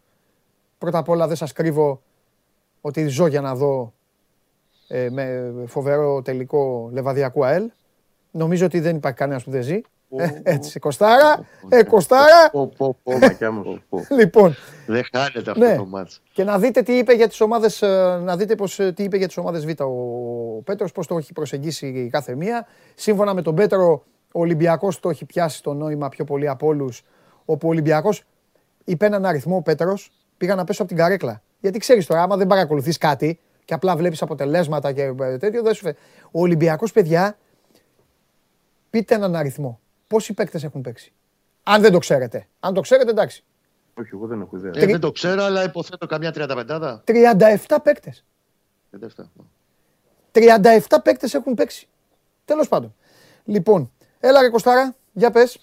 [0.78, 2.02] Πρώτα απ' όλα δεν σας κρύβω
[2.80, 3.92] ότι ζω για να δω
[4.88, 7.70] ε, με φοβερό τελικό Λεβαδιακού ΑΕΛ.
[8.30, 9.80] Νομίζω ότι δεν υπάρχει κανένας που δεν ζει.
[10.16, 12.50] Ε, έτσι, Κοστάρα, ε, Κοστάρα.
[12.52, 13.82] Πω, πω, πω, Μακιά μου.
[14.18, 14.54] Λοιπόν,
[14.86, 15.76] Δεν χάνεται αυτό Ναι.
[15.76, 16.22] το μάτς.
[16.32, 19.16] και να δείτε τι είπε για τις ομάδες, ε, να δείτε πώς, ε, τι είπε
[19.16, 19.92] για τις ομάδες Β ο
[20.64, 22.66] Πέτρος, πώς το έχει προσεγγίσει η κάθε μία.
[22.94, 27.02] Σύμφωνα με τον Πέτρο, ο Ολυμπιακός το έχει πιάσει το νόημα πιο πολύ από όλους,
[27.44, 28.24] όπου ο Ολυμπιακός
[28.84, 31.42] είπε έναν αριθμό ο Πέτρος, πήγα να πέσω από την καρέκλα.
[31.60, 35.74] Γιατί ξέρεις τώρα, άμα δεν παρακολουθείς κάτι και απλά βλέπεις αποτελέσματα και ε, τέτοιο, δεν
[35.74, 35.94] σου φε...
[36.30, 37.38] Ο Ολυμπιακός, παιδιά,
[38.90, 39.80] πείτε έναν αριθμό.
[40.06, 41.12] Πόσοι παίκτες έχουν παίξει.
[41.62, 42.46] Αν δεν το ξέρετε.
[42.60, 43.44] Αν το ξέρετε, εντάξει.
[43.94, 44.72] Όχι, εγώ δεν έχω ιδέα.
[44.74, 47.00] Ε, δεν το ξέρω, αλλά υποθέτω καμιά 35.
[47.04, 48.24] 37 παίκτες.
[50.32, 51.88] 37 παίκτες έχουν παίξει.
[52.44, 52.94] Τέλος πάντων.
[53.44, 55.58] Λοιπόν, έλα ρε Κωστάρα, για πες.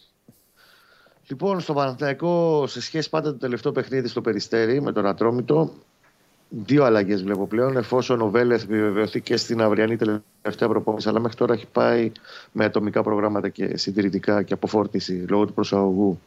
[1.27, 5.73] Λοιπόν, στο Παναθηναϊκό, σε σχέση πάντα το τελευταίο παιχνίδι στο Περιστέρι με τον Ατρόμητο,
[6.49, 7.77] δύο αλλαγές βλέπω πλέον.
[7.77, 9.97] Εφόσον ο Βέλεθ επιβεβαιωθεί και στην αυριανή
[10.41, 12.11] τελευταία προπόνηση, αλλά μέχρι τώρα έχει πάει
[12.51, 16.19] με ατομικά προγράμματα και συντηρητικά και αποφόρτιση λόγω του προσαγωγού.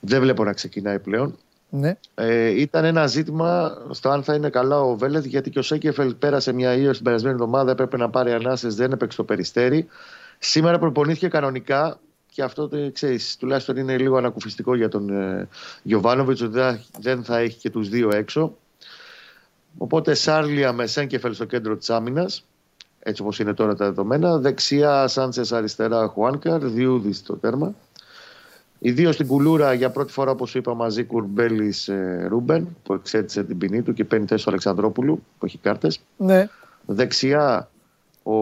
[0.00, 1.38] Δεν βλέπω να ξεκινάει πλέον.
[1.70, 1.96] Ναι.
[2.14, 6.14] Ε, ήταν ένα ζήτημα στο αν θα είναι καλά ο Βέλεθ, γιατί και ο Σέκεφελ
[6.14, 9.88] πέρασε μια ίωση την περασμένη εβδομάδα, έπρεπε να πάρει ανάσες, δεν έπαιξε το περιστέρι.
[10.42, 12.00] Σήμερα προπονήθηκε κανονικά
[12.32, 15.48] και αυτό το ξέρεις, τουλάχιστον είναι λίγο ανακουφιστικό για τον ε,
[15.82, 18.56] Γιωβάνοβιτς, ότι δεν- δεν θα έχει και τους δύο έξω.
[19.78, 22.44] Οπότε Σάρλια με Σέγκεφελ στο κέντρο της άμυνας,
[22.98, 24.38] έτσι όπως είναι τώρα τα δεδομένα.
[24.38, 27.74] Δεξιά Σάντσες αριστερά Χουάνκαρ, Διούδης στο τέρμα.
[28.78, 33.44] Οι δύο στην κουλούρα για πρώτη φορά, όπως είπα, μαζί Κουρμπέλη ε, Ρούμπεν, που εξέτησε
[33.44, 36.00] την ποινή του και παίρνει θέση του Αλεξανδρόπουλου, που έχει κάρτες.
[36.16, 36.48] Ναι.
[36.86, 37.69] Δεξιά
[38.22, 38.34] ο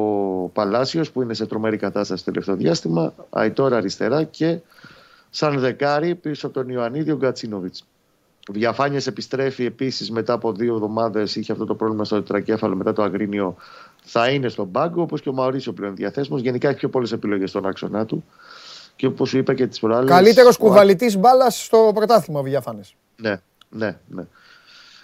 [0.49, 3.15] Παλάσιος, που είναι σε τρομερή κατάσταση το τελευταίο διάστημα.
[3.31, 4.59] Αϊτόρα αριστερά και
[5.31, 7.85] σαν δεκάρι πίσω από τον Ιωαννίδη ο Γκατσίνοβιτς.
[8.49, 11.37] Ο Διαφάνειες επιστρέφει επίσης μετά από δύο εβδομάδες.
[11.37, 13.57] Είχε αυτό το πρόβλημα στο τετρακέφαλο μετά το Αγρίνιο.
[14.05, 16.39] Θα είναι στον πάγκο, όπως και ο Μαωρίσιο πλέον διαθέσιμο.
[16.39, 18.25] Γενικά έχει πιο πολλές επιλογές στον άξονα του.
[18.97, 20.11] Και όπως σου είπα και τις προάλλες.
[20.11, 22.95] Καλύτερος κουβαλητής μπάλας στο πρωτάθλημα ο Βιαφάνες.
[23.17, 23.41] Ναι,
[23.71, 24.27] ναι, ναι.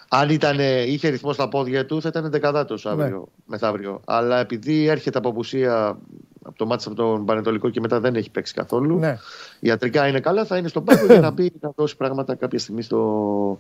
[0.09, 3.43] Αν ήταν, ε, είχε ρυθμό στα πόδια του, θα ήταν δεκαδάτος αύριο, Ναι.
[3.47, 4.01] μεθαύριο.
[4.05, 5.99] Αλλά επειδή έρχεται από απουσία
[6.47, 8.99] από το μάτι από τον Πανετολικό και μετά δεν έχει παίξει καθόλου.
[8.99, 9.19] Ναι.
[9.61, 12.83] Ιατρικά είναι καλά, θα είναι στον πάγκο για να μπει να δώσει πράγματα κάποια στιγμή
[12.83, 13.59] στο,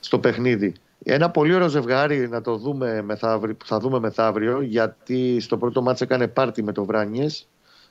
[0.00, 0.74] στο παιχνίδι.
[1.04, 5.82] Ένα πολύ ωραίο ζευγάρι να το δούμε μεθαύριο, που θα δούμε μεθαύριο, γιατί στο πρώτο
[5.82, 7.48] μάτς έκανε πάρτι με το Βράνιες,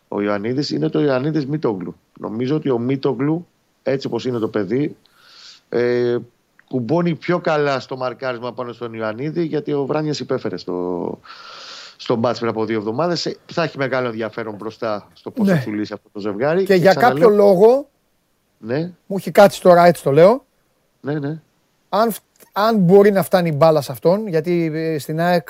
[0.07, 1.95] ο Ιωαννίδης, είναι το Ιωαννίδης Μίτογλου.
[2.19, 3.47] Νομίζω ότι ο Μίτογλου,
[3.84, 4.95] έτσι όπως είναι το παιδί,
[5.69, 6.18] ε,
[6.70, 11.20] κουμπώνει πιο καλά στο μαρκάρισμα πάνω στον Ιωαννίδη, γιατί ο Βράνιες υπέφερε στο,
[11.98, 13.26] στο μπάτς πριν από δύο εβδομάδες.
[13.26, 15.56] Ε, Θα έχει μεγάλο ενδιαφέρον μπροστά στο πώς Ναι.
[15.58, 16.64] θα του λύσει αυτό το ζευγάρι.
[16.64, 17.90] Και για ξαναλέω- κάποιο λόγο,
[18.58, 20.46] Ναι, μου έχει κάτσει τώρα έτσι το λέω,
[21.02, 21.40] ναι, ναι.
[21.90, 22.22] αν, φ-
[22.52, 25.50] αν μπορεί να φτάνει η μπάλα σε αυτόν, γιατί ε, στην ΑΕΚ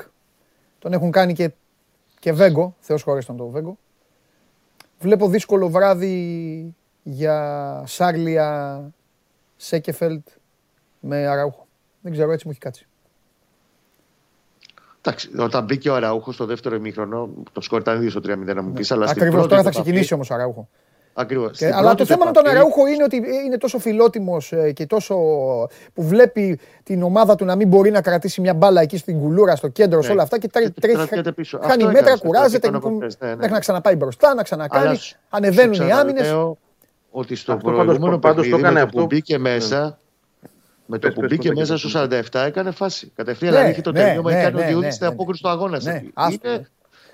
[0.80, 1.52] τον έχουν κάνει και,
[2.20, 3.78] και Βέγκο, Θεός χωρέστον το Βέγκο.
[5.00, 8.82] Βλέπω δύσκολο βράδυ για Σάρλια
[9.56, 10.28] Σέκεφελτ
[11.00, 11.68] με Αραούχο.
[12.02, 12.88] Δεν ξέρω, έτσι μου έχει κάτσει.
[15.02, 18.62] Εντάξει, όταν μπήκε ο Αραούχος στο δεύτερο ημίχρονο, το σκορ ήταν 2 στο 3-0 να
[18.62, 18.92] μου πεις.
[18.92, 20.70] αλλά στην Ακριβώς πρώτη τώρα θα του ξεκινήσει επαφή- όμως ο Αραούχο.
[21.14, 21.50] Ακριβώς.
[21.50, 23.16] Και, Στην αλλά το πρώτη θέμα με του τον επαφή- Αραούχο είναι ότι
[23.46, 25.16] είναι τόσο φιλότιμος και τόσο.
[25.94, 29.56] που βλέπει την ομάδα του να μην μπορεί να κρατήσει μια μπάλα εκεί στην κουλούρα,
[29.56, 30.14] στο κέντρο, σε Ναι.
[30.14, 30.96] όλα αυτά και τρέ- Και τρέχει.
[30.98, 31.58] κρατιέται πίσω.
[31.62, 33.36] Χάνει Αυτό μέτρα, έκανες, κουράζεται αυτό και έκανε από χθες, ναι, ναι.
[33.36, 34.96] μέχρι να ξαναπάει μπροστά, να Αλλά ξανακάνει.
[34.96, 36.22] σου- Ανεβαίνουν σου οι άμυνες.
[36.22, 36.58] ξαναλέω,
[37.12, 40.00] ότι στο Αυτό πάντως- προηγούμενο πάντως το παιχνίδι έκανε με το αυτό- που μπήκε μέσα,
[40.92, 42.30] με το Πες, που πες, μπήκε πες, μέσα πες, στο πες.
[42.34, 43.12] 47 έκανε φάση.
[43.16, 45.14] Κατευθείαν Ναι, δηλαδή είχε το ναι, τελείωμα, ναι, έκανε ο ναι, Διούδης ναι, στην ναι.
[45.14, 45.84] απόκριση του αγώνας.
[45.86, 46.50] Ναι, άστο.
[46.50, 46.68] είναι,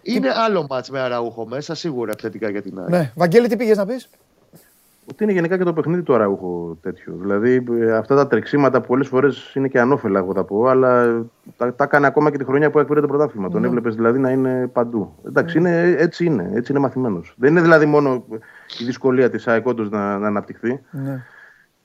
[0.04, 2.90] είναι άλλο μάτς με Αραούχο μέσα, σίγουρα επιθετικά για την ΑΕΚ.
[2.90, 3.12] Ναι.
[3.16, 4.10] Βαγγέλη, τι πήγες να πεις;
[5.10, 7.14] Ότι είναι γενικά και το παιχνίδι του Αραούχο τέτοιο.
[7.22, 11.22] Δηλαδή ε, αυτά τα τρεξίματα πολλές φορές είναι και ανώφελα, εγώ θα πω, αλλά
[11.58, 13.50] τα, τα έκανε ακόμα και τη χρονιά που έκπαιρε το πρωτάθλημα.
[13.50, 13.68] Τον Ναι.
[13.68, 15.14] έβλεπες δηλαδή να είναι παντού.
[15.28, 17.34] Εντάξει, είναι, έτσι είναι, έτσι είναι μαθημένος.
[17.38, 18.26] Δεν είναι δηλαδή μόνο
[18.80, 21.24] η δυσκολία της ΑΕΚ όντως να, να αναπτυχθεί, Ναι.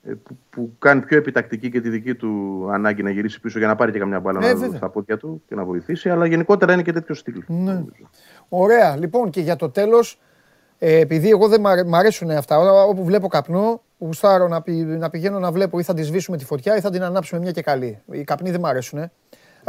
[0.04, 3.66] Ε, που, που κάνει πιο επιτακτική και τη δική του ανάγκη να γυρίσει πίσω για
[3.68, 4.76] να πάρει και καμιά μπάλα Ε, να- βέβαια.
[4.76, 7.42] στα πόδια του και να βοηθήσει, αλλά γενικότερα είναι και τέτοιο στυλ.
[7.46, 7.84] Ναι.
[8.48, 8.96] Ωραία.
[8.96, 10.20] Λοιπόν, και για το τέλος,
[10.78, 14.62] ε, επειδή εγώ δεν μ' αρέ- μ' αρέσουν αυτά, ό- όπου βλέπω καπνό, γουστάρω να,
[14.62, 17.40] πη- να πηγαίνω να βλέπω ή θα τη σβήσουμε τη φωτιά ή θα την ανάψουμε
[17.40, 17.98] μια και καλή.
[18.10, 19.10] Οι καπνοί δεν μ' αρέσουν.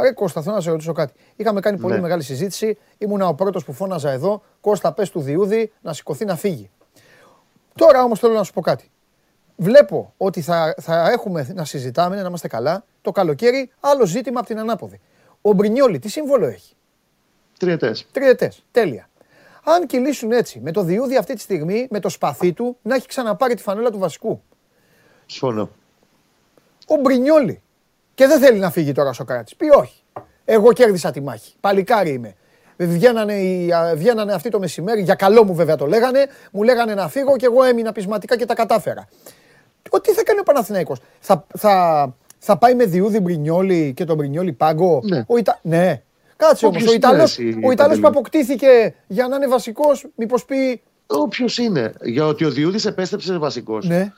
[0.00, 1.12] Ρε Κώστα, θέλω να σε ρωτήσω κάτι.
[1.36, 2.00] Είχαμε κάνει πολύ Ναι.
[2.00, 2.78] μεγάλη συζήτηση.
[2.98, 4.42] Ήμουνα ο πρώτος που φώναζα εδώ.
[4.60, 6.70] Κώστα, πες του Διούδη να σηκωθεί να φύγει.
[7.74, 8.90] Τώρα όμως θέλω να σου πω κάτι.
[9.62, 14.48] Βλέπω ότι θα, θα έχουμε να συζητάμε, να είμαστε καλά, το καλοκαίρι άλλο ζήτημα από
[14.48, 15.00] την ανάποδη.
[15.42, 16.74] Ο Μπρινιόλη, τι σύμβολο έχει;
[17.58, 18.06] Τριετές.
[18.12, 18.52] Τριετέ.
[18.70, 19.08] Τέλεια.
[19.64, 23.06] Αν κυλήσουν έτσι, με το διούδι αυτή τη στιγμή, με το σπαθί του, να έχει
[23.06, 24.42] ξαναπάρει τη φανέλα του βασικού.
[25.26, 25.70] Συμφωνώ.
[26.86, 27.62] Ο Μπρινιόλη.
[28.14, 29.54] Και δεν θέλει να φύγει τώρα ο Σοκράτη.
[29.56, 30.02] Πει όχι.
[30.44, 31.54] Εγώ κέρδισα τη μάχη.
[31.60, 32.34] Παλικάρι είμαι.
[32.76, 36.94] Βγαίνανε, οι- α, βγαίνανε αυτοί το μεσημέρι, για καλό μου βέβαια το λέγανε, μου λέγανε
[36.94, 39.08] να φύγω και εγώ έμεινα πεισματικά και τα κατάφερα.
[39.90, 41.00] Ο, τι θα κάνει ο Παναθηναϊκός.
[41.20, 45.00] Θα, θα, θα πάει με διούδι Μπρινιόλη και τον Μπρινιόλη πάγκο.
[45.04, 45.24] Ναι.
[45.26, 45.58] Ο Ιτα...
[45.62, 46.02] ναι.
[46.36, 48.18] Κάτσε όμως, Όποιος ο Ιταλός, είναι εσύ, ο Ιταλός που Παντελή.
[48.18, 51.92] αποκτήθηκε για να είναι βασικός, μήπως πει Όποιος είναι.
[52.02, 53.86] Για ότι ο Διούδης επέστρεψε βασικός.
[53.88, 54.12] ναι.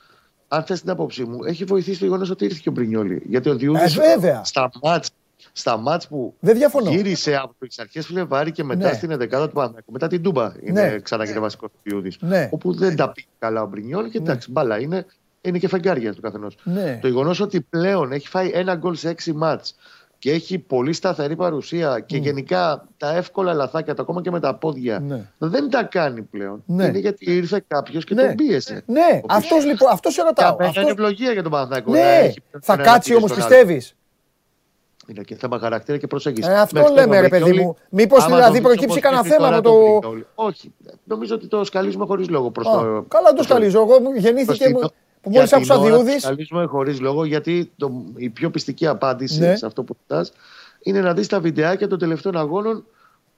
[0.47, 3.21] Αν θες την άποψή μου, έχει βοηθήσει το γεγονός ότι ήρθε και ο Μπρινιόλη.
[3.25, 4.43] Γιατί ο Διούδης Ε, βέβαια.
[4.43, 5.09] στα μάτς,
[5.51, 6.89] στα μάτς που Δεν διαφωνώ.
[6.91, 8.93] γύρισε από τις αρχές Φλεβάρι και μετά Ναι.
[8.93, 10.99] στην 11η του Παναθηναϊκού, μετά την Τούμπα, είναι Ναι.
[10.99, 12.17] ξαναγίνει βασικός του Διούδης.
[12.19, 12.49] Ναι.
[12.51, 15.05] Όπου δεν τα πήγε καλά ο Μπρινιόλη και εντάξει, μπαλά είναι,
[15.47, 16.57] είναι και φεγγάρια του καθενός.
[16.63, 16.99] Ναι.
[17.01, 19.75] Το γεγονός ότι πλέον έχει φάει ένα γκολ σε έξι μάτς
[20.19, 24.55] και έχει πολύ σταθερή παρουσία και γενικά τα εύκολα λαθάκια του ακόμα και με τα
[24.55, 25.21] πόδια Ναι.
[25.37, 26.63] δεν τα κάνει πλέον.
[26.65, 26.85] Ναι.
[26.85, 28.25] Είναι γιατί ήρθε κάποιος και Ναι.
[28.25, 28.83] τον πίεσε.
[28.85, 30.49] Ναι, αυτός λοιπόν, αυτός σε ρωτάω.
[30.51, 30.83] Καμία Αυτός...
[30.83, 31.91] είναι ευλογία για τον Παναθηναϊκό.
[31.91, 33.61] να Ναι, έχει θα ένα κάτσει να όμως πήγε στον άλλο.
[33.65, 33.95] πιστεύεις.
[35.07, 36.51] Είναι και θέμα χαρακτήρα και προσέγγισης.
[36.51, 37.75] Ε, αυτό Μέχρι λέμε, τώρα ρε ο παιδί Μπρινιόλη, μου.
[37.89, 40.25] Μήπως άμα δηλαδή το δεις προκύψει όπως κανένα δείχνει θέμα τώρα με τον το- Μπρινιόλη.
[40.35, 40.73] Όχι.
[41.03, 43.05] Νομίζω ότι το σκαλίζουμε χωρίς λόγο προς Α, το.
[43.07, 43.79] Καλά το προς σκαλίζω.
[43.79, 44.89] Εγώ μου προς γεννήθηκε την- μου-
[45.25, 46.21] που για μόλις την άκουσα ώρα το Διούδης.
[46.23, 49.55] σκαλίζουμε χωρίς λόγο γιατί το, η πιο πιστική απάντηση Ναι.
[49.55, 50.31] σε αυτό που κοιτάς
[50.83, 52.85] είναι να δεις τα βιντεάκια των τελευταίων αγώνων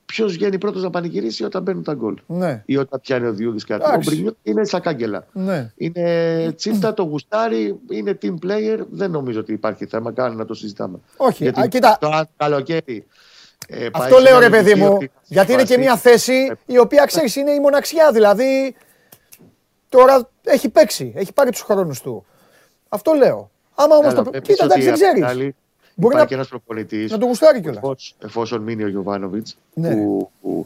[0.05, 2.13] ποιος βγαίνει πρώτος να πανηγυρίσει όταν μπαίνουν τα γκολ.
[2.27, 3.83] Ναι, Ή όταν πιάνει ο Διούδης κάτι.
[3.83, 4.09] Ο Εντάξει.
[4.09, 5.25] Μπρινιόλη είναι στα κάγκελα.
[5.33, 5.71] ναι.
[5.75, 8.79] Είναι τσίφτα, το γουστάρι, είναι team player.
[8.91, 10.99] Δεν νομίζω ότι υπάρχει θέμα καν να το συζητάμε.
[11.17, 11.97] Όχι, Γιατί α, κοίτα.
[12.01, 13.05] το αν καλοκαίρι.
[13.67, 15.67] ε, πάει Αυτό σε λέω μια ρε παιδί λογική μου, ότι θα γιατί είναι και
[15.73, 15.91] συμβαστεί.
[15.91, 18.11] μια θέση η οποία ξέρεις είναι η μοναξιά.
[18.11, 18.75] Δηλαδή
[19.89, 22.25] τώρα έχει παίξει, έχει πάρει τους χρόνους του.
[22.89, 23.49] Αυτό λέω.
[23.75, 24.29] Άμα όμως Καλά, το.
[24.29, 25.41] βλέπεις Κοίτα, ότι εντάξει, δεν απ' την ξέρεις.
[25.43, 25.55] άλλη
[25.99, 27.11] Μπορεί Υπάρχει να- ένας προπονητής.
[27.11, 28.15] να το γουστάρει κιόλας.
[28.19, 29.95] Εφόσον μείνει ο Γιωβάνοβιτς, Ναι.
[29.95, 30.65] που, που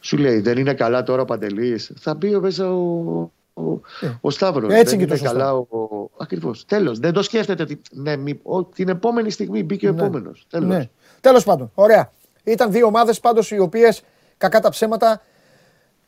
[0.00, 3.80] σου λέει δεν είναι καλά τώρα ο Παντελής, θα μπει ο μέσα ο, ο,
[4.20, 4.72] ο Σταύρος.
[4.72, 5.38] Ε, έτσι δεν και το είναι σωστό.
[5.38, 5.66] καλά ο.
[5.70, 6.64] ο Ακριβώς.
[6.66, 6.98] Τέλος.
[6.98, 7.62] Δεν το σκέφτεται.
[7.62, 10.02] ότι, Ναι, μη, ο, την επόμενη στιγμή μπήκε ο Ναι.
[10.02, 10.46] επόμενος.
[10.50, 10.68] Τέλος.
[10.68, 10.88] Ναι.
[11.20, 12.12] Τέλος πάντων, ωραία.
[12.44, 14.02] Ήταν δύο ομάδες πάντως οι οποίες
[14.38, 15.22] κακά τα ψέματα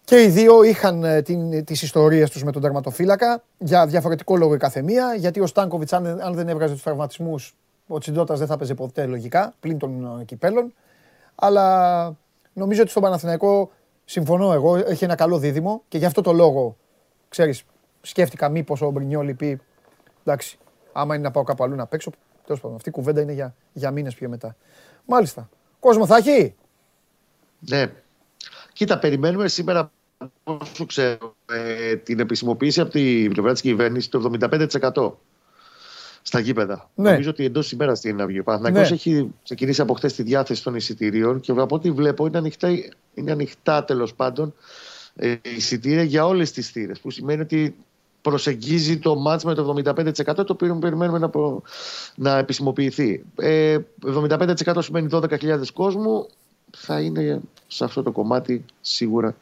[0.05, 4.55] και οι δύο είχαν ε, την, τις ιστορίες τους με τον τερματοφύλακα για διαφορετικό λόγο
[4.55, 5.15] η καθεμία.
[5.15, 7.55] Γιατί ο Στάνκοβιτς αν, αν δεν έβγαζε τους τραυματισμούς
[7.87, 10.75] ο Τσιντότας δεν θα παίζει ποτέ λογικά πλην των ε, κυπέλων.
[11.35, 12.17] Αλλά
[12.53, 13.71] νομίζω ότι στον Παναθηναϊκό
[14.05, 16.77] συμφωνώ εγώ, έχει ένα καλό δίδυμο και γι' αυτό το λόγο,
[17.29, 17.65] ξέρεις,
[18.03, 19.61] σκέφτηκα μήπως ο Μπρινιόλη πει
[20.25, 20.59] εντάξει,
[20.93, 22.11] άμα είναι να πάω κάπου αλλού να παίξω.
[22.45, 24.57] Τέλος πάντων, αυτή η κουβέντα είναι για, για μήνες πιο μετά.
[25.07, 25.49] Μάλιστα.
[25.81, 26.55] Κόσμο θα έχει;
[27.59, 27.93] Ναι.
[28.73, 29.91] Κοίτα, περιμένουμε σήμερα,
[30.45, 35.13] όσο ξέρω, ε, την επισημοποίηση από την πλευρά τη κυβέρνηση το 75%
[36.23, 36.91] στα γήπεδα.
[36.95, 37.11] Ναι.
[37.11, 38.39] Νομίζω ότι εντός ημέρας στην αυγή.
[38.39, 38.95] Ο Παναθηναϊκός Ναι.
[38.97, 42.69] έχει ξεκινήσει από χθες τη διάθεση των εισιτηρίων και από ό,τι βλέπω είναι ανοιχτά,
[43.15, 44.55] είναι ανοιχτά τέλος πάντων
[45.17, 47.01] ε, εισιτήρια για όλες τις θύρες.
[47.01, 47.75] Που σημαίνει ότι
[48.23, 51.63] προσεγγίζει το μάτς με το 75% το οποίο περιμένουμε να, προ-
[52.15, 53.25] να επισημοποιηθεί.
[53.37, 56.27] Ε, 75% σημαίνει 12.000 κόσμου.
[56.77, 59.35] Θα είναι σε αυτό το κομμάτι σίγουρα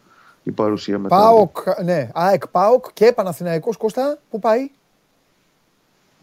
[0.43, 1.17] η παρουσία μετά.
[1.17, 4.71] Πάοκ, ναι, ΑΕΚ Πάοκ και Παναθηναϊκός Κώστα, πού πάει;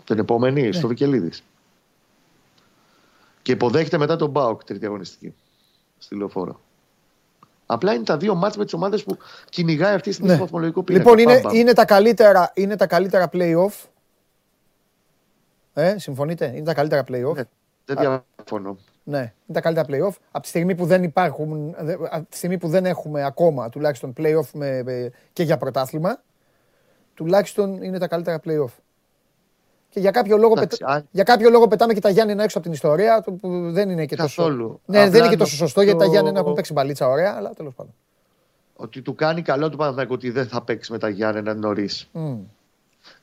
[0.03, 0.71] Την επόμενη, Ναι.
[0.71, 1.43] στο Βικελίδης.
[3.41, 5.33] Και υποδέχεται μετά τον Μπάουκ τρίτη αγωνιστική.
[5.97, 6.59] Στη λεωφόρο.
[7.65, 9.17] Απλά είναι τα δύο μάτς με τις ομάδες που
[9.49, 10.33] κυνηγάει αυτή στη Ναι.
[10.33, 10.39] ναι.
[10.39, 11.03] βαθμολογικό πίνακα.
[11.03, 11.55] Λοιπόν, είναι, Μπαμ, μπαμ.
[11.59, 13.85] είναι, τα καλύτερα, είναι τα καλύτερα play-off.
[15.73, 17.43] Ε, συμφωνείτε, είναι τα καλύτερα play-off; Ναι,
[17.85, 18.77] δεν διαφωνώ.
[19.09, 20.15] Ναι, είναι τα καλύτερα play-off.
[20.31, 24.13] Από τη στιγμή που δεν υπάρχουν, δε- από τη στιγμή που δεν έχουμε ακόμα τουλάχιστον
[24.17, 26.21] play-off με, με- και για πρωτάθλημα,
[27.13, 28.73] τουλάχιστον είναι τα καλύτερα play-off.
[29.89, 30.91] Και για κάποιο, λόγο Εντάξει, πετα...
[30.93, 33.89] αν- για κάποιο λόγο πετάμε και τα Γιάννενα έξω από την ιστορία, το που δεν
[33.89, 34.41] είναι και τόσο.
[34.41, 34.81] Καθόλου.
[34.85, 37.33] Ναι, δεν Απλά είναι και τόσο σωστό γιατί τα νομίζω- Γιάννενα έχουν παίξει μπαλίτσα ωραία,
[37.35, 37.93] αλλά τέλος πάντων.
[38.75, 42.09] Ότι του κάνει καλό του Παναθηναϊκού ότι δεν θα παίξει με τα Γιάννενα νωρίς.
[42.11, 42.37] Μμ.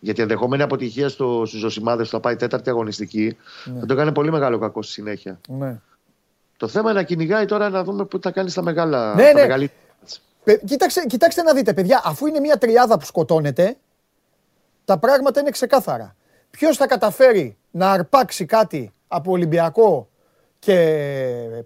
[0.05, 3.37] Γιατί ενδεχόμενη αποτυχία στο, στους Ζωσιμάδες που θα πάει τέταρτη αγωνιστική
[3.81, 5.41] θα το κάνει πολύ μεγάλο κακό στη συνέχεια.
[5.49, 5.81] Ναι.
[6.57, 9.15] Το θέμα είναι να κυνηγάει τώρα να δούμε πού θα κάνει στα μεγάλα.
[9.15, 9.41] Ναι, στα ναι.
[9.41, 9.79] μεγαλύτερα.
[10.45, 13.77] Παι- Κοίταξε, κοιτάξτε να δείτε, παιδιά, αφού είναι μια τριάδα που σκοτώνεται,
[14.85, 16.17] τα πράγματα είναι ξεκάθαρα.
[16.51, 20.09] Ποιος θα καταφέρει να αρπάξει κάτι από Ολυμπιακό
[20.59, 20.99] και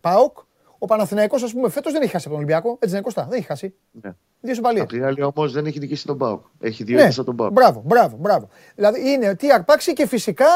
[0.01, 0.39] ΠΑΟΚ;
[0.79, 2.69] Ο Παναθηναϊκός, ας πούμε, φέτος δεν έχει χάσει από τον Ολυμπιακό.
[2.71, 3.75] Έτσι δεν είναι Κωστά, δεν έχει χάσει.
[3.91, 4.11] Ναι.
[4.41, 4.83] Δύο σοπαλίε.
[4.83, 6.43] Απ' την άλλη όμως δεν έχει νικήσει τον Πάοκ.
[6.61, 7.53] Έχει δύο Ναι, ήττες από τον Πάοκ.
[7.53, 8.49] μπράβο, μπράβο, μπράβο.
[8.75, 10.47] Δηλαδή είναι τι αρπάξει και φυσικά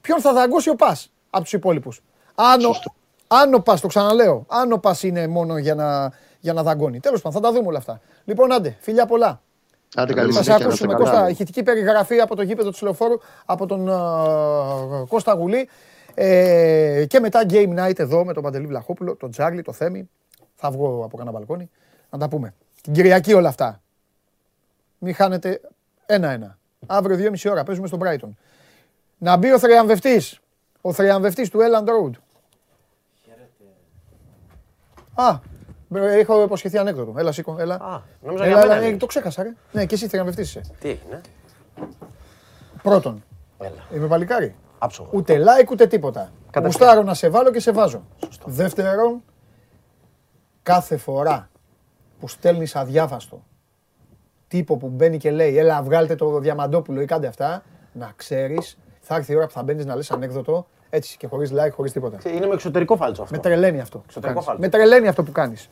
[0.00, 2.02] ποιον θα δαγκώσει ο Πας από τους υπόλοιπους.
[2.34, 2.74] Αν, ο-
[3.28, 7.00] αν ο Πας, το ξαναλέω, αν ο Πας είναι μόνο για να, για να δαγκώνει.
[7.00, 8.00] Τέλος πάντων, θα τα δούμε όλα αυτά.
[8.24, 9.42] Λοιπόν, άντε, φιλιά πολλά.
[9.96, 11.10] Άντε καλή Θα σε συνέχεια, να είστε ακούσουμε, καλά.
[11.18, 11.30] Κώστα.
[11.30, 15.68] Ηχητική περιγραφή από το γήπεδο του Λεωφόρου από τον α, Κώστα Γουλή.
[16.14, 20.08] Ε, και μετά Game Night εδώ με τον Παντελή Βλαχόπουλο, τον Τζάρλι, το Θέμη.
[20.54, 21.70] Θα βγω από κανένα μπαλκόνι
[22.10, 22.54] να τα πούμε.
[22.82, 23.80] Την Κυριακή όλα αυτά.
[24.98, 25.60] Μην χάνετε
[26.06, 26.58] ένα-ένα.
[26.86, 28.28] Αύριο 2,5 ώρα παίζουμε στον Brighton.
[29.18, 30.40] Να μπει ο θριαμβευτής.
[30.80, 32.10] Ο θριαμβευτής του Elland Road.
[35.14, 35.38] Α,
[35.88, 37.14] μπρε, έχω υποσχεθεί ανέκδοτο.
[37.18, 37.74] Έλα, σήκω, έλα.
[37.74, 38.96] Α, νόμιζα Έλα, για μένα έλα, είναι.
[38.96, 39.52] το ξέχασα, ρε.
[39.72, 40.60] Ναι, και εσύ θριαμβευτής είσαι.
[40.80, 41.20] Τι έγινε;
[42.82, 43.24] Πρώτον,
[43.58, 43.84] Έλα.
[43.94, 44.54] είμαι παλικάρι.
[44.78, 45.08] Άψογο.
[45.12, 46.32] Ούτε like ούτε τίποτα.
[46.50, 46.80] Καταρχήν.
[46.80, 48.04] Γουστάρω να σε βάλω και σε βάζω.
[48.44, 49.22] Δεύτερον,
[50.62, 51.48] κάθε φορά
[52.20, 53.42] που στέλνεις αδιάβαστο
[54.48, 59.14] τύπο που μπαίνει και λέει Έλα, βγάλτε το διαμαντόπουλο ή κάντε αυτά, να ξέρεις, θα
[59.14, 62.18] έρθει η ώρα που θα μπαίνεις να λες ανέκδοτο έτσι και χωρίς like, χωρίς τίποτα.
[62.30, 63.34] Είναι με εξωτερικό φάλτσο αυτό.
[63.36, 63.98] Με τρελαίνει αυτό.
[63.98, 64.46] που Εξωτερικό κάνεις.
[64.46, 64.62] φάλτσο.
[64.62, 65.68] Με τρελαίνει αυτό που κάνεις.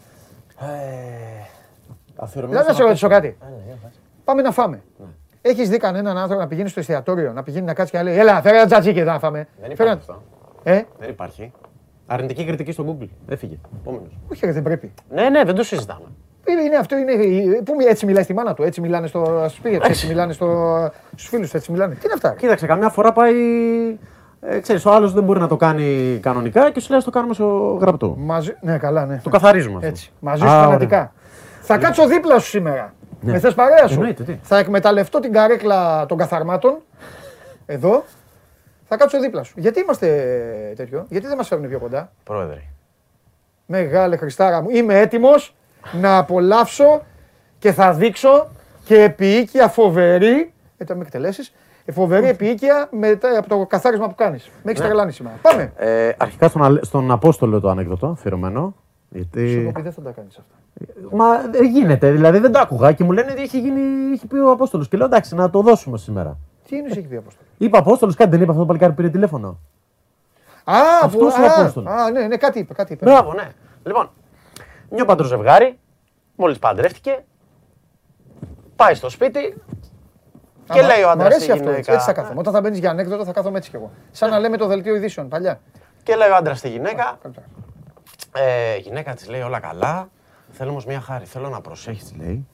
[2.16, 3.34] Αφιερωμένο Δηλαδή να σε στον ρωτήσω Απόστολο.
[3.34, 3.36] κάτι.
[4.24, 4.82] Πάμε να φάμε.
[5.42, 8.18] Έχεις δει κανέναν άνθρωπο να πηγαίνει στο εστιατόριο, να πηγαίνει να κάτσει και να λέει
[8.18, 9.38] Έλα, φέρε ένα τζατζίκι εδώ να φάμε.
[9.38, 10.22] Δεν Φέρε υπάρχει ένα- αυτό.
[10.62, 11.52] Ε, Δεν υπάρχει.
[12.06, 13.08] Αρνητική κριτική στο Google.
[13.28, 13.58] Έφυγε.
[13.80, 14.18] Επόμενος.
[14.32, 14.92] όχι, ρε, δεν πρέπει.
[15.10, 16.04] Ναι, ναι, δεν το συζητάμε.
[16.48, 17.12] Είναι, είναι αυτό, είναι.
[17.64, 20.90] Πού, μι- έτσι μιλάει στη μάνα του, έτσι μιλάνε στο σπίτι του, έτσι μιλάνε στο,
[21.10, 21.94] στους φίλους του, έτσι μιλάνε.
[21.94, 22.28] Τι είναι αυτά.
[22.30, 23.34] ρε; Κοίταξε, καμιά φορά πάει.
[24.40, 27.10] Ε, ξέρεις, ο άλλος δεν μπορεί να το κάνει κανονικά και σου λέει «Ας το
[27.10, 28.14] κάνουμε στο γραπτό.
[28.18, 29.20] Μαζί, ναι, καλά, ναι.
[29.24, 29.86] Το καθαρίζουμε αυτό.
[29.88, 30.10] Έτσι.
[30.20, 30.64] Μαζί Α, σου ωραία.
[30.66, 31.12] φανατικά.
[31.60, 32.94] Θα κάτσω δίπλα σου σήμερα.
[33.22, 33.32] Ναι.
[33.32, 33.94] Με θες παρέα σου.
[33.94, 34.38] Εννοείται, τι.
[34.42, 36.78] Θα εκμεταλλευτώ την καρέκλα των καθαρμάτων.
[37.66, 38.04] Εδώ.
[38.84, 39.54] Θα κάτσω δίπλα σου.
[39.56, 40.06] Γιατί είμαστε
[40.76, 42.62] τέτοιο, γιατί δεν μας φέρνουν πιο κοντά; Πρόεδρε.
[43.66, 45.54] Μεγάλε Χριστάρα μου, είμαι έτοιμος
[46.00, 47.02] να απολαύσω
[47.58, 48.48] και θα δείξω
[48.84, 51.52] και επίοικια φοβερή, ε, το με εκτελέσεις,
[51.84, 54.50] ε, φοβερή επίοικια μετά από το καθάρισμα που κάνεις.
[54.62, 54.86] Με έχεις Ναι.
[54.86, 55.36] τρελάνει σήμερα.
[55.42, 55.72] Πάμε.
[55.76, 58.74] Ε, αρχικά στον, Αλε- στον Απόστολο το ανέκδοτο, αφιερωμένο.
[59.10, 59.60] Σου Γιατί...
[59.62, 60.54] έχω πει δεν θα τα κάνεις αυτά.
[61.10, 64.36] Μα δεν γίνεται, δηλαδή δεν το άκουγα και μου λένε ότι έχει, γίνει, έχει πει
[64.36, 64.88] ο Απόστολος.
[64.88, 66.36] Και λέω εντάξει, να το δώσουμε σήμερα.
[66.68, 69.08] Τι είναι έχει πει Απόστολος; Είπα Απόστολος, κάτι δεν είπε αυτό το παλικάρι που πήρε
[69.10, 69.58] τηλέφωνο.
[70.64, 71.92] Α, Αυτός που- ο α, Απόστολος.
[71.92, 73.04] Α, ναι, ναι, κάτι είπε, κάτι είπε.
[73.04, 73.48] Μπράβο, ναι.
[73.84, 74.10] Λοιπόν,
[74.90, 75.78] νιώπαντρο ζευγάρι,
[76.36, 77.24] μόλις παντρεύτηκε,
[78.76, 79.54] πάει στο σπίτι
[80.72, 81.92] και Α, λέει ο μ' άντρας αρέσει στη αυτό, έτσι, γυναίκα.
[81.92, 82.40] έτσι θα κάθομαι.
[82.40, 83.90] Όταν θα μπαίνεις για ανέκδοτο θα κάθομαι έτσι κι εγώ.
[84.10, 85.60] Σαν να λέμε το δελτίο ειδήσεων παλιά.
[86.02, 87.46] Και λέει ο άντρας στη γυναίκα, Καλύτερα.
[88.34, 90.08] ε, η γυναίκα της λέει όλα καλά.
[90.52, 91.24] Θέλω όμως μια χάρη.
[91.24, 92.46] Θέλω να προσέχεις, λέει,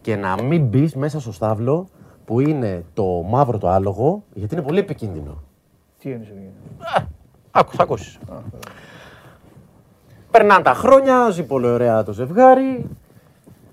[0.00, 1.88] και να μην μπεις μέσα στο στάβλο
[2.24, 5.42] που είναι το μαύρο το άλογο, γιατί είναι πολύ επικίνδυνο.
[5.98, 6.32] Τι είναι σε
[7.50, 8.18] Άκου, θα ακούσεις.
[10.30, 12.88] Περνάνε τα χρόνια, ζει πολύ ωραία το ζευγάρι.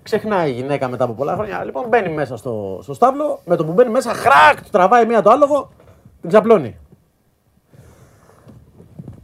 [0.04, 1.64] Ξεχνάει η γυναίκα μετά από πολλά χρόνια.
[1.64, 3.40] Λοιπόν, μπαίνει μέσα στο, στο στάβλο.
[3.46, 5.70] Με το που μπαίνει μέσα, χρακ, του τραβάει μία το άλογο,
[6.22, 6.78] την ξαπλώνει.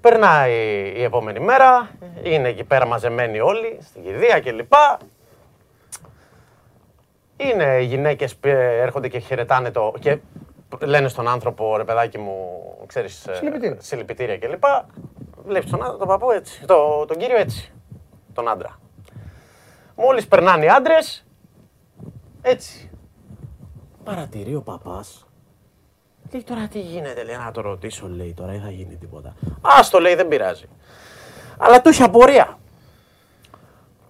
[0.01, 0.53] Περνάει
[0.95, 1.89] η επόμενη μέρα,
[2.23, 4.73] είναι εκεί πέρα μαζεμένοι όλοι, στην κηδεία κλπ.
[7.37, 9.93] Είναι οι γυναίκες που έρχονται και χαιρετάνε το.
[9.99, 10.17] και
[10.79, 13.27] λένε στον άνθρωπο, ρε παιδάκι μου, ξέρεις.
[13.31, 13.77] Συλληπιτήρια.
[13.79, 14.63] Συλληπιτήρια κλπ.
[15.45, 16.65] Βλέπεις τον, άντρα- τον παππού έτσι.
[16.65, 17.71] Το, τον κύριο έτσι.
[18.33, 18.79] Τον άντρα.
[19.95, 21.25] Μόλις περνάνε οι άντρες,
[22.41, 22.89] έτσι.
[24.03, 25.25] Παρατηρεί ο παπάς.
[26.31, 29.29] Λέει τώρα τι γίνεται, λέει να το ρωτήσω, λέει τώρα ή θα γίνει τίποτα.
[29.61, 30.65] Α το λέει, δεν πειράζει.
[31.57, 32.57] Αλλά του έχει απορία.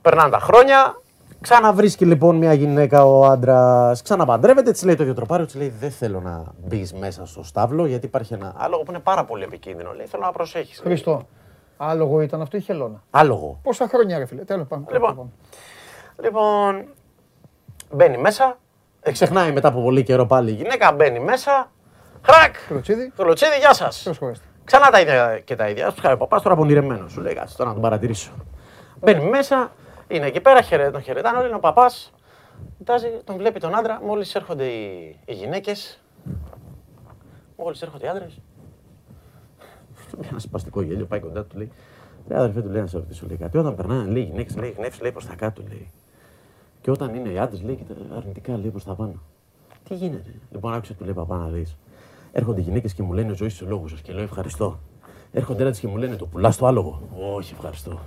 [0.01, 1.01] Περνάνε τα χρόνια,
[1.41, 5.91] Ξαναβρίσκει λοιπόν μια γυναίκα ο άντρας, ξαναπαντρεύεται, της λέει το ίδιο τροπάριο, της λέει: Δεν
[5.91, 9.93] θέλω να μπεις μέσα στο στάβλο γιατί υπάρχει ένα άλογο που είναι πάρα πολύ επικίνδυνο.
[9.93, 10.79] Λέει: Θέλω να προσέχεις.
[10.79, 11.27] Χριστό.
[11.77, 13.59] Άλογο ήταν αυτό ή χελώνα; Άλογο.
[13.63, 14.43] Πόσα χρόνια ρε φίλε.
[14.43, 14.87] Τέλος πάντων.
[14.91, 15.31] Λοιπόν.
[16.21, 16.85] Λοιπόν,
[17.91, 18.57] μπαίνει μέσα.
[19.01, 21.71] Ε, ξεχνάει μετά από πολύ καιρό πάλι η γυναίκα, μπαίνει μέσα.
[22.21, 22.55] Χρακ!
[22.67, 23.11] Κλωτσίδι.
[23.15, 24.01] Κλωτσίδι, γεια σας.
[24.01, 24.45] Ποιος χωρέστε.
[24.63, 25.91] Ξανά τα ίδια και τα ίδια.
[25.91, 27.11] Τους κάνει ο παπάς τώρα πονηρεμένος.
[27.11, 28.31] Σου λέει: Κάτσε τώρα να τον παρατηρήσω.
[28.99, 29.71] Μπαίνει μέσα,
[30.07, 31.47] είναι εκεί πέρα, χαιρε, τον χαιρετάνε όλοι.
[31.47, 32.13] Είναι ο παπάς.
[32.77, 36.01] Κοιτάζει, τον βλέπει τον άντρα, μόλις έρχονται οι, οι γυναίκες.
[37.57, 38.41] Μόλις έρχονται οι άντρες.
[40.11, 41.71] Του λέει ένα σπαστικό γέλιο, πάει κοντά του, λέει.
[42.27, 43.57] Ρε αδερφέ, του λέει να σε ρωτήσω λέει κάτι.
[43.57, 45.91] Όταν περνάνε, λέει γυναίκες, λέει γνεύσει, λέει προς τα κάτω, λέει.
[46.81, 49.21] Και όταν είναι οι άντρες, λέει κοίτα, αρνητικά, λέει προς τα πάνω.
[49.83, 50.33] Τι γίνεται.
[50.51, 51.77] Λοιπόν, άκουσε, του λέει παπά να δεις.
[52.31, 54.79] Έρχονται οι γυναίκες και μου λένε ζωή στους λόγους σας και λέω ευχαριστώ.
[55.31, 57.09] Έρχονται ένα και μου λένε το πουλάς το άλογο.
[57.35, 57.99] Όχι, ευχαριστώ.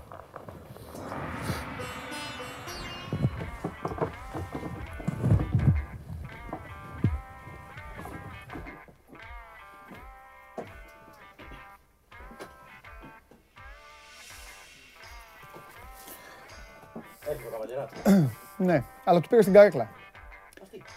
[18.56, 19.88] Ναι, αλλά του πήρε στην καρέκλα.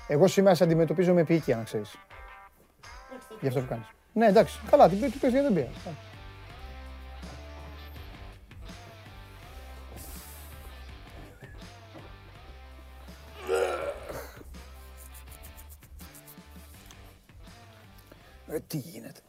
[0.08, 2.07] Εγώ σήμερα σε αντιμετωπίζω με επίοικια, να ξέρεις.
[3.41, 3.85] Γι' αυτό που κάνεις.
[4.14, 4.59] Ναι, εντάξει.
[4.69, 5.68] Καλά, την πήρε, του πήρε γιατί δεν πήρε.
[18.51, 19.19] Ε, τι γίνεται.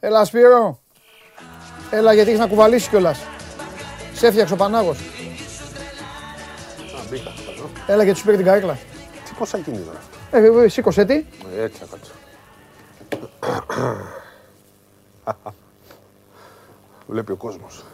[0.00, 0.80] Έλα Σπύρο.
[1.90, 3.18] Έλα γιατί έχεις να κουβαλήσεις κιόλας.
[4.12, 5.13] Σε έφτιαξε ο Πανάγος.
[7.86, 8.74] Έλα γιατί σου πήρε την καρέκλα.
[9.24, 9.98] Τι πόσα εκείνη τώρα.
[10.30, 11.14] Ε, ε, σήκωσε τι.
[11.56, 12.12] Ε, Έτσι θα κάτσω.
[17.08, 17.84] Βλέπει ο κόσμος.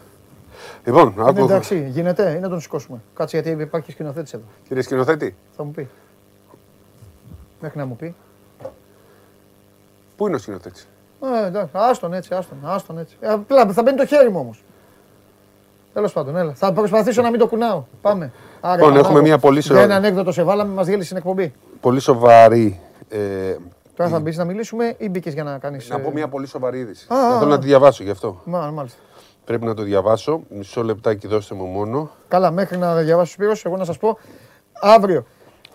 [0.84, 1.44] Λοιπόν, Είναι άκου.
[1.44, 3.00] εντάξει, γίνεται, είναι να τον σηκώσουμε.
[3.14, 4.44] Κάτσε γιατί υπάρχει σκηνοθέτης εδώ.
[4.68, 5.88] Κύριε σκηνοθέτη, Θα μου πει.
[7.60, 8.14] Μέχρι να μου πει.
[10.16, 10.88] πού είναι ο σκηνοθέτης;
[11.22, 13.16] Ε, εντάξει, άστον έτσι, άστον, άστον έτσι.
[13.20, 14.62] Ε, Απλά θα μπαίνει το χέρι μου όμως.
[15.92, 16.54] Τέλος πάντων, έλα.
[16.54, 17.84] Θα προσπαθήσω να μην το κουνάω.
[18.02, 18.32] Πάμε.
[18.60, 21.16] Άρα, Λοιπόν, Πανάγο, έχουμε μια πολύ σο- Για ένα ανέκδοτο σε βάλαμε, μας διέλυσε την
[21.16, 21.52] εκπομπή.
[21.80, 22.80] Πολύ σοβαρή.
[23.08, 23.56] Ε,
[23.96, 25.88] Τώρα θα μπεις να μιλήσουμε ή μπήκες για να κάνεις...
[25.88, 27.06] να πω ε, μια πολύ σοβαρή είδηση.
[27.08, 27.54] Α, α, Θέλω α.
[27.54, 28.40] να τη διαβάσω γι' αυτό.
[28.44, 28.98] Μα, μάλιστα.
[29.44, 30.40] Πρέπει να το διαβάσω.
[30.48, 32.10] Μισό λεπτάκι δώστε μου μόνο.
[32.28, 34.18] Καλά, μέχρι να διαβάσω Σπύρος, εγώ να σας πω
[34.80, 35.24] αύριο.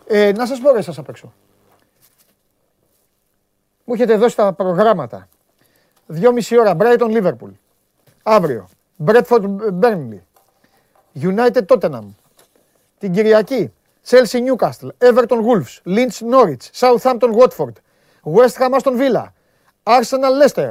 [0.08, 1.34] Ε, να σας πω ρε σας απ' έξω.
[3.84, 5.28] Μου έχετε δώσει τα προγράμματα.
[6.06, 7.52] Δυόμιση ώρα, Brighton Liverpool.
[8.24, 8.68] Αύριο.
[9.04, 9.44] Bradford
[9.82, 10.20] Burnley.
[11.22, 12.06] United Tottenham.
[12.98, 13.74] Την Κυριακή.
[14.08, 14.90] Chelsea Newcastle.
[14.98, 15.82] Everton Wolves.
[15.86, 16.70] Lynch Norwich.
[16.80, 17.74] Southampton Watford.
[18.24, 19.26] West Ham Aston Villa.
[19.84, 20.70] Arsenal Leicester.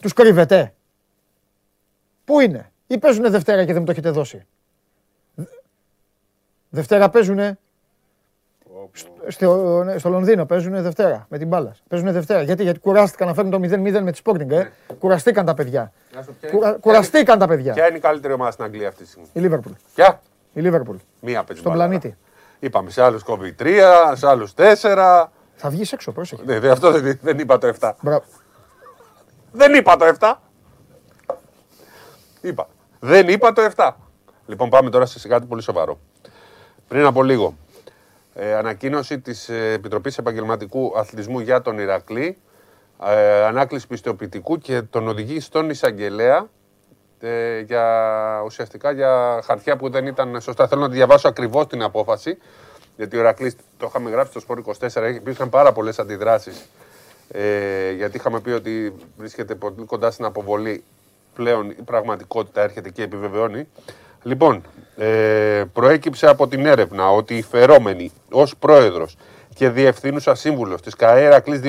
[0.00, 0.74] Τους κρύβετε.
[2.24, 4.46] Πού είναι, ή παίζουνε Δευτέρα και δεν μου το έχετε δώσει.
[5.34, 5.44] Δε-
[6.68, 7.58] Δευτέρα παίζουνε.
[9.28, 11.74] Στο, ναι, στο Λονδίνο παίζουνε Δευτέρα με την μπάλα.
[11.88, 12.42] Παίζουνε Δευτέρα.
[12.42, 14.50] Γιατί, γιατί κουράστηκαν να φέρουν το 0-0 με τη Sporting.
[14.50, 14.68] Ε.
[14.98, 15.92] Κουραστήκαν τα παιδιά.
[16.50, 17.72] Κουρα, κουραστήκαν τα παιδιά.
[17.72, 19.28] Ποια είναι η καλύτερη ομάδα στην Αγγλία αυτή τη στιγμή.
[19.32, 19.72] Η Λίβερπουλ.
[19.94, 20.20] Ποια;
[20.52, 20.96] Η Λίβερπουλ.
[21.20, 21.84] Μία παίζει Στον μπάλα.
[21.84, 22.16] πλανήτη.
[22.58, 25.32] Είπαμε σε άλλους κόβει τρία, σε άλλους τέσσερα.
[25.56, 26.42] Θα βγεις έξω, πρόσεχε.
[26.44, 27.92] Ναι, δε- αυτό δεν, δεν είπα το 7.
[28.00, 28.24] Μπράβο.
[29.52, 30.32] Δεν είπα το 7.
[32.40, 32.68] Είπα.
[33.00, 33.90] Δεν είπα το 7.
[34.46, 35.98] Λοιπόν, πάμε τώρα σε κάτι πολύ σοβαρό.
[36.88, 37.54] Πριν από λίγο,
[38.34, 42.38] ε, ανακοίνωση της ε, Επιτροπής Επαγγελματικού Αθλητισμού για τον Ηρακλή,
[43.06, 46.48] ε, ανάκληση πιστοποιητικού και τον οδηγεί στον εισαγγελέα
[47.20, 50.68] ε, για, ουσιαστικά για χαρτιά που δεν ήταν σωστά.
[50.68, 52.38] Θέλω να τη διαβάσω ακριβώς την απόφαση,
[52.96, 56.68] γιατί ο Ηρακλής, το είχαμε γράψει στο Σπορ 24, υπήρχαν πάρα πολλές αντιδράσεις
[57.32, 60.84] ε, γιατί είχαμε πει ότι βρίσκεται πολύ κοντά στην αποβολή.
[61.34, 63.68] Πλέον η πραγματικότητα έρχεται και επιβεβαιώνει.
[64.22, 64.62] Λοιπόν,
[64.96, 69.16] ε, προέκυψε από την έρευνα ότι η φερόμενη ως πρόεδρος
[69.54, 71.60] και διευθύνουσα σύμβουλος της ΚΑΕ Κλής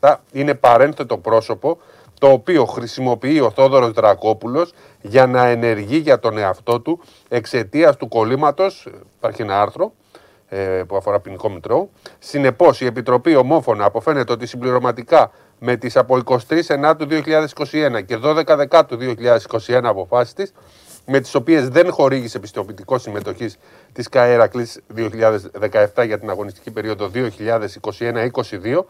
[0.00, 1.78] 2017 είναι παρένθετο πρόσωπο
[2.20, 8.08] το οποίο χρησιμοποιεί ο Θόδωρος Δρακόπουλος για να ενεργεί για τον εαυτό του εξαιτίας του
[8.08, 9.92] κολλήματος, υπάρχει ένα άρθρο,
[10.48, 11.88] ε, που αφορά ποινικό μητρό.
[12.18, 18.56] Συνεπώς, η Επιτροπή ομόφωνα αποφαίνεται ότι συμπληρωματικά με τις από 23 Ενάτου 2021 και 12
[18.56, 20.52] Δεκάτου 2021 αποφάσεις της,
[21.06, 23.58] με τις οποίες δεν χορήγησε πιστοποιητικό συμμετοχής
[23.92, 24.68] της ΚαΕΡΑΚΛΗ
[25.94, 28.84] 2017 για την αγωνιστική περίοδο 2021-2022,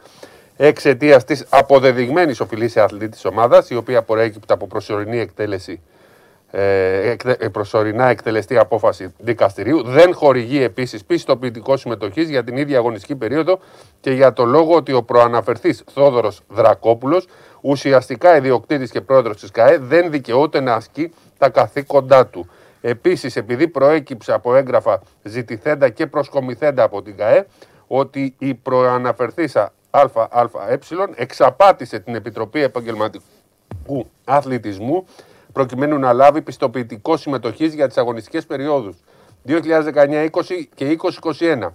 [0.56, 5.80] εξαιτίας της αποδεδειγμένης οφειλής σε αθλητή της ομάδας, η οποία προέκυπτε από προσωρινή εκτέλεση
[6.55, 9.82] ε, εκτε- ε, προσωρινά εκτελεστή απόφαση δικαστηρίου.
[9.82, 13.59] Δεν χορηγεί επίσης πιστοποιητικό συμμετοχής για την ίδια αγωνιστική περίοδο
[14.01, 17.26] και για το λόγο ότι ο προαναφερθής Θόδωρος Δρακόπουλος,
[17.60, 21.12] ουσιαστικά ιδιοκτήτης και πρόεδρος της ΚΑΕ, δεν δικαιούται να ασκεί
[21.43, 22.51] τα καθήκοντά του.
[22.81, 27.47] Επίσης, επειδή προέκυψε από έγγραφα ζητηθέντα και προσκομιθέντα από την ΚΑΕ,
[27.86, 30.78] ότι η προαναφερθήσα ΑΑΕ
[31.14, 35.06] εξαπάτησε την Επιτροπή Επαγγελματικού Αθλητισμού
[35.52, 38.97] προκειμένου να λάβει πιστοποιητικό συμμετοχής για τις αγωνιστικές περιόδους
[39.47, 40.28] 2019-20
[40.74, 40.98] και
[41.39, 41.69] 2021.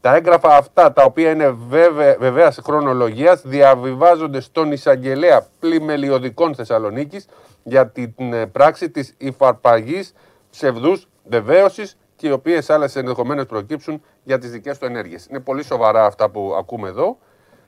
[0.00, 7.26] Τα έγγραφα αυτά, τα οποία είναι βέβαι, βεβαίας χρονολογίας, διαβιβάζονται στον εισαγγελέα πλημελιωδικών Θεσσαλονίκης
[7.68, 10.12] για την ε, πράξη της υφαρπαγής
[10.50, 15.26] ψευδούς βεβαίωσης και οι οποίες άλλες ενδεχομένως προκύψουν για τις δικές του ενέργειες.
[15.26, 17.18] Είναι πολύ σοβαρά αυτά που ακούμε εδώ.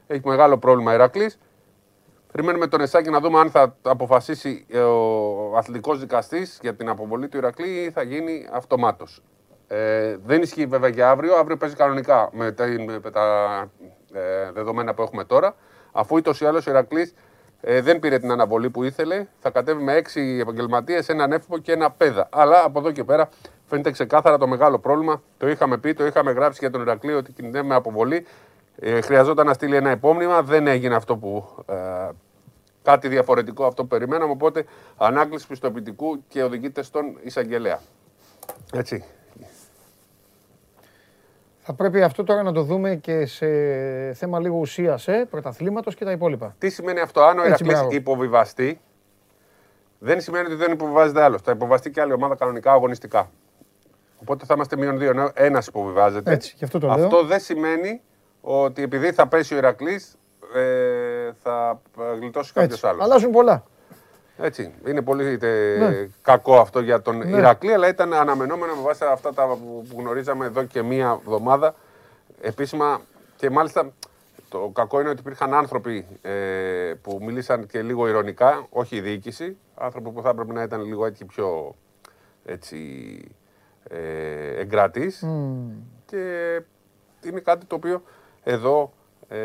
[0.07, 1.39] Έχει μεγάλο πρόβλημα Ηρακλής.
[2.33, 7.29] Περιμένουμε τον Εσάκη να δούμε αν θα αποφασίσει ε, ο αθλητικός δικαστής για την αποβολή
[7.29, 9.23] του Ηρακλή ή θα γίνει αυτομάτως.
[9.67, 11.37] Ε, δεν ισχύει βέβαια για αύριο.
[11.37, 12.67] Αύριο παίζει κανονικά με τα,
[13.03, 13.67] με τα
[14.13, 15.55] ε, δεδομένα που έχουμε τώρα.
[15.93, 17.15] Αφού ούτως ή άλλως ο Ηρακλής
[17.61, 21.73] ε, δεν πήρε την αναβολή που ήθελε, θα κατέβει με έξι επαγγελματίες, έναν έφυπο και
[21.73, 22.29] ένα πέδα.
[22.33, 23.29] Αλλά από εδώ και πέρα
[23.67, 25.23] φαίνεται ξεκάθαρα το μεγάλο πρόβλημα.
[25.39, 28.27] Το είχαμε πει, το είχαμε γράψει για τον Ηρακλή ότι κινδυνεύει με αποβολή.
[28.77, 30.43] Ε, χρειαζόταν να στείλει ένα υπόμνημα.
[30.43, 31.49] Δεν έγινε αυτό που.
[31.67, 32.09] Ε,
[32.83, 34.33] κάτι διαφορετικό αυτό που περιμέναμε.
[34.33, 34.65] Οπότε
[34.97, 37.81] ανάκληση πιστοποιητικού και οδηγείται στον εισαγγελέα.
[38.73, 39.05] Έτσι.
[41.71, 43.47] Θα πρέπει αυτό τώρα να το δούμε και σε
[44.13, 46.55] θέμα λίγο ουσίας ε, πρωταθλήματος και τα υπόλοιπα.
[46.59, 47.95] Τι σημαίνει αυτό, αν ο Έτσι, Ηρακλής μπράβο.
[47.95, 48.81] υποβιβαστεί,
[49.99, 51.43] δεν σημαίνει ότι δεν υποβιβάζεται άλλος.
[51.43, 53.31] Θα υποβαστεί και άλλη ομάδα κανονικά αγωνιστικά.
[54.21, 56.33] Οπότε θα είμαστε μείον δύο, ενώ ένας υποβιβάζεται.
[56.33, 57.05] Έτσι, γι' αυτό το λέω.
[57.05, 58.01] Αυτό δεν σημαίνει
[58.41, 60.19] ότι επειδή θα πέσει ο Ηρακλής,
[60.55, 61.81] ε, θα
[62.19, 62.87] γλιτώσει κάποιος Έτσι.
[62.87, 63.05] άλλος.
[63.05, 63.65] Αλλάζουν πολλά.
[64.39, 64.75] Έτσι.
[64.87, 66.09] Είναι πολύ ε, Ναι.
[66.23, 67.37] κακό αυτό για τον Ναι.
[67.39, 71.75] Ηρακλή, αλλά ήταν αναμενόμενο με βάση αυτά τα που, που γνωρίζαμε εδώ και μία εβδομάδα.
[72.41, 73.01] Επίσημα
[73.37, 73.93] και μάλιστα
[74.49, 79.57] το κακό είναι ότι υπήρχαν άνθρωποι ε, που μίλησαν και λίγο ηρωνικά, όχι η διοίκηση,
[79.75, 81.75] άνθρωποι που θα έπρεπε να ήταν λίγο έτσι πιο
[82.45, 82.79] έτσι,
[83.89, 85.25] ε, εγκρατής
[86.07, 86.23] και
[87.25, 88.03] είναι κάτι το οποίο
[88.45, 88.93] εδώ
[89.29, 89.39] ε,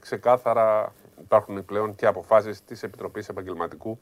[0.00, 3.98] ξεκάθαρα υπάρχουν πλέον και αποφάσεις της Επιτροπής Επαγγελματικού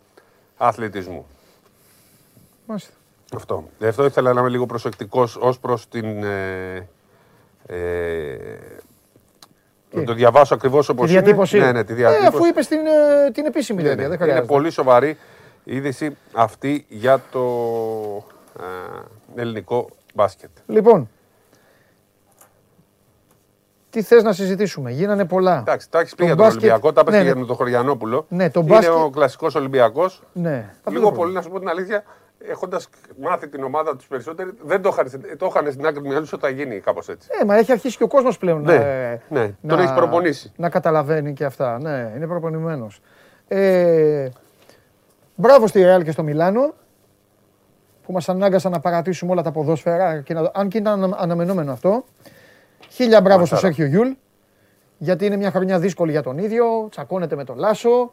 [0.67, 1.27] Αθλητισμού.
[2.67, 2.93] Μάλιστα.
[3.35, 3.69] Αυτό.
[3.79, 6.23] Γι' αυτό ήθελα να είμαι λίγο προσεκτικός ως προς την...
[6.25, 6.89] Ε,
[7.67, 8.37] ε,
[9.95, 11.57] να το διαβάσω ακριβώς όπως Τη διατύπωση.
[11.57, 11.67] είναι.
[11.67, 12.27] Ναι, ναι, τη Ε, διατύπωση.
[12.27, 12.79] αφού είπες την,
[13.27, 14.03] ε, την επίσημη Ναι, τέτοια.
[14.03, 14.09] ναι.
[14.09, 14.47] Δεν Είναι χρειάζεται.
[14.55, 15.17] πολύ σοβαρή
[15.65, 17.41] είδηση αυτή για το
[18.61, 20.51] ε, ελληνικό μπάσκετ.
[20.67, 21.11] Λοιπόν,
[23.93, 25.59] τι θες να συζητήσουμε; Γίνανε πολλά.
[25.59, 27.37] Εντάξει, τα έχεις πει Το για τον μπάσκετ- Ολυμπιακό, τα είπες ναι, και ναι.
[27.37, 28.25] για τον Χωριανόπουλο.
[28.29, 30.23] Ναι, το Είναι μπάσκετ- ο κλασικός Ολυμπιακός.
[30.33, 30.71] Ναι.
[30.79, 32.03] Αυτό Λίγο το πολύ, να σου πω την αλήθεια,
[32.51, 32.89] έχοντας
[33.23, 36.43] μάθει την ομάδα τους περισσότεροι, δεν το είχαν, το είχαν στην άκρη του μυαλού ότι
[36.43, 37.29] θα γίνει κάπως έτσι.
[37.41, 40.53] Ε, μα έχει αρχίσει και ο κόσμος πλέον Ναι, να, ε, ναι, τον έχεις προπονήσει.
[40.57, 41.79] Να καταλαβαίνει και αυτά.
[41.81, 43.01] Ναι, είναι προπονημένος.
[43.49, 44.29] Ε,
[45.35, 46.75] μπράβο στη Ρεάλ και στο Μιλάνο
[48.07, 51.73] που μας ανάγκασαν να παρατήσουμε όλα τα ποδόσφαιρα, και να, αν και ήταν ανα- αναμενόμενο
[51.73, 52.05] αυτό.
[52.93, 53.73] Χίλια μπράβο στο Μασάρα.
[53.75, 54.13] Σέρχιο Γιούλ,
[54.99, 58.13] γιατί είναι μια χρονιά δύσκολη για τον ίδιο, τσακώνεται με τον Λάσο.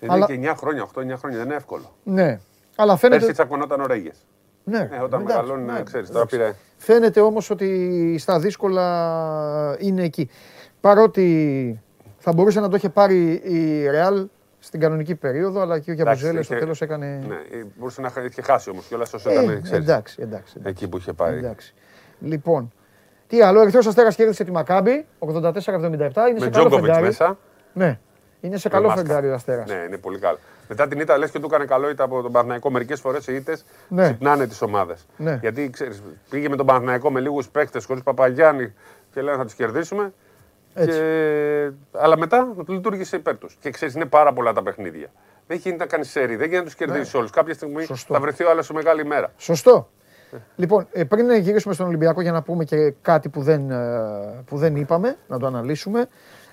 [0.00, 1.92] Είναι Αλλά- και 9 χρόνια, 8-9 χρόνια, δεν είναι εύκολο.
[2.02, 2.40] Ναι,
[2.76, 3.18] αλλά φαίνεται...
[3.20, 4.16] Πέρσι τσακωνόταν ο Ρέγες.
[4.64, 6.36] Ναι, Ε, όταν εντάξει, μεγαλώνει, ναι, ξέρεις, τώρα εντάξει.
[6.36, 6.54] πήρε.
[6.76, 10.30] Φαίνεται όμως ότι στα δύσκολα είναι εκεί.
[10.80, 11.80] Παρότι
[12.18, 14.26] θα μπορούσε να το είχε πάρει η Ρεάλ
[14.58, 17.24] στην κανονική περίοδο, αλλά και ο Γιαμπουζέλε στο είχε- τέλος έκανε...
[17.28, 19.44] Ναι, ε, μπορούσε να είχε χάσει όμως κιόλας όσο Ε, ήταν.
[19.62, 20.60] ξέρεις, εντάξει, εντάξει, εντάξει.
[20.64, 21.36] Εκεί που είχε πάει.
[21.36, 21.74] Εντάξει.
[22.20, 22.72] Λοιπόν,
[23.26, 27.04] τι άλλο, ο Ερυθρός Αστέρας κέρδισε τη Μακάμπη, 84-77, είναι σε Με καλό Τζόκοβιτ φεγγάρι.
[27.04, 27.38] μέσα.
[27.72, 27.98] Ναι,
[28.40, 29.02] είναι σε με καλό μάσκα.
[29.04, 29.68] φεγγάρι ο Αστέρας.
[29.70, 30.38] Ναι, είναι πολύ καλό.
[30.68, 32.70] Μετά την ήττα λες και του έκανε καλό ήττα από τον Παναθηναϊκό.
[32.70, 34.02] Μερικές φορές οι ήττες Ναι.
[34.04, 35.06] ξυπνάνε τις ομάδες.
[35.16, 35.38] Ναι.
[35.40, 38.72] Γιατί ξέρεις, πήγε με τον Παναθηναϊκό με λίγους παίκτες χωρίς Παπαγιάννη
[39.12, 40.12] και λέει θα τους κερδίσουμε.
[40.74, 40.98] Έτσι.
[40.98, 41.70] Και...
[41.92, 43.56] Αλλά μετά το λειτουργήσε υπέρ τους.
[43.60, 45.06] Και ξέρεις, είναι πάρα πολλά τα παιχνίδια.
[45.46, 47.30] Δεν γίνεται να κάνεις σερή, δεν γίνεται να τους κερδίσεις όλους.
[47.30, 47.84] Κάποια στιγμή Ναι.
[47.84, 48.14] Σωστό.
[48.14, 49.32] θα βρεθεί ο άλλος σε μεγάλη ημέρα.
[49.36, 49.88] Σωστό.
[50.56, 53.76] Λοιπόν, ε, πριν γυρίσουμε στον Ολυμπιακό για να πούμε και κάτι που δεν, ε,
[54.46, 56.06] που δεν είπαμε, να το αναλύσουμε.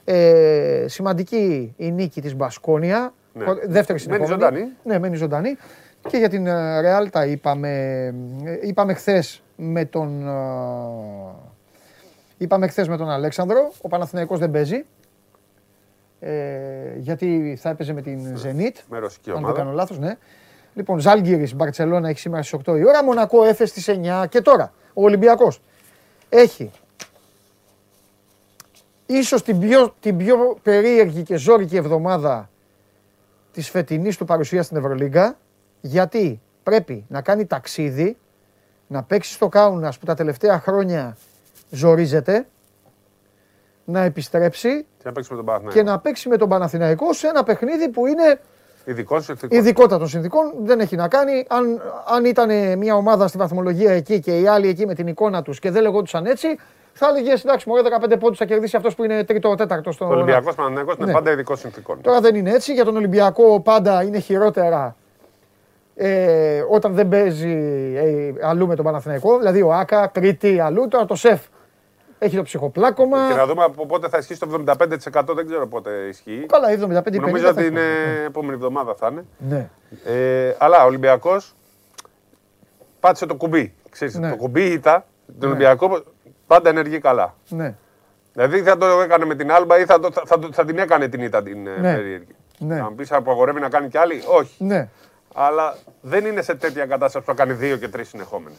[0.06, 3.14] Ε, σημαντική η νίκη της Μπασκόνια.
[3.34, 3.46] Ναι.
[3.46, 4.32] Χω- Δεύτερη Μένει συνεχόμενη.
[4.32, 4.72] ζωντανή.
[4.84, 5.58] Ναι, μένει ζωντανή.
[6.08, 7.70] Και για την ε, Ρεάλ τα είπαμε,
[8.44, 10.28] ε, είπαμε χθες με τον...
[10.28, 10.32] ε,
[12.38, 13.72] είπαμε χθες με τον Αλέξανδρο.
[13.82, 14.86] Ο Παναθηναϊκός δεν παίζει.
[16.20, 16.32] Ε,
[16.98, 18.76] γιατί θα έπαιζε με την Zenit.
[18.90, 19.58] Με ρωσική Αν δεν ομάδα.
[19.60, 20.18] κάνω λάθος, ναι.
[20.74, 24.74] Λοιπόν, Ζάλγκυρης, Μπαρτσελώνα έχει σήμερα στις 8 η ώρα, Μονακό Έφε στις 9 και τώρα
[24.94, 25.62] ο Ολυμπιακός
[26.30, 26.72] έχει
[29.06, 32.50] ίσως την πιο, την πιο περίεργη και ζώρικη εβδομάδα
[33.52, 35.38] της φετινής του παρουσίας στην Ευρωλίγκα
[35.82, 38.18] γιατί πρέπει να κάνει ταξίδι,
[38.88, 41.18] να παίξει στο Κάουνας που τα τελευταία χρόνια
[41.70, 42.48] ζορίζεται,
[43.86, 45.80] να επιστρέψει Και να παίξει με τον Παναθηναϊκό.
[45.80, 48.42] και να παίξει με τον Παναθηναϊκό σε ένα παιχνίδι που είναι
[48.86, 49.56] Ειδικό συνθηκό.
[49.56, 51.46] ειδικότητα των συνδικών δεν έχει να κάνει.
[51.50, 51.82] Αν,
[52.16, 55.60] αν ήταν μια ομάδα στη βαθμολογία εκεί και οι άλλοι εκεί με την εικόνα τους
[55.60, 56.48] και δεν λεγόντουσαν έτσι,
[56.94, 57.82] θα έλεγε εντάξει, μωρέ
[58.14, 60.06] 15 πόντους θα κερδίσει αυτός που είναι τρίτο τέταρτος στο.
[60.06, 61.12] Ο Ολυμπιακός Παναθηναϊκός είναι Ναι.
[61.12, 62.02] πάντα ειδικός συνθηκών.
[62.02, 62.74] Τώρα δεν είναι έτσι.
[62.74, 64.96] Για τον Ολυμπιακό πάντα είναι χειρότερα
[65.96, 67.52] ε, όταν δεν παίζει
[67.96, 69.38] ε, αλλού με τον Παναθηναϊκό.
[69.38, 70.88] Δηλαδή ο Άκα, Κρήτη, αλλού.
[70.88, 71.42] Τώρα το ΣΕΦ
[72.24, 73.28] έχει το ψυχοπλάκωμα.
[73.30, 75.36] Και να δούμε από πότε θα ισχύσει το 75%.
[75.36, 76.46] Δεν ξέρω πότε ισχύει.
[76.48, 76.68] Καλά,
[77.04, 77.82] 75 Νομίζω ότι είναι
[78.28, 79.26] επόμενη εβδομάδα θα είναι.
[79.38, 79.70] Ναι.
[80.06, 81.54] Ε, αλλά ο Ολυμπιακός
[83.00, 83.74] πάτησε το κουμπί.
[83.90, 84.30] Ξέρεις, Ναι.
[84.30, 85.46] Το κουμπί ήταν τον Ναι.
[85.48, 86.04] Ολυμπιακό
[86.48, 87.36] πάντα ενεργεί καλά.
[87.50, 87.76] Ναι.
[88.34, 91.08] Δηλαδή θα το έκανε με την Άλμπα ή θα, το, θα, το- θα την έκανε
[91.08, 91.72] την ήττα την ναι.
[91.72, 91.96] Ναι.
[91.96, 92.36] περίεργη.
[92.58, 92.76] Ναι.
[92.76, 94.22] Να μου πει απαγορεύει να κάνει κι άλλη.
[94.28, 94.64] Όχι.
[94.64, 94.90] Ναι.
[95.34, 98.58] Αλλά δεν είναι σε τέτοια κατάσταση που θα κάνει δύο και τρεις συνεχόμενες.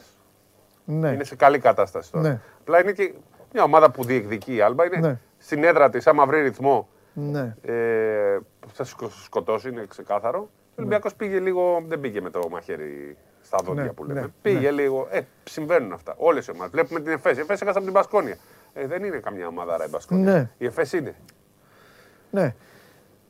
[0.85, 1.09] Ναι.
[1.09, 2.29] Είναι σε καλή κατάσταση τώρα.
[2.29, 2.41] Ναι.
[2.61, 3.15] Απλά είναι και
[3.55, 4.85] μια ομάδα που διεκδικεί η Άλμπα.
[4.85, 5.19] Είναι Ναι.
[5.39, 7.55] στην έδρα της, άμα βρει ρυθμό, Ναι.
[7.63, 8.39] ε,
[8.73, 10.39] θα σκο- σκοτώσει, είναι ξεκάθαρο.
[10.39, 14.21] Ο Ολυμπιακός πήγε λίγο, δεν πήγε με το μαχαίρι στα δόντια Ναι, που λέμε.
[14.21, 14.71] ναι, πήγε ναι.
[14.71, 15.09] λίγο.
[15.11, 16.15] Ε, συμβαίνουν αυτά.
[16.17, 16.71] Όλες οι ομάδες.
[16.73, 17.39] Βλέπουμε την Εφέση.
[17.39, 18.37] Η Εφέση έχασε από την Μπασκόνια.
[18.75, 20.33] Ε, δεν είναι καμιά ομάδα η Μπασκόνια.
[20.33, 20.51] Ναι.
[20.59, 21.15] Η Εφέση είναι.
[22.31, 22.55] ναι.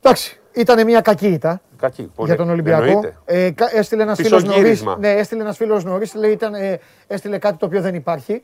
[0.01, 1.61] Εντάξει, ήταν μια κακή ήττα.
[1.77, 2.11] Κακή.
[2.15, 2.27] Πολύ.
[2.29, 2.83] για τον Ολυμπιακό.
[2.85, 3.17] Εννοείται.
[3.25, 4.47] Ε, κα- έστειλε ένας φίλος νωρί.
[4.55, 4.97] Πισωγύρισμα.
[4.97, 6.13] Ναι, έστειλε ένας φίλος νωρίς.
[6.15, 8.43] Ε, έστειλε κάτι το οποίο δεν υπάρχει.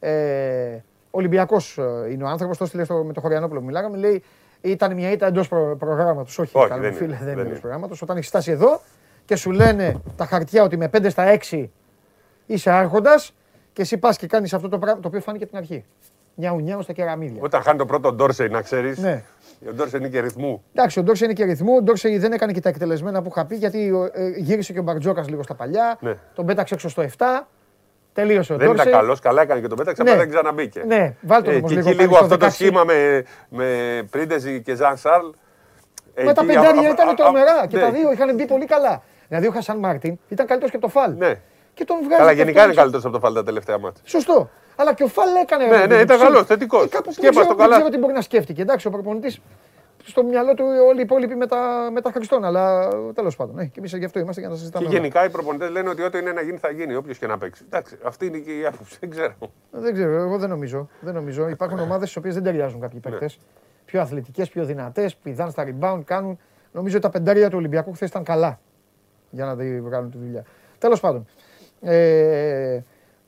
[0.00, 0.78] Ε,
[1.14, 1.78] Ολυμπιακός
[2.10, 2.56] είναι ο άνθρωπος.
[2.58, 3.96] Το έστειλε στο, με το Χωριανόπουλο που μιλάγαμε.
[3.96, 4.22] Λέει
[4.60, 6.38] ήταν μια ήττα εντός προ, προγράμματος.
[6.38, 7.60] Όχι, Όχι, καλό δεν μου φίλε, είναι, δεν δεν είναι εντός είναι.
[7.60, 8.02] προγράμματος.
[8.02, 8.80] Όταν έχεις φτάσει εδώ
[9.24, 11.68] και σου λένε τα χαρτιά ότι με 5 στα 6
[12.46, 13.34] είσαι άρχοντας
[13.72, 15.84] και εσύ πας και κάνεις αυτό το πράγμα το οποίο φάνηκε από την αρχή.
[16.34, 17.40] Νιάου νιάου στα κεραμίδια.
[17.42, 18.98] Όταν χάνει το πρώτο Ντόρσεϊ, να ξέρεις.
[18.98, 19.22] Ναι.
[19.68, 20.62] Ο Ντόρσεϊ είναι και ρυθμού.
[20.72, 21.74] Εντάξει, ο Ντόρσεϊ είναι και ρυθμού.
[21.74, 24.82] Ο Ντόρσεϊ δεν έκανε και τα εκτελεσμένα που είχα πει γιατί ε, γύρισε και ο
[24.82, 25.98] Μπαρτζόκας λίγο στα παλιά.
[26.00, 26.14] Ναι.
[26.34, 27.24] Τον πέταξε έξω στο 7.
[28.12, 28.86] Τελείωσε ο Δεν Ντόρσεϊ.
[28.88, 30.10] ήταν καλός, καλά έκανε και τον πέταξε, Ναι.
[30.10, 30.82] απλά δεν ξαναμπήκε.
[30.86, 32.52] Ναι, βάλτε τον Ε, όμως και λίγο εκεί πάλι λίγο στο αυτό το 16.
[32.52, 33.66] σχήμα με, με
[34.10, 35.26] Πρίντεζι και Ζαν Σάρλ.
[36.16, 37.82] Με τα εκεί, πεντάρια α- α- ήταν α- τρομερά και ναι.
[37.82, 39.02] τα δύο είχαν μπει πολύ καλά.
[39.28, 41.14] Δηλαδή ο Χασάν Μάρτιν ήταν καλύτερος και από το Φαλ.
[41.18, 41.34] Ναι.
[41.74, 42.16] Και τον βγάζει.
[42.20, 42.80] Καλά, και γενικά αυτόν είναι έξω.
[42.80, 44.02] καλύτερος από το Φάλ τα τελευταία μάτια.
[44.06, 44.50] Σωστό.
[44.76, 45.64] Αλλά και ο Φαλ έκανε.
[45.64, 46.84] Ναι, ρε, ναι, παιδί, ήταν ψ- καλός, θετικός.
[46.84, 47.68] Ε, κάπου που Σκέπαστο δεν ξέρω- καλά.
[47.68, 48.62] Δεν ξέρω τι μπορεί να σκέφτηκε.
[48.62, 49.40] Εντάξει, ο προπονητής
[50.04, 52.44] στο μυαλό του όλοι οι υπόλοιποι με τα, με τα Χριστόν.
[52.44, 53.54] Αλλά τέλος πάντων.
[53.54, 54.84] Ναι, και εμείς γι' αυτό είμαστε για να συζητάμε.
[54.84, 55.00] Και όλα.
[55.00, 57.62] γενικά οι προπονητές λένε ότι ό,τι είναι να γίνει θα γίνει, όποιος και να παίξει.
[57.66, 58.96] Εντάξει, αυτή είναι και η άποψη.
[59.00, 59.34] Δεν ξέρω.
[59.70, 60.88] Δεν ξέρω, εγώ δεν νομίζω.
[61.00, 61.48] Δεν νομίζω.
[61.48, 63.10] Υπάρχουν ομάδες στις οποίες δεν ταιριάζουν κάποιοι Ναι.
[63.10, 63.38] παίκτες.
[63.84, 66.38] Πιο αθλητικές, πιο δυνατές, πηδάνε στα rebound, κάνουν.
[66.72, 68.60] Νομίζω ότι τα πεντάρια του Ολυμπιακού χθες ήταν καλά
[69.30, 70.44] για να τη βγάλουν τη δουλειά.
[70.78, 71.26] Τέλος πάντων.
[71.80, 72.80] Ε,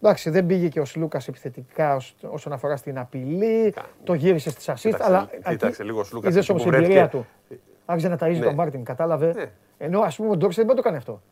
[0.03, 3.75] εντάξει, δεν πήγε και ο Σλούκας επιθετικά ως- όσον αφορά στην απειλή.
[4.05, 4.75] Το γύρισε στι assist.
[4.81, 7.27] Κοίταξε, Αλλά κοίταξε λίγο ο Σλούκας Είδες εκεί όμως που την εμπειρία βρέθηκε.
[7.49, 7.57] του.
[7.85, 8.45] Άρχισε να ταΐζει Ναι.
[8.45, 9.33] τον Μάρτιν, κατάλαβε.
[9.33, 9.51] Ναι.
[9.79, 11.23] Ενώ ας πούμε ο Ντόξ δεν μπορεί να το κάνει αυτό.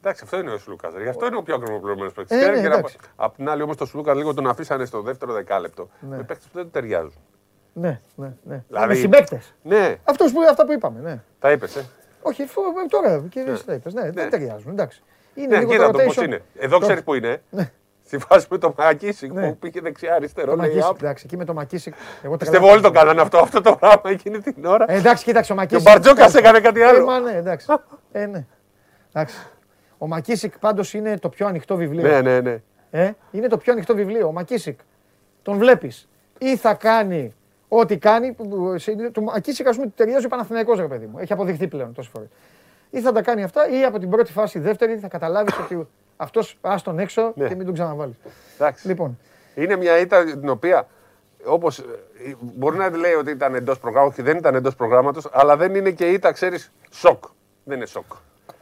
[0.00, 0.92] Εντάξει, αυτό είναι ο Σλούκας.
[1.02, 2.42] Γι' αυτό είναι ο πιο ακριβοπληρωμένο παίκτης.
[2.42, 2.96] Ε, ναι, εντάξει.
[3.16, 5.88] Απ' την άλλη όμως το Σλούκας λίγο τον αφήσανε στο δεύτερο δεκάλεπτο.
[6.10, 6.16] Ναι.
[6.16, 7.12] Με παίκτες που δεν του ταιριάζουν.
[7.72, 8.62] Ναι, ναι, ναι.
[8.68, 9.54] Δηλαδή- Με συμπαίκτες.
[9.62, 11.00] Ναι, Αυτούς που, αυτά που είπαμε.
[11.00, 11.22] Ναι.
[11.38, 11.76] τα είπες.
[11.76, 11.84] Ε.
[12.22, 13.94] Όχι, φο- τώρα και εσύ τα είπες.
[13.94, 14.70] Ναι, δεν ταιριάζουν.
[14.72, 15.02] Εντάξει.
[15.34, 16.24] Είναι Ναι, λίγο κοίτα το το πώς rotation.
[16.24, 16.42] είναι.
[16.56, 17.42] Εδώ Το- ξέρεις που είναι.
[17.50, 17.70] Ναι.
[18.12, 19.48] Στη φάση με το Μακίσικ Ναι.
[19.48, 20.50] που πήγε δεξιά-αριστερό.
[20.50, 20.96] Το λέει, Μακίσικ, «Απ».
[21.02, 21.94] εντάξει, εκεί με το Μακίσικ.
[22.22, 24.84] Εγώ Πιστεύω όλοι το κάνανε αυτό, αυτό το πράγμα εκείνη την ώρα.
[24.88, 25.88] Ε, εντάξει, κοίταξε ο Και ο Μακίσικ.
[25.92, 27.04] Μπαρτζόκας έκανε κάτι Ε, άλλο.
[27.04, 27.66] μα ναι, εντάξει.
[28.12, 28.44] Ε, ναι.
[29.12, 29.36] Εντάξει.
[29.98, 32.02] Ο Μακίσικ πάντως είναι το πιο ανοιχτό βιβλίο.
[32.08, 32.60] Ναι, ναι, ναι.
[32.90, 34.26] Ε, είναι το πιο ανοιχτό βιβλίο.
[34.26, 34.80] Ο Μακίσικ.
[35.42, 36.08] Τον βλέπεις.
[36.38, 37.34] Ή θα κάνει
[37.68, 38.32] ό,τι κάνει.
[38.32, 41.18] που- που- σε- Του Μακίσικ, ας πούμε, του ταιριάζει ο Παναθηναϊκός, ρε παιδί μου.
[41.18, 42.28] Έχει αποδειχθεί πλέον τόσες φορές.
[42.90, 45.88] Ή θα τα κάνει αυτά, ή από την πρώτη φάση, δεύτερη, θα καταλάβεις ότι
[46.22, 47.48] αυτός ας τον έξω Ναι.
[47.48, 48.14] και μην τον ξαναβάλεις.
[48.58, 48.86] Εντάξει.
[48.88, 49.18] Λοιπόν,
[49.54, 50.86] Είναι μια ήττα την οποία
[51.44, 51.84] όπως
[52.40, 55.90] μπορεί να λέει ότι ήταν εντός προγράμματος και δεν ήταν εντός προγράμματος, αλλά δεν είναι
[55.90, 57.24] και ήττα, ξέρεις, σοκ.
[57.64, 58.04] Δεν είναι σοκ.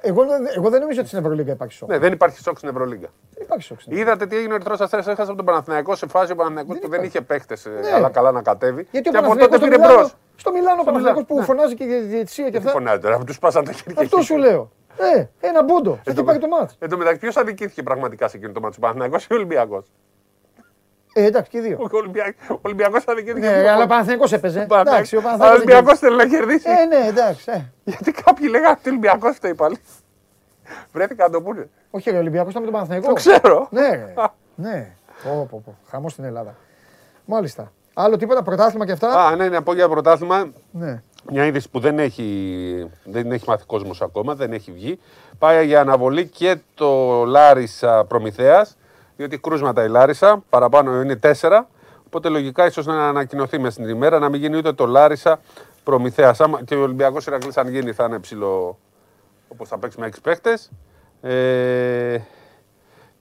[0.00, 1.88] εγώ, δεν- εγώ δεν νομίζω ότι στην Ευρωλίγκα υπάρχει σοκ.
[1.88, 3.08] Ναι, δεν υπάρχει σοκ στην Ευρωλίγκα.
[3.34, 3.80] Δεν υπάρχει σοκ.
[3.80, 6.78] στην Είδατε τι έγινε ο Ερυθρός Αστέρας, έχασε από τον Παναθηναϊκό σε φάση ο Παναθηναϊκός
[6.78, 7.92] που δεν είχε παίχτες Ναι.
[7.94, 8.86] αλλά καλά να κατέβει.
[8.90, 10.14] Γιατί ο και από Παναθηναϊκός τότε στο πήρε Μιλάνο, μπρος.
[10.36, 11.44] στο Μιλάνο ο Παναθηναϊκός που Ναι.
[11.44, 12.70] φωνάζει και για διαιτησία και Τι αυτά.
[12.70, 14.02] φωνάζει τώρα, τους σπάσαν τα χέρια.
[14.02, 14.70] Αυτό σου λέω.
[15.16, 15.98] Ε, ένα μπούντο.
[16.04, 16.76] Θα έχει πάρει το μάτς.
[16.78, 19.90] Εν τω μεταξύ, ποιος αδικήθηκε πραγματικά σε εκείνο το μάτι, ο Παναθηναϊκός ή ο Ολυμπιακός;
[21.12, 21.78] Ε, εντάξει, και οι δύο.
[22.50, 23.46] Ο Ολυμπιακός αδικήθηκε.
[23.46, 24.66] Ναι, αλλά ο Παναθηναϊκός έπαιζε.
[24.68, 25.12] Παναθηναϊκός.
[25.12, 26.70] Εντάξει, ο Αλλά ο Παναθηναϊκός Ολυμπιακό θέλει να κερδίσει.
[26.70, 27.44] Ε, ναι, εντάξει.
[27.50, 27.60] ε.
[27.84, 29.78] Γιατί κάποιοι λέγανε ότι ο Ολυμπιακός φταίει πάλι.
[30.92, 31.68] Βρέθηκαν να το πούνε.
[31.90, 33.08] Όχι, ρε, ο Ολυμπιακός ήταν με τον Παναθηναϊκό.
[33.08, 33.68] Το ξέρω.
[33.70, 34.14] Ναι, ρε.
[34.54, 34.92] ναι.
[35.24, 35.74] Πω, πω, πω.
[35.90, 36.54] Χαμός στην Ελλάδα.
[37.24, 37.72] Μάλιστα.
[37.94, 40.50] Άλλο τίποτα, πρωτάθλημα και αυτά; Α, ναι, να πω για πρωτάθλημα.
[40.70, 41.02] Ναι.
[41.28, 44.98] Μια είδηση που δεν έχει, δεν έχει μάθει κόσμος ακόμα, δεν έχει βγει.
[45.38, 48.76] Πάει για αναβολή και το Λάρισα Προμηθέας,
[49.16, 51.68] διότι κρούσματα η Λάρισα, παραπάνω είναι τέσσερα.
[52.06, 55.40] Οπότε λογικά ίσως να ανακοινωθεί μέσα στην ημέρα να μην γίνει ούτε το Λάρισα
[55.84, 56.40] Προμηθέας.
[56.64, 58.78] Και ο Ολυμπιακός Ηρακλής, αν γίνει, θα είναι ψηλό
[59.48, 60.70] όπως θα παίξει με έξι παίχτες.
[61.20, 62.18] Ε,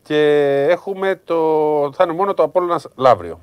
[0.02, 1.36] και έχουμε το.
[1.94, 3.40] θα είναι μόνο το Απόλλωνας Λαύριο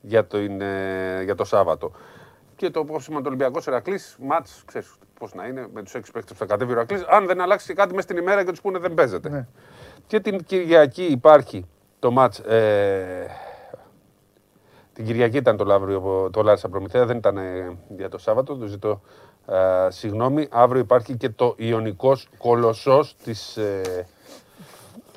[0.00, 1.92] για το, είναι, για το Σάββατο.
[2.64, 6.32] Και το πρόβλημα του Ολυμπιακό Ηρακλής, ματ, ξέρεις πώς να είναι με τους έξι παίκτες
[6.32, 8.78] που θα κατέβει ο Ηρακλής, αν δεν αλλάξει κάτι μέσα στην ημέρα και τους πούνε
[8.78, 9.28] δεν παίζεται.
[9.28, 9.46] Ναι.
[10.06, 11.66] Και την Κυριακή υπάρχει
[11.98, 12.34] το ματ.
[12.38, 13.26] Ε,
[14.92, 18.66] την Κυριακή ήταν το Λαύριο, το Λάρισα Προμηθέα, δεν ήταν ε, για το Σάββατο, το
[18.66, 19.00] ζητώ
[19.46, 20.48] ε, συγγνώμη.
[20.50, 24.06] Αύριο υπάρχει και το Ιωνικός Κολοσσός της, ε,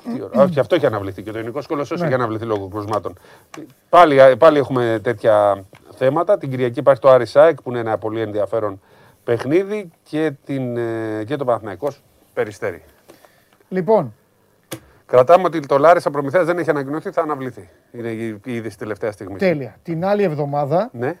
[0.02, 0.42] Τι ώρα.
[0.42, 3.18] Όχι, αυτό έχει αναβληθεί και το ελληνικό κολοσσός έχει αναβληθεί λόγω κρουσμάτων.
[3.88, 5.64] Πάλι, πάλι έχουμε τέτοια
[5.98, 6.38] θέματα.
[6.38, 8.80] Την Κυριακή υπάρχει το Άρης ΑΕΚ που είναι ένα πολύ ενδιαφέρον
[9.24, 12.02] παιχνίδι και, την, ε, και το Παναθηναϊκός
[12.34, 12.82] Περιστέρη.
[13.68, 14.14] Λοιπόν,
[15.06, 17.68] Κρατάμε ότι το Λάρισα Προμηθέας δεν έχει ανακοινωθεί, θα αναβληθεί.
[17.92, 19.36] Είναι η η είδηση τελευταία στιγμή.
[19.38, 19.76] τέλεια.
[19.82, 21.18] Την άλλη εβδομάδα, Ναι,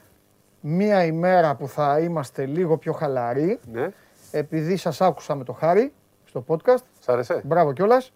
[0.60, 3.88] μία ημέρα που θα είμαστε λίγο πιο χαλαροί, ναι.
[4.30, 5.92] επειδή σας άκουσα με το Χάρη
[6.24, 7.40] στο podcast, Σ' άρεσε.
[7.44, 8.12] μπράβο κιόλας.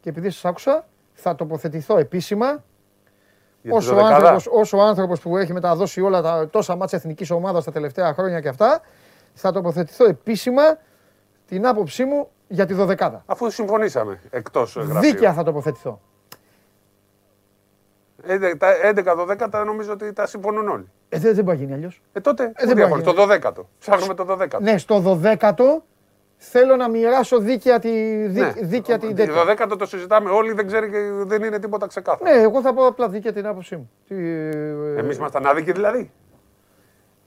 [0.00, 2.64] και επειδή σας άκουσα, θα τοποθετηθώ επίσημα Για τη
[3.68, 4.16] όσο ο, δωδεκάδα.
[4.16, 8.14] άνθρωπος, όσο ο άνθρωπος που έχει μεταδώσει όλα τα τόσα μάτια εθνικής ομάδας τα τελευταία
[8.14, 8.80] χρόνια και αυτά,
[9.34, 10.62] θα τοποθετηθώ επίσημα
[11.48, 13.22] την άποψή μου για τη δωδεκάδα.
[13.26, 15.00] Αφού συμφωνήσαμε εκτός γραφείου.
[15.00, 16.00] Δίκαια θα τοποθετηθώ.
[18.28, 18.68] 11, τα
[19.50, 20.90] 11-12 νομίζω ότι τα συμφωνούν όλοι.
[21.08, 22.02] Ε, δεν, δεν μπορεί να γίνει αλλιώς.
[22.12, 23.64] Ε, τότε δεν πού μπορεί διάβολο, να το 12ο.
[23.78, 24.60] Ψάχνουμε το 12ο.
[24.60, 25.82] Ναι, στο 12ο
[26.42, 28.52] θέλω να μοιράσω δίκαια τη, δί, Ναι.
[28.60, 29.34] δίκαια την Το τέτοια.
[29.68, 32.30] 12ο το συζητάμε όλοι, δεν ξέρει και δεν είναι τίποτα ξεκάθαρο.
[32.30, 33.90] Ναι, εγώ θα πω απλά δίκαια την άποψή μου.
[34.08, 36.10] Τι, ε, Εμείς ήμασταν άδικοι δηλαδή;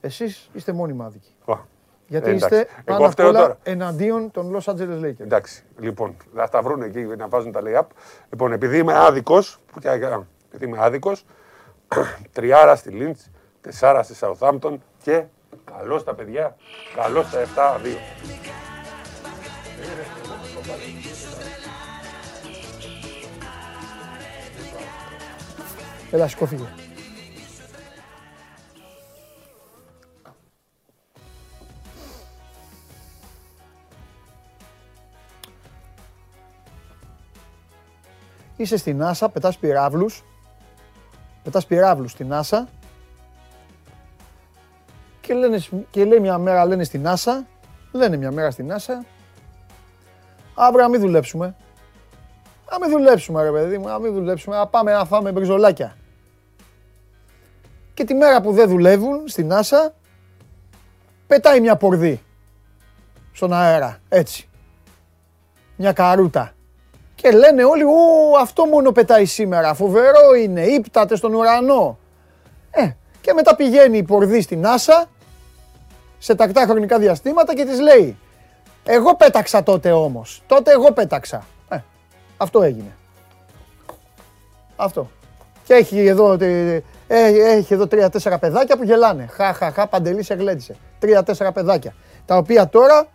[0.01, 1.35] Εσείς είστε μόνιμα άδικοι.
[1.45, 1.58] Ω,
[2.08, 2.45] Γιατί εντάξει.
[2.45, 3.58] είστε Εγώ πάνω απ' φταίω όλα τώρα.
[3.64, 5.19] εναντίον των Los Angeles Lakers.
[5.19, 7.85] Εντάξει, λοιπόν, θα τα βρουν εκεί να βάζουν τα lay-up.
[8.30, 11.25] Λοιπόν, επειδή είμαι άδικος, που και- α, επειδή είμαι άδικος,
[12.33, 13.30] τριάρα στη Λίντς,
[13.61, 15.24] τεσσάρα στη Southampton και
[15.77, 16.56] καλό στα παιδιά,
[16.95, 17.98] καλό στα 7-2.
[26.12, 26.64] Έλα, σηκώθηκε.
[38.58, 40.24] Είσαι στην NASA, πετάς πυράβλους,
[41.44, 42.64] πετάς πυράβλους στην NASA.
[45.22, 47.46] Και, λένε, σ- και λέει μια μέρα λένε στην NASA,
[47.92, 49.06] λένε μια μέρα στην NASA,
[50.56, 51.56] αύριο να μην δουλέψουμε.
[52.72, 55.96] Να μην δουλέψουμε ρε παιδί μου, να μην δουλέψουμε, να πάμε να φάμε μπριζολάκια.
[57.94, 59.92] Και τη μέρα που δεν δουλεύουν στην NASA,
[61.28, 62.22] πετάει μια πορδί
[63.32, 64.50] στον αέρα, έτσι.
[65.76, 66.54] Μια καρούτα.
[67.16, 71.98] Και λένε όλοι, ου, αυτό μόνο πετάει σήμερα, φοβερό είναι, ύπταται στον ουρανό.
[72.72, 72.92] Ε,
[73.22, 75.08] και μετά πηγαίνει η πορδί στην NASA,
[76.18, 78.18] σε τακτά χρονικά διαστήματα και της λέει,
[78.84, 81.45] εγώ πέταξα τότε όμως, τότε εγώ πέταξα.
[81.70, 81.78] Ε,
[82.38, 82.95] αυτό έγινε.
[84.76, 85.10] Αυτό.
[85.64, 89.28] Και έχει εδώ, τε- ε, έχει εδώ τρία-τέσσερα παιδάκια που γελάνε.
[89.32, 90.76] Χα, χα, χα, παντελής σε γλέντισε.
[91.00, 91.94] Τρία-τέσσερα παιδάκια.
[92.26, 93.08] Τα οποία τώρα,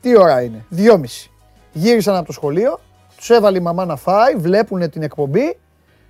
[0.00, 1.30] τι ώρα είναι, δυόμιση.
[1.72, 2.80] Γύρισαν από το σχολείο,
[3.16, 5.58] τους έβαλε η μαμά να φάει, βλέπουν την εκπομπή,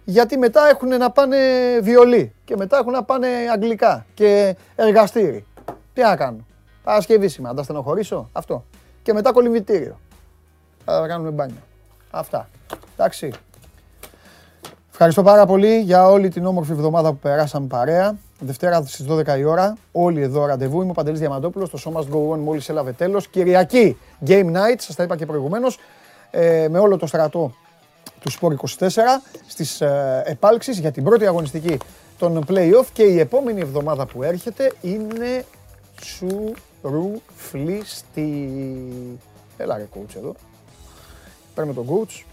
[0.05, 1.36] γιατί μετά έχουν να πάνε
[1.83, 5.44] βιολί και μετά έχουν να πάνε αγγλικά και εργαστήρι.
[5.93, 6.47] Τι να κάνουν;
[6.86, 8.65] Παρασκευή σήμερα, να τα στενοχωρήσω, αυτό.
[9.02, 10.00] Και μετά κολυμβητήριο.
[10.84, 11.62] Θα κάνουμε μπάνιο.
[12.10, 12.48] Αυτά.
[12.94, 13.32] Εντάξει.
[14.90, 18.16] Ευχαριστώ πάρα πολύ για όλη την όμορφη εβδομάδα που περάσαμε παρέα.
[18.39, 20.81] Δευτέρα στις 12 η ώρα, όλοι εδώ ραντεβού.
[20.82, 23.28] Είμαι ο Παντελής Διαμαντόπουλος, το Show Must Go On μόλις έλαβε τέλος.
[23.28, 25.78] Κυριακή, Game Night, σας τα είπα και προηγουμένως,
[26.31, 27.55] ε, με όλο το στρατό
[28.20, 31.78] του Sport 24 στις ε, επάλξεις για την πρώτη αγωνιστική
[32.18, 35.44] των play-off και η επόμενη εβδομάδα που έρχεται είναι
[36.86, 38.50] τσουρουφλίστη.
[39.56, 40.34] Έλα ρε coach εδώ.
[41.55, 42.24] Παίρνουμε τον coach.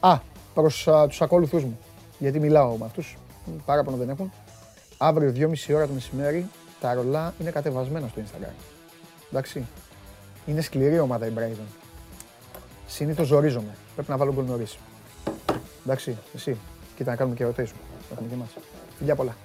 [0.00, 0.18] Α,
[0.54, 1.78] προς α, τους ακόλουθούς μου,
[2.18, 3.16] γιατί μιλάω με αυτούς,
[3.64, 4.32] παράπονο δεν έχουν.
[4.98, 6.48] Αύριο 2.30 ώρα το μεσημέρι
[6.80, 8.52] τα ρολά είναι κατεβασμένα στο Instagram.
[9.30, 9.66] Εντάξει.
[10.46, 11.66] Είναι σκληρή ομάδα η Brighton.
[12.86, 13.76] Συνήθως ζορίζομαι.
[13.94, 14.78] Πρέπει να βάλω γκολ νωρίς.
[15.84, 16.56] Εντάξει, εσύ.
[16.96, 17.76] Κοίτα να κάνουμε και rotation.
[18.12, 18.48] Έχουμε και εμάς.
[18.98, 19.36] Φιλιά πολλά.